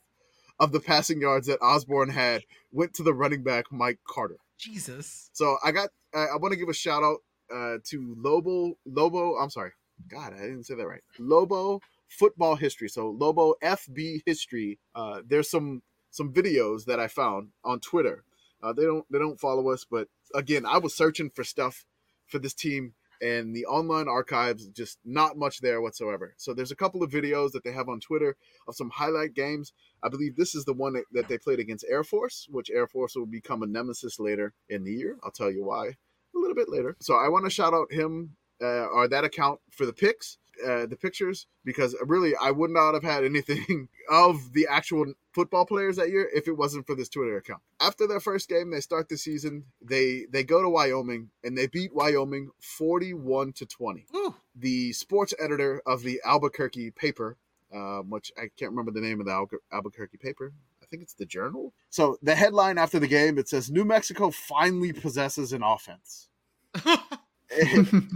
of 0.60 0.72
the 0.72 0.80
passing 0.80 1.22
yards 1.22 1.47
that 1.47 1.62
Osborne 1.62 2.10
had 2.10 2.43
went 2.72 2.93
to 2.95 3.03
the 3.03 3.14
running 3.14 3.43
back 3.43 3.72
Mike 3.72 3.99
Carter. 4.07 4.38
Jesus. 4.57 5.30
So 5.32 5.57
I 5.64 5.72
got 5.72 5.89
I, 6.14 6.26
I 6.34 6.36
want 6.36 6.51
to 6.51 6.60
give 6.60 6.68
a 6.68 6.74
shout 6.74 7.03
out 7.03 7.20
uh, 7.53 7.78
to 7.86 8.16
Lobo 8.18 8.74
Lobo. 8.86 9.36
I'm 9.38 9.49
sorry, 9.49 9.72
God, 10.10 10.34
I 10.34 10.41
didn't 10.41 10.66
say 10.66 10.76
that 10.76 10.86
right. 10.86 11.01
Lobo 11.18 11.80
football 12.10 12.55
history. 12.55 12.89
So 12.89 13.10
Lobo 13.10 13.55
FB 13.64 14.24
history. 14.26 14.80
Uh, 14.93 15.22
there's 15.26 15.49
some 15.49 15.82
some 16.12 16.34
videos 16.34 16.86
that 16.86 16.99
I 16.99 17.07
found 17.07 17.49
on 17.64 17.80
Twitter. 17.80 18.24
Uh, 18.62 18.74
they 18.74 18.84
don't 18.84 19.05
they 19.12 19.20
don't 19.20 19.39
follow 19.39 19.70
us, 19.70 19.86
but 19.89 20.07
again, 20.36 20.66
I 20.66 20.78
was 20.78 20.93
searching 20.93 21.30
for 21.30 21.43
stuff 21.43 21.86
for 22.28 22.39
this 22.39 22.53
team 22.53 22.93
and 23.22 23.55
the 23.55 23.66
online 23.66 24.07
archives 24.07 24.68
just 24.68 24.97
not 25.03 25.38
much 25.38 25.60
there 25.60 25.82
whatsoever. 25.82 26.34
So 26.38 26.53
there's 26.53 26.72
a 26.72 26.76
couple 26.76 27.03
of 27.03 27.12
videos 27.12 27.51
that 27.51 27.64
they 27.64 27.72
have 27.72 27.89
on 27.89 27.99
Twitter 27.99 28.38
of 28.68 28.76
some 28.76 28.89
highlight 28.89 29.34
games. 29.34 29.74
I 30.01 30.10
believe 30.10 30.36
this 30.36 30.55
is 30.55 30.66
the 30.66 30.74
one 30.74 30.93
that, 30.93 31.03
that 31.12 31.28
they 31.28 31.38
played 31.38 31.60
against 31.60 31.86
Air 31.89 32.03
Force, 32.03 32.47
which 32.49 32.70
Air 32.70 32.88
Force 32.88 33.16
will 33.16 33.26
become 33.26 33.64
a 33.64 33.68
nemesis 33.68 34.20
later 34.20 34.53
in 34.70 34.84
the 34.84 34.93
year. 34.93 35.18
I'll 35.24 35.32
tell 35.32 35.51
you 35.51 35.66
why 35.66 35.88
a 35.88 36.38
little 36.39 36.55
bit 36.55 36.70
later. 36.70 36.95
So 37.01 37.16
I 37.16 37.28
want 37.28 37.45
to 37.45 37.51
shout 37.51 37.74
out 37.74 37.91
him 37.91 38.36
uh, 38.62 38.86
or 38.86 39.07
that 39.07 39.24
account 39.24 39.60
for 39.72 39.86
the 39.86 39.93
pics, 39.93 40.38
uh, 40.66 40.86
the 40.86 40.97
pictures, 40.97 41.47
because 41.64 41.95
really 42.05 42.34
I 42.36 42.51
would 42.51 42.72
not 42.72 42.93
have 42.93 43.03
had 43.03 43.24
anything 43.24 43.89
of 44.10 44.53
the 44.53 44.68
actual 44.70 45.14
football 45.32 45.66
players 45.66 45.95
that 45.97 46.10
year 46.10 46.30
if 46.34 46.47
it 46.47 46.57
wasn't 46.57 46.88
for 46.88 46.95
this 46.95 47.10
Twitter 47.10 47.38
account. 47.38 47.62
After 47.80 48.07
their 48.07 48.20
first 48.20 48.49
game, 48.49 48.72
they 48.72 48.80
start 48.82 49.10
the 49.10 49.18
season. 49.18 49.66
They 49.82 50.26
they 50.30 50.43
go 50.43 50.62
to 50.62 50.70
Wyoming 50.70 51.30
and 51.43 51.57
they 51.57 51.68
beat 51.68 51.93
Wyoming 51.93 52.51
forty-one 52.60 53.53
to 53.53 53.66
twenty 53.66 54.05
Ooh. 54.16 54.36
the 54.55 54.93
sports 54.93 55.34
editor 55.39 55.82
of 55.86 56.03
the 56.03 56.22
Albuquerque 56.26 56.91
paper 56.91 57.38
uh, 57.74 57.99
which 57.99 58.32
I 58.38 58.49
can't 58.57 58.72
remember 58.72 58.91
the 58.91 59.01
name 59.01 59.20
of 59.20 59.26
the 59.26 59.32
Albu- 59.32 59.60
Albuquerque 59.72 60.18
paper. 60.18 60.53
I 60.82 60.86
think 60.86 61.03
it's 61.03 61.14
the 61.14 61.26
Journal. 61.26 61.74
So 61.89 62.18
the 62.22 62.36
headline 62.36 62.78
after 62.78 62.99
the 62.99 63.07
game 63.07 63.38
it 63.38 63.47
says 63.47 63.70
New 63.70 63.86
Mexico 63.86 64.32
finally 64.32 64.93
possesses 64.93 65.53
an 65.53 65.64
offense. 65.64 66.30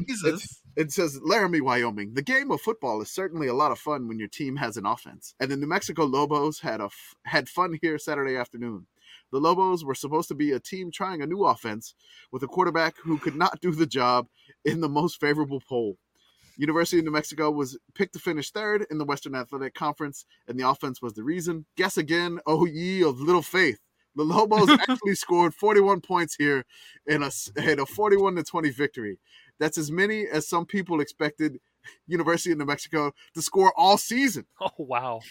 Jesus. 0.07 0.61
It 0.75 0.91
says 0.91 1.19
Laramie, 1.23 1.61
Wyoming. 1.61 2.13
The 2.13 2.21
game 2.21 2.51
of 2.51 2.61
football 2.61 3.01
is 3.01 3.11
certainly 3.11 3.47
a 3.47 3.53
lot 3.53 3.71
of 3.71 3.79
fun 3.79 4.07
when 4.07 4.19
your 4.19 4.27
team 4.27 4.55
has 4.57 4.77
an 4.77 4.85
offense. 4.85 5.35
And 5.39 5.51
the 5.51 5.57
New 5.57 5.67
Mexico 5.67 6.05
Lobos 6.05 6.59
had 6.59 6.81
a 6.81 6.85
f- 6.85 7.15
had 7.25 7.47
fun 7.47 7.77
here 7.81 7.97
Saturday 7.97 8.35
afternoon. 8.35 8.87
The 9.31 9.39
Lobos 9.39 9.83
were 9.83 9.95
supposed 9.95 10.27
to 10.29 10.35
be 10.35 10.51
a 10.51 10.59
team 10.59 10.91
trying 10.91 11.21
a 11.21 11.27
new 11.27 11.43
offense 11.45 11.95
with 12.31 12.43
a 12.43 12.47
quarterback 12.47 12.95
who 13.03 13.17
could 13.17 13.35
not 13.35 13.61
do 13.61 13.71
the 13.71 13.85
job 13.85 14.27
in 14.65 14.81
the 14.81 14.89
most 14.89 15.19
favorable 15.19 15.61
poll. 15.61 15.97
University 16.57 16.99
of 16.99 17.05
New 17.05 17.11
Mexico 17.11 17.49
was 17.49 17.77
picked 17.95 18.13
to 18.13 18.19
finish 18.19 18.51
third 18.51 18.85
in 18.91 18.99
the 18.99 19.05
Western 19.05 19.33
Athletic 19.33 19.73
Conference, 19.73 20.25
and 20.47 20.59
the 20.59 20.67
offense 20.67 21.01
was 21.01 21.13
the 21.13 21.23
reason. 21.23 21.65
Guess 21.77 21.97
again, 21.97 22.39
oh 22.45 22.65
ye 22.65 23.03
of 23.03 23.19
little 23.19 23.41
faith. 23.41 23.79
The 24.15 24.23
Lobos 24.23 24.69
actually 24.87 25.15
scored 25.15 25.55
41 25.55 26.01
points 26.01 26.35
here 26.35 26.65
in 27.07 27.23
a, 27.23 27.31
in 27.55 27.79
a 27.79 27.85
41 27.85 28.35
to 28.35 28.43
20 28.43 28.69
victory. 28.69 29.19
That's 29.59 29.77
as 29.77 29.91
many 29.91 30.25
as 30.27 30.47
some 30.47 30.65
people 30.65 31.01
expected 31.01 31.59
University 32.07 32.51
of 32.51 32.57
New 32.57 32.65
Mexico 32.65 33.13
to 33.33 33.41
score 33.41 33.73
all 33.77 33.97
season. 33.97 34.45
Oh 34.61 34.71
wow. 34.77 35.21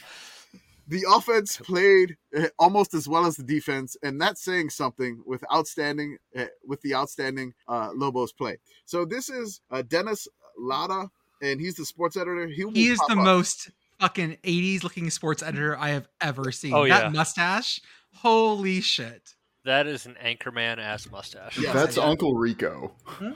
The 0.89 1.05
offense 1.09 1.57
played 1.59 2.17
uh, 2.37 2.49
almost 2.59 2.93
as 2.93 3.09
well 3.09 3.25
as 3.25 3.37
the 3.37 3.45
defense, 3.45 3.97
and 4.03 4.21
that's 4.21 4.43
saying 4.43 4.71
something 4.71 5.23
with 5.25 5.43
outstanding 5.51 6.19
uh, 6.37 6.47
with 6.67 6.81
the 6.83 6.95
outstanding 6.95 7.55
uh, 7.69 7.91
Lobos 7.95 8.33
play. 8.33 8.59
So 8.85 9.05
this 9.05 9.31
is 9.31 9.61
uh, 9.71 9.83
Dennis 9.83 10.27
Latta, 10.59 11.09
and 11.41 11.61
he's 11.61 11.77
the 11.77 11.85
sports 11.87 12.17
editor. 12.17 12.49
He, 12.49 12.69
He 12.75 12.89
is 12.89 12.99
the 13.07 13.15
up. 13.17 13.25
most 13.25 13.71
fucking 14.01 14.39
80s 14.43 14.83
looking 14.83 15.09
sports 15.11 15.43
editor 15.43 15.79
I 15.79 15.91
have 15.91 16.09
ever 16.21 16.51
seen. 16.51 16.75
Oh, 16.75 16.87
that 16.87 17.05
yeah. 17.05 17.09
mustache, 17.11 17.81
holy 18.17 18.81
shit. 18.81 19.35
That 19.65 19.87
is 19.87 20.07
an 20.07 20.17
anchorman 20.23 20.79
ass 20.79 21.09
mustache. 21.11 21.59
Yeah. 21.59 21.73
That's 21.73 21.97
yeah. 21.97 22.05
Uncle 22.05 22.35
Rico. 22.35 22.93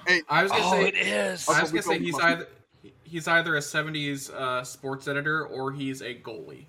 Hey, 0.06 0.22
I 0.28 0.42
was 0.42 0.50
gonna 0.52 0.64
Oh, 0.66 0.70
say 0.72 0.88
it 0.88 0.96
is. 0.96 1.48
I 1.48 1.62
was 1.62 1.70
gonna 1.70 1.80
Uncle 1.80 1.92
say 1.92 1.98
he's 2.00 2.12
must- 2.12 2.24
either 2.24 2.48
he's 3.04 3.28
either 3.28 3.56
a 3.56 3.60
'70s 3.60 4.30
uh, 4.30 4.64
sports 4.64 5.06
editor 5.08 5.46
or 5.46 5.72
he's 5.72 6.02
a 6.02 6.14
goalie 6.14 6.66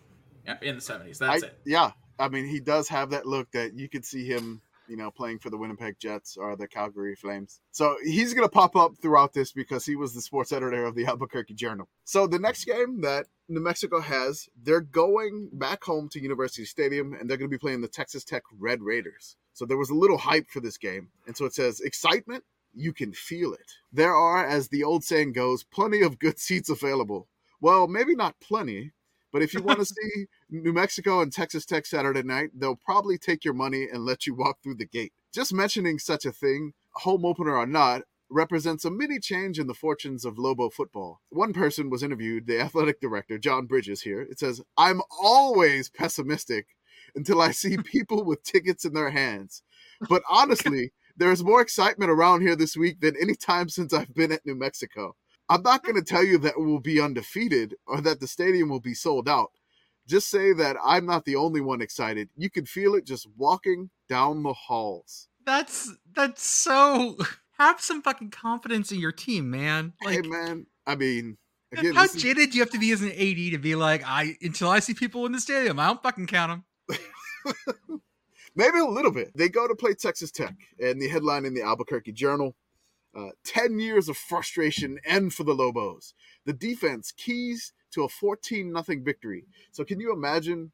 in 0.62 0.76
the 0.76 0.82
'70s. 0.82 1.18
That's 1.18 1.44
I, 1.44 1.48
it. 1.48 1.60
yeah, 1.66 1.92
I 2.20 2.30
mean, 2.30 2.46
he 2.48 2.60
does 2.60 2.88
have 2.90 3.10
that 3.12 3.26
look 3.26 3.50
that 3.52 3.74
you 3.74 3.90
could 3.90 4.06
see 4.06 4.26
him, 4.26 4.62
you 4.88 4.96
know, 4.96 5.10
playing 5.12 5.40
for 5.40 5.50
the 5.50 5.58
Winnipeg 5.58 5.98
Jets 6.00 6.38
or 6.38 6.56
the 6.56 6.68
Calgary 6.68 7.16
Flames. 7.16 7.60
So 7.72 7.98
he's 8.04 8.34
going 8.34 8.48
to 8.48 8.52
pop 8.52 8.76
up 8.76 8.94
throughout 9.02 9.34
this 9.34 9.52
because 9.52 9.86
he 9.86 9.96
was 9.96 10.14
the 10.14 10.22
sports 10.22 10.52
editor 10.52 10.86
of 10.86 10.96
the 10.96 11.06
Albuquerque 11.08 11.56
Journal. 11.56 11.88
So 12.06 12.26
the 12.28 12.40
next 12.40 12.66
game 12.66 13.02
that 13.02 13.26
New 13.50 13.60
Mexico 13.62 14.00
has, 14.00 14.48
they're 14.64 14.82
going 14.82 15.50
back 15.54 15.84
home 15.84 16.08
to 16.10 16.20
University 16.22 16.66
Stadium 16.66 17.14
and 17.14 17.30
they're 17.30 17.38
going 17.38 17.50
to 17.50 17.54
be 17.54 17.60
playing 17.60 17.82
the 17.82 17.88
Texas 17.88 18.24
Tech 18.24 18.44
Red 18.58 18.82
Raiders. 18.82 19.36
So 19.58 19.66
there 19.66 19.76
was 19.76 19.90
a 19.90 19.96
little 19.96 20.20
hype 20.20 20.52
for 20.52 20.60
this 20.60 20.78
game. 20.78 21.10
And 21.26 21.36
so 21.36 21.46
it 21.46 21.56
says 21.56 21.80
excitement, 21.80 22.44
you 22.76 22.94
can 22.94 23.12
feel 23.12 23.54
it. 23.54 23.72
There 23.92 24.14
are, 24.14 24.46
as 24.46 24.68
the 24.68 24.84
old 24.84 25.04
saying 25.04 25.34
goes, 25.34 25.64
plenty 25.64 26.04
of 26.04 26.20
good 26.20 26.38
seats 26.38 26.70
available. 26.70 27.28
Well, 27.60 27.88
maybe 27.88 28.14
not 28.14 28.40
plenty, 28.40 28.92
but 29.32 29.42
if 29.42 29.56
you 29.56 29.64
want 29.64 29.80
to 29.80 29.86
see 29.88 30.28
New 30.52 30.74
Mexico 30.74 31.22
and 31.22 31.34
Texas 31.34 31.66
Tech 31.66 31.88
Saturday 31.88 32.22
night, 32.22 32.52
they'll 32.54 32.76
probably 32.76 33.18
take 33.18 33.44
your 33.44 33.56
money 33.56 33.88
and 33.92 34.06
let 34.06 34.28
you 34.28 34.36
walk 34.36 34.62
through 34.62 34.76
the 34.76 34.86
gate. 34.86 35.12
Just 35.34 35.52
mentioning 35.52 35.98
such 35.98 36.24
a 36.24 36.32
thing, 36.32 36.74
home 36.92 37.26
opener 37.26 37.58
or 37.58 37.66
not, 37.66 38.04
represents 38.30 38.86
a 38.86 38.92
mini 38.92 39.18
change 39.18 39.58
in 39.58 39.66
the 39.66 39.74
fortunes 39.74 40.24
of 40.24 40.38
Lobo 40.38 40.70
football. 40.70 41.22
One 41.30 41.54
person 41.54 41.90
was 41.90 42.04
interviewed, 42.04 42.46
the 42.46 42.62
athletic 42.62 43.02
director, 43.02 43.40
John 43.40 43.66
Bridges 43.66 44.02
here. 44.02 44.22
It 44.22 44.38
says, 44.38 44.62
I'm 44.78 45.02
always 45.20 45.90
pessimistic 45.90 46.68
until 47.18 47.42
I 47.42 47.52
see 47.52 47.78
people 47.78 48.24
with 48.24 48.44
tickets 48.44 48.86
in 48.86 48.94
their 48.94 49.10
hands. 49.10 49.64
But 50.08 50.24
honestly, 50.30 50.94
there's 51.18 51.44
more 51.44 51.62
excitement 51.62 52.12
around 52.12 52.42
here 52.42 52.56
this 52.56 52.78
week 52.78 53.02
than 53.02 53.16
any 53.20 53.36
time 53.36 53.68
since 53.68 53.94
I've 53.94 54.14
been 54.14 54.32
at 54.32 54.46
New 54.46 54.56
Mexico. 54.56 55.16
I'm 55.50 55.64
not 55.64 55.84
going 55.84 55.96
to 55.96 56.04
tell 56.04 56.24
you 56.24 56.38
that 56.40 56.54
we'll 56.58 56.80
be 56.80 57.02
undefeated 57.02 57.76
or 57.88 58.02
that 58.02 58.20
the 58.20 58.28
stadium 58.28 58.70
will 58.70 58.82
be 58.82 58.94
sold 58.94 59.28
out. 59.28 59.52
Just 60.06 60.30
say 60.30 60.54
that 60.54 60.78
I'm 60.86 61.06
not 61.06 61.26
the 61.26 61.36
only 61.36 61.60
one 61.60 61.82
excited. 61.82 62.30
You 62.38 62.50
can 62.50 62.66
feel 62.66 62.96
it 62.96 63.06
just 63.06 63.28
walking 63.36 63.90
down 64.08 64.44
the 64.44 64.54
halls. 64.54 65.28
That's 65.46 65.92
that's 66.14 66.44
so 66.44 67.18
have 67.58 67.82
some 67.82 68.02
fucking 68.02 68.32
confidence 68.32 68.92
in 68.92 69.00
your 69.00 69.12
team, 69.12 69.50
man. 69.50 69.94
Like 70.04 70.24
hey, 70.24 70.30
man. 70.30 70.68
I 70.86 70.96
mean, 70.96 71.38
again, 71.72 71.94
how 71.94 72.04
is- 72.04 72.14
jaded 72.14 72.52
do 72.52 72.58
you 72.58 72.64
have 72.64 72.72
to 72.72 72.80
be 72.80 72.92
as 72.92 73.02
an 73.02 73.12
AD 73.12 73.52
to 73.52 73.58
be 73.58 73.76
like, 73.76 74.04
I 74.06 74.36
until 74.42 74.70
I 74.70 74.80
see 74.80 74.94
people 74.94 75.26
in 75.26 75.32
the 75.32 75.42
stadium, 75.42 75.80
I 75.80 75.88
don't 75.88 76.02
fucking 76.04 76.28
count 76.28 76.52
them. 76.52 76.66
maybe 78.56 78.80
a 78.80 78.86
little 78.86 79.12
bit. 79.12 79.32
They 79.36 79.50
go 79.50 79.68
to 79.68 79.76
play 79.76 79.94
Texas 79.94 80.32
Tech, 80.32 80.56
and 80.80 81.02
the 81.02 81.08
headline 81.08 81.46
in 81.46 81.54
the 81.54 81.62
Albuquerque 81.64 82.12
Journal 82.14 82.56
uh, 83.16 83.30
10 83.46 83.80
years 83.80 84.10
of 84.10 84.18
frustration 84.18 85.00
end 85.06 85.34
for 85.34 85.44
the 85.44 85.54
Lobos. 85.54 86.14
The 86.46 86.54
defense 86.54 87.12
keys 87.16 87.74
to 87.92 88.04
a 88.04 88.10
14 88.10 88.72
nothing 88.72 89.04
victory. 89.04 89.46
So, 89.72 89.84
can 89.84 90.00
you 90.00 90.12
imagine 90.14 90.72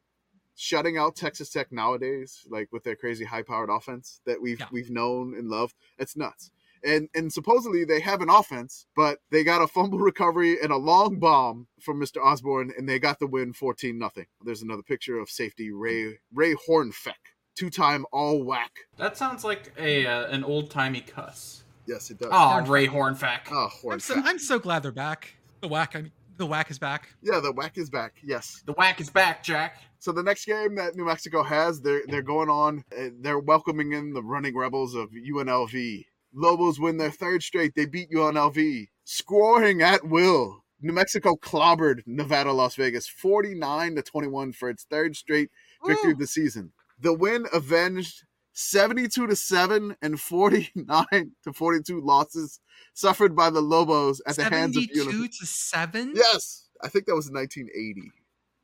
shutting 0.56 0.98
out 0.98 1.16
Texas 1.16 1.50
Tech 1.50 1.72
nowadays, 1.72 2.46
like 2.50 2.68
with 2.70 2.84
their 2.84 2.96
crazy 2.96 3.24
high 3.24 3.42
powered 3.42 3.70
offense 3.70 4.20
that 4.26 4.40
we've, 4.42 4.60
Yeah. 4.60 4.66
we've 4.72 4.90
known 4.90 5.34
and 5.34 5.48
loved? 5.48 5.74
It's 5.98 6.16
nuts. 6.16 6.50
And, 6.84 7.08
and 7.14 7.32
supposedly 7.32 7.84
they 7.84 8.00
have 8.00 8.20
an 8.20 8.28
offense, 8.28 8.86
but 8.94 9.18
they 9.30 9.42
got 9.44 9.62
a 9.62 9.66
fumble 9.66 9.98
recovery 10.10 10.58
and 10.62 10.70
a 10.70 10.76
long 10.76 11.18
bomb 11.18 11.66
from 11.80 12.00
Mr. 12.00 12.22
Osborne, 12.24 12.72
and 12.76 12.88
they 12.88 12.98
got 12.98 13.18
the 13.18 13.26
win 13.26 13.52
14 13.54 13.98
nothing. 13.98 14.26
There's 14.44 14.62
another 14.62 14.82
picture 14.82 15.18
of 15.18 15.30
safety 15.30 15.70
Ray 15.72 16.18
Ray 16.32 16.54
Hornfeck, 16.68 17.14
two 17.56 17.70
time 17.70 18.04
all 18.12 18.44
WAC. 18.44 18.68
That 18.98 19.16
sounds 19.16 19.44
like 19.44 19.72
a 19.78 20.06
uh, 20.06 20.26
an 20.26 20.44
old 20.44 20.70
timey 20.70 21.00
cuss. 21.00 21.64
Yes, 21.86 22.10
it 22.10 22.18
does. 22.18 22.28
Oh, 22.32 22.34
Hornfeck. 22.36 22.68
Ray 22.68 22.86
Hornfeck. 22.88 23.40
Oh, 23.50 23.68
I'm 23.90 24.00
so 24.00 24.14
Hornfeck. 24.16 24.22
I'm 24.24 24.38
so 24.38 24.58
glad 24.58 24.82
they're 24.82 24.92
back. 24.92 25.34
The 25.60 25.68
whack, 25.68 25.96
I 25.96 26.02
mean, 26.02 26.12
the 26.36 26.46
whack 26.46 26.70
is 26.70 26.78
back. 26.78 27.08
Yeah, 27.22 27.40
the 27.40 27.52
whack 27.52 27.78
is 27.78 27.88
back. 27.90 28.14
Yes. 28.22 28.62
The 28.66 28.72
whack 28.74 29.00
is 29.00 29.08
back, 29.08 29.42
Jack. 29.42 29.78
So 30.00 30.12
the 30.12 30.22
next 30.22 30.44
game 30.44 30.74
that 30.74 30.94
New 30.96 31.06
Mexico 31.06 31.42
has, 31.42 31.80
they're 31.80 32.02
they're 32.08 32.20
going 32.22 32.50
on. 32.50 32.84
uh, 32.98 33.08
They're 33.20 33.38
welcoming 33.38 33.92
in 33.92 34.12
the 34.12 34.22
running 34.22 34.54
rebels 34.56 34.94
of 34.94 35.10
UNLV. 35.12 36.04
Lobos 36.34 36.78
win 36.80 36.96
their 36.96 37.10
third 37.10 37.42
straight. 37.42 37.74
They 37.74 37.86
beat 37.86 38.10
UNLV, 38.10 38.88
scoring 39.04 39.82
at 39.82 40.04
will. 40.06 40.64
New 40.80 40.92
Mexico 40.92 41.34
clobbered 41.36 42.02
Nevada, 42.06 42.52
Las 42.52 42.74
Vegas, 42.74 43.08
forty-nine 43.08 43.94
to 43.94 44.02
twenty-one 44.02 44.52
for 44.52 44.68
its 44.68 44.84
third 44.84 45.16
straight 45.16 45.50
victory 45.86 46.12
of 46.12 46.18
the 46.18 46.26
season. 46.26 46.72
The 47.00 47.12
win 47.14 47.46
avenged 47.52 48.24
72 48.56 49.26
to 49.26 49.34
7 49.34 49.96
and 50.00 50.20
49 50.20 51.06
to 51.44 51.52
42 51.52 52.00
losses 52.00 52.60
suffered 52.94 53.34
by 53.34 53.50
the 53.50 53.60
Lobos 53.60 54.22
at 54.28 54.36
the 54.36 54.44
hands 54.44 54.76
of 54.76 54.84
UNLV. 54.84 55.04
72 55.10 55.28
to 55.28 55.46
7? 55.46 56.12
Yes, 56.14 56.68
I 56.80 56.86
think 56.88 57.06
that 57.06 57.16
was 57.16 57.30
1980. 57.32 58.12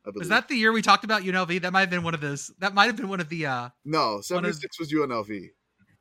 I 0.07 0.11
believe. 0.11 0.19
Was 0.19 0.29
that 0.29 0.47
the 0.47 0.55
year 0.55 0.71
we 0.71 0.81
talked 0.81 1.03
about 1.03 1.23
UNLV? 1.23 1.61
That 1.61 1.73
might 1.73 1.81
have 1.81 1.89
been 1.89 2.03
one 2.03 2.13
of 2.13 2.21
those. 2.21 2.49
That 2.59 2.73
might 2.73 2.85
have 2.85 2.95
been 2.95 3.09
one 3.09 3.19
of 3.19 3.27
the. 3.29 3.45
uh 3.45 3.69
no? 3.83 4.21
One 4.29 4.45
of- 4.45 4.55
76 4.55 4.79
was 4.79 4.93
UNLV. 4.93 5.49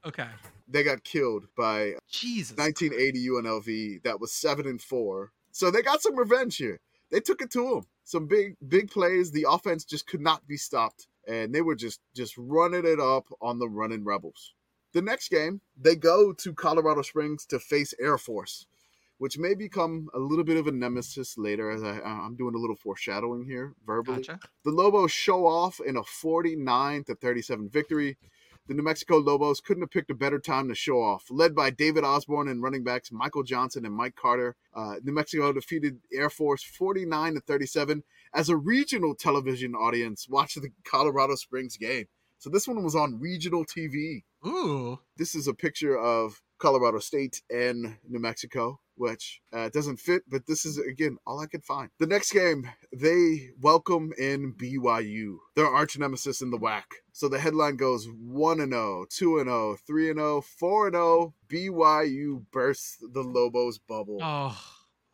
Okay. 0.06 0.28
They 0.70 0.82
got 0.84 1.05
killed 1.05 1.47
by 1.56 1.94
Jesus. 2.09 2.56
1980 2.56 3.28
UNLV. 3.28 4.02
That 4.05 4.20
was 4.20 4.32
seven 4.32 4.66
and 4.66 4.80
four. 4.80 5.32
So 5.52 5.70
they 5.70 5.82
got 5.82 6.02
some 6.02 6.16
revenge 6.16 6.56
here. 6.56 6.80
They 7.10 7.20
took 7.20 7.42
it 7.42 7.51
to 7.52 7.68
them. 7.68 7.86
Some 8.05 8.26
big 8.26 8.56
big 8.66 8.90
plays. 8.90 9.30
The 9.32 9.47
offense 9.48 9.84
just 9.84 10.06
could 10.06 10.20
not 10.20 10.47
be 10.47 10.56
stopped, 10.56 11.06
and 11.26 11.55
they 11.55 11.60
were 11.60 11.74
just 11.74 12.01
just 12.14 12.34
running 12.36 12.84
it 12.84 13.01
up 13.01 13.26
on 13.40 13.59
the 13.59 13.68
running 13.68 14.05
rebels. 14.05 14.55
The 14.92 15.02
next 15.02 15.28
game, 15.28 15.60
they 15.80 15.94
go 15.94 16.32
to 16.32 16.52
Colorado 16.52 17.02
Springs 17.02 17.47
to 17.47 17.60
face 17.60 17.94
Air 18.01 18.18
Force, 18.18 18.66
which 19.18 19.38
may 19.38 19.55
become 19.55 20.09
a 20.14 20.18
little 20.18 20.44
bit 20.44 20.56
of 20.56 20.66
a 20.66 20.72
nemesis 20.72 21.38
later. 21.38 21.70
As 21.70 21.82
I, 21.82 22.01
I'm 22.01 22.36
doing 22.36 22.55
a 22.55 22.59
little 22.59 22.76
foreshadowing 22.76 23.44
here 23.44 23.74
verbally. 23.86 24.22
Gotcha. 24.22 24.40
The 24.64 24.72
Lobos 24.72 25.12
show 25.12 25.47
off 25.47 25.80
in 25.84 25.97
a 25.97 26.02
49 26.02 27.05
to 27.05 27.14
37 27.14 27.68
victory. 27.68 28.18
The 28.70 28.76
New 28.76 28.84
Mexico 28.84 29.16
Lobos 29.16 29.60
couldn't 29.60 29.82
have 29.82 29.90
picked 29.90 30.12
a 30.12 30.14
better 30.14 30.38
time 30.38 30.68
to 30.68 30.76
show 30.76 31.02
off. 31.02 31.24
Led 31.28 31.56
by 31.56 31.70
David 31.70 32.05
Osborne 32.05 32.47
and 32.47 32.62
running 32.62 32.84
backs 32.84 33.10
Michael 33.10 33.42
Johnson 33.42 33.84
and 33.84 33.92
Mike 33.92 34.14
Carter, 34.14 34.55
uh, 34.72 34.94
New 35.02 35.10
Mexico 35.10 35.52
defeated 35.52 35.98
Air 36.12 36.30
Force 36.30 36.62
49 36.62 37.34
to 37.34 37.40
37 37.40 38.05
as 38.32 38.48
a 38.48 38.56
regional 38.56 39.16
television 39.16 39.74
audience 39.74 40.28
watched 40.28 40.62
the 40.62 40.70
Colorado 40.84 41.34
Springs 41.34 41.76
game. 41.76 42.06
So 42.38 42.48
this 42.48 42.68
one 42.68 42.84
was 42.84 42.94
on 42.94 43.18
regional 43.18 43.64
TV. 43.64 44.22
Ooh. 44.47 45.01
This 45.16 45.34
is 45.34 45.48
a 45.48 45.52
picture 45.52 45.98
of 45.98 46.40
Colorado 46.59 47.01
State 47.01 47.42
and 47.51 47.97
New 48.09 48.20
Mexico, 48.20 48.78
which 49.01 49.40
uh, 49.51 49.70
doesn't 49.70 49.98
fit, 49.98 50.22
but 50.28 50.47
this 50.47 50.66
is, 50.66 50.77
again, 50.77 51.16
all 51.27 51.40
I 51.40 51.47
could 51.47 51.64
find. 51.64 51.89
The 51.98 52.06
next 52.06 52.32
game, 52.32 52.70
they 52.93 53.48
welcome 53.59 54.12
in 54.18 54.52
BYU, 54.52 55.39
their 55.56 55.66
arch 55.66 55.98
nemesis 55.98 56.43
in 56.43 56.51
the 56.51 56.59
WAC. 56.59 56.82
So 57.12 57.27
the 57.27 57.39
headline 57.39 57.77
goes 57.77 58.06
1 58.06 58.60
and 58.60 58.72
0, 58.72 59.06
2 59.09 59.39
and 59.39 59.48
0, 59.48 59.77
3 59.86 60.10
and 60.10 60.18
0, 60.18 60.40
4 60.43 60.86
and 60.89 60.94
0. 60.94 61.35
BYU 61.48 62.44
bursts 62.52 62.98
the 63.01 63.22
Lobos 63.22 63.78
bubble. 63.78 64.18
Oh. 64.20 64.60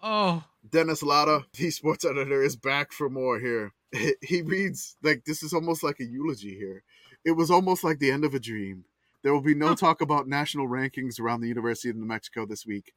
Oh. 0.02 0.44
Dennis 0.68 1.04
Latta, 1.04 1.46
the 1.56 1.70
sports 1.70 2.04
editor, 2.04 2.42
is 2.42 2.56
back 2.56 2.92
for 2.92 3.08
more 3.08 3.38
here. 3.38 3.72
He 4.20 4.42
reads 4.42 4.96
like 5.02 5.24
this 5.24 5.44
is 5.44 5.54
almost 5.54 5.82
like 5.84 6.00
a 6.00 6.04
eulogy 6.04 6.56
here. 6.56 6.82
It 7.24 7.30
was 7.30 7.52
almost 7.52 7.84
like 7.84 8.00
the 8.00 8.10
end 8.10 8.24
of 8.24 8.34
a 8.34 8.40
dream. 8.40 8.84
There 9.22 9.32
will 9.32 9.40
be 9.40 9.54
no 9.54 9.74
talk 9.74 10.00
about 10.00 10.28
national 10.28 10.68
rankings 10.68 11.18
around 11.18 11.40
the 11.40 11.48
University 11.48 11.88
of 11.88 11.96
New 11.96 12.04
Mexico 12.04 12.46
this 12.46 12.66
week. 12.66 12.92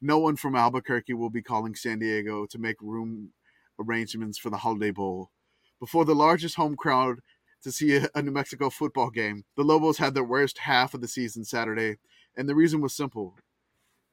No 0.00 0.18
one 0.18 0.36
from 0.36 0.56
Albuquerque 0.56 1.14
will 1.14 1.30
be 1.30 1.42
calling 1.42 1.74
San 1.74 1.98
Diego 1.98 2.46
to 2.46 2.58
make 2.58 2.76
room 2.80 3.30
arrangements 3.78 4.38
for 4.38 4.50
the 4.50 4.58
Holiday 4.58 4.90
Bowl. 4.90 5.30
Before 5.78 6.04
the 6.04 6.14
largest 6.14 6.56
home 6.56 6.76
crowd 6.76 7.20
to 7.62 7.72
see 7.72 8.00
a, 8.14 8.22
New 8.22 8.30
Mexico 8.30 8.70
football 8.70 9.10
game, 9.10 9.44
the 9.56 9.64
Lobos 9.64 9.98
had 9.98 10.14
their 10.14 10.24
worst 10.24 10.58
half 10.58 10.94
of 10.94 11.00
the 11.00 11.08
season 11.08 11.44
Saturday, 11.44 11.98
and 12.36 12.48
the 12.48 12.54
reason 12.54 12.80
was 12.80 12.94
simple 12.94 13.36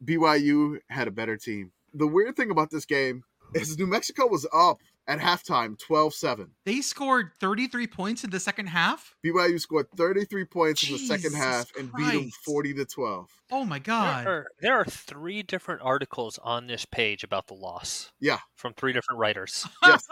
BYU 0.04 0.80
had 0.90 1.08
a 1.08 1.12
better 1.12 1.38
team. 1.38 1.72
The 1.94 2.08
weird 2.08 2.36
thing 2.36 2.52
about 2.52 2.70
this 2.70 2.86
game 2.86 3.24
is 3.54 3.78
New 3.78 3.88
Mexico 3.88 4.28
was 4.28 4.46
up 4.54 4.82
at 5.08 5.20
halftime 5.20 5.78
12 5.80 6.14
7. 6.14 6.52
They 6.66 6.82
scored 6.82 7.32
33 7.40 7.88
points 7.88 8.24
in 8.24 8.30
the 8.30 8.40
second 8.40 8.68
half. 8.68 9.16
BYU 9.26 9.60
scored 9.60 9.88
33 9.96 10.46
points 10.46 10.86
in 10.88 10.94
the 10.94 11.00
second 11.00 11.32
Jesus 11.32 11.38
half 11.40 11.76
and 11.78 11.92
beat 11.94 12.12
them 12.12 12.30
40 12.46 12.74
to 12.76 12.86
12. 12.86 13.30
Oh 13.52 13.64
my 13.64 13.80
god. 13.80 14.26
There 14.26 14.34
are, 14.34 14.48
there 14.62 14.74
are 14.76 14.86
three 14.86 15.44
different 15.44 15.82
articles 15.82 16.38
on 16.44 16.68
this 16.68 16.86
page 16.86 17.24
about 17.24 17.48
the 17.48 17.54
loss. 17.54 18.12
Yeah. 18.20 18.40
From 18.56 18.74
three 18.74 18.94
different 18.94 19.20
writers. 19.20 19.66
Yes. 19.86 20.06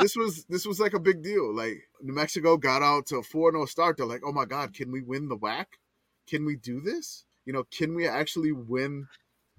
this 0.00 0.16
was 0.16 0.44
this 0.50 0.66
was 0.66 0.78
like 0.78 0.92
a 0.92 1.00
big 1.00 1.22
deal. 1.22 1.54
Like 1.54 1.78
New 2.02 2.12
Mexico 2.12 2.58
got 2.58 2.82
out 2.82 3.06
to 3.06 3.16
a 3.16 3.22
4-0 3.22 3.66
start. 3.68 3.96
They're 3.96 4.04
like, 4.04 4.20
"Oh 4.24 4.32
my 4.32 4.44
god, 4.44 4.74
can 4.74 4.92
we 4.92 5.00
win 5.00 5.28
the 5.28 5.36
WAC? 5.38 5.64
Can 6.28 6.44
we 6.44 6.56
do 6.56 6.82
this? 6.82 7.24
You 7.46 7.54
know, 7.54 7.64
can 7.70 7.94
we 7.94 8.06
actually 8.06 8.52
win 8.52 9.06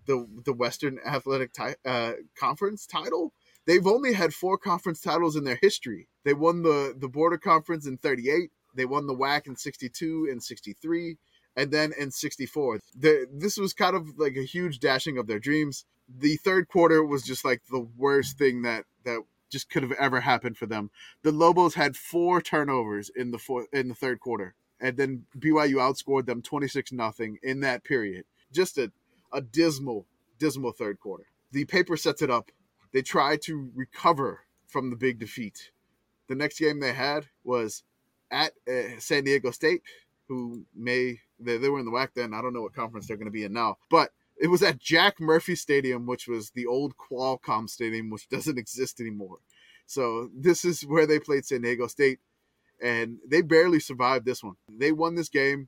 the 0.06 0.28
the 0.46 0.54
Western 0.54 1.00
Athletic 1.04 1.54
ti- 1.54 1.74
uh, 1.84 2.12
Conference 2.38 2.86
title?" 2.86 3.34
They've 3.66 3.86
only 3.88 4.14
had 4.14 4.34
four 4.34 4.58
conference 4.58 5.02
titles 5.02 5.36
in 5.36 5.44
their 5.44 5.60
history. 5.62 6.08
They 6.24 6.34
won 6.34 6.62
the 6.62 6.96
the 6.98 7.10
Border 7.10 7.38
Conference 7.38 7.88
in 7.88 7.98
38, 7.98 8.52
they 8.76 8.86
won 8.86 9.08
the 9.08 9.16
WAC 9.16 9.48
in 9.48 9.56
62 9.56 10.28
and 10.30 10.44
63, 10.44 11.18
and 11.56 11.72
then 11.72 11.94
in 11.98 12.12
64. 12.12 12.80
The, 12.98 13.28
this 13.32 13.58
was 13.58 13.74
kind 13.74 13.96
of 13.96 14.18
like 14.18 14.36
a 14.36 14.44
huge 14.44 14.80
dashing 14.80 15.18
of 15.18 15.28
their 15.28 15.40
dreams. 15.40 15.86
The 16.08 16.36
third 16.38 16.68
quarter 16.68 17.04
was 17.04 17.24
just 17.24 17.46
like 17.46 17.64
the 17.72 17.88
worst 17.98 18.38
thing 18.38 18.62
that 18.64 18.86
that 19.06 19.22
just 19.50 19.70
could 19.70 19.84
have 19.84 19.94
ever 19.94 20.22
happened 20.22 20.58
for 20.58 20.66
them. 20.66 20.92
The 21.24 21.32
Lobos 21.32 21.76
had 21.76 21.96
four 21.96 22.42
turnovers 22.42 23.10
in 23.16 23.32
the 23.32 23.40
fourth 23.40 23.68
in 23.74 23.88
the 23.88 23.96
third 23.96 24.20
quarter, 24.20 24.54
and 24.80 24.98
then 24.98 25.26
BYU 25.38 25.76
outscored 25.76 26.26
them 26.26 26.42
26 26.42 26.92
nothing 26.92 27.40
in 27.42 27.62
that 27.62 27.84
period. 27.84 28.26
Just 28.52 28.78
a 28.78 28.92
a 29.32 29.42
dismal 29.42 30.06
dismal 30.38 30.72
third 30.72 31.00
quarter. 31.00 31.26
The 31.52 31.66
paper 31.66 31.98
sets 31.98 32.22
it 32.22 32.30
up. 32.30 32.52
They 32.96 33.02
tried 33.02 33.42
to 33.42 33.72
recover 33.76 34.46
from 34.68 34.90
the 34.90 34.96
big 34.96 35.20
defeat. 35.20 35.72
The 36.30 36.36
next 36.36 36.60
game 36.60 36.80
they 36.80 36.94
had 36.94 37.26
was 37.44 37.84
at 38.32 38.54
uh, 38.70 39.00
San 39.00 39.26
Diego 39.26 39.52
State, 39.52 39.82
who 40.30 40.64
may 40.74 41.20
they, 41.38 41.58
they 41.58 41.68
were 41.68 41.80
in 41.80 41.86
the 41.86 41.92
WAC 41.92 42.14
then. 42.16 42.34
I 42.34 42.42
don't 42.42 42.54
know 42.54 42.62
what 42.62 42.74
conference 42.74 43.06
they're 43.06 43.18
going 43.18 43.28
to 43.28 43.32
be 43.32 43.44
in 43.44 43.52
now, 43.52 43.80
but 43.90 44.12
it 44.38 44.48
was 44.48 44.64
at 44.64 44.80
Jack 44.80 45.20
Murphy 45.20 45.56
Stadium, 45.56 46.06
which 46.06 46.26
was 46.26 46.52
the 46.52 46.68
old 46.68 46.94
Qualcomm 46.96 47.70
Stadium, 47.70 48.10
which 48.10 48.30
doesn't 48.30 48.58
exist 48.58 49.02
anymore. 49.02 49.40
So 49.86 50.30
this 50.34 50.64
is 50.64 50.84
where 50.84 51.06
they 51.06 51.20
played 51.20 51.46
San 51.46 51.64
Diego 51.64 51.88
State, 51.88 52.20
and 52.82 53.18
they 53.28 53.42
barely 53.42 53.82
survived 53.82 54.24
this 54.24 54.42
one. 54.42 54.56
They 54.70 54.94
won 54.94 55.16
this 55.16 55.28
game 55.28 55.68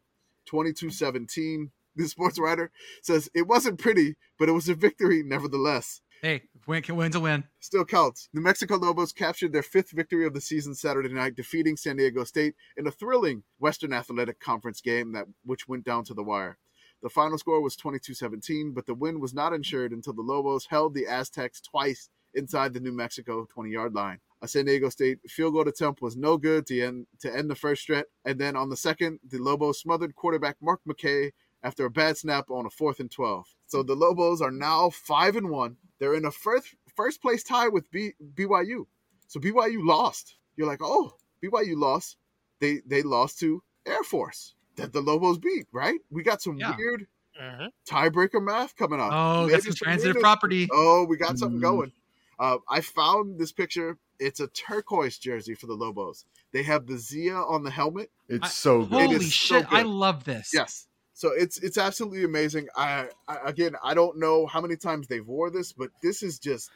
22-17. 0.49 1.71
The 1.97 2.07
sports 2.07 2.39
writer 2.39 2.71
says 3.01 3.29
it 3.33 3.47
wasn't 3.47 3.79
pretty, 3.79 4.15
but 4.39 4.47
it 4.47 4.53
was 4.53 4.69
a 4.69 4.75
victory 4.75 5.23
nevertheless. 5.23 5.99
Hey, 6.21 6.43
win 6.65 6.83
win's 6.89 7.15
a 7.15 7.19
win. 7.19 7.43
Still 7.59 7.85
counts. 7.85 8.29
New 8.33 8.41
Mexico 8.41 8.75
Lobos 8.75 9.11
captured 9.11 9.53
their 9.53 9.63
fifth 9.63 9.91
victory 9.91 10.25
of 10.25 10.33
the 10.33 10.41
season 10.41 10.75
Saturday 10.75 11.13
night, 11.13 11.35
defeating 11.35 11.77
San 11.77 11.97
Diego 11.97 12.23
State 12.23 12.55
in 12.75 12.87
a 12.87 12.91
thrilling 12.91 13.43
Western 13.59 13.93
Athletic 13.93 14.39
Conference 14.39 14.81
game 14.81 15.13
that 15.13 15.25
which 15.43 15.67
went 15.67 15.85
down 15.85 16.03
to 16.05 16.13
the 16.13 16.23
wire. 16.23 16.57
The 17.03 17.09
final 17.09 17.37
score 17.37 17.61
was 17.61 17.75
22-17, 17.77 18.73
but 18.73 18.85
the 18.85 18.95
win 18.95 19.19
was 19.19 19.33
not 19.33 19.53
ensured 19.53 19.91
until 19.91 20.13
the 20.13 20.21
Lobos 20.21 20.65
held 20.67 20.93
the 20.93 21.05
Aztecs 21.05 21.61
twice 21.61 22.09
inside 22.33 22.73
the 22.73 22.79
New 22.79 22.91
Mexico 22.91 23.47
20-yard 23.55 23.93
line. 23.93 24.19
A 24.41 24.47
San 24.47 24.65
Diego 24.65 24.89
State 24.89 25.19
field 25.27 25.53
goal 25.53 25.67
attempt 25.67 26.01
was 26.01 26.15
no 26.15 26.37
good 26.37 26.67
to 26.67 26.81
end 26.81 27.07
to 27.21 27.35
end 27.35 27.49
the 27.49 27.55
first 27.55 27.81
stretch, 27.81 28.05
and 28.23 28.39
then 28.39 28.55
on 28.55 28.69
the 28.69 28.77
second, 28.77 29.19
the 29.27 29.39
Lobos 29.39 29.79
smothered 29.79 30.15
quarterback 30.15 30.57
Mark 30.61 30.79
McKay 30.87 31.31
after 31.67 31.85
a 31.85 31.89
bad 31.89 32.17
snap 32.17 32.49
on 32.49 32.65
a 32.65 32.69
fourth 32.69 32.99
and 33.01 33.11
12. 33.11 33.45
So 33.67 33.83
the 33.83 33.93
Lobos 33.95 34.41
are 34.41 34.51
now 34.51 34.89
5 34.89 35.35
and 35.35 35.49
1. 35.49 35.75
They're 35.99 36.15
in 36.15 36.25
a 36.25 36.31
first 36.31 36.75
first 36.95 37.21
place 37.21 37.43
tie 37.43 37.67
with 37.67 37.91
B, 37.91 38.13
BYU. 38.35 38.87
So 39.27 39.39
BYU 39.39 39.85
lost. 39.85 40.35
You're 40.55 40.67
like, 40.67 40.79
"Oh, 40.81 41.15
BYU 41.43 41.75
lost. 41.77 42.17
They 42.59 42.81
they 42.85 43.01
lost 43.03 43.39
to 43.39 43.61
Air 43.85 44.03
Force 44.03 44.55
that 44.77 44.93
the 44.93 45.01
Lobos 45.01 45.37
beat, 45.37 45.67
right? 45.71 45.99
We 46.09 46.23
got 46.23 46.41
some 46.41 46.57
Yeah. 46.57 46.75
weird 46.77 47.07
Mhm. 47.39 47.69
tiebreaker 47.85 48.41
math 48.43 48.75
coming 48.75 48.99
up. 49.01 49.11
Oh, 49.11 49.41
Maybe 49.41 49.51
got 49.51 49.63
some 49.63 49.73
some 49.73 49.85
transitive 49.85 50.15
weirdness. 50.15 50.21
property. 50.23 50.67
Oh, 50.71 51.03
we 51.05 51.17
got 51.17 51.37
something 51.37 51.59
Mhm. 51.59 51.69
going. 51.71 51.91
Uh, 52.39 52.57
I 52.69 52.81
found 52.81 53.37
this 53.39 53.51
picture. 53.51 53.97
It's 54.19 54.39
a 54.39 54.47
turquoise 54.47 55.17
jersey 55.19 55.53
for 55.55 55.67
the 55.67 55.75
Lobos. 55.75 56.25
They 56.51 56.63
have 56.63 56.87
the 56.87 56.97
Zia 56.97 57.35
on 57.35 57.63
the 57.63 57.69
helmet. 57.71 58.09
It's 58.27 58.45
I- 58.45 58.49
so 58.49 58.73
good. 58.85 59.01
Holy 59.03 59.15
is 59.17 59.25
so 59.35 59.59
shit, 59.59 59.65
I 59.71 59.81
love 59.83 60.23
this. 60.23 60.51
Yes. 60.53 60.87
So 61.17 61.31
it's 61.31 61.57
it's 61.63 61.79
absolutely 61.79 62.23
amazing. 62.25 62.67
I, 62.75 63.07
I 63.27 63.37
again, 63.45 63.73
I 63.83 63.95
don't 63.95 64.19
know 64.19 64.45
how 64.45 64.61
many 64.61 64.75
times 64.75 65.07
they've 65.07 65.25
wore 65.25 65.49
this, 65.49 65.73
but 65.73 65.89
this 66.03 66.21
is 66.21 66.37
just 66.37 66.69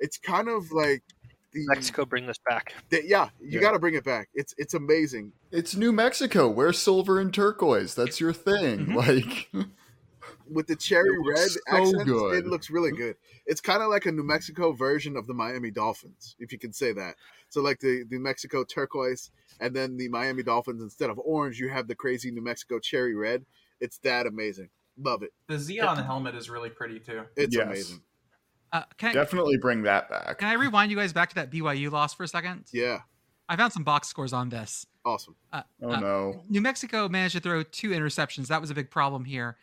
it's 0.00 0.18
kind 0.18 0.48
of 0.48 0.72
like 0.72 1.04
the 1.52 1.64
Mexico, 1.68 2.04
bring 2.04 2.26
this 2.26 2.38
back. 2.48 2.74
the- 2.90 3.06
yeah, 3.06 3.28
you 3.40 3.50
Yeah. 3.52 3.60
got 3.60 3.72
to 3.72 3.78
bring 3.78 3.94
it 3.94 4.02
back. 4.02 4.30
It's 4.34 4.52
it's 4.58 4.74
amazing. 4.74 5.30
It's 5.52 5.76
New 5.76 5.92
Mexico. 5.92 6.48
Wear 6.48 6.72
silver 6.72 7.20
and 7.20 7.32
turquoise. 7.32 7.94
That's 7.94 8.18
your 8.18 8.32
thing. 8.32 8.86
Mhm. 8.86 8.94
Like 8.96 9.48
With 10.50 10.66
the 10.66 10.74
cherry 10.74 11.16
red 11.24 11.48
so 11.48 11.60
accents, 11.68 12.02
good. 12.04 12.34
it 12.34 12.46
looks 12.48 12.70
really 12.70 12.90
good. 12.90 13.14
It's 13.46 13.60
kind 13.60 13.80
of 13.80 13.90
like 13.90 14.06
a 14.06 14.12
New 14.12 14.24
Mexico 14.24 14.72
version 14.72 15.16
of 15.16 15.28
the 15.28 15.34
Miami 15.34 15.70
Dolphins, 15.70 16.34
if 16.40 16.50
you 16.52 16.58
can 16.58 16.72
say 16.72 16.92
that. 16.94 17.14
So 17.48 17.60
like 17.62 17.78
the 17.78 18.04
New 18.10 18.18
Mexico 18.18 18.64
turquoise 18.64 19.30
and 19.60 19.72
then 19.76 19.96
the 19.98 20.08
Miami 20.08 20.42
Dolphins 20.42 20.82
instead 20.82 21.10
of 21.10 21.18
orange, 21.20 21.60
you 21.60 21.68
have 21.68 21.86
the 21.86 21.94
crazy 21.94 22.32
New 22.32 22.42
Mexico 22.42 22.80
cherry 22.80 23.14
red. 23.14 23.46
It's 23.80 23.98
that 23.98 24.26
amazing. 24.26 24.68
Love 24.96 25.22
it. 25.22 25.32
The 25.46 25.58
Z 25.58 25.80
on 25.80 25.96
the 25.96 26.02
helmet 26.02 26.34
is 26.34 26.50
really 26.50 26.70
pretty 26.70 26.98
too. 26.98 27.22
It's 27.36 27.54
Yes. 27.54 27.66
amazing. 27.66 28.02
Uh, 28.72 28.82
can, 28.98 29.10
I, 29.10 29.12
definitely 29.14 29.56
bring 29.56 29.82
that 29.84 30.10
back. 30.10 30.38
can 30.38 30.48
I 30.48 30.52
rewind 30.54 30.90
you 30.90 30.96
guys 30.96 31.12
back 31.12 31.30
to 31.30 31.34
that 31.36 31.50
BYU 31.50 31.90
loss 31.90 32.12
for 32.14 32.24
a 32.24 32.28
second? 32.28 32.64
Yeah. 32.72 33.00
I 33.48 33.56
found 33.56 33.72
some 33.72 33.82
box 33.84 34.08
scores 34.08 34.32
on 34.34 34.50
this. 34.50 34.84
Awesome. 35.06 35.36
Oh 35.52 35.62
Uh, 35.82 36.00
no. 36.00 36.42
New 36.50 36.60
Mexico 36.60 37.08
managed 37.08 37.34
to 37.34 37.40
throw 37.40 37.62
two 37.62 37.90
interceptions. 37.90 38.48
That 38.48 38.60
was 38.60 38.70
a 38.70 38.74
big 38.74 38.90
problem 38.90 39.24
here. 39.24 39.56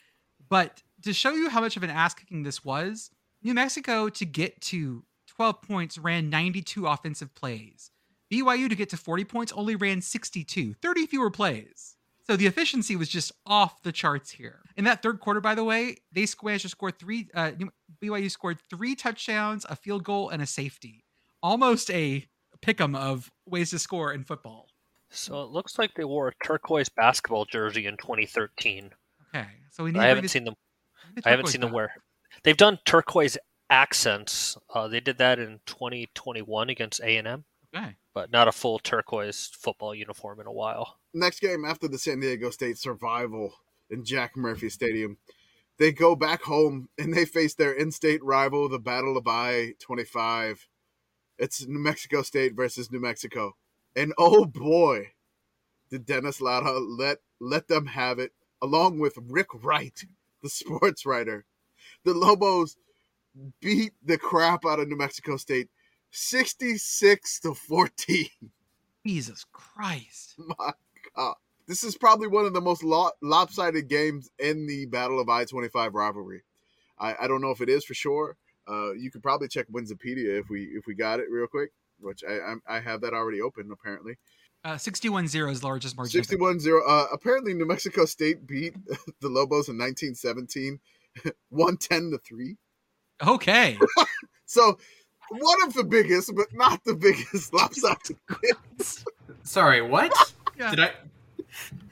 But 0.50 0.82
to 1.04 1.14
show 1.14 1.34
you 1.34 1.50
how 1.50 1.62
much 1.62 1.78
of 1.78 1.84
an 1.84 1.92
ass 1.92 2.14
kicking 2.16 2.42
this 2.44 2.66
was, 2.66 3.12
New 3.44 3.54
Mexico 3.54 4.10
to 4.10 4.26
get 4.26 4.60
to 4.62 5.04
12 5.28 5.62
points 5.62 5.98
ran 6.00 6.30
92 6.32 6.88
offensive 6.88 7.36
plays. 7.36 7.92
BYU 8.32 8.68
to 8.70 8.76
get 8.76 8.90
to 8.90 8.98
40 8.98 9.24
points 9.26 9.52
only 9.52 9.76
ran 9.76 10.02
62, 10.02 10.74
30 10.82 11.06
fewer 11.06 11.30
plays. 11.30 11.95
So 12.27 12.35
the 12.35 12.47
efficiency 12.47 12.95
was 12.95 13.07
just 13.07 13.31
off 13.45 13.84
the 13.84 13.91
charts 13.91 14.31
here. 14.31 14.61
In 14.76 14.85
that 14.85 15.03
third 15.03 15.19
quarter, 15.19 15.39
by 15.41 15.53
the 15.53 15.64
way, 15.64 15.97
they 16.11 16.26
managed 16.43 16.64
to 16.64 16.69
score 16.69 16.89
three. 16.89 17.30
Uh, 17.34 17.52
BYU 18.02 18.31
scored 18.31 18.57
three 18.69 18.95
touchdowns, 18.95 19.65
a 19.69 19.76
field 19.76 20.03
goal, 20.03 20.30
and 20.30 20.41
a 20.41 20.47
safety. 20.47 21.03
Almost 21.43 21.91
a 21.91 22.27
pick'em 22.61 22.97
of 22.97 23.31
ways 23.45 23.69
to 23.69 23.80
score 23.80 24.11
in 24.11 24.23
football. 24.23 24.69
So 25.11 25.43
it 25.43 25.49
looks 25.52 25.77
like 25.77 25.93
they 25.95 26.03
wore 26.03 26.30
a 26.30 26.45
turquoise 26.45 26.89
basketball 26.89 27.45
jersey 27.45 27.85
in 27.85 27.95
2013. 27.97 28.89
Okay, 29.34 29.45
so 29.72 29.84
we 29.84 29.91
need. 29.91 29.99
I 29.99 30.07
haven't 30.07 30.30
seen 30.30 30.45
them. 30.45 30.56
the 31.15 31.22
I 31.26 31.30
haven't 31.30 31.47
seen 31.47 31.61
them 31.61 31.72
wear. 31.72 31.93
They've 32.43 32.57
done 32.57 32.80
turquoise 32.85 33.38
accents. 33.69 34.57
Uh, 34.73 34.88
they 34.88 34.99
did 34.99 35.19
that 35.19 35.39
in 35.39 35.60
2021 35.68 36.69
against 36.69 37.02
A 37.02 37.18
and 37.18 37.27
M, 37.27 37.45
Okay. 37.76 37.95
But 38.16 38.32
not 38.32 38.48
a 38.48 38.52
full 38.52 38.80
turquoise 38.80 39.52
football 39.54 39.94
uniform 39.94 40.40
in 40.40 40.48
a 40.48 40.52
while. 40.52 40.98
next 41.14 41.42
game 41.42 41.66
after 41.66 41.88
the 41.88 42.00
San 42.00 42.22
Diego 42.22 42.50
State 42.50 42.80
survival 42.80 43.54
in 43.90 44.04
Jack 44.04 44.36
Murphy 44.36 44.70
Stadium, 44.70 45.18
they 45.78 45.92
go 45.92 46.16
back 46.16 46.44
home 46.44 46.88
and 46.98 47.14
they 47.14 47.26
face 47.26 47.54
their 47.54 47.74
in-state 47.74 48.24
rival, 48.24 48.70
the 48.70 48.80
Battle 48.80 49.18
of 49.18 49.28
I-25. 49.28 50.60
It's 51.38 51.68
New 51.68 51.80
Mexico 51.80 52.22
State 52.22 52.56
versus 52.56 52.90
New 52.90 53.02
Mexico, 53.02 53.58
and 53.94 54.14
oh 54.18 54.46
boy, 54.46 55.12
did 55.90 56.06
Dennis 56.06 56.40
Latta 56.40 56.72
let 56.72 57.18
let 57.42 57.68
them 57.68 57.88
have 57.88 58.18
it, 58.20 58.32
along 58.62 59.00
with 59.00 59.18
Rick 59.22 59.48
Wright, 59.54 60.06
the 60.42 60.50
sports 60.50 61.06
writer. 61.06 61.46
The 62.06 62.14
Lobos 62.14 62.78
beat 63.60 63.92
the 64.02 64.18
crap 64.18 64.66
out 64.66 64.80
of 64.80 64.88
New 64.88 64.96
Mexico 64.96 65.36
State, 65.36 65.68
sixty-six 66.16 67.40
to 67.42 67.54
fourteen. 67.54 68.30
Jesus 69.06 69.46
Christ. 69.52 70.36
My 70.60 70.74
God. 71.16 71.36
This 71.68 71.84
is 71.84 71.98
probably 71.98 72.28
one 72.28 72.46
of 72.46 72.54
the 72.54 72.62
most 72.62 72.84
lo- 72.84 73.12
lopsided 73.22 73.88
games 73.88 74.30
in 74.40 74.68
the 74.68 74.86
Battle 74.86 75.20
of 75.20 75.30
I 75.30 75.46
25 75.46 75.96
rivalry. 75.96 76.44
I, 77.00 77.16
I 77.22 77.28
don't 77.28 77.42
know 77.42 77.50
if 77.50 77.60
it 77.60 77.70
is 77.70 77.84
for 77.84 77.94
sure, 77.96 78.38
Uh, 78.68 78.94
you 78.94 79.10
could 79.12 79.24
probably 79.24 79.48
check 79.48 79.68
Winsipedia 79.72 80.40
if 80.40 80.50
we 80.50 80.64
if 80.78 80.86
we 80.88 80.94
got 80.96 81.20
it 81.20 81.26
real 81.30 81.48
quick, 81.48 81.72
which 82.00 82.24
I 82.28 82.40
I'm, 82.40 82.62
I 82.68 82.80
have 82.80 83.02
that 83.02 83.14
already 83.14 83.42
open 83.42 83.70
apparently. 83.72 84.18
Uh, 84.64 84.76
61-0 84.76 85.52
is 85.52 85.62
the 85.62 85.68
largest 85.68 85.96
margin. 85.96 86.24
61 86.24 86.60
0. 86.60 86.82
Uh, 86.88 87.06
apparently, 87.14 87.54
New 87.54 87.68
Mexico 87.68 88.06
State 88.06 88.48
beat 88.48 88.74
the 89.22 89.30
Lobos 89.30 89.70
in 89.70 89.78
1917, 89.78 90.80
110 91.50 92.12
to 92.12 92.18
3. 92.18 92.56
Okay. 93.28 93.78
So, 94.46 94.78
one 95.30 95.64
of 95.64 95.73
the 95.73 95.84
biggest, 95.84 96.34
but 96.35 96.47
not 96.53 96.84
the 96.84 96.95
biggest 96.95 97.53
lopsided 97.53 98.18
wins. 98.30 99.06
Sorry, 99.43 99.81
what? 99.81 100.14
Yeah. 100.57 100.69
Did 100.69 100.80
I? 100.80 100.91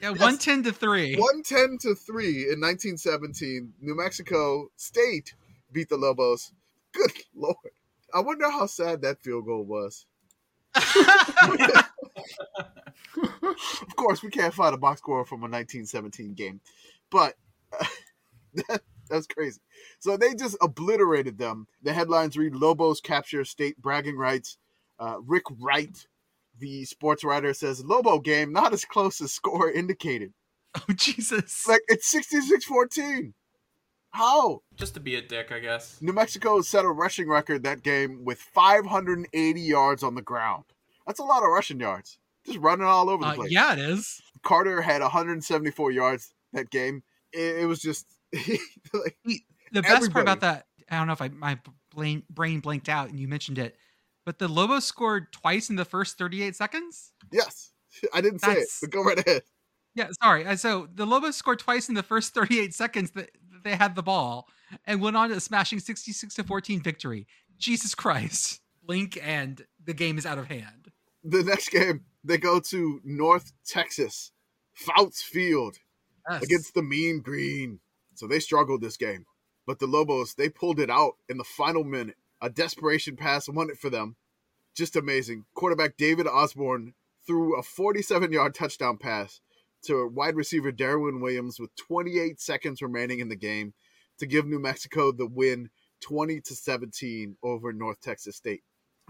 Yeah, 0.00 0.08
110 0.12 0.62
to 0.62 0.72
3. 0.72 1.16
110 1.16 1.78
to 1.82 1.94
3 1.94 2.26
in 2.26 2.60
1917. 2.62 3.74
New 3.82 3.94
Mexico 3.94 4.70
State 4.76 5.34
beat 5.70 5.90
the 5.90 5.98
Lobos. 5.98 6.52
Good 6.92 7.12
Lord. 7.34 7.56
I 8.14 8.20
wonder 8.20 8.50
how 8.50 8.64
sad 8.64 9.02
that 9.02 9.20
field 9.20 9.44
goal 9.44 9.64
was. 9.64 10.06
Of 13.16 13.96
course, 13.96 14.22
we 14.22 14.30
can't 14.30 14.54
find 14.54 14.74
a 14.74 14.78
box 14.78 15.00
score 15.00 15.26
from 15.26 15.40
a 15.40 15.48
1917 15.50 16.32
game, 16.32 16.62
but 17.10 17.34
that, 18.54 18.80
that's 19.08 19.26
crazy. 19.26 19.60
So 19.98 20.16
they 20.16 20.34
just 20.34 20.56
obliterated 20.60 21.38
them. 21.38 21.66
The 21.82 21.92
headlines 21.92 22.36
read 22.36 22.54
Lobos 22.54 23.00
capture 23.00 23.44
state 23.44 23.80
bragging 23.80 24.16
rights. 24.16 24.56
Uh, 24.98 25.16
Rick 25.24 25.44
Wright, 25.60 26.06
the 26.58 26.84
sports 26.84 27.24
writer, 27.24 27.52
says 27.54 27.84
Lobo 27.84 28.18
game 28.18 28.52
not 28.52 28.72
as 28.72 28.84
close 28.84 29.20
as 29.20 29.32
score 29.32 29.70
indicated. 29.70 30.32
oh, 30.76 30.92
Jesus. 30.94 31.66
Like 31.68 31.82
it's 31.88 32.06
66 32.08 32.64
14. 32.64 33.34
How? 34.10 34.60
Just 34.76 34.94
to 34.94 35.00
be 35.00 35.16
a 35.16 35.22
dick, 35.22 35.50
I 35.50 35.58
guess. 35.58 36.00
New 36.00 36.12
Mexico 36.12 36.60
set 36.60 36.84
a 36.84 36.88
rushing 36.88 37.28
record 37.28 37.64
that 37.64 37.82
game 37.82 38.24
with 38.24 38.38
580 38.38 39.60
yards 39.60 40.02
on 40.04 40.14
the 40.14 40.22
ground. 40.22 40.64
That's 41.06 41.18
a 41.18 41.24
lot 41.24 41.42
of 41.42 41.48
rushing 41.48 41.80
yards. 41.80 42.18
Just 42.46 42.58
running 42.58 42.86
all 42.86 43.10
over 43.10 43.24
the 43.24 43.30
Uh, 43.30 43.34
place. 43.34 43.50
yeah, 43.50 43.72
it 43.72 43.78
is. 43.80 44.20
Carter 44.42 44.82
had 44.82 45.00
174 45.02 45.90
yards 45.90 46.32
that 46.52 46.70
game. 46.70 47.02
It, 47.32 47.62
it 47.62 47.66
was 47.66 47.80
just 47.80 48.06
like, 48.92 49.16
The 49.72 49.82
best 49.82 50.10
part 50.12 50.22
about 50.22 50.40
that, 50.40 50.66
I 50.90 50.98
don't 50.98 51.06
know 51.06 51.12
if 51.12 51.22
I 51.22 51.28
my 51.28 51.58
brain, 51.94 52.22
brain 52.30 52.60
blanked 52.60 52.88
out 52.88 53.08
and 53.10 53.18
you 53.18 53.28
mentioned 53.28 53.58
it, 53.58 53.76
but 54.24 54.38
the 54.38 54.48
Lobos 54.48 54.84
scored 54.84 55.32
twice 55.32 55.70
in 55.70 55.76
the 55.76 55.84
first 55.84 56.18
38 56.18 56.56
seconds. 56.56 57.12
yes, 57.32 57.72
I 58.14 58.20
didn't 58.20 58.40
say 58.40 58.54
it, 58.54 58.68
but 58.80 58.90
go 58.90 59.02
right 59.02 59.18
ahead. 59.18 59.42
Yeah, 59.94 60.08
sorry. 60.20 60.44
Uh, 60.44 60.56
So 60.56 60.88
the 60.92 61.06
Lobos 61.06 61.36
scored 61.36 61.60
twice 61.60 61.88
in 61.88 61.94
the 61.94 62.02
first 62.02 62.34
38 62.34 62.74
seconds 62.74 63.12
that 63.12 63.30
that 63.52 63.62
they 63.62 63.76
had 63.76 63.94
the 63.94 64.02
ball 64.02 64.48
and 64.86 65.00
went 65.00 65.16
on 65.16 65.28
to 65.30 65.36
a 65.36 65.40
smashing 65.40 65.78
66 65.78 66.34
to 66.34 66.42
14 66.42 66.82
victory. 66.82 67.26
Jesus 67.58 67.94
Christ. 67.94 68.60
Link 68.86 69.16
and 69.22 69.64
the 69.82 69.94
game 69.94 70.18
is 70.18 70.26
out 70.26 70.36
of 70.38 70.48
hand. 70.48 70.90
The 71.22 71.42
next 71.44 71.70
game, 71.70 72.04
they 72.24 72.36
go 72.36 72.58
to 72.60 73.00
North 73.04 73.52
Texas, 73.66 74.32
Fouts 74.74 75.22
Field 75.22 75.78
Yes. 76.28 76.42
against 76.42 76.74
the 76.74 76.82
Mean 76.82 77.20
Green. 77.20 77.78
So 78.14 78.26
they 78.26 78.40
struggled 78.40 78.80
this 78.80 78.96
game, 78.96 79.26
but 79.66 79.78
the 79.78 79.86
Lobos 79.86 80.34
they 80.34 80.48
pulled 80.48 80.80
it 80.80 80.90
out 80.90 81.14
in 81.28 81.38
the 81.38 81.44
final 81.44 81.84
minute. 81.84 82.16
A 82.40 82.50
desperation 82.50 83.16
pass 83.16 83.48
won 83.48 83.70
it 83.70 83.78
for 83.78 83.90
them. 83.90 84.16
Just 84.76 84.96
amazing. 84.96 85.44
Quarterback 85.54 85.96
David 85.96 86.26
Osborne 86.26 86.94
threw 87.26 87.56
a 87.56 87.62
47-yard 87.62 88.54
touchdown 88.54 88.98
pass 88.98 89.40
to 89.84 90.06
wide 90.08 90.36
receiver 90.36 90.72
Darwin 90.72 91.20
Williams 91.20 91.60
with 91.60 91.74
28 91.76 92.40
seconds 92.40 92.82
remaining 92.82 93.20
in 93.20 93.28
the 93.28 93.36
game 93.36 93.74
to 94.18 94.26
give 94.26 94.46
New 94.46 94.58
Mexico 94.58 95.12
the 95.12 95.26
win 95.26 95.70
20 96.00 96.40
to 96.42 96.54
17 96.54 97.36
over 97.42 97.72
North 97.72 98.00
Texas 98.00 98.36
State. 98.36 98.62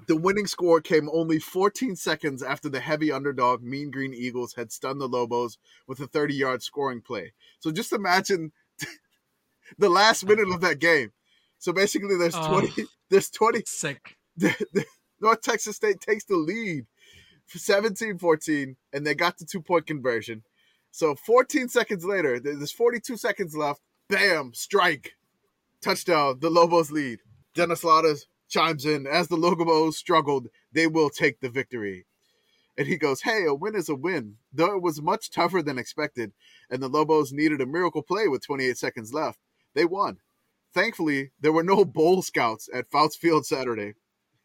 The 0.08 0.16
winning 0.16 0.46
score 0.46 0.80
came 0.80 1.08
only 1.12 1.38
14 1.38 1.94
seconds 1.96 2.42
after 2.42 2.68
the 2.68 2.80
heavy 2.80 3.12
underdog 3.12 3.62
Mean 3.62 3.90
Green 3.90 4.12
Eagles 4.12 4.54
had 4.54 4.72
stunned 4.72 5.00
the 5.00 5.08
Lobos 5.08 5.56
with 5.86 6.00
a 6.00 6.06
30 6.06 6.34
yard 6.34 6.62
scoring 6.62 7.00
play. 7.00 7.32
So 7.60 7.70
just 7.70 7.92
imagine 7.92 8.52
the 9.78 9.88
last 9.88 10.26
minute 10.26 10.48
of 10.48 10.60
that 10.60 10.78
game. 10.78 11.12
So 11.58 11.72
basically, 11.72 12.16
there's 12.16 12.34
Oh. 12.36 12.60
20, 12.60 12.84
there's 13.10 13.30
20, 13.30 13.62
Sick. 13.66 14.16
North 15.20 15.40
Texas 15.40 15.76
State 15.76 16.00
takes 16.00 16.24
the 16.24 16.36
lead 16.36 16.86
17 17.46 18.18
14, 18.18 18.76
and 18.92 19.06
they 19.06 19.14
got 19.14 19.38
the 19.38 19.44
two 19.44 19.60
point 19.60 19.86
conversion. 19.86 20.42
So 20.90 21.14
14 21.14 21.68
seconds 21.68 22.04
later, 22.04 22.38
there's 22.38 22.72
42 22.72 23.16
seconds 23.16 23.56
left. 23.56 23.80
Bam, 24.08 24.52
strike, 24.54 25.14
touchdown, 25.80 26.38
the 26.40 26.50
Lobos 26.50 26.90
lead. 26.90 27.20
Dennis 27.54 27.82
Lauders 27.82 28.26
chimes 28.48 28.84
in 28.84 29.06
as 29.06 29.28
the 29.28 29.36
Lobos 29.36 29.96
struggled, 29.96 30.48
they 30.72 30.86
will 30.86 31.10
take 31.10 31.40
the 31.40 31.48
victory. 31.48 32.06
And 32.76 32.86
he 32.86 32.96
goes, 32.96 33.22
Hey, 33.22 33.44
a 33.46 33.54
win 33.54 33.74
is 33.74 33.88
a 33.88 33.94
win. 33.94 34.36
Though 34.52 34.74
it 34.76 34.82
was 34.82 35.00
much 35.00 35.30
tougher 35.30 35.62
than 35.62 35.78
expected, 35.78 36.32
and 36.70 36.82
the 36.82 36.88
Lobos 36.88 37.32
needed 37.32 37.60
a 37.60 37.66
miracle 37.66 38.02
play 38.02 38.28
with 38.28 38.44
28 38.44 38.76
seconds 38.76 39.14
left, 39.14 39.38
they 39.74 39.84
won. 39.84 40.18
Thankfully, 40.72 41.30
there 41.40 41.52
were 41.52 41.62
no 41.62 41.84
bowl 41.84 42.22
scouts 42.22 42.68
at 42.74 42.90
Fouts 42.90 43.16
Field 43.16 43.46
Saturday. 43.46 43.94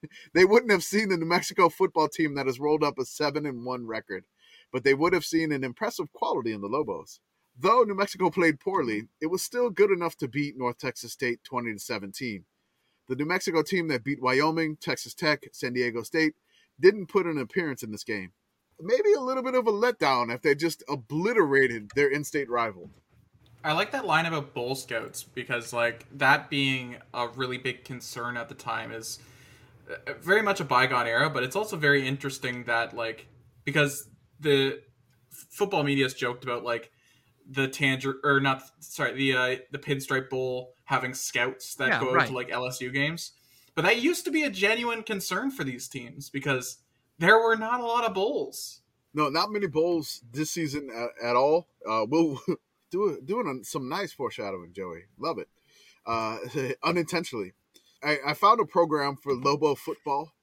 they 0.34 0.46
wouldn't 0.46 0.72
have 0.72 0.84
seen 0.84 1.10
the 1.10 1.18
New 1.18 1.26
Mexico 1.26 1.70
football 1.70 2.08
team 2.08 2.36
that 2.36 2.46
has 2.46 2.60
rolled 2.60 2.84
up 2.84 3.00
a 3.00 3.06
7 3.06 3.46
and 3.46 3.66
1 3.66 3.88
record, 3.88 4.26
but 4.72 4.84
they 4.84 4.94
would 4.94 5.14
have 5.14 5.26
seen 5.26 5.52
an 5.52 5.64
impressive 5.64 6.12
quality 6.14 6.52
in 6.54 6.62
the 6.62 6.68
Lobos. 6.68 7.20
Though 7.58 7.84
New 7.84 7.96
Mexico 7.96 8.30
played 8.30 8.60
poorly, 8.60 9.08
it 9.20 9.28
was 9.28 9.42
still 9.42 9.70
good 9.70 9.92
enough 9.92 10.16
to 10.18 10.28
beat 10.28 10.58
North 10.58 10.78
Texas 10.78 11.12
State 11.12 11.44
20 11.44 11.74
to 11.74 11.80
17. 11.80 12.46
The 13.10 13.16
New 13.16 13.26
Mexico 13.26 13.64
team 13.64 13.88
that 13.88 14.04
beat 14.04 14.22
Wyoming, 14.22 14.78
Texas 14.80 15.14
Tech, 15.14 15.50
San 15.52 15.74
Diego 15.74 16.04
State 16.04 16.36
didn't 16.80 17.08
put 17.08 17.26
an 17.26 17.38
appearance 17.38 17.84
in 17.84 17.92
this 17.92 18.04
game. 18.04 18.32
Maybe 18.80 19.12
a 19.14 19.20
little 19.20 19.44
bit 19.44 19.56
of 19.56 19.68
a 19.68 19.72
letdown 19.74 20.34
if 20.34 20.42
they 20.42 20.56
just 20.56 20.84
obliterated 20.88 21.92
their 21.96 22.08
in-state 22.08 22.50
rival. 22.50 22.92
I 23.64 23.74
like 23.74 23.92
that 23.92 24.06
line 24.06 24.26
about 24.26 24.54
Bull 24.54 24.76
Scouts 24.76 25.24
because, 25.24 25.74
like, 25.74 26.06
that 26.18 26.50
being 26.50 26.98
a 27.14 27.28
really 27.28 27.58
big 27.58 27.84
concern 27.84 28.38
at 28.38 28.48
the 28.50 28.56
time 28.56 28.92
is 28.92 29.20
uh, 29.90 30.14
very 30.22 30.42
much 30.42 30.60
a 30.60 30.64
bygone 30.64 31.08
era, 31.08 31.30
but 31.30 31.44
it's 31.44 31.56
also 31.56 31.76
very 31.76 32.08
interesting 32.08 32.64
that, 32.66 32.96
like, 32.96 33.28
because 33.66 34.08
the 34.40 34.82
football 35.30 35.84
media 35.84 36.06
has 36.06 36.14
joked 36.14 36.44
about, 36.44 36.64
like, 36.64 36.92
the 37.50 37.68
tanger 37.68 38.16
or 38.24 38.40
not, 38.40 38.62
sorry, 38.80 39.14
the 39.14 39.34
uh, 39.34 39.56
the 39.72 39.80
Pinstripe 39.80 40.30
Bowl 40.30 40.74
having 40.86 41.14
scouts 41.14 41.76
that 41.76 41.88
Yeah, 41.90 42.00
go 42.00 42.14
right. 42.14 42.28
to 42.28 42.34
like 42.34 42.50
LSU 42.50 42.94
games, 42.94 43.32
but 43.76 43.84
that 43.84 44.02
used 44.02 44.24
to 44.26 44.32
be 44.32 44.44
a 44.44 44.50
genuine 44.50 45.04
concern 45.04 45.50
for 45.50 45.64
these 45.64 45.88
teams 45.88 46.30
because 46.30 46.78
there 47.18 47.40
were 47.40 47.56
not 47.56 47.80
a 47.80 47.86
lot 47.86 48.06
of 48.06 48.14
bowls. 48.14 48.82
No, 49.14 49.30
not 49.30 49.52
many 49.52 49.66
bowls 49.66 50.22
this 50.32 50.52
season 50.52 50.90
at, 50.96 51.30
at 51.30 51.36
all. 51.36 51.68
Uh, 51.88 52.06
we'll 52.08 52.40
do 52.92 53.20
doing 53.24 53.64
some 53.64 53.90
nice 53.90 54.14
foreshadowing, 54.14 54.74
Joey. 54.74 55.04
Love 55.18 55.40
it. 55.40 55.48
Uh, 56.06 56.38
unintentionally, 56.84 57.54
I, 58.04 58.18
I 58.28 58.34
found 58.34 58.60
a 58.60 58.66
program 58.66 59.16
for 59.16 59.34
Lobo 59.34 59.76
football, 59.76 60.34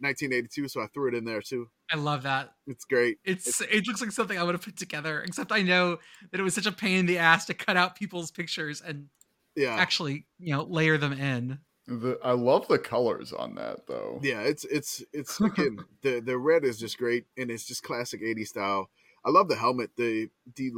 1982, 0.00 0.68
so 0.68 0.80
I 0.80 0.86
threw 0.86 1.08
it 1.08 1.14
in 1.14 1.24
there 1.24 1.40
too. 1.40 1.68
I 1.90 1.96
love 1.96 2.24
that. 2.24 2.52
It's 2.66 2.84
great. 2.84 3.18
It's 3.24 3.60
it 3.60 3.86
looks 3.86 4.00
like 4.00 4.10
something 4.12 4.38
I 4.38 4.42
would 4.42 4.54
have 4.54 4.62
put 4.64 4.76
together, 4.76 5.20
except 5.22 5.52
I 5.52 5.62
know 5.62 5.98
that 6.30 6.40
it 6.40 6.42
was 6.42 6.54
such 6.54 6.66
a 6.66 6.72
pain 6.72 6.98
in 6.98 7.06
the 7.06 7.18
ass 7.18 7.46
to 7.46 7.54
cut 7.54 7.76
out 7.76 7.96
people's 7.96 8.30
pictures 8.30 8.80
and 8.80 9.08
Yeah, 9.54 9.74
actually, 9.74 10.26
you 10.38 10.52
know, 10.54 10.64
layer 10.64 10.98
them 10.98 11.12
in. 11.12 11.58
The, 11.88 12.18
I 12.24 12.32
love 12.32 12.66
the 12.66 12.80
colors 12.80 13.32
on 13.32 13.54
that 13.54 13.86
though. 13.86 14.18
yeah. 14.20 14.40
It's 14.40 14.64
it's 14.64 15.04
it's 15.12 15.40
again 15.40 15.78
the 16.02 16.18
the 16.20 16.36
red 16.36 16.64
is 16.64 16.78
just 16.78 16.98
great, 16.98 17.26
and 17.36 17.50
it's 17.50 17.64
just 17.64 17.84
classic 17.84 18.20
80s 18.22 18.48
style. 18.48 18.90
I 19.24 19.30
love 19.30 19.48
the 19.48 19.54
helmet, 19.56 19.90
the 19.96 20.28
the 20.56 20.72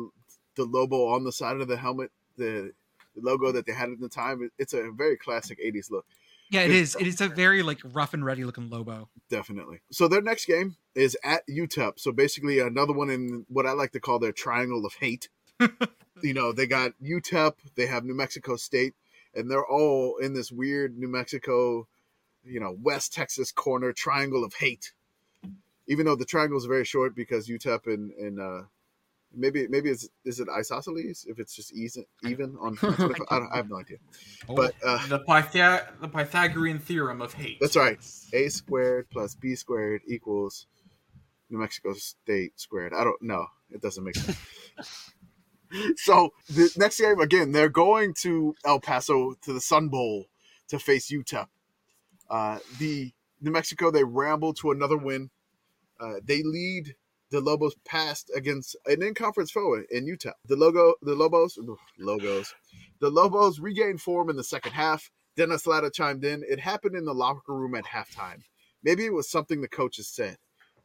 the 0.58 0.64
Lobo 0.66 1.06
on 1.06 1.24
the 1.24 1.32
side 1.32 1.56
of 1.60 1.68
the 1.68 1.76
helmet, 1.78 2.10
the, 2.36 2.72
the 3.14 3.20
logo 3.22 3.50
that 3.52 3.64
they 3.64 3.72
had 3.72 3.88
at 3.90 4.00
the 4.00 4.08
time. 4.08 4.42
It- 4.42 4.52
It's 4.58 4.74
a 4.74 4.90
very 4.90 5.16
classic 5.16 5.58
80s 5.64 5.90
look. 5.90 6.04
Yeah, 6.50 6.62
it 6.62 6.70
It's- 6.70 6.94
is. 6.94 6.96
It 7.00 7.06
is 7.06 7.20
a 7.20 7.28
very 7.28 7.62
like 7.62 7.78
rough 7.92 8.12
and 8.14 8.24
ready 8.24 8.44
looking 8.44 8.68
Lobo. 8.70 9.08
Definitely. 9.30 9.80
So 9.90 10.08
their 10.08 10.20
next 10.22 10.46
game 10.46 10.76
is 10.94 11.16
at 11.24 11.46
UTEP. 11.48 11.98
So 11.98 12.10
basically 12.12 12.58
another 12.58 12.92
one 12.92 13.08
in 13.10 13.46
what 13.48 13.66
I 13.66 13.72
like 13.72 13.92
to 13.92 14.00
call 14.00 14.18
their 14.18 14.32
triangle 14.32 14.84
of 14.84 14.94
hate. 14.94 15.28
you 16.22 16.34
know, 16.34 16.52
they 16.52 16.66
got 16.66 16.92
UTEP, 17.02 17.54
they 17.76 17.86
have 17.86 18.04
New 18.04 18.14
Mexico 18.14 18.56
State, 18.56 18.94
and 19.34 19.50
they're 19.50 19.66
all 19.66 20.16
in 20.18 20.32
this 20.34 20.50
weird 20.50 20.98
New 20.98 21.08
Mexico, 21.08 21.86
you 22.44 22.58
know, 22.60 22.76
West 22.82 23.12
Texas 23.12 23.52
corner 23.52 23.92
triangle 23.92 24.42
of 24.44 24.54
hate. 24.54 24.92
Even 25.86 26.06
though 26.06 26.16
the 26.16 26.24
triangle 26.24 26.58
is 26.58 26.64
very 26.66 26.84
short 26.84 27.14
because 27.14 27.48
UTEP 27.48 27.86
and, 27.86 28.10
and 28.12 28.40
uh 28.40 28.62
maybe 29.38 29.66
maybe 29.68 29.88
it's 29.90 30.08
is 30.24 30.40
it 30.40 30.48
isosceles 30.48 31.24
if 31.28 31.38
it's 31.38 31.54
just 31.54 31.72
even 31.72 32.04
even 32.24 32.56
on 32.60 32.76
25? 32.76 33.14
I, 33.30 33.38
don't, 33.38 33.52
I 33.52 33.56
have 33.56 33.70
no 33.70 33.76
idea. 33.78 33.98
But 34.54 34.74
uh 34.84 35.06
The 35.06 35.20
Pythag- 35.20 36.00
the 36.00 36.08
Pythagorean 36.08 36.78
theorem 36.78 37.22
of 37.22 37.32
hate. 37.34 37.58
That's 37.60 37.76
right. 37.76 37.98
A 38.32 38.48
squared 38.48 39.08
plus 39.10 39.34
B 39.34 39.54
squared 39.54 40.02
equals 40.06 40.66
New 41.50 41.58
Mexico 41.58 41.94
State 41.94 42.58
squared. 42.60 42.92
I 42.92 43.04
don't 43.04 43.22
know. 43.22 43.46
It 43.70 43.80
doesn't 43.80 44.04
make 44.04 44.16
sense. 44.16 44.38
so 45.96 46.32
the 46.48 46.70
next 46.76 46.98
game 47.00 47.20
again, 47.20 47.52
they're 47.52 47.68
going 47.68 48.14
to 48.22 48.54
El 48.64 48.80
Paso 48.80 49.34
to 49.42 49.52
the 49.52 49.60
Sun 49.60 49.88
Bowl. 49.88 50.26
to 50.68 50.78
face 50.78 51.10
UTEP. 51.10 51.46
Uh, 52.28 52.58
the 52.78 53.12
New 53.40 53.50
Mexico 53.50 53.90
they 53.90 54.04
ramble 54.04 54.52
to 54.54 54.70
another 54.70 54.96
win. 54.98 55.30
Uh, 56.00 56.14
they 56.24 56.42
lead 56.42 56.94
the 57.30 57.40
Lobos 57.40 57.74
passed 57.84 58.30
against 58.34 58.76
an 58.86 59.02
in-conference 59.02 59.50
foe 59.50 59.82
in 59.90 60.06
Utah. 60.06 60.32
The 60.46 60.56
logo, 60.56 60.94
the 61.02 61.14
Lobos, 61.14 61.58
logos, 61.98 62.54
the 63.00 63.10
Lobos 63.10 63.58
regained 63.58 64.00
form 64.00 64.30
in 64.30 64.36
the 64.36 64.44
second 64.44 64.72
half. 64.72 65.10
Dennis 65.36 65.66
Latta 65.66 65.90
chimed 65.90 66.24
in. 66.24 66.42
It 66.48 66.58
happened 66.60 66.96
in 66.96 67.04
the 67.04 67.14
locker 67.14 67.54
room 67.54 67.74
at 67.74 67.84
halftime. 67.84 68.42
Maybe 68.82 69.04
it 69.04 69.12
was 69.12 69.30
something 69.30 69.60
the 69.60 69.68
coaches 69.68 70.08
said. 70.08 70.36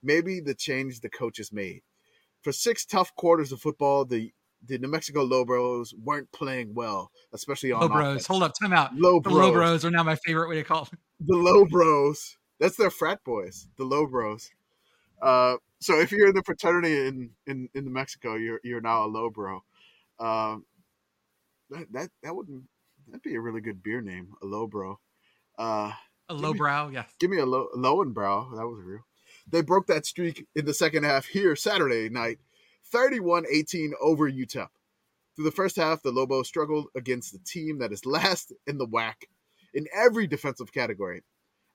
Maybe 0.03 0.39
the 0.41 0.53
change 0.53 0.99
the 0.99 1.09
coaches 1.09 1.51
made. 1.53 1.81
For 2.41 2.51
six 2.51 2.85
tough 2.85 3.15
quarters 3.15 3.51
of 3.51 3.61
football, 3.61 4.05
the 4.05 4.31
the 4.65 4.77
New 4.77 4.87
Mexico 4.87 5.23
Lobos 5.23 5.93
weren't 5.93 6.31
playing 6.31 6.73
well, 6.73 7.11
especially 7.33 7.73
on 7.73 7.81
Low 7.81 7.87
bros. 7.89 8.07
offense. 8.15 8.27
Hold 8.27 8.43
up, 8.43 8.53
time 8.61 8.71
out. 8.71 8.95
Low 8.95 9.15
The 9.19 9.29
bros. 9.29 9.35
low 9.35 9.51
bros 9.51 9.83
are 9.85 9.91
now 9.91 10.03
my 10.03 10.15
favorite 10.15 10.47
way 10.47 10.55
to 10.55 10.63
call 10.63 10.85
them. 10.85 10.99
the 11.19 11.35
low 11.35 11.65
bros. 11.65 12.37
That's 12.59 12.77
their 12.77 12.89
frat 12.89 13.21
boys, 13.25 13.67
the 13.77 13.83
low 13.83 14.05
bros. 14.07 14.51
Uh, 15.21 15.55
so 15.83 15.99
if 15.99 16.11
you're 16.11 16.29
in 16.29 16.35
the 16.35 16.43
fraternity 16.43 17.07
in, 17.07 17.31
in, 17.45 17.69
in 17.73 17.85
New 17.85 17.91
Mexico, 17.91 18.35
you're 18.35 18.59
you're 18.63 18.81
now 18.81 19.05
a 19.05 19.07
low 19.07 19.29
bro. 19.29 19.63
Um, 20.19 20.65
that 21.69 21.91
that 21.91 22.09
that 22.23 22.35
would 22.35 22.47
that'd 23.07 23.21
be 23.21 23.35
a 23.35 23.41
really 23.41 23.61
good 23.61 23.83
beer 23.83 24.01
name, 24.01 24.33
a 24.41 24.45
low 24.45 24.67
bro. 24.67 24.99
Uh, 25.57 25.91
A 26.29 26.33
low 26.33 26.53
brow, 26.53 26.89
yes. 26.89 27.11
give 27.19 27.29
me 27.29 27.39
a 27.39 27.45
low 27.45 27.67
low 27.75 28.01
and 28.01 28.13
brow. 28.13 28.49
That 28.55 28.65
was 28.67 28.81
real. 28.83 29.05
They 29.49 29.61
broke 29.61 29.87
that 29.87 30.05
streak 30.05 30.47
in 30.55 30.65
the 30.65 30.73
second 30.73 31.03
half 31.03 31.25
here 31.25 31.55
Saturday 31.55 32.09
night, 32.09 32.39
31-18 32.93 33.91
over 34.01 34.31
UTEP. 34.31 34.69
Through 35.35 35.45
the 35.45 35.51
first 35.51 35.75
half, 35.75 36.01
the 36.01 36.11
Lobos 36.11 36.47
struggled 36.47 36.87
against 36.95 37.33
the 37.33 37.39
team 37.39 37.79
that 37.79 37.91
is 37.91 38.05
last 38.05 38.53
in 38.67 38.77
the 38.77 38.87
WAC 38.87 39.13
in 39.73 39.87
every 39.93 40.27
defensive 40.27 40.71
category. 40.71 41.23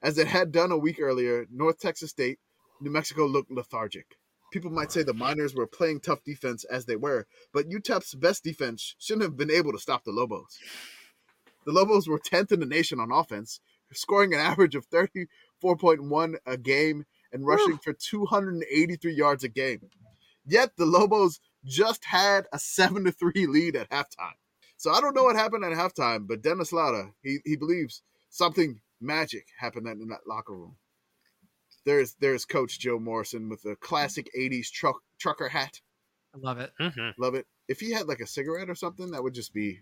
As 0.00 0.16
it 0.16 0.28
had 0.28 0.52
done 0.52 0.70
a 0.70 0.78
week 0.78 0.98
earlier, 1.00 1.46
North 1.50 1.78
Texas 1.80 2.10
State, 2.10 2.38
New 2.80 2.90
Mexico 2.90 3.26
looked 3.26 3.50
lethargic. 3.50 4.16
People 4.50 4.70
might 4.70 4.90
say 4.90 5.02
the 5.02 5.12
Miners 5.12 5.54
were 5.54 5.66
playing 5.66 6.00
tough 6.00 6.24
defense 6.24 6.64
as 6.64 6.86
they 6.86 6.96
were, 6.96 7.26
but 7.52 7.68
UTEP's 7.68 8.14
best 8.14 8.42
defense 8.42 8.94
shouldn't 8.98 9.24
have 9.24 9.36
been 9.36 9.50
able 9.50 9.72
to 9.72 9.78
stop 9.78 10.04
the 10.04 10.12
Lobos. 10.12 10.58
The 11.66 11.72
Lobos 11.72 12.08
were 12.08 12.18
10th 12.18 12.52
in 12.52 12.60
the 12.60 12.66
nation 12.66 12.98
on 12.98 13.12
offense, 13.12 13.60
scoring 13.92 14.32
an 14.32 14.40
average 14.40 14.74
of 14.74 14.88
34.1 14.88 16.36
a 16.46 16.56
game 16.56 17.04
and 17.32 17.46
rushing 17.46 17.76
for 17.76 17.92
283 17.92 19.12
yards 19.12 19.44
a 19.44 19.48
game. 19.48 19.90
Yet 20.46 20.72
the 20.76 20.86
Lobos 20.86 21.40
just 21.64 22.06
had 22.06 22.46
a 22.52 22.58
7 22.58 23.04
to 23.04 23.12
3 23.12 23.46
lead 23.46 23.76
at 23.76 23.90
halftime. 23.90 24.38
So 24.78 24.92
I 24.92 25.00
don't 25.00 25.14
know 25.14 25.24
what 25.24 25.36
happened 25.36 25.64
at 25.64 25.72
halftime, 25.72 26.26
but 26.26 26.40
Dennis 26.40 26.72
Latta, 26.72 27.10
he, 27.22 27.38
he 27.44 27.56
believes 27.56 28.02
something 28.30 28.80
magic 29.00 29.48
happened 29.58 29.88
in 29.88 30.08
that 30.08 30.26
locker 30.26 30.54
room. 30.54 30.76
There's 31.88 32.14
there's 32.20 32.44
Coach 32.44 32.78
Joe 32.78 32.98
Morrison 32.98 33.48
with 33.48 33.64
a 33.64 33.74
classic 33.76 34.28
80s 34.38 34.70
truck 34.70 34.96
trucker 35.18 35.48
hat. 35.48 35.80
I 36.34 36.38
love 36.38 36.58
it. 36.58 36.70
hmm 36.78 37.08
Love 37.18 37.34
it. 37.34 37.46
If 37.68 37.80
he 37.80 37.90
had 37.92 38.06
like 38.06 38.20
a 38.20 38.26
cigarette 38.26 38.68
or 38.68 38.74
something, 38.74 39.10
that 39.12 39.22
would 39.22 39.32
just 39.34 39.54
be 39.54 39.80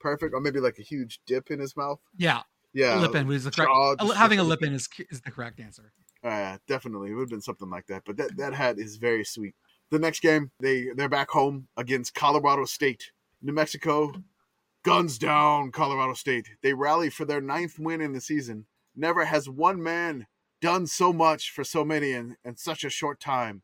perfect. 0.00 0.34
Or 0.34 0.40
maybe 0.40 0.60
like 0.60 0.78
a 0.78 0.82
huge 0.82 1.20
dip 1.26 1.50
in 1.50 1.60
his 1.60 1.76
mouth. 1.76 2.00
Yeah, 2.16 2.42
Yeah. 2.72 2.98
lip 2.98 3.14
in 3.14 3.26
was 3.26 3.44
the 3.44 3.50
correct. 3.50 3.68
jaw 3.68 3.92
a 3.92 3.96
just 3.98 4.10
li- 4.10 4.16
having 4.16 4.38
a 4.38 4.42
lip 4.44 4.62
in 4.62 4.72
is 4.72 4.88
is 5.10 5.20
the 5.20 5.30
correct 5.30 5.60
answer. 5.60 5.92
Uh, 6.24 6.56
definitely, 6.68 7.10
it 7.10 7.14
would 7.14 7.22
have 7.22 7.28
been 7.30 7.40
something 7.42 7.68
like 7.68 7.86
that. 7.88 8.02
But 8.06 8.16
that, 8.16 8.36
that 8.38 8.54
hat 8.54 8.78
is 8.78 8.96
very 8.96 9.24
sweet. 9.24 9.54
The 9.90 9.98
next 9.98 10.20
game, 10.20 10.50
they 10.60 10.86
they're 10.96 11.08
back 11.10 11.28
home 11.30 11.68
against 11.76 12.14
Colorado 12.14 12.64
State. 12.64 13.10
New 13.42 13.52
Mexico, 13.52 14.12
guns 14.84 15.18
down, 15.18 15.70
Colorado 15.72 16.14
State. 16.14 16.48
They 16.62 16.72
rally 16.72 17.10
for 17.10 17.24
their 17.26 17.40
ninth 17.42 17.78
win 17.78 18.00
in 18.00 18.12
the 18.12 18.20
season. 18.20 18.64
Never 18.96 19.24
has 19.24 19.48
one 19.48 19.82
man 19.82 20.26
done 20.62 20.86
so 20.86 21.12
much 21.12 21.50
for 21.50 21.64
so 21.64 21.84
many 21.84 22.12
in, 22.12 22.36
in 22.44 22.56
such 22.56 22.84
a 22.84 22.90
short 22.90 23.18
time. 23.20 23.60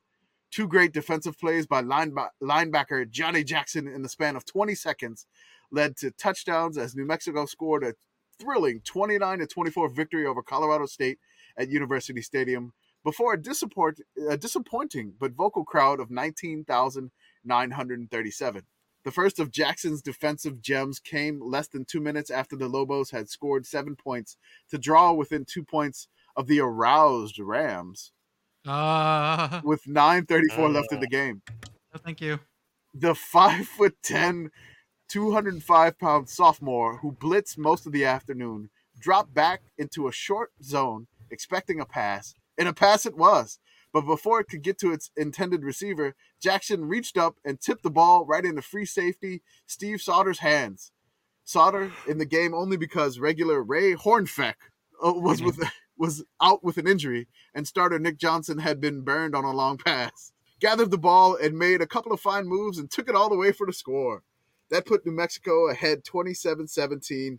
Two 0.51 0.67
great 0.67 0.93
defensive 0.93 1.39
plays 1.39 1.67
by 1.67 1.81
lineba- 1.81 2.31
linebacker 2.43 3.09
Johnny 3.09 3.45
Jackson 3.45 3.87
in 3.87 4.03
the 4.03 4.09
span 4.09 4.35
of 4.37 4.45
20 4.45 4.75
seconds 4.75 5.27
led 5.71 5.97
to 5.99 6.11
touchdowns 6.11 6.77
as 6.77 6.97
New 6.97 7.07
Mexico 7.07 7.47
scored 7.47 7.85
a 7.85 7.95
thrilling 8.41 8.81
29 8.81 9.39
to 9.39 9.47
24 9.47 9.91
victory 9.91 10.27
over 10.27 10.43
Colorado 10.43 10.87
State 10.87 11.21
at 11.57 11.71
University 11.71 12.21
Stadium 12.21 12.73
before 13.05 13.35
a, 13.35 13.41
disappoint, 13.41 14.01
a 14.29 14.37
disappointing 14.37 15.13
but 15.21 15.31
vocal 15.33 15.65
crowd 15.65 16.01
of 16.01 16.11
19,937. 16.11 18.63
The 19.05 19.13
first 19.13 19.39
of 19.39 19.53
Jackson's 19.53 20.03
defensive 20.03 20.61
gems 20.61 20.99
came 20.99 21.41
less 21.41 21.69
than 21.69 21.85
two 21.85 22.01
minutes 22.01 22.31
after 22.31 22.57
the 22.57 22.67
Lobos 22.69 23.13
had 23.13 23.31
scored 23.31 23.67
seven 23.67 23.95
points 23.95 24.37
to 24.71 24.79
draw 24.79 25.13
within 25.13 25.45
two 25.45 25.63
points 25.63 26.09
of 26.37 26.47
the 26.47 26.61
aroused 26.61 27.39
Rams 27.39 28.13
Uh, 28.67 29.61
with 29.65 29.85
9.34 29.85 30.73
left 30.73 30.93
in 30.93 31.01
the 31.01 31.07
game. 31.07 31.43
no, 31.95 32.01
thank 32.05 32.21
you. 32.21 32.39
The 32.95 33.15
5'10, 33.15 34.51
205 35.09 35.99
pound 35.99 36.29
sophomore 36.29 36.99
who 36.99 37.13
blitzed 37.13 37.59
most 37.59 37.87
of 37.87 37.93
the 37.93 38.05
afternoon 38.05 38.71
dropped 38.99 39.33
back 39.33 39.63
into 39.79 40.09
a 40.09 40.13
short 40.13 40.51
zone 40.63 41.07
expecting 41.31 41.81
a 41.81 41.85
pass, 41.87 42.35
and 42.57 42.69
a 42.69 42.73
pass 42.73 43.07
it 43.07 43.17
was. 43.17 43.59
But 43.93 44.03
before 44.03 44.41
it 44.41 44.49
could 44.49 44.63
get 44.63 44.79
to 44.81 44.93
its 44.93 45.11
intended 45.17 45.63
receiver, 45.65 46.15
Jackson 46.43 46.85
reached 46.87 47.17
up 47.17 47.37
and 47.45 47.61
tipped 47.61 47.83
the 47.83 47.91
ball 47.91 48.27
right 48.27 48.45
into 48.45 48.61
free 48.63 48.85
safety 48.85 49.43
Steve 49.67 50.01
Sauter's 50.03 50.41
hands. 50.41 50.93
Sauter 51.45 51.93
in 52.07 52.19
the 52.19 52.27
game 52.27 52.53
only 52.55 52.77
because 52.77 53.19
regular 53.19 53.63
Ray 53.63 53.95
Hornfeck 53.95 54.55
uh, 55.03 55.13
was 55.15 55.41
with 55.43 55.59
was 55.99 56.25
out 56.41 56.63
with 56.63 56.79
an 56.79 56.87
injury, 56.87 57.29
and 57.55 57.67
starter 57.67 57.99
Nick 57.99 58.19
Johnson 58.19 58.59
had 58.59 58.81
been 58.81 59.03
burned 59.03 59.35
on 59.35 59.45
a 59.45 59.53
long 59.53 59.79
pass. 59.79 60.33
Gathered 60.61 60.91
the 60.91 60.99
ball 60.99 61.37
and 61.37 61.59
made 61.59 61.81
a 61.81 61.87
couple 61.87 62.13
of 62.13 62.21
fine 62.21 62.47
moves 62.47 62.79
and 62.79 62.91
took 62.91 63.09
it 63.09 63.15
all 63.15 63.29
the 63.29 63.37
way 63.37 63.53
for 63.53 63.67
the 63.67 63.73
score. 63.73 64.23
That 64.71 64.87
put 64.87 65.07
New 65.07 65.13
Mexico 65.13 65.69
ahead 65.71 66.05
27-17 66.05 67.39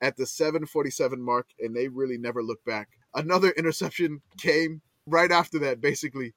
at 0.00 0.16
the 0.16 0.26
747 0.26 1.20
mark, 1.20 1.48
and 1.58 1.74
they 1.74 1.88
really 1.88 2.18
never 2.18 2.42
looked 2.42 2.64
back. 2.64 2.88
Another 3.14 3.50
interception 3.50 4.22
came 4.38 4.82
right 5.06 5.30
after 5.30 5.58
that, 5.60 5.80
basically. 5.80 6.34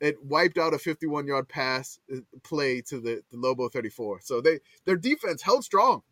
It 0.00 0.22
wiped 0.22 0.58
out 0.58 0.74
a 0.74 0.78
51 0.78 1.26
yard 1.26 1.48
pass 1.48 1.98
uh, 2.12 2.20
play 2.42 2.80
to 2.82 3.00
the, 3.00 3.22
the 3.30 3.36
Lobo 3.36 3.68
34. 3.68 4.20
So 4.22 4.40
they 4.40 4.60
their 4.86 4.96
defense 4.96 5.42
held 5.42 5.62
strong. 5.62 6.02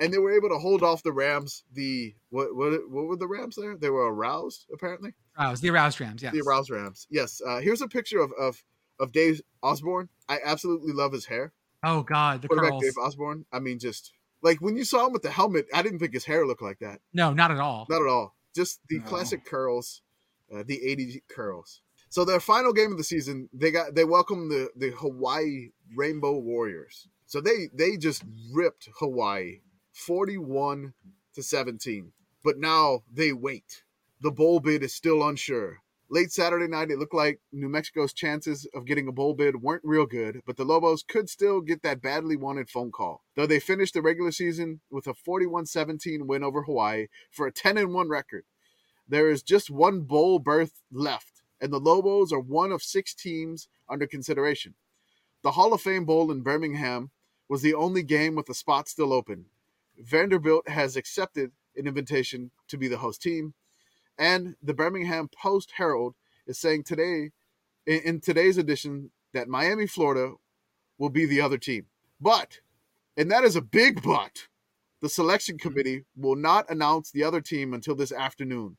Yeah. 0.00 0.04
And 0.04 0.14
they 0.14 0.18
were 0.18 0.32
able 0.34 0.48
to 0.48 0.58
hold 0.58 0.82
off 0.82 1.02
the 1.02 1.12
Rams. 1.12 1.62
The 1.72 2.14
what 2.30 2.54
what 2.56 2.72
what 2.90 3.04
were 3.06 3.16
the 3.16 3.28
Rams 3.28 3.56
there? 3.56 3.76
They 3.76 3.90
were 3.90 4.12
aroused, 4.12 4.66
apparently. 4.72 5.10
It 5.38 5.50
was 5.50 5.60
the 5.60 5.70
aroused 5.70 6.00
Rams. 6.00 6.22
Yes. 6.22 6.32
The 6.32 6.40
aroused 6.40 6.70
Rams. 6.70 7.06
Yes. 7.10 7.40
Uh, 7.46 7.60
here's 7.60 7.82
a 7.82 7.88
picture 7.88 8.20
of, 8.20 8.32
of 8.38 8.62
of 8.98 9.12
Dave 9.12 9.40
Osborne. 9.62 10.08
I 10.28 10.38
absolutely 10.44 10.92
love 10.92 11.12
his 11.12 11.26
hair. 11.26 11.52
Oh 11.82 12.02
God, 12.02 12.42
the 12.42 12.48
Quarterback 12.48 12.72
curls. 12.72 12.82
Dave 12.82 12.98
Osborne. 13.02 13.44
I 13.52 13.58
mean, 13.60 13.78
just 13.78 14.12
like 14.42 14.60
when 14.60 14.76
you 14.76 14.84
saw 14.84 15.06
him 15.06 15.12
with 15.12 15.22
the 15.22 15.30
helmet, 15.30 15.66
I 15.72 15.82
didn't 15.82 15.98
think 15.98 16.12
his 16.12 16.24
hair 16.24 16.46
looked 16.46 16.62
like 16.62 16.78
that. 16.80 17.00
No, 17.12 17.32
not 17.32 17.50
at 17.50 17.58
all. 17.58 17.86
Not 17.88 18.02
at 18.02 18.08
all. 18.08 18.34
Just 18.54 18.80
the 18.88 18.98
No. 18.98 19.04
classic 19.04 19.44
curls, 19.44 20.02
uh, 20.52 20.62
the 20.66 20.82
80 20.84 21.22
curls. 21.28 21.82
So 22.08 22.24
their 22.24 22.40
final 22.40 22.72
game 22.72 22.90
of 22.90 22.98
the 22.98 23.04
season, 23.04 23.48
they 23.52 23.70
got 23.70 23.94
they 23.94 24.04
welcomed 24.04 24.50
the 24.50 24.70
the 24.76 24.90
Hawaii 24.90 25.70
Rainbow 25.94 26.38
Warriors. 26.38 27.06
So 27.26 27.40
they 27.40 27.68
they 27.72 27.96
just 27.96 28.24
ripped 28.52 28.88
Hawaii 28.98 29.60
41 29.92 30.94
to 31.34 31.42
17. 31.42 32.12
But 32.42 32.58
now 32.58 33.02
they 33.12 33.32
wait. 33.32 33.82
The 34.20 34.30
bowl 34.30 34.60
bid 34.60 34.82
is 34.82 34.94
still 34.94 35.26
unsure. 35.26 35.78
Late 36.12 36.32
Saturday 36.32 36.66
night, 36.66 36.90
it 36.90 36.98
looked 36.98 37.14
like 37.14 37.40
New 37.52 37.68
Mexico's 37.68 38.12
chances 38.12 38.66
of 38.74 38.84
getting 38.84 39.06
a 39.06 39.12
bowl 39.12 39.32
bid 39.32 39.62
weren't 39.62 39.84
real 39.84 40.06
good, 40.06 40.42
but 40.44 40.56
the 40.56 40.64
Lobos 40.64 41.04
could 41.04 41.30
still 41.30 41.60
get 41.60 41.82
that 41.82 42.02
badly 42.02 42.34
wanted 42.34 42.68
phone 42.68 42.90
call. 42.90 43.22
Though 43.36 43.46
they 43.46 43.60
finished 43.60 43.94
the 43.94 44.02
regular 44.02 44.32
season 44.32 44.80
with 44.90 45.06
a 45.06 45.14
41 45.14 45.66
17 45.66 46.26
win 46.26 46.42
over 46.42 46.64
Hawaii 46.64 47.06
for 47.30 47.46
a 47.46 47.52
10 47.52 47.92
1 47.92 48.08
record, 48.08 48.42
there 49.08 49.30
is 49.30 49.44
just 49.44 49.70
one 49.70 50.00
bowl 50.00 50.40
berth 50.40 50.82
left, 50.90 51.42
and 51.60 51.72
the 51.72 51.78
Lobos 51.78 52.32
are 52.32 52.40
one 52.40 52.72
of 52.72 52.82
six 52.82 53.14
teams 53.14 53.68
under 53.88 54.06
consideration. 54.06 54.74
The 55.42 55.52
Hall 55.52 55.72
of 55.72 55.80
Fame 55.80 56.04
Bowl 56.04 56.30
in 56.32 56.42
Birmingham 56.42 57.10
was 57.48 57.62
the 57.62 57.74
only 57.74 58.02
game 58.02 58.34
with 58.34 58.46
the 58.46 58.54
spot 58.54 58.88
still 58.88 59.12
open. 59.12 59.46
Vanderbilt 60.00 60.68
has 60.68 60.96
accepted 60.96 61.52
an 61.76 61.86
invitation 61.86 62.50
to 62.68 62.76
be 62.76 62.88
the 62.88 62.98
host 62.98 63.22
team, 63.22 63.54
and 64.18 64.56
the 64.62 64.74
Birmingham 64.74 65.28
Post 65.28 65.72
Herald 65.76 66.14
is 66.46 66.58
saying 66.58 66.84
today, 66.84 67.30
in, 67.86 68.00
in 68.00 68.20
today's 68.20 68.58
edition, 68.58 69.10
that 69.32 69.48
Miami, 69.48 69.86
Florida, 69.86 70.34
will 70.98 71.10
be 71.10 71.26
the 71.26 71.40
other 71.40 71.58
team. 71.58 71.86
But, 72.20 72.60
and 73.16 73.30
that 73.30 73.44
is 73.44 73.56
a 73.56 73.62
big 73.62 74.02
but, 74.02 74.48
the 75.00 75.08
selection 75.08 75.56
hmm. 75.56 75.68
committee 75.68 76.04
will 76.16 76.36
not 76.36 76.70
announce 76.70 77.10
the 77.10 77.24
other 77.24 77.40
team 77.40 77.72
until 77.72 77.94
this 77.94 78.12
afternoon, 78.12 78.76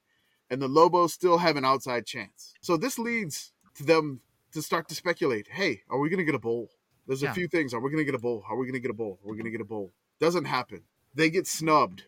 and 0.49 0.61
the 0.61 0.68
Lobos 0.68 1.14
still 1.14 1.38
have 1.38 1.56
an 1.56 1.65
outside 1.65 2.06
chance. 2.06 2.53
So 2.61 2.77
this 2.77 2.99
leads 2.99 3.53
to 3.76 3.84
them 3.84 4.22
to 4.53 4.61
start 4.61 4.89
to 4.89 4.95
speculate 4.95 5.48
hey, 5.49 5.81
are 5.89 5.99
we 5.99 6.10
going 6.10 6.19
to 6.19 6.26
get 6.26 6.35
a 6.35 6.39
bowl? 6.39 6.69
There's 7.07 7.23
a 7.23 7.27
Yeah. 7.27 7.34
few 7.34 7.48
things. 7.48 7.73
Are 7.73 7.80
we 7.80 7.89
going 7.89 8.02
to 8.02 8.06
get 8.06 8.15
a 8.15 8.19
bowl? 8.19 8.43
Are 8.48 8.56
we 8.56 8.65
going 8.65 8.73
to 8.73 8.80
get 8.80 8.91
a 8.91 8.95
bowl? 8.95 9.19
Are 9.23 9.31
we 9.31 9.38
going 9.38 9.45
to 9.45 9.52
get 9.52 9.61
a 9.61 9.65
bowl? 9.65 9.93
Doesn't 10.19 10.45
happen. 10.45 10.84
They 11.14 11.30
get 11.30 11.46
snubbed. 11.46 12.04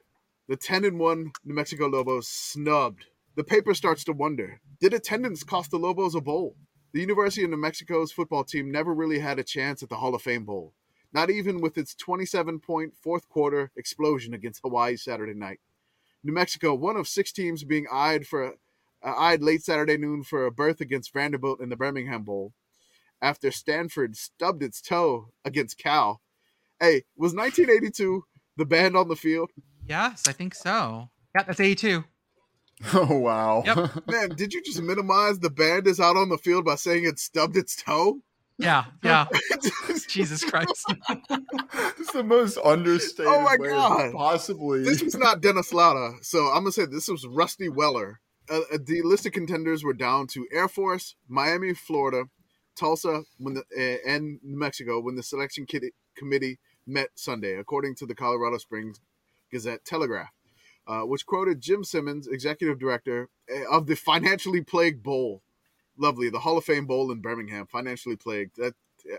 The 0.48 0.56
The 0.56 0.62
10 0.62 0.86
and 0.86 1.00
1 1.00 1.32
New 1.44 1.54
Mexico 1.54 1.88
Lobos 1.88 2.28
snubbed. 2.28 3.06
The 3.36 3.44
paper 3.44 3.74
starts 3.74 4.06
to 4.06 4.14
wonder 4.14 4.62
did 4.80 4.94
attendance 4.94 5.44
cost 5.44 5.72
the 5.72 5.78
Lobos 5.78 6.16
a 6.16 6.22
bowl? 6.22 6.56
The 6.94 7.02
University 7.02 7.44
of 7.44 7.50
New 7.50 7.58
Mexico's 7.58 8.14
football 8.14 8.44
team 8.46 8.72
never 8.72 8.94
really 8.94 9.20
had 9.20 9.40
a 9.40 9.44
chance 9.44 9.84
at 9.84 9.90
the 9.90 9.98
Hall 9.98 10.16
of 10.16 10.22
Fame 10.22 10.46
Bowl, 10.46 10.74
not 11.12 11.30
even 11.30 11.60
with 11.60 11.78
its 11.78 11.96
27 11.96 12.60
point 12.60 12.94
fourth 12.96 13.28
quarter 13.28 13.72
explosion 13.76 14.34
against 14.34 14.62
Hawaii 14.62 14.96
Saturday 14.96 15.34
night. 15.34 15.60
New 16.24 16.34
Mexico, 16.34 16.74
one 16.74 16.96
of 16.96 17.08
six 17.08 17.34
teams 17.34 17.66
being 17.66 17.88
eyed 17.92 18.26
for 18.26 18.54
uh, 19.04 19.14
eyed 19.18 19.42
late 19.42 19.64
Saturday 19.64 19.98
noon 19.98 20.24
for 20.24 20.46
a 20.46 20.52
berth 20.52 20.80
against 20.80 21.12
Vanderbilt 21.14 21.60
in 21.60 21.68
the 21.68 21.76
Birmingham 21.76 22.24
Bowl, 22.24 22.54
after 23.22 23.52
Stanford 23.52 24.16
stubbed 24.16 24.64
its 24.64 24.82
toe 24.82 25.30
against 25.44 25.78
Cal. 25.78 26.22
Hey, 26.80 27.04
was 27.18 27.34
1982 27.34 28.26
the 28.58 28.66
band 28.66 28.96
on 28.96 29.08
the 29.08 29.16
field? 29.16 29.52
Yes, 29.88 30.24
I 30.28 30.32
think 30.32 30.56
so. 30.56 31.10
Yeah, 31.36 31.44
that's 31.44 31.60
82. 31.60 32.04
Oh 32.94 33.18
wow. 33.18 33.64
Yep. 33.66 34.08
Man, 34.08 34.30
did 34.36 34.54
you 34.54 34.62
just 34.62 34.82
minimize 34.82 35.40
the 35.40 35.50
band 35.50 35.88
is 35.88 36.00
out 36.02 36.18
on 36.18 36.28
the 36.30 36.38
field 36.38 36.66
by 36.66 36.76
saying 36.76 37.06
it 37.06 37.18
stubbed 37.20 37.56
its 37.56 37.76
toe? 37.82 38.20
Yeah, 38.58 38.86
yeah. 39.04 39.26
Jesus 40.10 40.44
Christ. 40.44 40.84
it's 41.98 42.12
the 42.12 42.24
most 42.24 42.58
understated 42.64 43.32
Oh 43.32 43.42
my 43.42 43.56
way 43.60 43.70
God. 43.70 44.12
possibly. 44.14 44.84
this 44.84 45.02
was 45.02 45.16
not 45.18 45.42
Dennis 45.42 45.72
Latta, 45.74 46.14
so 46.22 46.48
I'm 46.48 46.64
gonna 46.64 46.72
say 46.72 46.86
this 46.86 47.08
was 47.08 47.26
Rusty 47.28 47.70
Weller. 47.70 48.20
Uh, 48.50 48.62
uh, 48.74 48.78
the 48.86 49.02
list 49.04 49.26
of 49.26 49.32
contenders 49.32 49.84
were 49.84 49.94
down 49.94 50.28
to 50.28 50.46
Air 50.52 50.68
Force, 50.68 51.16
Miami, 51.30 51.74
Florida, 51.74 52.26
Tulsa, 52.76 53.24
when 53.38 53.54
the, 53.54 53.62
uh, 53.78 54.10
and 54.10 54.40
New 54.44 54.58
Mexico 54.60 55.00
when 55.00 55.16
the 55.16 55.24
selection 55.24 55.66
kit- 55.66 55.94
committee 56.18 56.60
met 56.86 57.10
Sunday, 57.16 57.54
according 57.54 57.96
to 57.96 58.06
the 58.06 58.16
Colorado 58.16 58.58
Springs 58.58 59.00
Gazette 59.52 59.86
Telegraph, 59.86 60.34
uh, 60.88 61.02
which 61.02 61.26
quoted 61.26 61.62
Jim 61.62 61.84
Simmons, 61.84 62.28
executive 62.28 62.80
director 62.80 63.30
uh, 63.54 63.76
of 63.76 63.88
the 63.88 63.96
financially 63.96 64.62
plagued 64.62 65.04
bowl. 65.04 65.42
Lovely, 65.98 66.30
the 66.30 66.40
Hall 66.40 66.58
of 66.58 66.66
Fame 66.66 66.88
Bowl 66.88 67.12
in 67.12 67.20
Birmingham, 67.20 67.68
financially 67.68 68.16
plagued. 68.16 68.56
That 68.58 68.74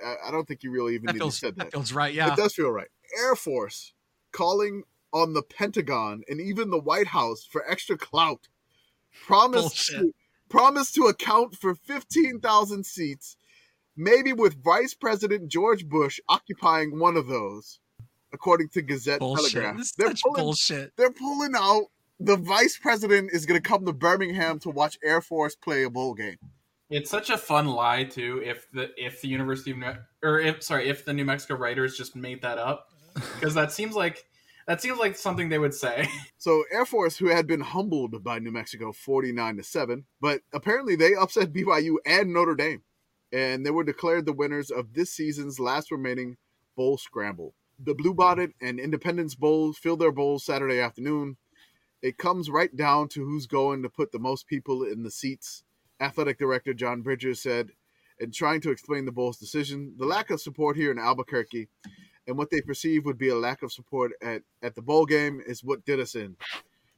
I, 0.04 0.28
I 0.28 0.30
don't 0.30 0.46
think 0.46 0.62
you 0.62 0.70
really 0.70 0.94
even 0.94 1.06
That 1.06 1.12
need 1.14 1.18
to 1.20 1.24
feels, 1.24 1.38
said 1.38 1.56
that 1.56 1.64
that. 1.66 1.72
feels 1.72 1.92
right. 1.92 2.12
Yeah. 2.12 2.32
It 2.32 2.36
does 2.36 2.54
feel 2.54 2.70
right. 2.70 2.88
Air 3.18 3.36
Force 3.36 3.92
calling 4.32 4.82
on 5.12 5.32
the 5.32 5.42
Pentagon 5.42 6.22
and 6.28 6.40
even 6.40 6.70
the 6.70 6.80
White 6.80 7.08
House 7.08 7.44
for 7.44 7.64
extra 7.70 7.96
clout. 7.96 8.48
Promise 9.26 9.92
promise 10.48 10.92
to 10.92 11.06
account 11.06 11.56
for 11.56 11.74
15,000 11.74 12.84
seats, 12.84 13.36
maybe 13.96 14.32
with 14.32 14.62
Vice 14.62 14.94
President 14.94 15.48
George 15.48 15.88
Bush 15.88 16.20
occupying 16.28 16.98
one 16.98 17.16
of 17.16 17.26
those, 17.26 17.80
according 18.32 18.68
to 18.70 18.82
Gazette 18.82 19.20
bullshit. 19.20 19.52
Telegraph. 19.52 19.76
This 19.78 19.86
is 19.86 19.92
They're 19.96 20.08
such 20.08 20.22
pulling, 20.22 20.42
bullshit. 20.42 20.92
they're 20.96 21.12
pulling 21.12 21.52
out 21.56 21.84
the 22.20 22.36
Vice 22.36 22.78
President 22.78 23.30
is 23.32 23.44
going 23.46 23.60
to 23.60 23.68
come 23.68 23.84
to 23.86 23.92
Birmingham 23.92 24.58
to 24.60 24.70
watch 24.70 24.98
Air 25.04 25.20
Force 25.20 25.56
play 25.56 25.82
a 25.82 25.90
bowl 25.90 26.14
game. 26.14 26.36
It's 26.90 27.10
such 27.10 27.30
a 27.30 27.36
fun 27.38 27.66
lie 27.66 28.04
too. 28.04 28.40
If 28.44 28.70
the 28.70 28.90
if 28.96 29.20
the 29.20 29.28
University 29.28 29.72
of 29.72 29.78
New, 29.78 29.94
or 30.22 30.38
if 30.38 30.62
sorry 30.62 30.88
if 30.88 31.04
the 31.04 31.12
New 31.12 31.24
Mexico 31.24 31.56
writers 31.56 31.96
just 31.96 32.14
made 32.14 32.42
that 32.42 32.58
up, 32.58 32.88
because 33.14 33.54
that 33.54 33.72
seems 33.72 33.96
like 33.96 34.24
that 34.66 34.80
seems 34.80 34.98
like 34.98 35.16
something 35.16 35.48
they 35.48 35.58
would 35.58 35.74
say. 35.74 36.08
So 36.38 36.62
Air 36.70 36.84
Force, 36.84 37.16
who 37.16 37.28
had 37.28 37.46
been 37.46 37.62
humbled 37.62 38.22
by 38.22 38.38
New 38.38 38.52
Mexico 38.52 38.92
49 38.92 39.56
to 39.56 39.62
7, 39.62 40.04
but 40.20 40.42
apparently 40.52 40.94
they 40.94 41.14
upset 41.14 41.52
BYU 41.54 41.94
and 42.04 42.34
Notre 42.34 42.54
Dame. 42.54 42.82
And 43.34 43.66
they 43.66 43.70
were 43.72 43.82
declared 43.82 44.26
the 44.26 44.32
winners 44.32 44.70
of 44.70 44.94
this 44.94 45.10
season's 45.10 45.58
last 45.58 45.90
remaining 45.90 46.36
bowl 46.76 46.96
scramble. 46.96 47.54
The 47.78 47.94
Blue 47.94 48.14
Bonnet 48.14 48.52
and 48.60 48.78
Independence 48.78 49.34
Bowls 49.34 49.76
fill 49.76 49.96
their 49.96 50.12
bowls 50.12 50.44
Saturday 50.44 50.78
afternoon. 50.78 51.36
It 52.00 52.16
comes 52.16 52.48
right 52.48 52.74
down 52.74 53.08
to 53.08 53.24
who's 53.24 53.46
going 53.46 53.82
to 53.82 53.88
put 53.88 54.12
the 54.12 54.20
most 54.20 54.46
people 54.46 54.84
in 54.84 55.02
the 55.02 55.10
seats. 55.10 55.64
Athletic 56.00 56.38
Director 56.38 56.74
John 56.74 57.02
Bridges 57.02 57.42
said, 57.42 57.70
in 58.20 58.30
trying 58.30 58.60
to 58.60 58.70
explain 58.70 59.04
the 59.04 59.10
bowl's 59.10 59.38
decision, 59.38 59.94
the 59.98 60.06
lack 60.06 60.30
of 60.30 60.40
support 60.40 60.76
here 60.76 60.92
in 60.92 60.98
Albuquerque 61.00 61.68
and 62.28 62.38
what 62.38 62.50
they 62.50 62.60
perceive 62.60 63.04
would 63.04 63.18
be 63.18 63.30
a 63.30 63.36
lack 63.36 63.62
of 63.62 63.72
support 63.72 64.12
at, 64.22 64.42
at 64.62 64.76
the 64.76 64.82
bowl 64.82 65.06
game 65.06 65.40
is 65.44 65.64
what 65.64 65.84
did 65.84 65.98
us 65.98 66.14
in. 66.14 66.36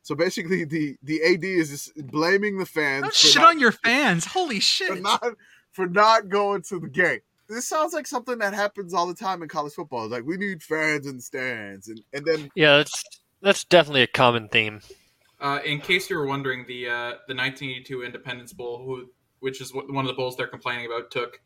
So 0.03 0.15
basically, 0.15 0.65
the, 0.65 0.97
the 1.03 1.23
AD 1.23 1.43
is 1.43 1.71
just 1.71 2.07
blaming 2.07 2.59
the 2.59 2.67
fans 2.67 3.03
Don't 3.03 3.15
shit 3.15 3.41
not, 3.41 3.49
on 3.49 3.59
your 3.59 3.73
fans. 3.73 4.27
Holy 4.27 4.57
for 4.57 4.61
shit. 4.61 5.03
not 5.03 5.35
for 5.77 5.87
not 5.87 6.29
going 6.29 6.63
to 6.63 6.81
the 6.81 6.89
game. 6.89 7.21
This 7.49 7.69
sounds 7.69 7.93
like 7.93 8.07
something 8.09 8.39
that 8.39 8.55
happens 8.55 8.93
all 8.93 9.07
the 9.07 9.15
time 9.15 9.43
in 9.43 9.49
college 9.49 9.75
football. 9.75 10.09
Like 10.09 10.25
we 10.25 10.37
need 10.37 10.63
fans 10.63 11.07
in 11.07 11.17
the 11.17 11.23
stands, 11.23 11.87
and 11.89 12.01
and 12.13 12.25
then 12.25 12.51
Yeah, 12.57 12.79
that's 12.79 13.05
that's 13.43 13.63
definitely 13.65 14.03
a 14.03 14.07
common 14.09 14.49
theme. 14.49 14.81
Uh, 15.39 15.61
in 15.65 15.81
case 15.81 16.09
you 16.11 16.17
were 16.17 16.27
wondering, 16.27 16.65
the 16.67 16.89
uh, 16.89 17.11
the 17.29 17.35
1982 17.37 18.03
Independence 18.03 18.53
Bowl, 18.53 18.79
who 18.85 19.11
which 19.41 19.61
is 19.61 19.73
what- 19.73 19.89
one 19.93 20.05
of 20.05 20.09
the 20.09 20.15
bowls 20.15 20.37
they're 20.37 20.47
complaining 20.49 20.87
about, 20.87 21.11
took 21.13 21.41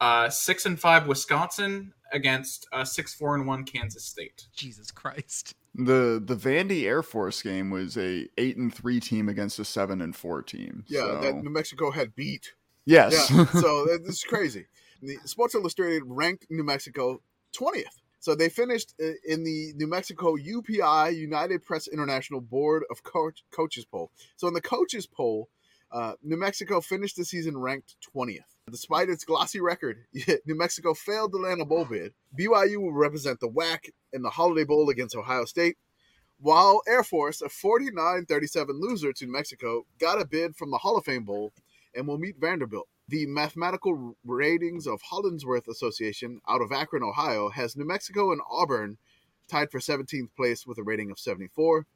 uh, 0.00 0.28
six 0.28 0.66
and 0.66 0.78
five 0.78 1.06
Wisconsin 1.06 1.94
against 2.12 2.66
uh, 2.72 2.84
six 2.84 3.14
four 3.14 3.34
and 3.36 3.46
one 3.46 3.64
Kansas 3.64 4.04
State. 4.04 4.48
Jesus 4.54 4.90
Christ. 4.90 5.54
the 5.74 6.20
the 6.22 6.34
Vandy 6.36 6.84
Air 6.84 7.02
Force 7.02 7.40
game 7.40 7.70
was 7.70 7.96
a 7.96 8.26
eight 8.36 8.56
and 8.58 8.74
three 8.74 8.98
team 9.00 9.28
against 9.28 9.58
a 9.58 9.64
seven 9.64 10.02
and 10.02 10.14
four 10.14 10.42
team. 10.42 10.84
yeah, 10.88 11.00
so- 11.00 11.20
that 11.22 11.36
New 11.36 11.50
Mexico 11.50 11.90
had 11.92 12.14
beat. 12.14 12.52
Yes. 12.84 13.30
Yeah, 13.30 13.44
so 13.60 13.86
this 13.86 14.16
is 14.16 14.24
crazy. 14.24 14.66
The 15.02 15.16
Sports 15.24 15.54
Illustrated 15.54 16.02
ranked 16.06 16.46
New 16.50 16.64
Mexico 16.64 17.20
20th. 17.54 18.00
So 18.20 18.34
they 18.34 18.50
finished 18.50 18.94
in 18.98 19.44
the 19.44 19.72
New 19.76 19.86
Mexico 19.86 20.36
UPI 20.36 21.16
United 21.16 21.64
Press 21.64 21.88
International 21.88 22.42
Board 22.42 22.84
of 22.90 23.02
Coach, 23.02 23.44
Coaches 23.50 23.86
poll. 23.86 24.10
So 24.36 24.46
in 24.46 24.52
the 24.52 24.60
coaches 24.60 25.06
poll, 25.06 25.48
uh, 25.90 26.12
New 26.22 26.36
Mexico 26.36 26.82
finished 26.82 27.16
the 27.16 27.24
season 27.24 27.56
ranked 27.56 27.96
20th. 28.14 28.44
Despite 28.70 29.08
its 29.08 29.24
glossy 29.24 29.60
record, 29.60 30.04
New 30.46 30.54
Mexico 30.54 30.92
failed 30.92 31.32
to 31.32 31.38
land 31.38 31.62
a 31.62 31.64
bowl 31.64 31.86
bid. 31.86 32.12
BYU 32.38 32.76
will 32.76 32.92
represent 32.92 33.40
the 33.40 33.48
WAC 33.48 33.90
in 34.12 34.22
the 34.22 34.30
Holiday 34.30 34.64
Bowl 34.64 34.90
against 34.90 35.16
Ohio 35.16 35.46
State, 35.46 35.76
while 36.38 36.82
Air 36.86 37.02
Force, 37.02 37.42
a 37.42 37.48
49-37 37.48 38.68
loser 38.80 39.12
to 39.12 39.26
New 39.26 39.32
Mexico, 39.32 39.84
got 39.98 40.20
a 40.20 40.24
bid 40.24 40.56
from 40.56 40.70
the 40.70 40.78
Hall 40.78 40.96
of 40.96 41.04
Fame 41.04 41.24
Bowl 41.24 41.52
and 41.94 42.06
will 42.06 42.18
meet 42.18 42.36
Vanderbilt. 42.38 42.88
The 43.08 43.26
mathematical 43.26 44.16
ratings 44.24 44.86
of 44.86 45.00
Hollinsworth 45.02 45.66
Association 45.68 46.40
out 46.48 46.62
of 46.62 46.70
Akron, 46.72 47.02
Ohio, 47.02 47.48
has 47.50 47.76
New 47.76 47.84
Mexico 47.86 48.30
and 48.32 48.40
Auburn 48.50 48.98
tied 49.48 49.70
for 49.70 49.80
17th 49.80 50.28
place 50.36 50.66
with 50.66 50.78
a 50.78 50.82
rating 50.82 51.10
of 51.10 51.18
74. 51.18 51.86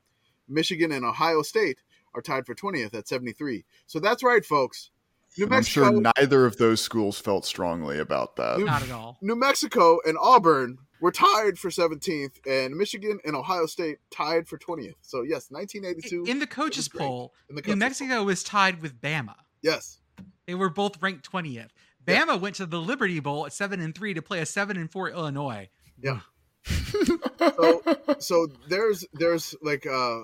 Michigan 0.49 0.91
and 0.93 1.05
Ohio 1.05 1.43
State 1.43 1.79
are 2.15 2.21
tied 2.23 2.47
for 2.47 2.55
20th 2.55 2.95
at 2.95 3.09
73. 3.09 3.65
So 3.87 4.01
that's 4.01 4.23
right, 4.23 4.45
folks. 4.45 4.91
New 5.37 5.45
And 5.45 5.55
I'm 5.55 5.59
Mexico, 5.61 5.91
sure 5.91 6.13
neither 6.17 6.47
of 6.47 6.59
those 6.59 6.81
schools 6.81 7.19
felt 7.19 7.45
strongly 7.45 7.99
about 7.99 8.37
that. 8.37 8.59
New- 8.59 8.65
Not 8.67 8.83
at 8.83 8.91
all. 8.91 9.19
New 9.21 9.37
Mexico 9.37 9.99
and 10.05 10.17
Auburn 10.21 10.79
were 11.01 11.11
tied 11.13 11.59
for 11.59 11.71
17th, 11.71 12.35
and 12.47 12.77
Michigan 12.77 13.19
and 13.25 13.35
Ohio 13.37 13.67
State 13.67 13.99
tied 14.11 14.49
for 14.49 14.59
20th. 14.59 14.95
So 15.03 15.23
yes, 15.23 15.51
1982 15.51 16.25
In 16.31 16.39
the 16.39 16.47
coaches 16.47 16.89
poll, 16.89 17.35
in 17.49 17.57
the 17.57 17.63
New 17.63 17.67
coaches 17.67 17.79
Mexico 17.79 18.23
was 18.25 18.43
tied 18.43 18.81
with 18.81 19.01
Bama. 19.01 19.35
Poll. 19.65 19.73
Yes. 19.73 20.01
They 20.47 20.55
were 20.55 20.71
both 20.71 21.03
ranked 21.03 21.31
20th. 21.31 21.69
Yeah. 22.07 22.25
Bama 22.27 22.39
went 22.41 22.57
to 22.57 22.67
the 22.67 22.81
Liberty 22.81 23.21
Bowl 23.21 23.47
at 23.47 23.53
7 23.53 23.81
and 23.81 23.95
3 23.95 24.15
to 24.15 24.23
play 24.23 24.41
a 24.41 24.47
7 24.47 24.77
and 24.77 24.91
4 24.91 25.11
Illinois. 25.11 25.69
Yeah. 26.01 26.21
so- 27.57 27.83
so 28.19 28.47
there's 28.69 29.05
there's 29.13 29.55
like 29.63 29.87
uh, 29.87 30.21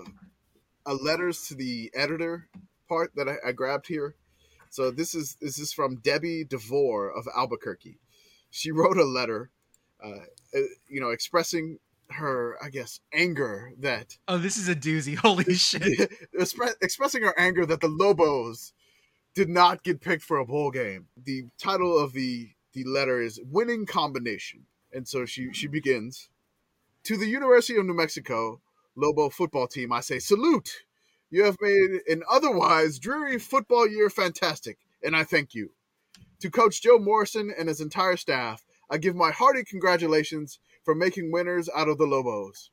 a 0.86 0.94
letters 0.94 1.48
to 1.48 1.54
the 1.54 1.90
editor 1.94 2.48
part 2.88 3.12
that 3.16 3.28
I, 3.28 3.48
I 3.48 3.52
grabbed 3.52 3.86
here. 3.86 4.14
So 4.70 4.90
this 4.90 5.14
is 5.14 5.36
this 5.40 5.58
is 5.58 5.72
from 5.72 5.96
Debbie 5.96 6.44
DeVore 6.44 7.10
of 7.10 7.26
Albuquerque. 7.36 7.98
She 8.50 8.70
wrote 8.70 8.96
a 8.96 9.04
letter, 9.04 9.50
uh, 10.02 10.08
uh, 10.54 10.60
you 10.88 11.00
know, 11.00 11.10
expressing 11.10 11.78
her, 12.10 12.56
I 12.62 12.70
guess, 12.70 13.00
anger 13.12 13.72
that 13.78 14.16
Oh, 14.28 14.38
this 14.38 14.56
is 14.56 14.68
a 14.68 14.74
doozy. 14.76 15.16
Holy 15.18 15.54
shit. 15.54 16.10
expressing 16.32 17.22
her 17.22 17.34
anger 17.38 17.66
that 17.66 17.80
the 17.80 17.88
Lobos 17.88 18.72
did 19.40 19.48
not 19.48 19.82
get 19.82 20.02
picked 20.02 20.22
for 20.22 20.36
a 20.36 20.44
bowl 20.44 20.70
game. 20.70 21.06
The 21.16 21.44
title 21.56 21.98
of 21.98 22.12
the 22.12 22.50
the 22.74 22.84
letter 22.84 23.22
is 23.22 23.40
"Winning 23.42 23.86
Combination," 23.86 24.66
and 24.92 25.08
so 25.08 25.24
she 25.24 25.50
she 25.54 25.66
begins 25.66 26.28
to 27.04 27.16
the 27.16 27.26
University 27.26 27.78
of 27.78 27.86
New 27.86 27.94
Mexico 27.94 28.60
Lobo 28.94 29.30
football 29.30 29.66
team. 29.66 29.94
I 29.94 30.00
say 30.00 30.18
salute. 30.18 30.84
You 31.30 31.44
have 31.44 31.56
made 31.58 32.02
an 32.06 32.22
otherwise 32.30 32.98
dreary 32.98 33.38
football 33.38 33.88
year 33.88 34.10
fantastic, 34.10 34.76
and 35.02 35.16
I 35.16 35.24
thank 35.24 35.54
you. 35.54 35.70
To 36.40 36.50
Coach 36.50 36.82
Joe 36.82 36.98
Morrison 36.98 37.50
and 37.58 37.66
his 37.66 37.80
entire 37.80 38.18
staff, 38.18 38.62
I 38.90 38.98
give 38.98 39.16
my 39.16 39.30
hearty 39.30 39.64
congratulations 39.64 40.60
for 40.84 40.94
making 40.94 41.32
winners 41.32 41.70
out 41.74 41.88
of 41.88 41.96
the 41.96 42.04
Lobos. 42.04 42.70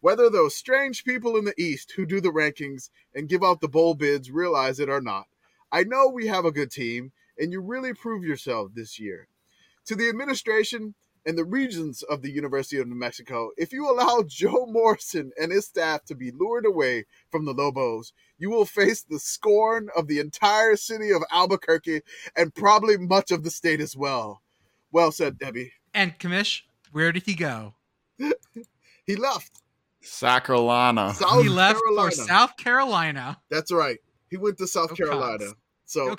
Whether 0.00 0.28
those 0.28 0.54
strange 0.54 1.02
people 1.02 1.38
in 1.38 1.46
the 1.46 1.58
East 1.58 1.94
who 1.96 2.04
do 2.04 2.20
the 2.20 2.28
rankings 2.28 2.90
and 3.14 3.26
give 3.26 3.42
out 3.42 3.62
the 3.62 3.68
bowl 3.68 3.94
bids 3.94 4.30
realize 4.30 4.80
it 4.80 4.90
or 4.90 5.00
not, 5.00 5.26
I 5.72 5.84
know 5.84 6.08
we 6.08 6.26
have 6.26 6.44
a 6.44 6.52
good 6.52 6.70
team, 6.70 7.12
and 7.38 7.52
you 7.52 7.60
really 7.60 7.94
proved 7.94 8.24
yourself 8.24 8.70
this 8.74 8.98
year. 8.98 9.28
To 9.86 9.94
the 9.94 10.08
administration, 10.08 10.94
and 11.26 11.36
the 11.36 11.44
regents 11.44 12.02
of 12.02 12.22
the 12.22 12.30
University 12.30 12.78
of 12.78 12.88
New 12.88 12.94
Mexico, 12.94 13.50
if 13.56 13.72
you 13.72 13.90
allow 13.90 14.22
Joe 14.26 14.66
Morrison 14.66 15.32
and 15.40 15.52
his 15.52 15.66
staff 15.66 16.04
to 16.06 16.14
be 16.14 16.30
lured 16.30 16.66
away 16.66 17.06
from 17.30 17.44
the 17.44 17.52
Lobos, 17.52 18.12
you 18.38 18.50
will 18.50 18.64
face 18.64 19.02
the 19.02 19.18
scorn 19.18 19.88
of 19.96 20.06
the 20.06 20.18
entire 20.18 20.76
city 20.76 21.10
of 21.10 21.22
Albuquerque 21.30 22.00
and 22.34 22.54
probably 22.54 22.96
much 22.96 23.30
of 23.30 23.44
the 23.44 23.50
state 23.50 23.80
as 23.80 23.96
well. 23.96 24.42
Well 24.92 25.12
said, 25.12 25.38
Debbie. 25.38 25.72
And 25.94 26.18
Commish, 26.18 26.62
where 26.92 27.12
did 27.12 27.24
he 27.24 27.34
go? 27.34 27.74
He 29.06 29.16
left. 29.16 29.50
Sacrolana. 30.04 31.14
South 31.14 31.42
he 31.42 31.48
left 31.48 31.80
Carolina. 31.80 32.10
for 32.10 32.16
South 32.16 32.56
Carolina. 32.56 33.40
That's 33.50 33.72
right. 33.72 33.98
He 34.30 34.36
went 34.36 34.58
to 34.58 34.66
South 34.66 34.90
Go 34.90 34.94
Carolina. 34.96 35.38
Cocks. 35.38 35.54
So. 35.86 36.14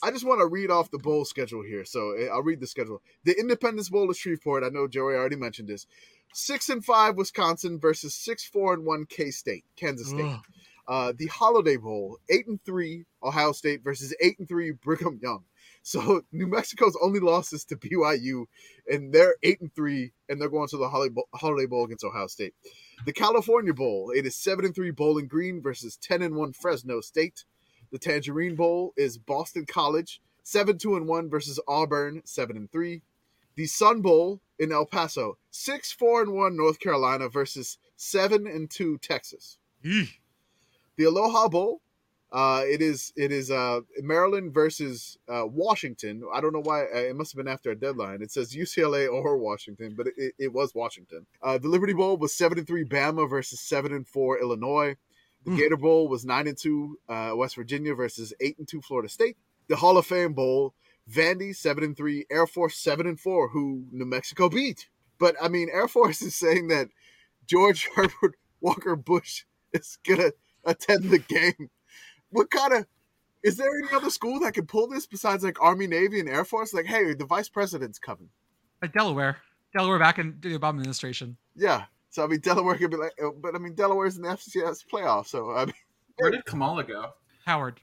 I 0.00 0.12
just 0.12 0.24
want 0.24 0.40
to 0.40 0.46
read 0.46 0.70
off 0.70 0.92
the 0.92 0.98
bowl 0.98 1.24
schedule 1.24 1.62
here. 1.64 1.84
So 1.84 2.12
eh, 2.12 2.28
I'll 2.32 2.42
read 2.42 2.60
the 2.60 2.68
schedule. 2.68 3.02
The 3.24 3.38
Independence 3.38 3.88
Bowl 3.90 4.08
of 4.08 4.16
Shreveport. 4.16 4.62
I 4.62 4.68
know 4.68 4.86
Joey 4.86 5.14
already 5.14 5.34
mentioned 5.34 5.68
this. 5.68 5.86
Six 6.32 6.68
and 6.68 6.84
five 6.84 7.16
Wisconsin 7.16 7.80
versus 7.80 8.14
six 8.14 8.44
four 8.44 8.74
and 8.74 8.84
one 8.84 9.06
K 9.06 9.30
State, 9.30 9.64
Kansas 9.76 10.08
State. 10.08 10.24
Ugh. 10.24 10.40
Uh, 10.86 11.12
the 11.16 11.26
Holiday 11.26 11.76
Bowl, 11.76 12.18
eight 12.30 12.46
and 12.46 12.62
three 12.64 13.04
Ohio 13.22 13.52
State 13.52 13.82
versus 13.82 14.14
eight 14.20 14.38
and 14.38 14.48
three 14.48 14.70
Brigham 14.70 15.18
Young. 15.20 15.44
So 15.82 16.22
New 16.32 16.46
Mexico's 16.46 16.96
only 17.02 17.18
losses 17.20 17.64
to 17.66 17.76
BYU, 17.76 18.44
and 18.86 19.12
they're 19.12 19.34
eight 19.42 19.60
and 19.60 19.74
three, 19.74 20.12
and 20.28 20.40
they're 20.40 20.48
going 20.48 20.68
to 20.68 20.76
the 20.76 20.88
Holiday 20.88 21.12
Bowl, 21.12 21.28
Holiday 21.34 21.66
Bowl 21.66 21.84
against 21.84 22.04
Ohio 22.04 22.28
State. 22.28 22.54
The 23.04 23.12
California 23.12 23.72
Bowl, 23.72 24.10
it 24.14 24.26
is 24.26 24.34
seven 24.34 24.64
and 24.64 24.74
three 24.74 24.90
Bowling 24.90 25.28
Green 25.28 25.62
versus 25.62 25.96
ten 25.96 26.20
and 26.22 26.34
one 26.34 26.52
Fresno 26.52 27.00
State. 27.00 27.44
The 27.90 27.98
Tangerine 27.98 28.54
Bowl 28.54 28.92
is 28.96 29.16
Boston 29.16 29.66
College, 29.66 30.20
seven 30.42 30.76
two 30.78 30.96
and 30.96 31.06
one 31.06 31.30
versus 31.30 31.60
Auburn, 31.66 32.22
seven 32.24 32.56
and 32.56 32.70
three. 32.70 33.02
The 33.54 33.66
Sun 33.66 34.02
Bowl 34.02 34.40
in 34.58 34.72
El 34.72 34.84
Paso, 34.84 35.38
six 35.50 35.92
four 35.92 36.20
and 36.20 36.32
one 36.32 36.56
North 36.56 36.80
Carolina 36.80 37.28
versus 37.28 37.78
seven 37.96 38.46
and 38.46 38.70
two 38.70 38.98
Texas. 38.98 39.58
Eeh. 39.84 40.08
The 40.96 41.04
Aloha 41.04 41.48
Bowl, 41.48 41.80
uh, 42.30 42.62
it 42.64 42.82
is 42.82 43.12
it 43.16 43.32
is 43.32 43.50
uh, 43.50 43.80
Maryland 44.02 44.52
versus 44.52 45.16
uh, 45.28 45.46
Washington. 45.46 46.22
I 46.32 46.40
don't 46.40 46.52
know 46.52 46.62
why 46.62 46.82
uh, 46.82 46.98
it 46.98 47.16
must 47.16 47.32
have 47.32 47.42
been 47.42 47.52
after 47.52 47.70
a 47.70 47.76
deadline. 47.78 48.20
It 48.20 48.30
says 48.30 48.54
UCLA 48.54 49.10
or 49.12 49.38
Washington, 49.38 49.94
but 49.96 50.08
it, 50.16 50.34
it, 50.38 50.52
was 50.52 50.74
Washington. 50.74 51.26
Uh, 51.42 51.56
the 51.58 51.68
Liberty 51.68 51.94
Bowl 51.94 52.18
was 52.18 52.34
seven 52.34 52.58
and 52.58 52.66
three 52.66 52.84
Bama 52.84 53.28
versus 53.28 53.60
seven 53.60 53.92
and 53.92 54.06
four 54.06 54.38
Illinois. 54.40 54.96
The 55.44 55.52
Mm. 55.52 55.56
Gator 55.56 55.76
Bowl 55.76 56.08
was 56.08 56.24
nine 56.24 56.48
and 56.48 56.58
two 56.58 56.98
uh, 57.08 57.32
West 57.34 57.54
Virginia 57.54 57.94
versus 57.94 58.34
eight 58.40 58.58
and 58.58 58.68
two 58.68 58.82
Florida 58.82 59.08
State. 59.08 59.36
The 59.68 59.76
Hall 59.76 59.96
of 59.96 60.04
Fame 60.04 60.34
Bowl, 60.34 60.74
Vandy 61.10 61.54
seven 61.54 61.84
and 61.84 61.96
three, 61.96 62.26
Air 62.30 62.46
Force 62.46 62.76
seven 62.76 63.06
and 63.06 63.18
four, 63.18 63.48
who 63.48 63.84
New 63.92 64.04
Mexico 64.04 64.48
beat. 64.48 64.88
But 65.18 65.36
I 65.40 65.48
mean, 65.48 65.68
Air 65.72 65.88
Force 65.88 66.20
is 66.28 66.34
saying 66.34 66.68
that 66.68 66.88
George 67.46 67.88
Herbert 67.94 68.36
Walker 68.60 68.96
Bush 68.96 69.44
is 69.72 69.98
gonna 70.06 70.32
attend 70.64 71.04
the 71.10 71.18
game. 71.20 71.70
What 72.30 72.50
kind 72.50 72.72
of 72.74 72.86
is 73.42 73.56
there 73.56 73.68
any 73.78 73.88
other 73.94 74.10
school 74.10 74.40
that 74.40 74.54
can 74.54 74.66
pull 74.66 74.88
this 74.88 75.06
besides 75.06 75.44
like 75.44 75.60
Army, 75.62 75.86
Navy, 75.86 76.18
and 76.20 76.28
Air 76.28 76.44
Force? 76.44 76.74
Like, 76.74 76.86
hey, 76.86 77.14
the 77.14 77.24
vice 77.24 77.48
president's 77.48 77.98
coming. 77.98 78.28
Like 78.82 78.92
Delaware. 78.92 79.38
Delaware 79.72 79.98
back 79.98 80.18
in 80.18 80.36
the 80.40 80.58
Obama 80.58 80.70
administration. 80.78 81.36
Yeah. 81.54 81.84
So 82.10 82.24
I 82.24 82.26
mean, 82.26 82.40
Delaware 82.40 82.76
could 82.76 82.90
be 82.90 82.96
like, 82.96 83.12
but 83.40 83.54
I 83.54 83.58
mean, 83.58 83.74
Delaware's 83.74 84.16
in 84.16 84.22
the 84.22 84.28
FCS 84.30 84.84
playoff. 84.92 85.26
So 85.26 85.50
I 85.52 85.66
mean, 85.66 85.74
Where 86.16 86.30
did 86.30 86.44
Kamala 86.46 86.82
go? 86.84 87.12
Howard. 87.44 87.80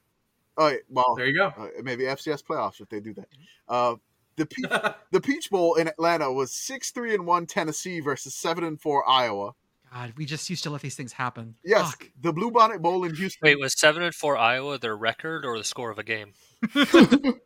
oh 0.57 0.67
yeah, 0.67 0.77
well, 0.89 1.15
There 1.15 1.25
you 1.27 1.37
go. 1.37 1.47
uh, 1.57 1.67
maybe 1.83 2.03
FCS 2.03 2.43
playoffs 2.43 2.81
if 2.81 2.89
they 2.89 2.99
do 2.99 3.13
that. 3.13 3.27
Uh, 3.67 3.95
the 4.35 4.45
Peach, 4.45 4.65
the 5.11 5.21
Peach 5.21 5.49
Bowl 5.49 5.75
in 5.75 5.87
Atlanta 5.87 6.31
was 6.31 6.51
six 6.51 6.91
three 6.91 7.13
and 7.13 7.25
one 7.25 7.45
Tennessee 7.45 8.01
versus 8.01 8.35
seven 8.35 8.63
and 8.65 8.79
four 8.81 9.07
Iowa. 9.07 9.53
God, 9.95 10.11
we 10.17 10.25
just 10.25 10.49
used 10.49 10.63
to 10.63 10.69
let 10.69 10.81
these 10.81 10.95
things 10.95 11.13
happen. 11.13 11.55
Yes, 11.63 11.91
Fuck. 11.91 12.09
the 12.19 12.33
Blue 12.33 12.51
Bonnet 12.51 12.81
Bowl 12.81 13.05
in 13.05 13.15
Houston. 13.15 13.47
Wait, 13.47 13.57
was 13.57 13.79
seven 13.79 14.03
and 14.03 14.13
four 14.13 14.35
Iowa 14.35 14.77
their 14.77 14.95
record 14.95 15.45
or 15.45 15.57
the 15.57 15.63
score 15.63 15.89
of 15.89 15.97
a 15.97 16.03
game? 16.03 16.33
the 16.73 17.37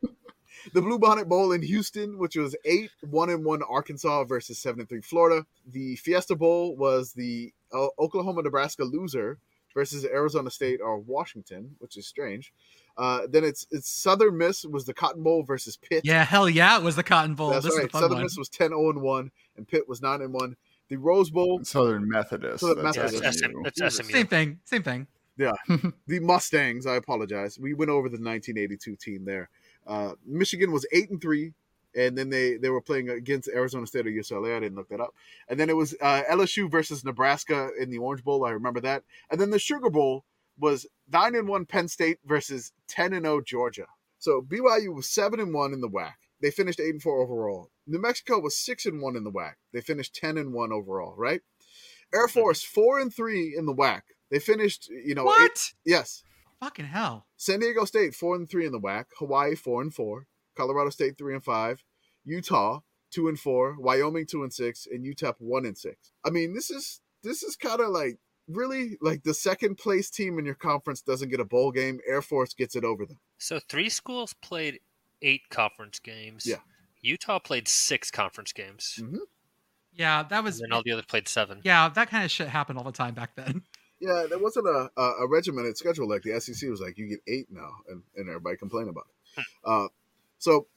Blue 0.73 0.97
Bonnet 0.97 1.30
Bowl 1.30 1.51
in 1.51 1.61
Houston, 1.61 2.17
which 2.17 2.35
was 2.35 2.55
eight 2.65 2.89
one 3.07 3.30
and 3.30 3.45
one 3.45 3.61
Arkansas 3.61 4.23
versus 4.23 4.57
seven 4.57 4.80
and 4.80 4.89
three 4.89 5.01
Florida. 5.01 5.45
The 5.67 5.95
Fiesta 5.97 6.35
Bowl 6.35 6.76
was 6.76 7.13
the 7.13 7.53
uh, 7.71 7.88
Oklahoma 7.99 8.41
Nebraska 8.41 8.84
loser 8.84 9.38
versus 9.76 10.03
Arizona 10.03 10.49
State 10.49 10.80
or 10.84 10.97
Washington, 10.97 11.76
which 11.77 11.97
is 11.97 12.07
strange. 12.07 12.51
Uh, 12.97 13.27
then 13.30 13.43
it's 13.43 13.67
it's 13.69 13.89
Southern 13.89 14.39
Miss 14.39 14.65
was 14.65 14.85
the 14.85 14.93
Cotton 14.95 15.21
Bowl 15.21 15.43
versus 15.43 15.77
Pitt. 15.77 16.01
Yeah, 16.03 16.26
hell 16.26 16.49
yeah, 16.49 16.77
it 16.77 16.84
was 16.84 16.95
the 16.95 17.03
Cotton 17.03 17.35
Bowl. 17.35 17.51
That's 17.51 17.65
this 17.65 17.73
is 17.73 17.80
right. 17.80 17.85
the 17.85 17.91
fun 17.91 18.01
Southern 18.01 18.17
one. 18.17 18.23
Miss 18.23 18.38
was 18.38 18.49
10 18.49 18.69
0 18.69 18.89
and 18.89 19.01
1, 19.01 19.31
and 19.55 19.67
Pitt 19.67 19.88
was 19.88 20.01
9 20.01 20.23
and 20.23 20.34
1. 20.34 20.55
The 20.90 20.98
Rose 20.98 21.30
Bowl, 21.30 21.64
Southern 21.64 22.10
Methodist. 22.10 22.61
Southern 22.61 22.84
that's 22.84 22.98
Yeah, 22.98 23.03
Methodist. 23.03 23.24
it's, 23.26 23.40
SMU. 23.40 23.64
it's 23.66 23.95
SMU. 23.95 24.11
Same 24.11 24.28
thing. 24.28 24.60
Same 24.66 24.84
thing. 24.84 25.07
Yeah, 25.38 25.53
the 26.07 26.20
Mustangs, 26.20 26.86
I 26.86 26.95
apologize. 26.95 27.57
We 27.57 27.74
went 27.74 27.90
over 27.90 28.10
the 28.10 28.18
1982 28.22 28.95
team 28.98 29.24
there. 29.24 29.49
Uh, 29.88 30.14
Michigan 30.26 30.72
was 30.72 30.86
8 30.91 31.11
and 31.11 31.22
3, 31.22 31.53
and 31.95 32.18
then 32.18 32.30
they, 32.30 32.57
they 32.57 32.70
were 32.70 32.82
playing 32.82 33.10
against 33.10 33.48
Arizona 33.48 33.88
State 33.88 34.06
or 34.06 34.10
UCLA. 34.10 34.57
I 34.57 34.60
didn't 34.60 34.76
look 34.76 34.90
that 34.90 34.99
up. 34.99 35.14
And 35.48 35.57
then 35.57 35.70
it 35.70 35.78
was 35.78 35.95
uh, 36.02 36.24
LSU 36.30 36.70
versus 36.70 37.06
Nebraska 37.06 37.70
in 37.80 37.90
the 37.90 37.99
Orange 37.99 38.24
Bowl. 38.24 38.45
I 38.45 38.49
remember 38.52 38.82
that. 38.82 39.03
And 39.32 39.40
then 39.40 39.49
the 39.49 39.60
Sugar 39.60 39.90
Bowl 39.90 40.26
was 40.60 40.86
9 41.11 41.36
and 41.36 41.48
1 41.48 41.66
Penn 41.68 41.88
State 41.88 42.18
versus 42.26 42.74
10 42.88 43.14
and 43.14 43.26
0 43.26 43.41
Georgia. 43.41 43.86
So 44.18 44.41
BYU 44.41 44.94
was 44.94 45.07
7 45.07 45.40
and 45.40 45.53
1 45.53 45.72
in 45.74 45.80
the 45.80 45.90
WAC. 45.90 46.14
They 46.41 46.52
finished 46.52 46.80
8 46.80 46.90
and 46.90 47.02
4 47.02 47.22
overall. 47.22 47.70
New 47.86 47.99
Mexico 47.99 48.40
was 48.40 48.57
6 48.57 48.86
and 48.86 49.02
1 49.02 49.16
in 49.16 49.24
the 49.24 49.32
WAC. 49.32 49.53
They 49.74 49.82
finished 49.82 50.16
10 50.16 50.38
and 50.38 50.53
1 50.53 50.72
overall, 50.72 51.16
right? 51.18 51.41
Air 52.14 52.28
mm-hmm. 52.28 52.40
Force 52.40 52.64
4 52.64 52.99
and 52.99 53.14
3 53.14 53.56
in 53.57 53.66
the 53.66 53.76
WAC. 53.76 54.02
They 54.32 54.40
finished, 54.40 54.90
you 54.90 55.16
know, 55.16 55.24
eight- 55.24 55.26
What? 55.26 55.74
yes. 55.86 56.24
Fucking 56.60 56.86
hell. 56.86 57.26
San 57.38 57.61
Diego 57.61 57.86
State 57.86 58.14
four 58.14 58.36
and 58.36 58.49
three 58.49 58.66
in 58.66 58.74
the 58.74 58.80
WAC. 58.80 59.06
Hawaii 59.18 59.56
four 59.56 59.82
and 59.82 59.94
four. 59.94 60.28
Colorado 60.57 60.90
State 60.90 61.18
three 61.18 61.34
and 61.34 61.44
five. 61.44 61.84
Utah 62.26 62.82
two 63.11 63.30
and 63.30 63.40
four. 63.40 63.78
Wyoming 63.80 64.26
two 64.26 64.44
and 64.44 64.53
six. 64.53 64.86
And 64.86 65.06
UTEP 65.06 65.36
one 65.40 65.66
and 65.66 65.78
six. 65.78 66.11
I 66.26 66.30
mean, 66.32 66.53
this 66.53 66.70
is 66.70 66.99
this 67.24 67.44
is 67.44 67.56
kind 67.56 67.80
of 67.80 67.90
like 67.90 68.20
really 68.49 68.98
like 69.02 69.24
the 69.24 69.34
second 69.34 69.78
place 69.78 70.10
team 70.10 70.38
in 70.38 70.45
your 70.45 70.56
conference 70.56 71.02
doesn't 71.02 71.30
get 71.30 71.40
a 71.40 71.45
bowl 71.45 71.72
game. 71.72 71.99
Air 72.06 72.22
Force 72.22 72.53
gets 72.53 72.76
it 72.76 72.84
over 72.84 73.06
them. 73.06 73.20
So 73.38 73.60
three 73.70 73.90
schools 73.90 74.36
played 74.41 74.80
eight 75.21 75.49
conference 75.49 75.99
games. 75.99 76.45
Yeah. 76.45 76.57
Utah 77.01 77.39
played 77.39 77.67
six 77.67 78.11
conference 78.11 78.51
games. 78.53 78.99
Mhm. 79.01 79.19
Yeah, 79.93 80.23
that 80.23 80.35
And 80.37 80.45
was. 80.45 80.59
then 80.59 80.71
all 80.71 80.83
the 80.83 80.91
others 80.91 81.05
played 81.05 81.27
seven. 81.27 81.61
Yeah, 81.63 81.89
that 81.89 82.09
kind 82.09 82.23
of 82.23 82.31
shit 82.31 82.47
happened 82.47 82.77
all 82.77 82.85
the 82.85 82.91
time 82.91 83.13
back 83.13 83.35
then. 83.35 83.63
Yeah, 84.01 84.27
there 84.29 84.39
wasn't 84.39 84.65
a, 84.65 84.89
a, 84.95 85.03
a 85.23 85.27
regimented 85.27 85.75
schedule 85.75 86.07
like 86.07 86.21
the 86.21 86.39
SEC 86.39 86.69
was 86.69 86.79
like 86.79 86.97
you 86.97 87.09
get 87.09 87.19
eight 87.27 87.47
now, 87.51 87.69
and, 87.89 88.01
and 88.15 88.29
everybody 88.29 88.55
complained 88.55 88.87
about 88.87 89.07
it. 89.35 89.43
Uh, 89.65 89.87
so 90.37 90.67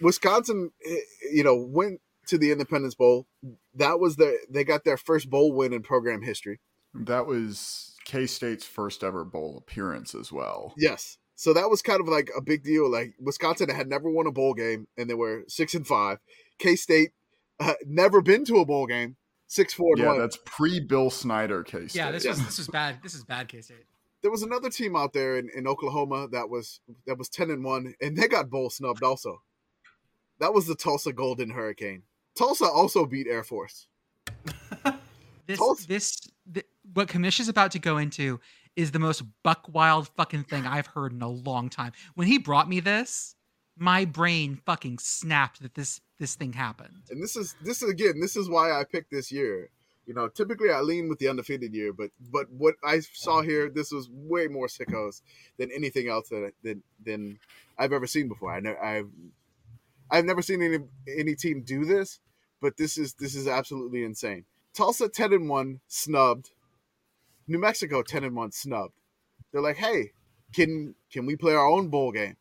Wisconsin, 0.00 0.70
eh, 0.86 0.96
you 1.32 1.42
know, 1.42 1.56
went 1.56 2.00
to 2.28 2.38
the 2.38 2.52
Independence 2.52 2.94
Bowl. 2.94 3.26
That 3.74 3.98
was 3.98 4.14
their 4.14 4.34
they 4.48 4.62
got 4.62 4.84
their 4.84 4.96
first 4.96 5.28
bowl 5.28 5.52
win 5.52 5.72
in 5.72 5.82
program 5.82 6.22
history. 6.22 6.60
That 6.94 7.26
was 7.26 7.96
K 8.04 8.26
State's 8.26 8.64
first 8.64 9.02
ever 9.02 9.24
bowl 9.24 9.56
appearance 9.58 10.14
as 10.14 10.30
well. 10.30 10.72
Yes. 10.76 11.18
So 11.42 11.52
that 11.54 11.68
was 11.68 11.82
kind 11.82 12.00
of 12.00 12.06
like 12.06 12.30
a 12.36 12.40
big 12.40 12.62
deal. 12.62 12.88
Like 12.88 13.14
Wisconsin 13.18 13.68
had 13.68 13.88
never 13.88 14.08
won 14.08 14.28
a 14.28 14.30
bowl 14.30 14.54
game, 14.54 14.86
and 14.96 15.10
they 15.10 15.14
were 15.14 15.42
six 15.48 15.74
and 15.74 15.84
five. 15.84 16.18
K 16.60 16.76
State 16.76 17.10
uh, 17.58 17.72
never 17.84 18.22
been 18.22 18.44
to 18.44 18.58
a 18.58 18.64
bowl 18.64 18.86
game, 18.86 19.16
six 19.48 19.74
four 19.74 19.94
Yeah, 19.96 20.06
one. 20.06 20.20
that's 20.20 20.38
pre 20.44 20.78
Bill 20.78 21.10
Snyder 21.10 21.64
K 21.64 21.88
State. 21.88 21.98
Yeah, 21.98 22.12
this 22.12 22.24
Yeah. 22.24 22.30
was 22.30 22.44
this 22.46 22.58
was 22.58 22.68
bad. 22.68 23.00
This 23.02 23.14
is 23.14 23.24
bad, 23.24 23.48
K 23.48 23.60
State. 23.60 23.84
There 24.22 24.30
was 24.30 24.44
another 24.44 24.70
team 24.70 24.94
out 24.94 25.12
there 25.12 25.36
in, 25.36 25.50
in 25.56 25.66
Oklahoma 25.66 26.28
that 26.30 26.48
was 26.48 26.78
that 27.08 27.18
was 27.18 27.28
ten 27.28 27.50
and 27.50 27.64
one, 27.64 27.92
and 28.00 28.16
they 28.16 28.28
got 28.28 28.48
bowl 28.48 28.70
snubbed 28.70 29.02
also. 29.02 29.42
That 30.38 30.54
was 30.54 30.68
the 30.68 30.76
Tulsa 30.76 31.12
Golden 31.12 31.50
Hurricane. 31.50 32.04
Tulsa 32.38 32.66
also 32.66 33.04
beat 33.04 33.26
Air 33.26 33.42
Force. 33.42 33.88
This 35.48 35.58
Tulsa- 35.58 35.88
this 35.88 36.20
th- 36.54 36.66
what 36.94 37.08
Commish 37.08 37.40
is 37.40 37.48
about 37.48 37.72
to 37.72 37.80
go 37.80 37.98
into 37.98 38.38
is 38.76 38.92
the 38.92 38.98
most 38.98 39.22
buck 39.42 39.68
wild 39.72 40.08
fucking 40.08 40.44
thing 40.44 40.66
I've 40.66 40.86
heard 40.88 41.12
in 41.12 41.22
a 41.22 41.28
long 41.28 41.68
time. 41.68 41.92
When 42.14 42.26
he 42.26 42.38
brought 42.38 42.68
me 42.68 42.80
this, 42.80 43.36
my 43.76 44.04
brain 44.04 44.60
fucking 44.66 44.98
snapped 44.98 45.62
that 45.62 45.74
this 45.74 46.00
this 46.18 46.34
thing 46.34 46.52
happened. 46.52 47.02
And 47.10 47.22
this 47.22 47.36
is 47.36 47.54
this 47.62 47.82
is 47.82 47.90
again, 47.90 48.20
this 48.20 48.36
is 48.36 48.48
why 48.48 48.72
I 48.72 48.84
picked 48.84 49.10
this 49.10 49.32
year. 49.32 49.70
You 50.06 50.14
know, 50.14 50.28
typically 50.28 50.70
I 50.70 50.80
lean 50.80 51.08
with 51.08 51.18
the 51.18 51.28
undefeated 51.28 51.74
year, 51.74 51.92
but 51.92 52.10
but 52.30 52.50
what 52.50 52.74
I 52.84 53.00
saw 53.00 53.40
here, 53.42 53.70
this 53.70 53.92
was 53.92 54.08
way 54.10 54.48
more 54.48 54.66
sickos 54.66 55.22
than 55.58 55.70
anything 55.72 56.08
else 56.08 56.28
that 56.28 56.52
than 56.62 56.82
than 57.04 57.38
I've 57.78 57.92
ever 57.92 58.06
seen 58.06 58.28
before. 58.28 58.52
I 58.52 58.60
know 58.60 58.76
I've 58.82 59.08
I've 60.10 60.24
never 60.24 60.42
seen 60.42 60.62
any 60.62 60.78
any 61.08 61.34
team 61.34 61.62
do 61.62 61.84
this, 61.84 62.20
but 62.60 62.76
this 62.76 62.98
is 62.98 63.14
this 63.14 63.34
is 63.34 63.46
absolutely 63.46 64.04
insane. 64.04 64.44
Tulsa 64.74 65.08
ten 65.08 65.32
and 65.32 65.48
one 65.48 65.80
snubbed, 65.86 66.50
New 67.52 67.58
Mexico 67.58 68.02
ten 68.02 68.24
and 68.24 68.34
one 68.34 68.50
snubbed. 68.50 68.94
They're 69.52 69.62
like, 69.62 69.76
hey, 69.76 70.12
can 70.52 70.94
can 71.12 71.26
we 71.26 71.36
play 71.36 71.54
our 71.54 71.66
own 71.66 71.88
bowl 71.88 72.12
game? 72.12 72.36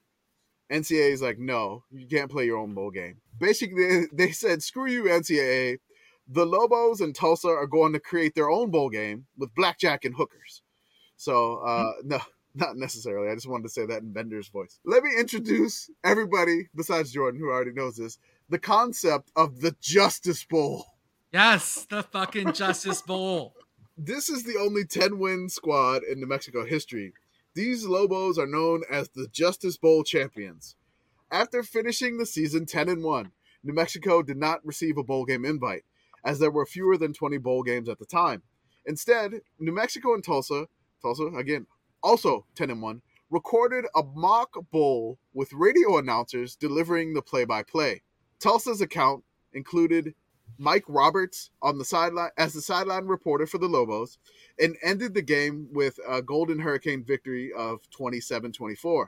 NCAA 0.72 1.12
is 1.12 1.22
like, 1.22 1.38
no, 1.38 1.84
you 1.92 2.08
can't 2.08 2.32
play 2.32 2.46
your 2.46 2.58
own 2.58 2.74
bowl 2.74 2.92
game. 2.92 3.18
Basically, 3.38 4.06
they 4.14 4.32
said, 4.32 4.64
screw 4.64 4.90
you, 4.90 5.04
NCAA. 5.04 5.80
The 6.28 6.46
Lobos 6.46 7.02
and 7.02 7.14
Tulsa 7.14 7.50
are 7.50 7.68
going 7.68 7.92
to 7.92 8.00
create 8.00 8.36
their 8.36 8.50
own 8.50 8.72
bowl 8.72 8.90
game 8.90 9.26
with 9.38 9.54
blackjack 9.54 10.06
and 10.06 10.16
hookers. 10.16 10.62
So, 11.18 11.58
uh, 11.58 11.92
no, 12.06 12.20
not 12.56 12.78
necessarily. 12.78 13.30
I 13.30 13.36
just 13.36 13.50
wanted 13.50 13.64
to 13.64 13.70
say 13.70 13.86
that 13.86 14.02
in 14.02 14.14
Bender's 14.14 14.48
voice. 14.48 14.80
Let 14.86 15.04
me 15.04 15.12
introduce 15.18 15.90
everybody 16.06 16.70
besides 16.74 17.12
Jordan, 17.12 17.40
who 17.40 17.50
already 17.50 17.74
knows 17.74 17.98
this, 17.98 18.18
the 18.48 18.60
concept 18.60 19.30
of 19.36 19.60
the 19.60 19.76
Justice 19.82 20.46
Bowl. 20.46 20.86
Yes, 21.34 21.86
the 21.90 22.04
fucking 22.04 22.54
Justice 22.54 23.02
Bowl. 23.02 23.56
This 23.98 24.30
is 24.30 24.44
the 24.44 24.58
only 24.58 24.86
10 24.86 25.20
win 25.20 25.50
squad 25.50 26.04
in 26.04 26.22
New 26.22 26.26
Mexico 26.26 26.66
history. 26.66 27.14
These 27.54 27.86
Lobos 27.86 28.38
are 28.38 28.48
known 28.48 28.84
as 28.90 29.10
the 29.10 29.28
Justice 29.28 29.76
Bowl 29.76 30.04
champions. 30.04 30.78
After 31.30 31.62
finishing 31.62 32.18
the 32.18 32.26
season 32.26 32.66
10 32.66 32.88
and 32.88 33.04
1, 33.04 33.32
New 33.64 33.74
Mexico 33.74 34.24
did 34.24 34.38
not 34.38 34.66
receive 34.66 34.98
a 34.98 35.04
bowl 35.04 35.26
game 35.26 35.44
invite, 35.44 35.84
as 36.24 36.40
there 36.40 36.50
were 36.50 36.66
fewer 36.66 36.98
than 36.98 37.12
20 37.12 37.38
bowl 37.40 37.64
games 37.64 37.90
at 37.90 38.00
the 38.00 38.06
time. 38.06 38.44
Instead, 38.86 39.42
New 39.60 39.74
Mexico 39.74 40.14
and 40.14 40.24
Tulsa, 40.24 40.68
Tulsa 41.02 41.26
again, 41.38 41.68
also 42.02 42.46
10 42.56 42.70
and 42.70 42.82
1, 42.82 43.02
recorded 43.30 43.86
a 43.94 44.04
mock 44.16 44.56
bowl 44.72 45.20
with 45.34 45.52
radio 45.54 45.98
announcers 45.98 46.56
delivering 46.56 47.14
the 47.14 47.22
play 47.22 47.44
by 47.44 47.62
play. 47.62 48.02
Tulsa's 48.40 48.82
account 48.82 49.26
included 49.54 50.16
Mike 50.62 50.86
Roberts 50.88 51.50
on 51.64 51.80
the 51.80 51.86
sideline 51.86 52.30
as 52.38 52.54
the 52.54 52.62
sideline 52.62 53.06
reporter 53.06 53.48
for 53.48 53.58
the 53.58 53.68
Lobos 53.68 54.20
and 54.60 54.78
ended 54.84 55.16
the 55.16 55.24
game 55.24 55.68
with 55.74 56.00
a 56.08 56.22
Golden 56.22 56.60
Hurricane 56.60 57.04
victory 57.04 57.52
of 57.52 57.80
27-24. 57.90 59.08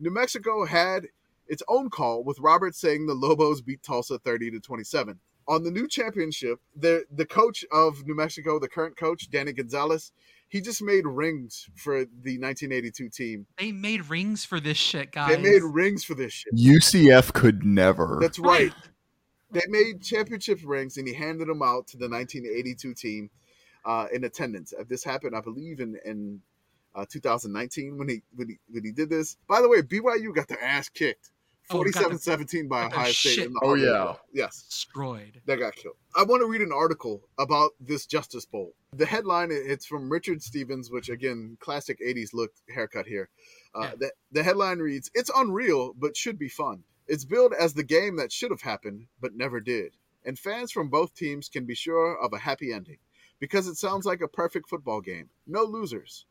New 0.00 0.10
Mexico 0.10 0.64
had 0.64 1.06
its 1.46 1.62
own 1.68 1.88
call 1.88 2.24
with 2.24 2.40
Roberts 2.40 2.80
saying 2.80 3.06
the 3.06 3.14
Lobos 3.14 3.60
beat 3.60 3.80
Tulsa 3.84 4.18
30 4.18 4.50
to 4.50 4.60
27. 4.60 5.20
On 5.46 5.62
the 5.62 5.70
new 5.70 5.86
championship, 5.88 6.58
the 6.76 7.04
the 7.10 7.24
coach 7.24 7.64
of 7.72 8.04
New 8.04 8.14
Mexico, 8.14 8.58
the 8.58 8.68
current 8.68 8.98
coach 8.98 9.30
Danny 9.30 9.52
Gonzalez, 9.52 10.12
he 10.48 10.60
just 10.60 10.82
made 10.82 11.06
rings 11.06 11.70
for 11.74 12.00
the 12.00 12.38
1982 12.38 13.08
team. 13.08 13.46
They 13.56 13.72
made 13.72 14.04
rings 14.06 14.44
for 14.44 14.60
this 14.60 14.76
shit, 14.76 15.12
guys. 15.12 15.36
They 15.36 15.40
made 15.40 15.62
rings 15.62 16.04
for 16.04 16.14
this 16.14 16.32
shit. 16.34 16.54
UCF 16.54 17.32
could 17.32 17.64
never. 17.64 18.18
That's 18.20 18.38
right. 18.38 18.74
They 19.50 19.62
made 19.68 20.02
championship 20.02 20.60
rings 20.64 20.96
and 20.98 21.06
he 21.08 21.14
handed 21.14 21.48
them 21.48 21.62
out 21.62 21.86
to 21.88 21.96
the 21.96 22.08
1982 22.08 22.94
team 22.94 23.30
uh, 23.84 24.06
in 24.12 24.24
attendance. 24.24 24.72
Uh, 24.78 24.84
This 24.88 25.02
happened, 25.04 25.34
I 25.36 25.40
believe, 25.40 25.80
in 25.80 25.98
in 26.04 26.40
uh, 26.94 27.04
2019 27.08 27.96
when 27.98 28.08
he, 28.08 28.22
when 28.34 28.48
he 28.48 28.58
when 28.70 28.84
he 28.84 28.92
did 28.92 29.08
this. 29.10 29.36
By 29.46 29.60
the 29.62 29.68
way, 29.68 29.82
BYU 29.82 30.34
got 30.34 30.48
their 30.48 30.62
ass 30.62 30.88
kicked, 30.88 31.30
Oh, 31.70 31.82
47-17 31.82 32.68
by 32.68 32.82
got 32.82 32.90
their 32.90 32.98
Ohio 33.00 33.12
State. 33.12 33.28
shit- 33.34 33.46
In 33.46 33.52
the 33.52 33.60
Oh, 33.62 33.74
yeah. 33.74 34.04
Bowl. 34.04 34.16
yes, 34.32 34.62
destroyed. 34.62 35.40
that 35.46 35.58
got 35.58 35.74
killed. 35.76 35.96
I 36.16 36.22
want 36.24 36.40
to 36.42 36.46
read 36.46 36.62
an 36.62 36.72
article 36.72 37.22
about 37.38 37.72
this 37.78 38.06
Justice 38.06 38.46
Bowl. 38.46 38.74
The 38.96 39.04
headline 39.06 39.50
it's 39.52 39.84
from 39.86 40.08
Richard 40.10 40.42
Stevens, 40.42 40.90
which 40.90 41.08
again, 41.10 41.56
classic 41.60 41.98
80s 42.00 42.30
look 42.32 42.52
haircut 42.74 43.06
here. 43.06 43.28
Uh, 43.74 43.80
Yeah. 43.82 43.94
the, 44.00 44.12
the 44.32 44.42
headline 44.42 44.78
reads, 44.78 45.10
"It's 45.14 45.30
unreal, 45.36 45.92
but 45.96 46.16
should 46.16 46.38
be 46.38 46.48
fun. 46.48 46.84
It's 47.08 47.24
billed 47.24 47.54
as 47.58 47.72
the 47.72 47.82
game 47.82 48.16
that 48.16 48.30
should 48.30 48.50
have 48.50 48.60
happened, 48.60 49.06
but 49.18 49.34
never 49.34 49.60
did, 49.60 49.96
and 50.24 50.38
fans 50.38 50.70
from 50.70 50.90
both 50.90 51.14
teams 51.14 51.48
can 51.48 51.64
be 51.64 51.74
sure 51.74 52.14
of 52.22 52.34
a 52.34 52.38
happy 52.38 52.70
ending 52.72 52.98
because 53.38 53.66
it 53.66 53.76
sounds 53.76 54.04
like 54.04 54.20
a 54.20 54.28
perfect 54.28 54.68
football 54.68 55.00
game. 55.00 55.30
No 55.46 55.62
losers." 55.62 56.26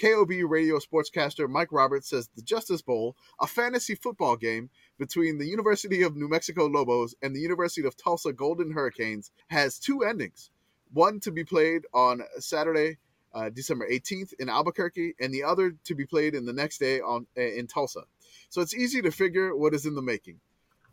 KOB 0.00 0.30
radio 0.46 0.78
sportscaster 0.78 1.48
Mike 1.48 1.70
Roberts 1.70 2.08
says 2.08 2.30
the 2.34 2.40
Justice 2.42 2.80
Bowl, 2.80 3.14
a 3.40 3.46
fantasy 3.46 3.94
football 3.94 4.36
game 4.36 4.70
between 4.98 5.36
the 5.36 5.46
University 5.46 6.02
of 6.02 6.16
New 6.16 6.28
Mexico 6.28 6.66
Lobos 6.66 7.14
and 7.22 7.36
the 7.36 7.40
University 7.40 7.86
of 7.86 7.96
Tulsa 7.96 8.32
Golden 8.32 8.72
Hurricanes, 8.72 9.30
has 9.48 9.78
two 9.78 10.02
endings. 10.02 10.50
One 10.92 11.20
to 11.20 11.30
be 11.30 11.44
played 11.44 11.82
on 11.92 12.22
Saturday, 12.38 12.98
uh, 13.34 13.50
December 13.50 13.86
18th 13.90 14.32
in 14.38 14.48
Albuquerque, 14.48 15.14
and 15.20 15.32
the 15.32 15.44
other 15.44 15.76
to 15.84 15.94
be 15.94 16.06
played 16.06 16.34
in 16.34 16.46
the 16.46 16.52
next 16.52 16.78
day 16.78 17.00
on 17.00 17.26
uh, 17.36 17.42
in 17.42 17.66
Tulsa. 17.66 18.04
So 18.48 18.60
it's 18.60 18.74
easy 18.74 19.02
to 19.02 19.10
figure 19.10 19.56
what 19.56 19.74
is 19.74 19.86
in 19.86 19.94
the 19.94 20.02
making. 20.02 20.40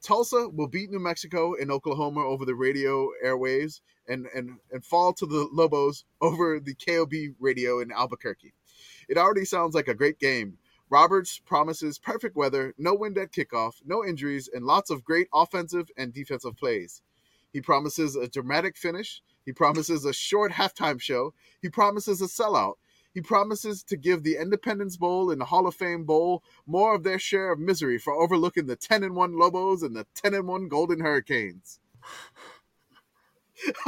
Tulsa 0.02 0.48
will 0.50 0.68
beat 0.68 0.90
New 0.90 1.00
Mexico 1.00 1.56
and 1.60 1.72
Oklahoma 1.72 2.22
over 2.22 2.46
the 2.46 2.56
radio 2.56 3.10
airwaves 3.24 3.82
and, 4.08 4.28
and, 4.34 4.58
and 4.72 4.84
fall 4.84 5.14
to 5.14 5.26
the 5.26 5.50
Lobos 5.52 6.06
over 6.22 6.60
the 6.60 6.74
KOB 6.74 7.36
radio 7.40 7.80
in 7.82 7.92
Albuquerque. 7.92 8.54
It 9.10 9.18
already 9.18 9.46
sounds 9.46 9.76
like 9.76 9.88
a 9.88 9.94
great 9.94 10.20
game. 10.20 10.58
Roberts 10.90 11.38
promises 11.38 12.00
perfect 12.00 12.36
weather, 12.36 12.74
no 12.78 12.96
wind 12.96 13.18
at 13.18 13.32
kickoff, 13.32 13.76
no 13.86 14.04
injuries, 14.04 14.50
and 14.52 14.66
lots 14.66 14.90
of 14.90 15.04
great 15.04 15.28
offensive 15.34 15.90
and 15.98 16.14
defensive 16.14 16.58
plays. 16.58 17.02
He 17.52 17.62
promises 17.62 18.16
a 18.16 18.28
dramatic 18.28 18.78
finish. 18.78 19.22
He 19.46 19.52
promises 19.52 20.06
a 20.06 20.14
short 20.14 20.52
halftime 20.54 21.00
show. 21.00 21.34
He 21.62 21.70
promises 21.70 22.22
a 22.22 22.26
sellout. 22.26 22.76
He 23.14 23.22
promises 23.22 23.84
to 23.84 23.98
give 23.98 24.24
the 24.24 24.38
Independence 24.38 24.98
Bowl 24.98 25.32
and 25.32 25.42
the 25.42 25.46
Hall 25.46 25.68
of 25.68 25.76
Fame 25.76 26.06
Bowl 26.06 26.44
more 26.68 26.96
of 26.96 27.04
their 27.04 27.20
share 27.20 27.52
of 27.52 27.60
misery 27.60 27.98
for 27.98 28.14
overlooking 28.14 28.68
the 28.68 28.76
10 28.76 29.04
and 29.04 29.16
1 29.16 29.38
Lobos 29.38 29.84
and 29.84 29.96
the 29.96 30.06
10 30.16 30.34
and 30.34 30.48
1 30.48 30.68
Golden 30.68 31.00
Hurricanes. 31.00 31.80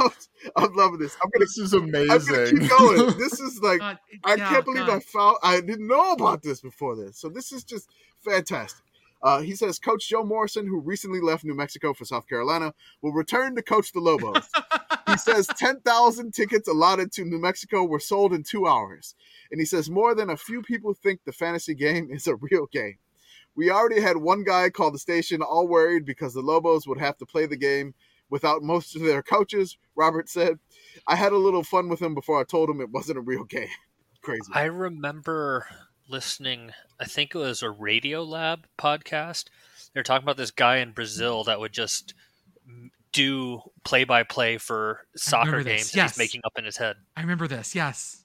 I'm 0.56 0.74
loving 0.74 0.98
this. 0.98 1.16
I'm 1.22 1.30
gonna, 1.30 1.44
This 1.44 1.58
is 1.58 1.72
amazing. 1.72 2.10
I'm 2.10 2.24
gonna 2.24 2.50
keep 2.50 2.68
going. 2.68 3.14
This 3.18 3.40
is 3.40 3.60
like 3.62 3.80
God, 3.80 3.98
I 4.24 4.36
yeah, 4.36 4.48
can't 4.48 4.64
believe 4.64 4.86
God. 4.86 4.96
I 4.96 5.00
found 5.00 5.36
I 5.42 5.60
didn't 5.60 5.86
know 5.86 6.12
about 6.12 6.42
this 6.42 6.60
before 6.60 6.96
this. 6.96 7.18
So 7.18 7.28
this 7.28 7.52
is 7.52 7.64
just 7.64 7.88
fantastic. 8.20 8.84
Uh, 9.22 9.40
he 9.40 9.54
says 9.54 9.78
Coach 9.78 10.08
Joe 10.08 10.24
Morrison, 10.24 10.66
who 10.66 10.80
recently 10.80 11.20
left 11.20 11.44
New 11.44 11.54
Mexico 11.54 11.94
for 11.94 12.04
South 12.04 12.26
Carolina, 12.28 12.74
will 13.02 13.12
return 13.12 13.54
to 13.54 13.62
coach 13.62 13.92
the 13.92 14.00
Lobos. 14.00 14.48
he 15.12 15.18
says 15.18 15.46
10,000 15.46 16.32
tickets 16.32 16.68
allotted 16.68 17.12
to 17.12 17.24
New 17.24 17.40
Mexico 17.40 17.84
were 17.84 18.00
sold 18.00 18.32
in 18.32 18.42
two 18.42 18.66
hours. 18.66 19.14
And 19.50 19.60
he 19.60 19.64
says 19.64 19.90
more 19.90 20.14
than 20.14 20.30
a 20.30 20.36
few 20.36 20.62
people 20.62 20.94
think 20.94 21.20
the 21.24 21.32
fantasy 21.32 21.74
game 21.74 22.08
is 22.10 22.26
a 22.26 22.36
real 22.36 22.66
game. 22.72 22.98
We 23.54 23.70
already 23.70 24.00
had 24.00 24.16
one 24.16 24.44
guy 24.44 24.70
call 24.70 24.90
the 24.90 24.98
station 24.98 25.42
all 25.42 25.68
worried 25.68 26.06
because 26.06 26.32
the 26.32 26.40
Lobos 26.40 26.86
would 26.86 26.98
have 26.98 27.18
to 27.18 27.26
play 27.26 27.46
the 27.46 27.56
game 27.56 27.94
without 28.30 28.62
most 28.62 28.96
of 28.96 29.02
their 29.02 29.22
coaches, 29.22 29.76
Robert 29.94 30.28
said. 30.28 30.58
I 31.06 31.16
had 31.16 31.32
a 31.32 31.36
little 31.36 31.62
fun 31.62 31.90
with 31.90 32.00
him 32.00 32.14
before 32.14 32.40
I 32.40 32.44
told 32.44 32.70
him 32.70 32.80
it 32.80 32.90
wasn't 32.90 33.18
a 33.18 33.22
real 33.22 33.44
game. 33.44 33.68
Crazy. 34.22 34.50
I 34.54 34.64
remember 34.64 35.66
listening, 36.08 36.70
I 36.98 37.04
think 37.04 37.34
it 37.34 37.38
was 37.38 37.62
a 37.62 37.66
Radiolab 37.66 38.60
podcast. 38.78 39.46
They 39.92 40.00
were 40.00 40.04
talking 40.04 40.24
about 40.24 40.38
this 40.38 40.50
guy 40.50 40.78
in 40.78 40.92
Brazil 40.92 41.44
that 41.44 41.60
would 41.60 41.72
just 41.72 42.14
do 43.12 43.60
play 43.84 44.04
by 44.04 44.22
play 44.22 44.58
for 44.58 45.06
soccer 45.16 45.62
games 45.62 45.94
yes. 45.94 46.12
he's 46.12 46.18
making 46.18 46.40
up 46.44 46.52
in 46.56 46.64
his 46.64 46.76
head. 46.76 46.96
I 47.16 47.20
remember 47.20 47.46
this. 47.46 47.74
Yes. 47.74 48.24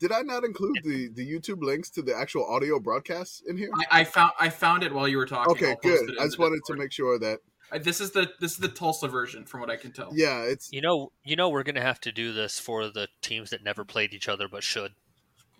Did 0.00 0.12
I 0.12 0.22
not 0.22 0.44
include 0.44 0.78
the, 0.82 1.08
the 1.08 1.30
YouTube 1.30 1.62
links 1.62 1.90
to 1.90 2.02
the 2.02 2.16
actual 2.16 2.46
audio 2.46 2.80
broadcasts 2.80 3.42
in 3.46 3.56
here? 3.56 3.70
I, 3.90 4.00
I 4.00 4.04
found 4.04 4.32
I 4.40 4.48
found 4.48 4.82
it 4.82 4.94
while 4.94 5.06
you 5.06 5.18
were 5.18 5.26
talking. 5.26 5.52
Okay, 5.52 5.70
I'll 5.70 5.76
good. 5.76 6.18
I 6.18 6.24
just 6.24 6.36
the 6.36 6.42
wanted 6.42 6.60
to 6.66 6.74
make 6.74 6.90
sure 6.90 7.18
that 7.18 7.40
Uh, 7.70 7.78
This 7.78 8.00
is 8.00 8.10
the 8.10 8.30
this 8.40 8.52
is 8.52 8.58
the 8.58 8.68
Tulsa 8.68 9.08
version, 9.08 9.44
from 9.44 9.60
what 9.60 9.68
I 9.70 9.76
can 9.76 9.92
tell. 9.92 10.10
yeah, 10.14 10.42
it's 10.42 10.72
You 10.72 10.80
know, 10.80 11.12
you 11.22 11.36
know, 11.36 11.50
we're 11.50 11.62
gonna 11.62 11.82
have 11.82 12.00
to 12.00 12.12
do 12.12 12.32
this 12.32 12.58
for 12.58 12.88
the 12.88 13.08
teams 13.20 13.50
that 13.50 13.62
never 13.62 13.84
played 13.84 14.14
each 14.14 14.28
other 14.28 14.48
but 14.48 14.64
should. 14.64 14.92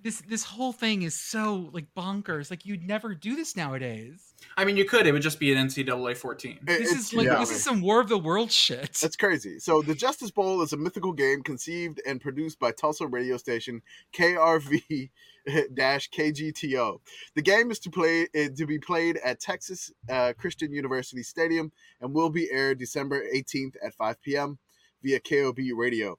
This 0.02 0.22
this 0.22 0.44
whole 0.44 0.72
thing 0.72 1.02
is 1.02 1.14
so 1.14 1.70
like 1.72 1.86
bonkers. 1.96 2.50
Like 2.50 2.64
you'd 2.64 2.86
never 2.86 3.14
do 3.14 3.36
this 3.36 3.54
nowadays. 3.56 4.32
I 4.56 4.64
mean, 4.64 4.76
you 4.78 4.84
could. 4.86 5.06
It 5.06 5.12
would 5.12 5.20
just 5.22 5.38
be 5.38 5.52
an 5.52 5.66
NCAA 5.68 6.16
14. 6.16 6.52
it- 6.52 6.64
This 6.66 6.92
is 6.92 7.12
like 7.12 7.26
yeah. 7.26 7.38
this 7.38 7.50
is 7.50 7.62
some 7.62 7.82
War 7.82 8.00
of 8.00 8.08
the 8.08 8.18
World 8.18 8.50
shit. 8.50 8.94
That's 8.94 9.16
crazy. 9.16 9.58
So 9.58 9.82
the 9.82 9.94
Justice 9.94 10.30
Bowl 10.30 10.62
is 10.62 10.72
a 10.72 10.76
mythical 10.78 11.12
game 11.12 11.42
conceived 11.42 12.00
and 12.06 12.20
produced 12.20 12.58
by 12.58 12.72
Tulsa 12.72 13.06
radio 13.06 13.36
station 13.36 13.82
KRV 14.14 15.10
dash 15.74 16.08
KGTO. 16.10 17.00
The 17.34 17.42
game 17.42 17.70
is 17.70 17.78
to 17.80 17.90
play 17.90 18.28
eh, 18.34 18.48
to 18.56 18.66
be 18.66 18.78
played 18.78 19.18
at 19.24 19.40
Texas 19.40 19.92
uh, 20.08 20.32
Christian 20.38 20.72
University 20.72 21.22
Stadium 21.22 21.72
and 22.00 22.14
will 22.14 22.30
be 22.30 22.48
aired 22.50 22.78
December 22.78 23.22
18th 23.34 23.74
at 23.84 23.94
5 23.94 24.22
p.m. 24.22 24.58
via 25.02 25.20
KOB 25.20 25.58
radio. 25.76 26.18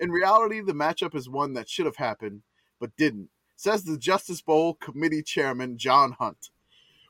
In 0.00 0.10
reality, 0.12 0.60
the 0.60 0.72
matchup 0.74 1.16
is 1.16 1.28
one 1.28 1.54
that 1.54 1.68
should 1.68 1.86
have 1.86 1.96
happened 1.96 2.42
but 2.80 2.96
didn't, 2.96 3.30
says 3.56 3.84
the 3.84 3.98
Justice 3.98 4.40
Bowl 4.40 4.74
committee 4.74 5.22
chairman 5.22 5.78
John 5.78 6.12
Hunt. 6.12 6.50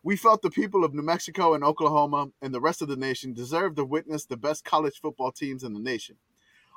We 0.02 0.16
felt 0.16 0.42
the 0.42 0.50
people 0.50 0.84
of 0.84 0.94
New 0.94 1.02
Mexico 1.02 1.54
and 1.54 1.64
Oklahoma 1.64 2.30
and 2.40 2.54
the 2.54 2.60
rest 2.60 2.80
of 2.82 2.88
the 2.88 2.96
nation 2.96 3.34
deserve 3.34 3.74
to 3.74 3.84
witness 3.84 4.24
the 4.24 4.36
best 4.36 4.64
college 4.64 5.00
football 5.00 5.32
teams 5.32 5.64
in 5.64 5.74
the 5.74 5.80
nation. 5.80 6.16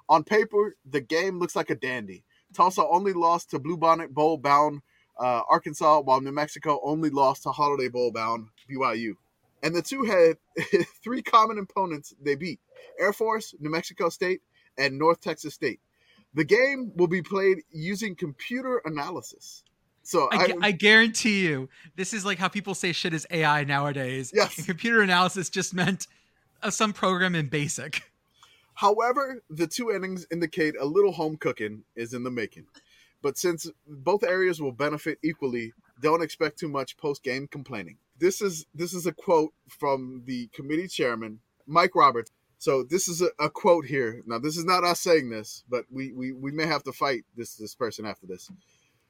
On 0.10 0.24
paper, 0.24 0.76
the 0.90 1.02
game 1.02 1.40
looks 1.40 1.56
like 1.56 1.70
a 1.70 1.76
dandy. 1.76 2.24
Tulsa 2.54 2.86
only 2.86 3.14
lost 3.14 3.50
to 3.52 3.60
Bluebonnet 3.60 4.10
Bowl 4.10 4.38
bound 4.38 4.82
uh, 5.20 5.42
Arkansas, 5.50 6.02
while 6.02 6.20
New 6.20 6.32
Mexico 6.32 6.80
only 6.84 7.10
lost 7.10 7.44
to 7.44 7.52
Holiday 7.52 7.88
Bowl 7.88 8.12
bound 8.12 8.48
BYU. 8.70 9.14
And 9.64 9.76
the 9.76 9.82
two 9.82 10.04
had 10.04 10.38
three 11.04 11.22
common 11.22 11.60
opponents 11.60 12.14
they 12.22 12.36
beat 12.36 12.60
Air 13.00 13.14
Force, 13.14 13.54
New 13.60 13.70
Mexico 13.70 14.10
State, 14.10 14.42
and 14.78 14.98
North 14.98 15.22
Texas 15.22 15.54
State. 15.54 15.80
The 16.34 16.44
game 16.44 16.92
will 16.96 17.08
be 17.08 17.22
played 17.22 17.60
using 17.72 18.16
computer 18.16 18.82
analysis. 18.86 19.64
So 20.04 20.30
I, 20.32 20.36
I, 20.36 20.54
I 20.62 20.72
guarantee 20.72 21.46
you, 21.46 21.70
this 21.96 22.14
is 22.14 22.26
like 22.26 22.38
how 22.38 22.48
people 22.48 22.74
say 22.74 22.92
shit 22.92 23.14
is 23.14 23.28
AI 23.30 23.64
nowadays. 23.64 24.32
Yes. 24.34 24.58
And 24.58 24.66
computer 24.66 25.02
analysis 25.02 25.50
just 25.50 25.74
meant 25.74 26.08
uh, 26.64 26.70
some 26.70 26.94
program 26.94 27.36
in 27.36 27.48
BASIC. 27.48 28.02
However, 28.74 29.44
the 29.50 29.68
two 29.68 29.92
endings 29.92 30.26
indicate 30.32 30.76
a 30.80 30.86
little 30.86 31.12
home 31.12 31.38
cooking 31.38 31.84
is 31.96 32.14
in 32.14 32.24
the 32.24 32.32
making. 32.32 32.66
But 33.22 33.38
since 33.38 33.70
both 33.88 34.24
areas 34.24 34.60
will 34.60 34.72
benefit 34.72 35.20
equally, 35.24 35.74
don't 36.02 36.24
expect 36.24 36.58
too 36.58 36.70
much 36.70 36.98
post 36.98 37.24
game 37.24 37.48
complaining. 37.48 37.98
This 38.18 38.42
is 38.42 38.66
this 38.74 38.94
is 38.94 39.06
a 39.06 39.12
quote 39.12 39.54
from 39.68 40.24
the 40.26 40.48
committee 40.48 40.88
chairman, 40.88 41.40
Mike 41.68 41.96
Roberts. 41.96 42.32
So 42.62 42.84
this 42.84 43.08
is 43.08 43.24
a, 43.24 43.30
a 43.40 43.50
quote 43.50 43.86
here. 43.88 44.22
Now 44.28 44.38
this 44.38 44.56
is 44.56 44.66
not 44.66 44.84
us 44.84 45.00
saying 45.00 45.32
this, 45.32 45.64
but 45.68 45.86
we, 45.90 46.12
we, 46.14 46.32
we 46.32 46.52
may 46.52 46.68
have 46.68 46.84
to 46.84 46.92
fight 46.94 47.26
this 47.36 47.56
this 47.56 47.74
person 47.74 48.06
after 48.06 48.28
this. 48.28 48.52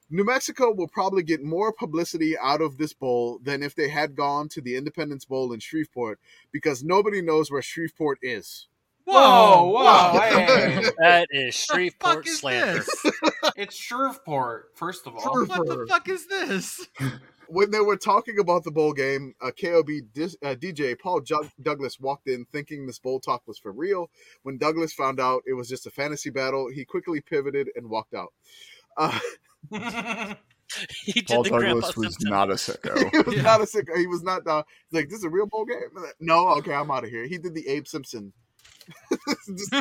New 0.10 0.24
Mexico 0.24 0.72
will 0.72 0.88
probably 0.88 1.22
get 1.22 1.44
more 1.44 1.74
publicity 1.74 2.38
out 2.42 2.62
of 2.62 2.78
this 2.78 2.94
bowl 2.94 3.40
than 3.44 3.62
if 3.62 3.76
they 3.76 3.90
had 3.90 4.16
gone 4.16 4.48
to 4.48 4.62
the 4.62 4.78
Independence 4.78 5.26
Bowl 5.26 5.52
in 5.52 5.60
Shreveport 5.60 6.18
because 6.54 6.82
nobody 6.82 7.22
knows 7.22 7.52
where 7.52 7.62
Shreveport 7.62 8.20
is. 8.22 8.68
Whoa, 9.04 9.70
whoa, 9.70 10.18
hey. 10.18 10.90
That 11.00 11.28
is 11.32 11.54
Shreveport 11.54 12.26
is 12.28 12.40
slander. 12.40 12.86
it's 13.58 13.76
Shreveport, 13.76 14.72
first 14.76 15.06
of 15.08 15.16
all. 15.18 15.34
Shreve- 15.36 15.50
What 15.50 15.68
the 15.68 15.88
fuck 15.90 16.08
is 16.08 16.26
this? 16.28 16.88
when 17.52 17.72
they 17.72 17.80
were 17.82 17.98
talking 17.98 18.40
about 18.40 18.64
the 18.64 18.72
bowl 18.72 18.94
game, 18.94 19.34
uh, 19.42 19.52
KOB 19.52 19.90
dis- 20.14 20.38
uh, 20.44 20.56
DJ 20.56 20.98
Paul 20.98 21.22
Jug- 21.22 21.52
Douglas 21.62 22.00
walked 22.00 22.28
in 22.28 22.46
thinking 22.52 22.86
this 22.88 23.00
bowl 23.00 23.20
talk 23.20 23.44
was 23.46 23.58
for 23.58 23.72
real. 23.72 24.10
When 24.44 24.58
Douglas 24.58 24.94
found 24.94 25.20
out 25.20 25.44
it 25.46 25.54
was 25.54 25.68
just 25.68 25.86
a 25.86 25.92
fantasy 25.92 26.30
battle, 26.30 26.70
he 26.74 26.86
quickly 26.86 27.20
pivoted 27.22 27.70
and 27.76 27.90
walked 27.90 28.14
out. 28.14 28.34
Uh, 28.98 29.20
he 31.04 31.14
did 31.22 31.28
Paul 31.28 31.44
the 31.44 31.50
Douglas 31.50 31.96
was 31.98 32.14
Simpson. 32.16 32.30
not 32.30 32.50
a 32.50 32.54
sicko. 32.56 33.12
he 33.12 33.18
was 33.20 33.36
Yeah. 33.36 33.42
not 33.42 33.62
a 33.62 33.68
sick. 33.68 33.88
He 33.96 34.08
was 34.08 34.24
not. 34.24 34.48
Uh, 34.48 34.64
he's 34.90 35.00
like, 35.02 35.10
this 35.10 35.20
is 35.20 35.26
a 35.26 35.30
real 35.30 35.46
bowl 35.48 35.66
game. 35.66 35.80
No, 36.20 36.50
okay, 36.58 36.74
I'm 36.74 36.90
out 36.92 37.04
of 37.04 37.10
here. 37.10 37.26
He 37.28 37.38
did 37.38 37.54
the 37.54 37.68
Abe 37.68 37.88
Simpson. 37.88 38.34
Just 39.48 39.74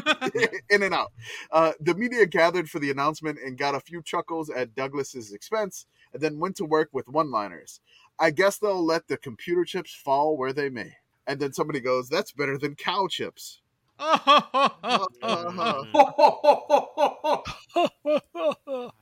in 0.69 0.83
and 0.83 0.95
out. 0.95 1.13
Uh, 1.51 1.73
the 1.81 1.95
media 1.95 2.27
gathered 2.27 2.69
for 2.69 2.79
the 2.79 2.91
announcement 2.91 3.39
and 3.45 3.57
got 3.57 3.75
a 3.75 3.81
few 3.81 4.03
chuckles 4.03 4.51
at 4.51 4.75
Douglas's 4.75 5.33
expense, 5.33 5.87
and 6.12 6.23
then 6.23 6.39
went 6.39 6.57
to 6.57 6.65
work 6.65 6.91
with 6.93 7.09
one-liners. 7.09 7.81
I 8.19 8.31
guess 8.31 8.59
they'll 8.59 8.85
let 8.85 9.09
the 9.09 9.16
computer 9.16 9.65
chips 9.65 9.95
fall 9.95 10.37
where 10.37 10.53
they 10.53 10.69
may. 10.69 10.97
And 11.27 11.41
then 11.41 11.53
somebody 11.53 11.81
goes, 11.81 12.09
"That's 12.09 12.32
better 12.32 12.59
than 12.59 12.74
cow 12.74 13.09
chips." 13.09 13.61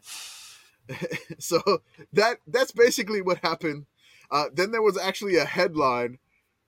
So 1.39 1.61
that 2.13 2.39
that's 2.47 2.73
basically 2.73 3.23
what 3.23 3.39
happened. 3.39 3.87
Uh, 4.31 4.47
then 4.53 4.73
there 4.73 4.83
was 4.83 4.99
actually 4.99 5.37
a 5.37 5.45
headline 5.45 6.19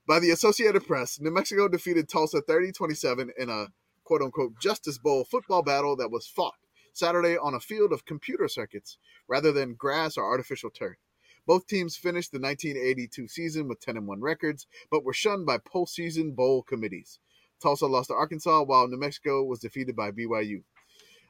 by 0.07 0.21
the 0.21 0.31
Associated 0.31 0.87
Press. 0.87 1.21
New 1.21 1.31
Mexico 1.31 1.69
defeated 1.69 2.09
Tulsa 2.09 2.41
30-27 2.43 3.31
in 3.39 3.51
a 3.51 3.67
quote 4.05 4.23
unquote 4.23 4.59
Justice 4.59 4.99
Bowl 4.99 5.25
football 5.25 5.63
battle 5.63 5.97
that 5.97 6.11
was 6.11 6.27
fought 6.27 6.55
Saturday 6.97 7.37
on 7.37 7.55
a 7.55 7.61
field 7.61 7.93
of 7.93 8.05
computer 8.05 8.49
circuits 8.49 8.99
rather 9.29 9.53
than 9.53 9.75
grass 9.75 10.17
or 10.17 10.25
artificial 10.25 10.71
turf. 10.71 10.97
Both 11.47 11.67
teams 11.67 11.97
finished 11.97 12.33
the 12.33 12.39
1982 12.39 13.29
season 13.29 13.69
with 13.69 13.81
10 13.81 13.97
and 13.97 14.07
1 14.07 14.21
records, 14.21 14.67
but 14.91 15.05
were 15.05 15.13
shunned 15.13 15.47
by 15.47 15.59
postseason 15.59 16.35
bowl 16.35 16.63
committees. 16.63 17.19
Tulsa 17.61 17.87
lost 17.87 18.09
to 18.09 18.15
Arkansas, 18.15 18.63
while 18.63 18.89
New 18.89 18.99
Mexico 18.99 19.43
was 19.45 19.61
defeated 19.61 19.95
by 19.95 20.11
BYU. 20.11 20.63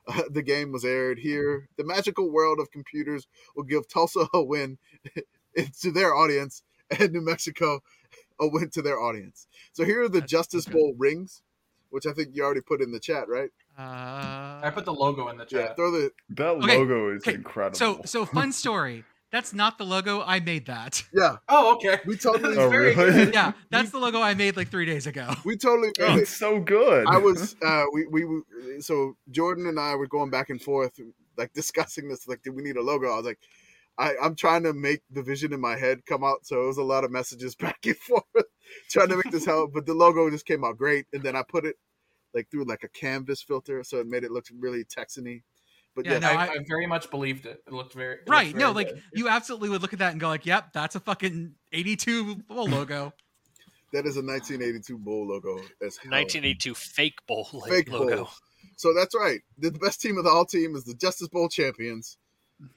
Uh, 0.06 0.22
the 0.30 0.42
game 0.42 0.72
was 0.72 0.84
aired 0.84 1.18
here. 1.18 1.68
The 1.76 1.84
magical 1.84 2.30
world 2.30 2.58
of 2.60 2.70
computers 2.70 3.26
will 3.54 3.64
give 3.64 3.88
Tulsa 3.88 4.28
a 4.32 4.42
win 4.42 4.78
to 5.80 5.90
their 5.90 6.14
audience, 6.14 6.62
and 6.98 7.12
New 7.12 7.20
Mexico 7.20 7.82
a 8.38 8.48
win 8.48 8.70
to 8.70 8.82
their 8.82 9.00
audience. 9.00 9.46
So 9.72 9.84
here 9.84 10.02
are 10.02 10.08
the 10.08 10.20
That's 10.20 10.30
Justice 10.30 10.68
okay. 10.68 10.76
Bowl 10.78 10.94
rings, 10.96 11.42
which 11.90 12.06
I 12.06 12.12
think 12.12 12.30
you 12.32 12.42
already 12.42 12.62
put 12.62 12.80
in 12.80 12.92
the 12.92 13.00
chat, 13.00 13.28
right? 13.28 13.50
Uh, 13.80 14.60
I 14.62 14.70
put 14.70 14.84
the 14.84 14.92
logo 14.92 15.28
in 15.28 15.38
the 15.38 15.46
Yeah, 15.50 15.68
chat. 15.68 15.76
throw 15.76 15.90
the 15.90 16.10
That 16.30 16.56
Okay, 16.62 16.76
logo 16.76 17.14
is 17.14 17.26
okay, 17.26 17.36
incredible. 17.36 17.76
so 17.78 18.00
so 18.04 18.24
fun 18.26 18.52
story. 18.62 19.04
That's 19.32 19.52
not 19.54 19.78
the 19.78 19.84
logo. 19.84 20.22
I 20.22 20.40
made 20.40 20.66
that. 20.66 21.04
yeah. 21.14 21.36
Oh, 21.48 21.74
okay. 21.76 22.00
We 22.04 22.16
totally, 22.16 22.56
Oh, 22.58 22.68
really? 22.68 23.32
Yeah, 23.32 23.52
that's 23.70 23.90
the 23.90 23.98
logo 23.98 24.20
I 24.20 24.34
made 24.34 24.56
like 24.56 24.68
three 24.68 24.86
days 24.86 25.06
ago. 25.06 25.32
we 25.44 25.56
totally. 25.56 25.90
Oh, 26.00 26.16
it's 26.16 26.36
so 26.36 26.60
good. 26.60 27.06
I 27.08 27.16
was, 27.18 27.54
uh, 27.64 27.84
we, 27.92 28.06
we, 28.06 28.24
we- 28.24 28.80
so 28.80 29.16
Jordan 29.30 29.66
and 29.66 29.78
I 29.78 29.94
were 29.94 30.08
going 30.08 30.30
back 30.30 30.50
and 30.50 30.60
forth, 30.60 30.98
like 31.36 31.52
discussing 31.52 32.08
this. 32.08 32.26
Like, 32.26 32.42
do 32.42 32.52
we 32.52 32.62
need 32.62 32.76
a 32.76 32.82
logo? 32.82 33.12
I 33.12 33.16
was 33.16 33.26
like, 33.26 33.38
I, 33.98 34.14
I'm 34.20 34.34
trying 34.34 34.64
to 34.64 34.72
make 34.72 35.02
the 35.10 35.22
vision 35.22 35.52
in 35.52 35.60
my 35.60 35.76
head 35.76 36.04
come 36.06 36.24
out. 36.24 36.44
So 36.44 36.64
it 36.64 36.66
was 36.66 36.78
a 36.78 36.82
lot 36.82 37.04
of 37.04 37.12
messages 37.12 37.54
back 37.54 37.78
and 37.86 37.96
forth, 37.96 38.24
trying 38.90 39.08
to 39.10 39.16
make 39.16 39.30
this 39.30 39.44
help. 39.46 39.72
But 39.72 39.86
the 39.86 39.94
logo 39.94 40.28
just 40.28 40.46
came 40.46 40.64
out 40.64 40.76
great, 40.76 41.06
and 41.12 41.22
then 41.22 41.36
I 41.36 41.44
put 41.48 41.64
it 41.66 41.76
like 42.34 42.50
through 42.50 42.64
like 42.64 42.82
a 42.84 42.88
canvas 42.88 43.42
filter, 43.42 43.82
so 43.84 43.98
it 43.98 44.06
made 44.06 44.24
it 44.24 44.30
look 44.30 44.46
really 44.58 44.84
Texany. 44.84 45.42
But 45.96 46.04
Yeah, 46.06 46.12
yeah, 46.12 46.18
no, 46.20 46.28
I, 46.28 46.32
I- 46.34 46.48
I 46.52 46.58
very 46.68 46.86
much 46.86 47.10
believed 47.10 47.46
it. 47.46 47.62
It 47.66 47.72
looked 47.72 47.94
very 47.94 48.14
it 48.14 48.18
looked 48.20 48.30
Right. 48.30 48.54
No, 48.54 48.70
like 48.72 48.88
good. 48.88 49.02
you 49.12 49.28
absolutely 49.28 49.68
would 49.70 49.82
look 49.82 49.92
at 49.92 49.98
that 49.98 50.12
and 50.12 50.20
go 50.20 50.28
like, 50.28 50.46
"Yep, 50.46 50.72
that's 50.72 50.94
a 50.94 51.00
fucking 51.00 51.54
82 51.72 52.36
bowl 52.48 52.66
logo." 52.68 53.12
that 53.92 54.06
is 54.06 54.16
a 54.16 54.22
1982 54.22 54.98
bowl 54.98 55.26
logo. 55.26 55.56
As 55.84 55.96
hell. 55.96 56.12
1982 56.12 56.74
fake 56.76 57.18
bowl 57.26 57.48
like, 57.52 57.70
fake 57.70 57.90
logo. 57.90 58.16
bowl. 58.18 58.28
So 58.76 58.94
that's 58.94 59.14
right. 59.16 59.40
The 59.58 59.70
the 59.70 59.78
best 59.80 60.00
team 60.00 60.16
of 60.16 60.22
the 60.24 60.30
all 60.30 60.46
team 60.46 60.76
is 60.76 60.84
the 60.84 60.94
Justice 60.94 61.26
Bowl 61.28 61.48
champions. 61.48 62.16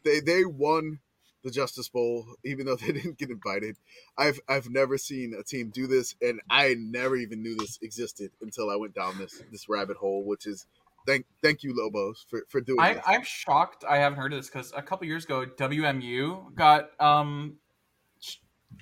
They 0.04 0.20
they 0.22 0.44
won 0.46 1.00
the 1.44 1.52
Justice 1.52 1.90
Bowl, 1.90 2.26
even 2.44 2.66
though 2.66 2.76
they 2.78 2.92
didn't 2.92 3.18
get 3.18 3.30
invited. 3.30 3.78
I've 4.18 4.40
I've 4.48 4.70
never 4.70 4.98
seen 4.98 5.34
a 5.38 5.44
team 5.44 5.70
do 5.70 5.88
this, 5.88 6.16
and 6.22 6.42
I 6.50 6.76
never 6.78 7.16
even 7.16 7.42
knew 7.44 7.56
this 7.56 7.80
existed 7.82 8.32
until 8.42 8.70
I 8.70 8.76
went 8.76 8.94
down 8.96 9.18
this 9.18 9.42
this 9.52 9.68
rabbit 9.70 9.98
hole. 9.98 10.24
Which 10.26 10.46
is 10.48 10.66
thank 11.06 11.26
thank 11.42 11.64
you 11.64 11.74
Lobos 11.76 12.26
for 12.30 12.44
for 12.50 12.62
doing 12.62 12.80
I, 12.80 12.94
this. 12.96 13.04
I'm 13.06 13.24
shocked. 13.24 13.84
I 13.88 13.98
haven't 13.98 14.20
heard 14.20 14.34
of 14.34 14.40
this 14.40 14.48
because 14.50 14.72
a 14.76 14.82
couple 14.82 15.06
years 15.08 15.26
ago, 15.26 15.46
WMU 15.46 16.56
got 16.56 16.90
um 17.00 17.58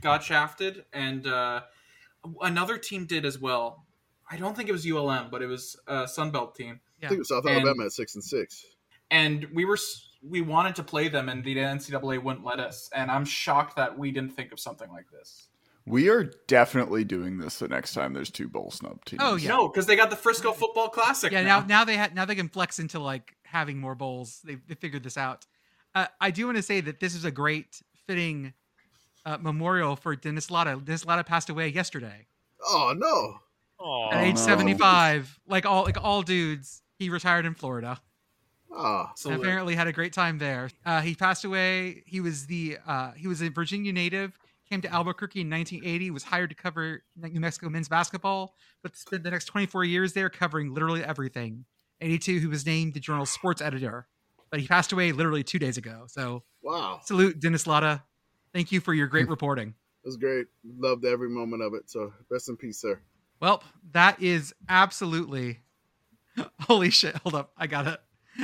got 0.02 0.24
shafted, 0.24 0.86
and 0.94 1.28
uh, 1.28 1.62
another 2.42 2.78
team 2.78 3.06
did 3.06 3.26
as 3.26 3.40
well. 3.40 3.86
I 4.30 4.38
don't 4.38 4.56
think 4.56 4.70
it 4.70 4.72
was 4.72 4.86
ULM, 4.90 5.30
but 5.30 5.42
it 5.42 5.48
was 5.48 5.76
a 5.88 6.04
Sunbelt 6.04 6.56
team, 6.56 6.80
I 7.04 7.08
think 7.08 7.18
it 7.18 7.20
was 7.20 7.28
South 7.30 7.46
and- 7.46 7.56
Alabama 7.58 7.86
at 7.86 7.92
six 7.92 8.16
and 8.16 8.24
six. 8.24 8.66
and 9.10 9.46
we 9.54 9.66
were 9.66 9.74
s- 9.76 10.08
we 10.22 10.42
wanted 10.42 10.76
to 10.76 10.84
play 10.84 11.08
them, 11.08 11.30
and 11.30 11.44
the 11.44 11.56
NCAA 11.56 12.22
wouldn't 12.22 12.46
let 12.46 12.60
us. 12.60 12.90
And 12.94 13.10
I'm 13.10 13.26
shocked 13.26 13.76
that 13.78 13.98
we 13.98 14.12
didn't 14.12 14.32
think 14.36 14.52
of 14.52 14.60
something 14.60 14.90
like 14.92 15.10
this. 15.12 15.48
we 15.86 16.10
are 16.10 16.32
definitely 16.48 17.04
doing 17.04 17.38
this 17.40 17.58
the 17.60 17.68
next 17.68 17.94
time 17.94 18.14
there's 18.14 18.30
two 18.30 18.48
bowl 18.48 18.70
snub 18.72 19.04
teams. 19.06 19.22
Oh, 19.26 19.36
yeah. 19.36 19.50
No, 19.50 19.68
because 19.68 19.88
they 19.88 19.96
got 19.96 20.10
the 20.12 20.16
Frisco 20.16 20.52
Football 20.52 20.90
Classic. 20.90 21.32
Yeah. 21.32 21.42
now. 21.44 21.60
Now 21.62 21.66
now 21.68 21.86
they 21.86 21.98
ha- 21.98 22.10
now 22.14 22.26
they 22.26 22.36
can 22.36 22.50
flex 22.50 22.78
into 22.80 23.00
like 23.00 23.36
having 23.44 23.80
more 23.80 23.96
bowls. 23.96 24.42
They 24.44 24.56
they 24.68 24.76
figured 24.76 25.04
this 25.04 25.18
out. 25.18 25.46
Uh, 25.96 26.06
I 26.22 26.32
do 26.32 26.46
want 26.46 26.58
to 26.58 26.64
say 26.64 26.82
that 26.82 27.00
this 27.00 27.16
is 27.16 27.26
a 27.26 27.32
great 27.32 27.82
fitting 28.08 28.54
uh, 29.26 29.38
memorial 29.42 29.96
for 29.96 30.16
Dennis 30.16 30.50
Latta. 30.52 30.80
Dennis 30.84 31.06
Latta 31.06 31.24
passed 31.24 31.50
away 31.50 31.68
yesterday 31.70 32.28
Oh 32.66 32.94
no! 32.96 33.40
Aw. 33.84 34.12
at 34.14 34.24
age 34.24 34.36
no. 34.36 34.42
75. 34.42 35.40
Like 35.48 35.66
all 35.66 35.84
like 35.84 35.98
all 36.02 36.22
dudes, 36.22 36.84
he 37.00 37.10
retired 37.10 37.46
in 37.48 37.56
Florida. 37.56 38.00
Salute. 39.16 39.40
apparently 39.42 39.76
had 39.76 39.88
a 39.88 39.92
great 39.94 40.14
time 40.14 40.38
there. 40.38 40.70
Uh, 40.86 41.02
he 41.02 41.16
passed 41.16 41.44
away. 41.46 42.04
He 42.06 42.22
was 42.22 42.46
the 42.48 42.78
uh, 42.88 43.12
he 43.12 43.28
was 43.28 43.42
a 43.42 43.50
Virginia 43.50 43.92
native. 43.94 44.38
Came 44.70 44.82
to 44.82 44.94
Albuquerque 44.94 45.42
in 45.42 45.50
1980. 45.50 46.12
Was 46.12 46.24
hired 46.24 46.50
to 46.50 46.56
cover 46.56 47.04
New 47.18 47.40
Mexico 47.42 47.70
men's 47.70 47.90
basketball, 47.90 48.56
but 48.82 48.96
spent 48.96 49.24
the 49.24 49.32
next 49.32 49.46
24 49.46 49.84
years 49.84 50.14
there 50.14 50.30
covering 50.30 50.74
literally 50.74 51.04
everything. 51.04 51.66
82, 52.00 52.40
he 52.40 52.48
was 52.48 52.66
named 52.66 52.94
the 52.94 53.00
journal's 53.00 53.30
sports 53.30 53.62
editor, 53.62 54.08
but 54.50 54.60
he 54.60 54.68
passed 54.68 54.92
away 54.92 55.12
literally 55.12 55.44
two 55.44 55.60
days 55.60 55.78
ago. 55.78 56.06
So 56.08 56.44
wow, 56.64 57.00
salute, 57.04 57.40
Dennis 57.40 57.68
Latta. 57.68 58.02
Thank 58.54 58.72
you 58.72 58.80
for 58.80 58.94
your 58.94 59.08
great 59.08 59.28
reporting. 59.36 59.76
it 60.04 60.08
was 60.08 60.18
great. 60.18 60.48
Loved 60.80 61.06
every 61.06 61.30
moment 61.30 61.62
of 61.62 61.74
it. 61.74 61.90
So 61.92 62.14
rest 62.30 62.48
in 62.50 62.56
peace, 62.58 62.80
sir. 62.80 63.00
Well, 63.42 63.64
that 63.92 64.22
is 64.22 64.54
absolutely 64.70 65.60
holy 66.62 66.90
shit. 66.90 67.16
Hold 67.18 67.36
up, 67.36 67.52
I 67.58 67.68
gotta, 67.68 68.00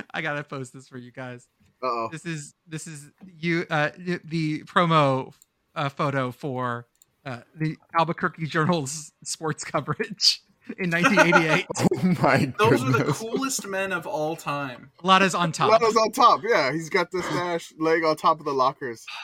I 0.13 0.21
gotta 0.21 0.43
post 0.43 0.73
this 0.73 0.87
for 0.87 0.97
you 0.97 1.11
guys. 1.11 1.47
Uh 1.81 1.87
oh. 1.87 2.09
this 2.11 2.25
is 2.25 2.53
this 2.67 2.87
is 2.87 3.11
you 3.25 3.65
uh 3.69 3.89
the 3.97 4.63
promo 4.63 5.33
uh, 5.75 5.89
photo 5.89 6.31
for 6.31 6.87
uh, 7.25 7.41
the 7.55 7.77
Albuquerque 7.97 8.47
Journal's 8.47 9.11
sports 9.23 9.63
coverage 9.63 10.41
in 10.79 10.89
1988. 10.89 11.65
Oh 11.79 12.15
my 12.21 12.53
Those 12.57 12.83
are 12.83 12.91
the 12.91 13.13
coolest 13.13 13.67
men 13.67 13.91
of 13.91 14.07
all 14.07 14.35
time. 14.35 14.91
Latta's 15.03 15.35
on 15.35 15.51
top. 15.51 15.69
Latta's 15.71 15.95
on 15.95 16.11
top. 16.11 16.41
Yeah, 16.47 16.71
he's 16.71 16.89
got 16.89 17.11
this 17.11 17.27
dash 17.29 17.73
leg 17.79 18.03
on 18.03 18.15
top 18.15 18.39
of 18.39 18.45
the 18.45 18.53
lockers. 18.53 19.05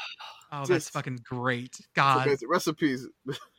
Oh, 0.56 0.58
that's 0.58 0.70
just- 0.70 0.92
fucking 0.92 1.22
great. 1.24 1.74
So 1.74 1.84
God, 1.96 2.26
basic. 2.26 2.48
Recipes. 2.48 3.08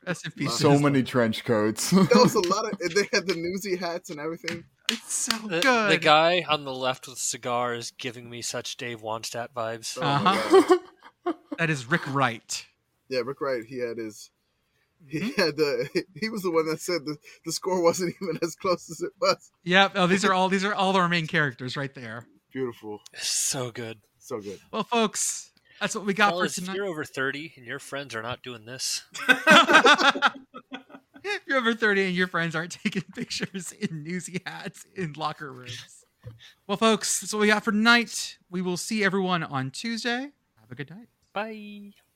rest 0.07 0.27
in 0.27 0.31
peace. 0.31 0.53
so 0.55 0.79
many 0.79 1.03
trench 1.03 1.45
coats. 1.45 1.91
There 1.91 2.07
was 2.15 2.37
a 2.37 2.49
lot 2.49 2.73
of. 2.73 2.79
They 2.79 3.09
had 3.13 3.27
the 3.27 3.35
newsy 3.35 3.75
hats 3.75 4.11
and 4.11 4.21
everything. 4.21 4.63
Latta. 4.91 5.01
It's 5.03 5.13
so 5.15 5.37
The, 5.49 5.61
good. 5.61 5.91
the 5.93 5.99
guy 5.99 6.45
on 6.49 6.65
the 6.65 6.75
left 6.75 7.07
with 7.07 7.17
the 7.17 7.21
cigar 7.21 7.75
is 7.75 7.91
giving 7.91 8.29
me 8.31 8.43
such 8.43 8.77
Dave 8.77 9.01
Wannstedt 9.03 9.49
vibes. 9.55 9.99
Oh 10.01 10.03
Uh-huh. 10.05 10.63
God. 10.69 11.35
That 11.59 11.71
is 11.71 11.87
Rick 11.91 12.03
Wright. 12.13 12.67
Yeah, 13.09 13.21
Rick 13.25 13.41
Wright. 13.41 13.63
He 13.65 13.79
had 13.79 13.97
his. 13.97 14.31
He 15.07 15.21
Mm-hmm. 15.21 15.41
had 15.41 15.57
the. 15.57 16.05
He 16.21 16.29
was 16.29 16.43
the 16.43 16.51
one 16.51 16.67
that 16.67 16.81
said 16.81 17.03
the, 17.07 17.17
the 17.47 17.53
score 17.53 17.81
wasn't 17.83 18.15
even 18.23 18.39
as 18.43 18.57
close 18.57 18.91
as 18.91 19.01
it 19.01 19.13
was. 19.21 19.51
Yep. 19.63 19.93
Oh, 19.95 20.07
these 20.07 20.25
are 20.25 20.35
all 20.35 20.49
these 20.49 20.65
are 20.65 20.75
all 20.75 20.95
our 20.97 21.09
main 21.09 21.27
characters 21.27 21.77
right 21.77 21.95
there. 21.95 22.27
Beautiful, 22.53 23.01
So 23.17 23.71
good. 23.71 23.99
so 24.19 24.41
good. 24.41 24.59
Well, 24.73 24.85
folks, 24.85 25.51
that's 25.81 25.95
what 25.95 26.05
we 26.07 26.13
got 26.15 26.31
Fellas, 26.31 26.57
for 26.59 26.71
if 26.71 26.75
you're 26.77 26.87
over 26.87 27.05
30 27.05 27.55
and 27.57 27.65
your 27.67 27.79
friends 27.79 28.15
are 28.15 28.23
not 28.23 28.43
doing 28.43 28.65
this, 28.65 29.03
if 31.25 31.43
you're 31.47 31.59
over 31.59 31.75
30 31.75 32.07
and 32.07 32.15
your 32.15 32.29
friends 32.29 32.55
aren't 32.55 32.73
taking 32.83 33.03
pictures 33.15 33.73
in 33.73 34.03
newsy 34.03 34.41
hats 34.47 34.87
in 34.95 35.13
locker 35.15 35.53
rooms. 35.53 36.05
Well, 36.67 36.79
folks, 36.79 37.21
that's 37.21 37.33
what 37.33 37.41
we 37.41 37.49
got 37.49 37.65
for 37.65 37.73
tonight. 37.73 38.39
We 38.51 38.63
will 38.63 38.77
see 38.77 39.05
everyone 39.05 39.43
on 39.43 39.71
Tuesday. 39.71 40.33
Have 40.61 40.71
a 40.71 40.75
good 40.75 40.91
night. 40.91 41.09
bye. 41.33 41.93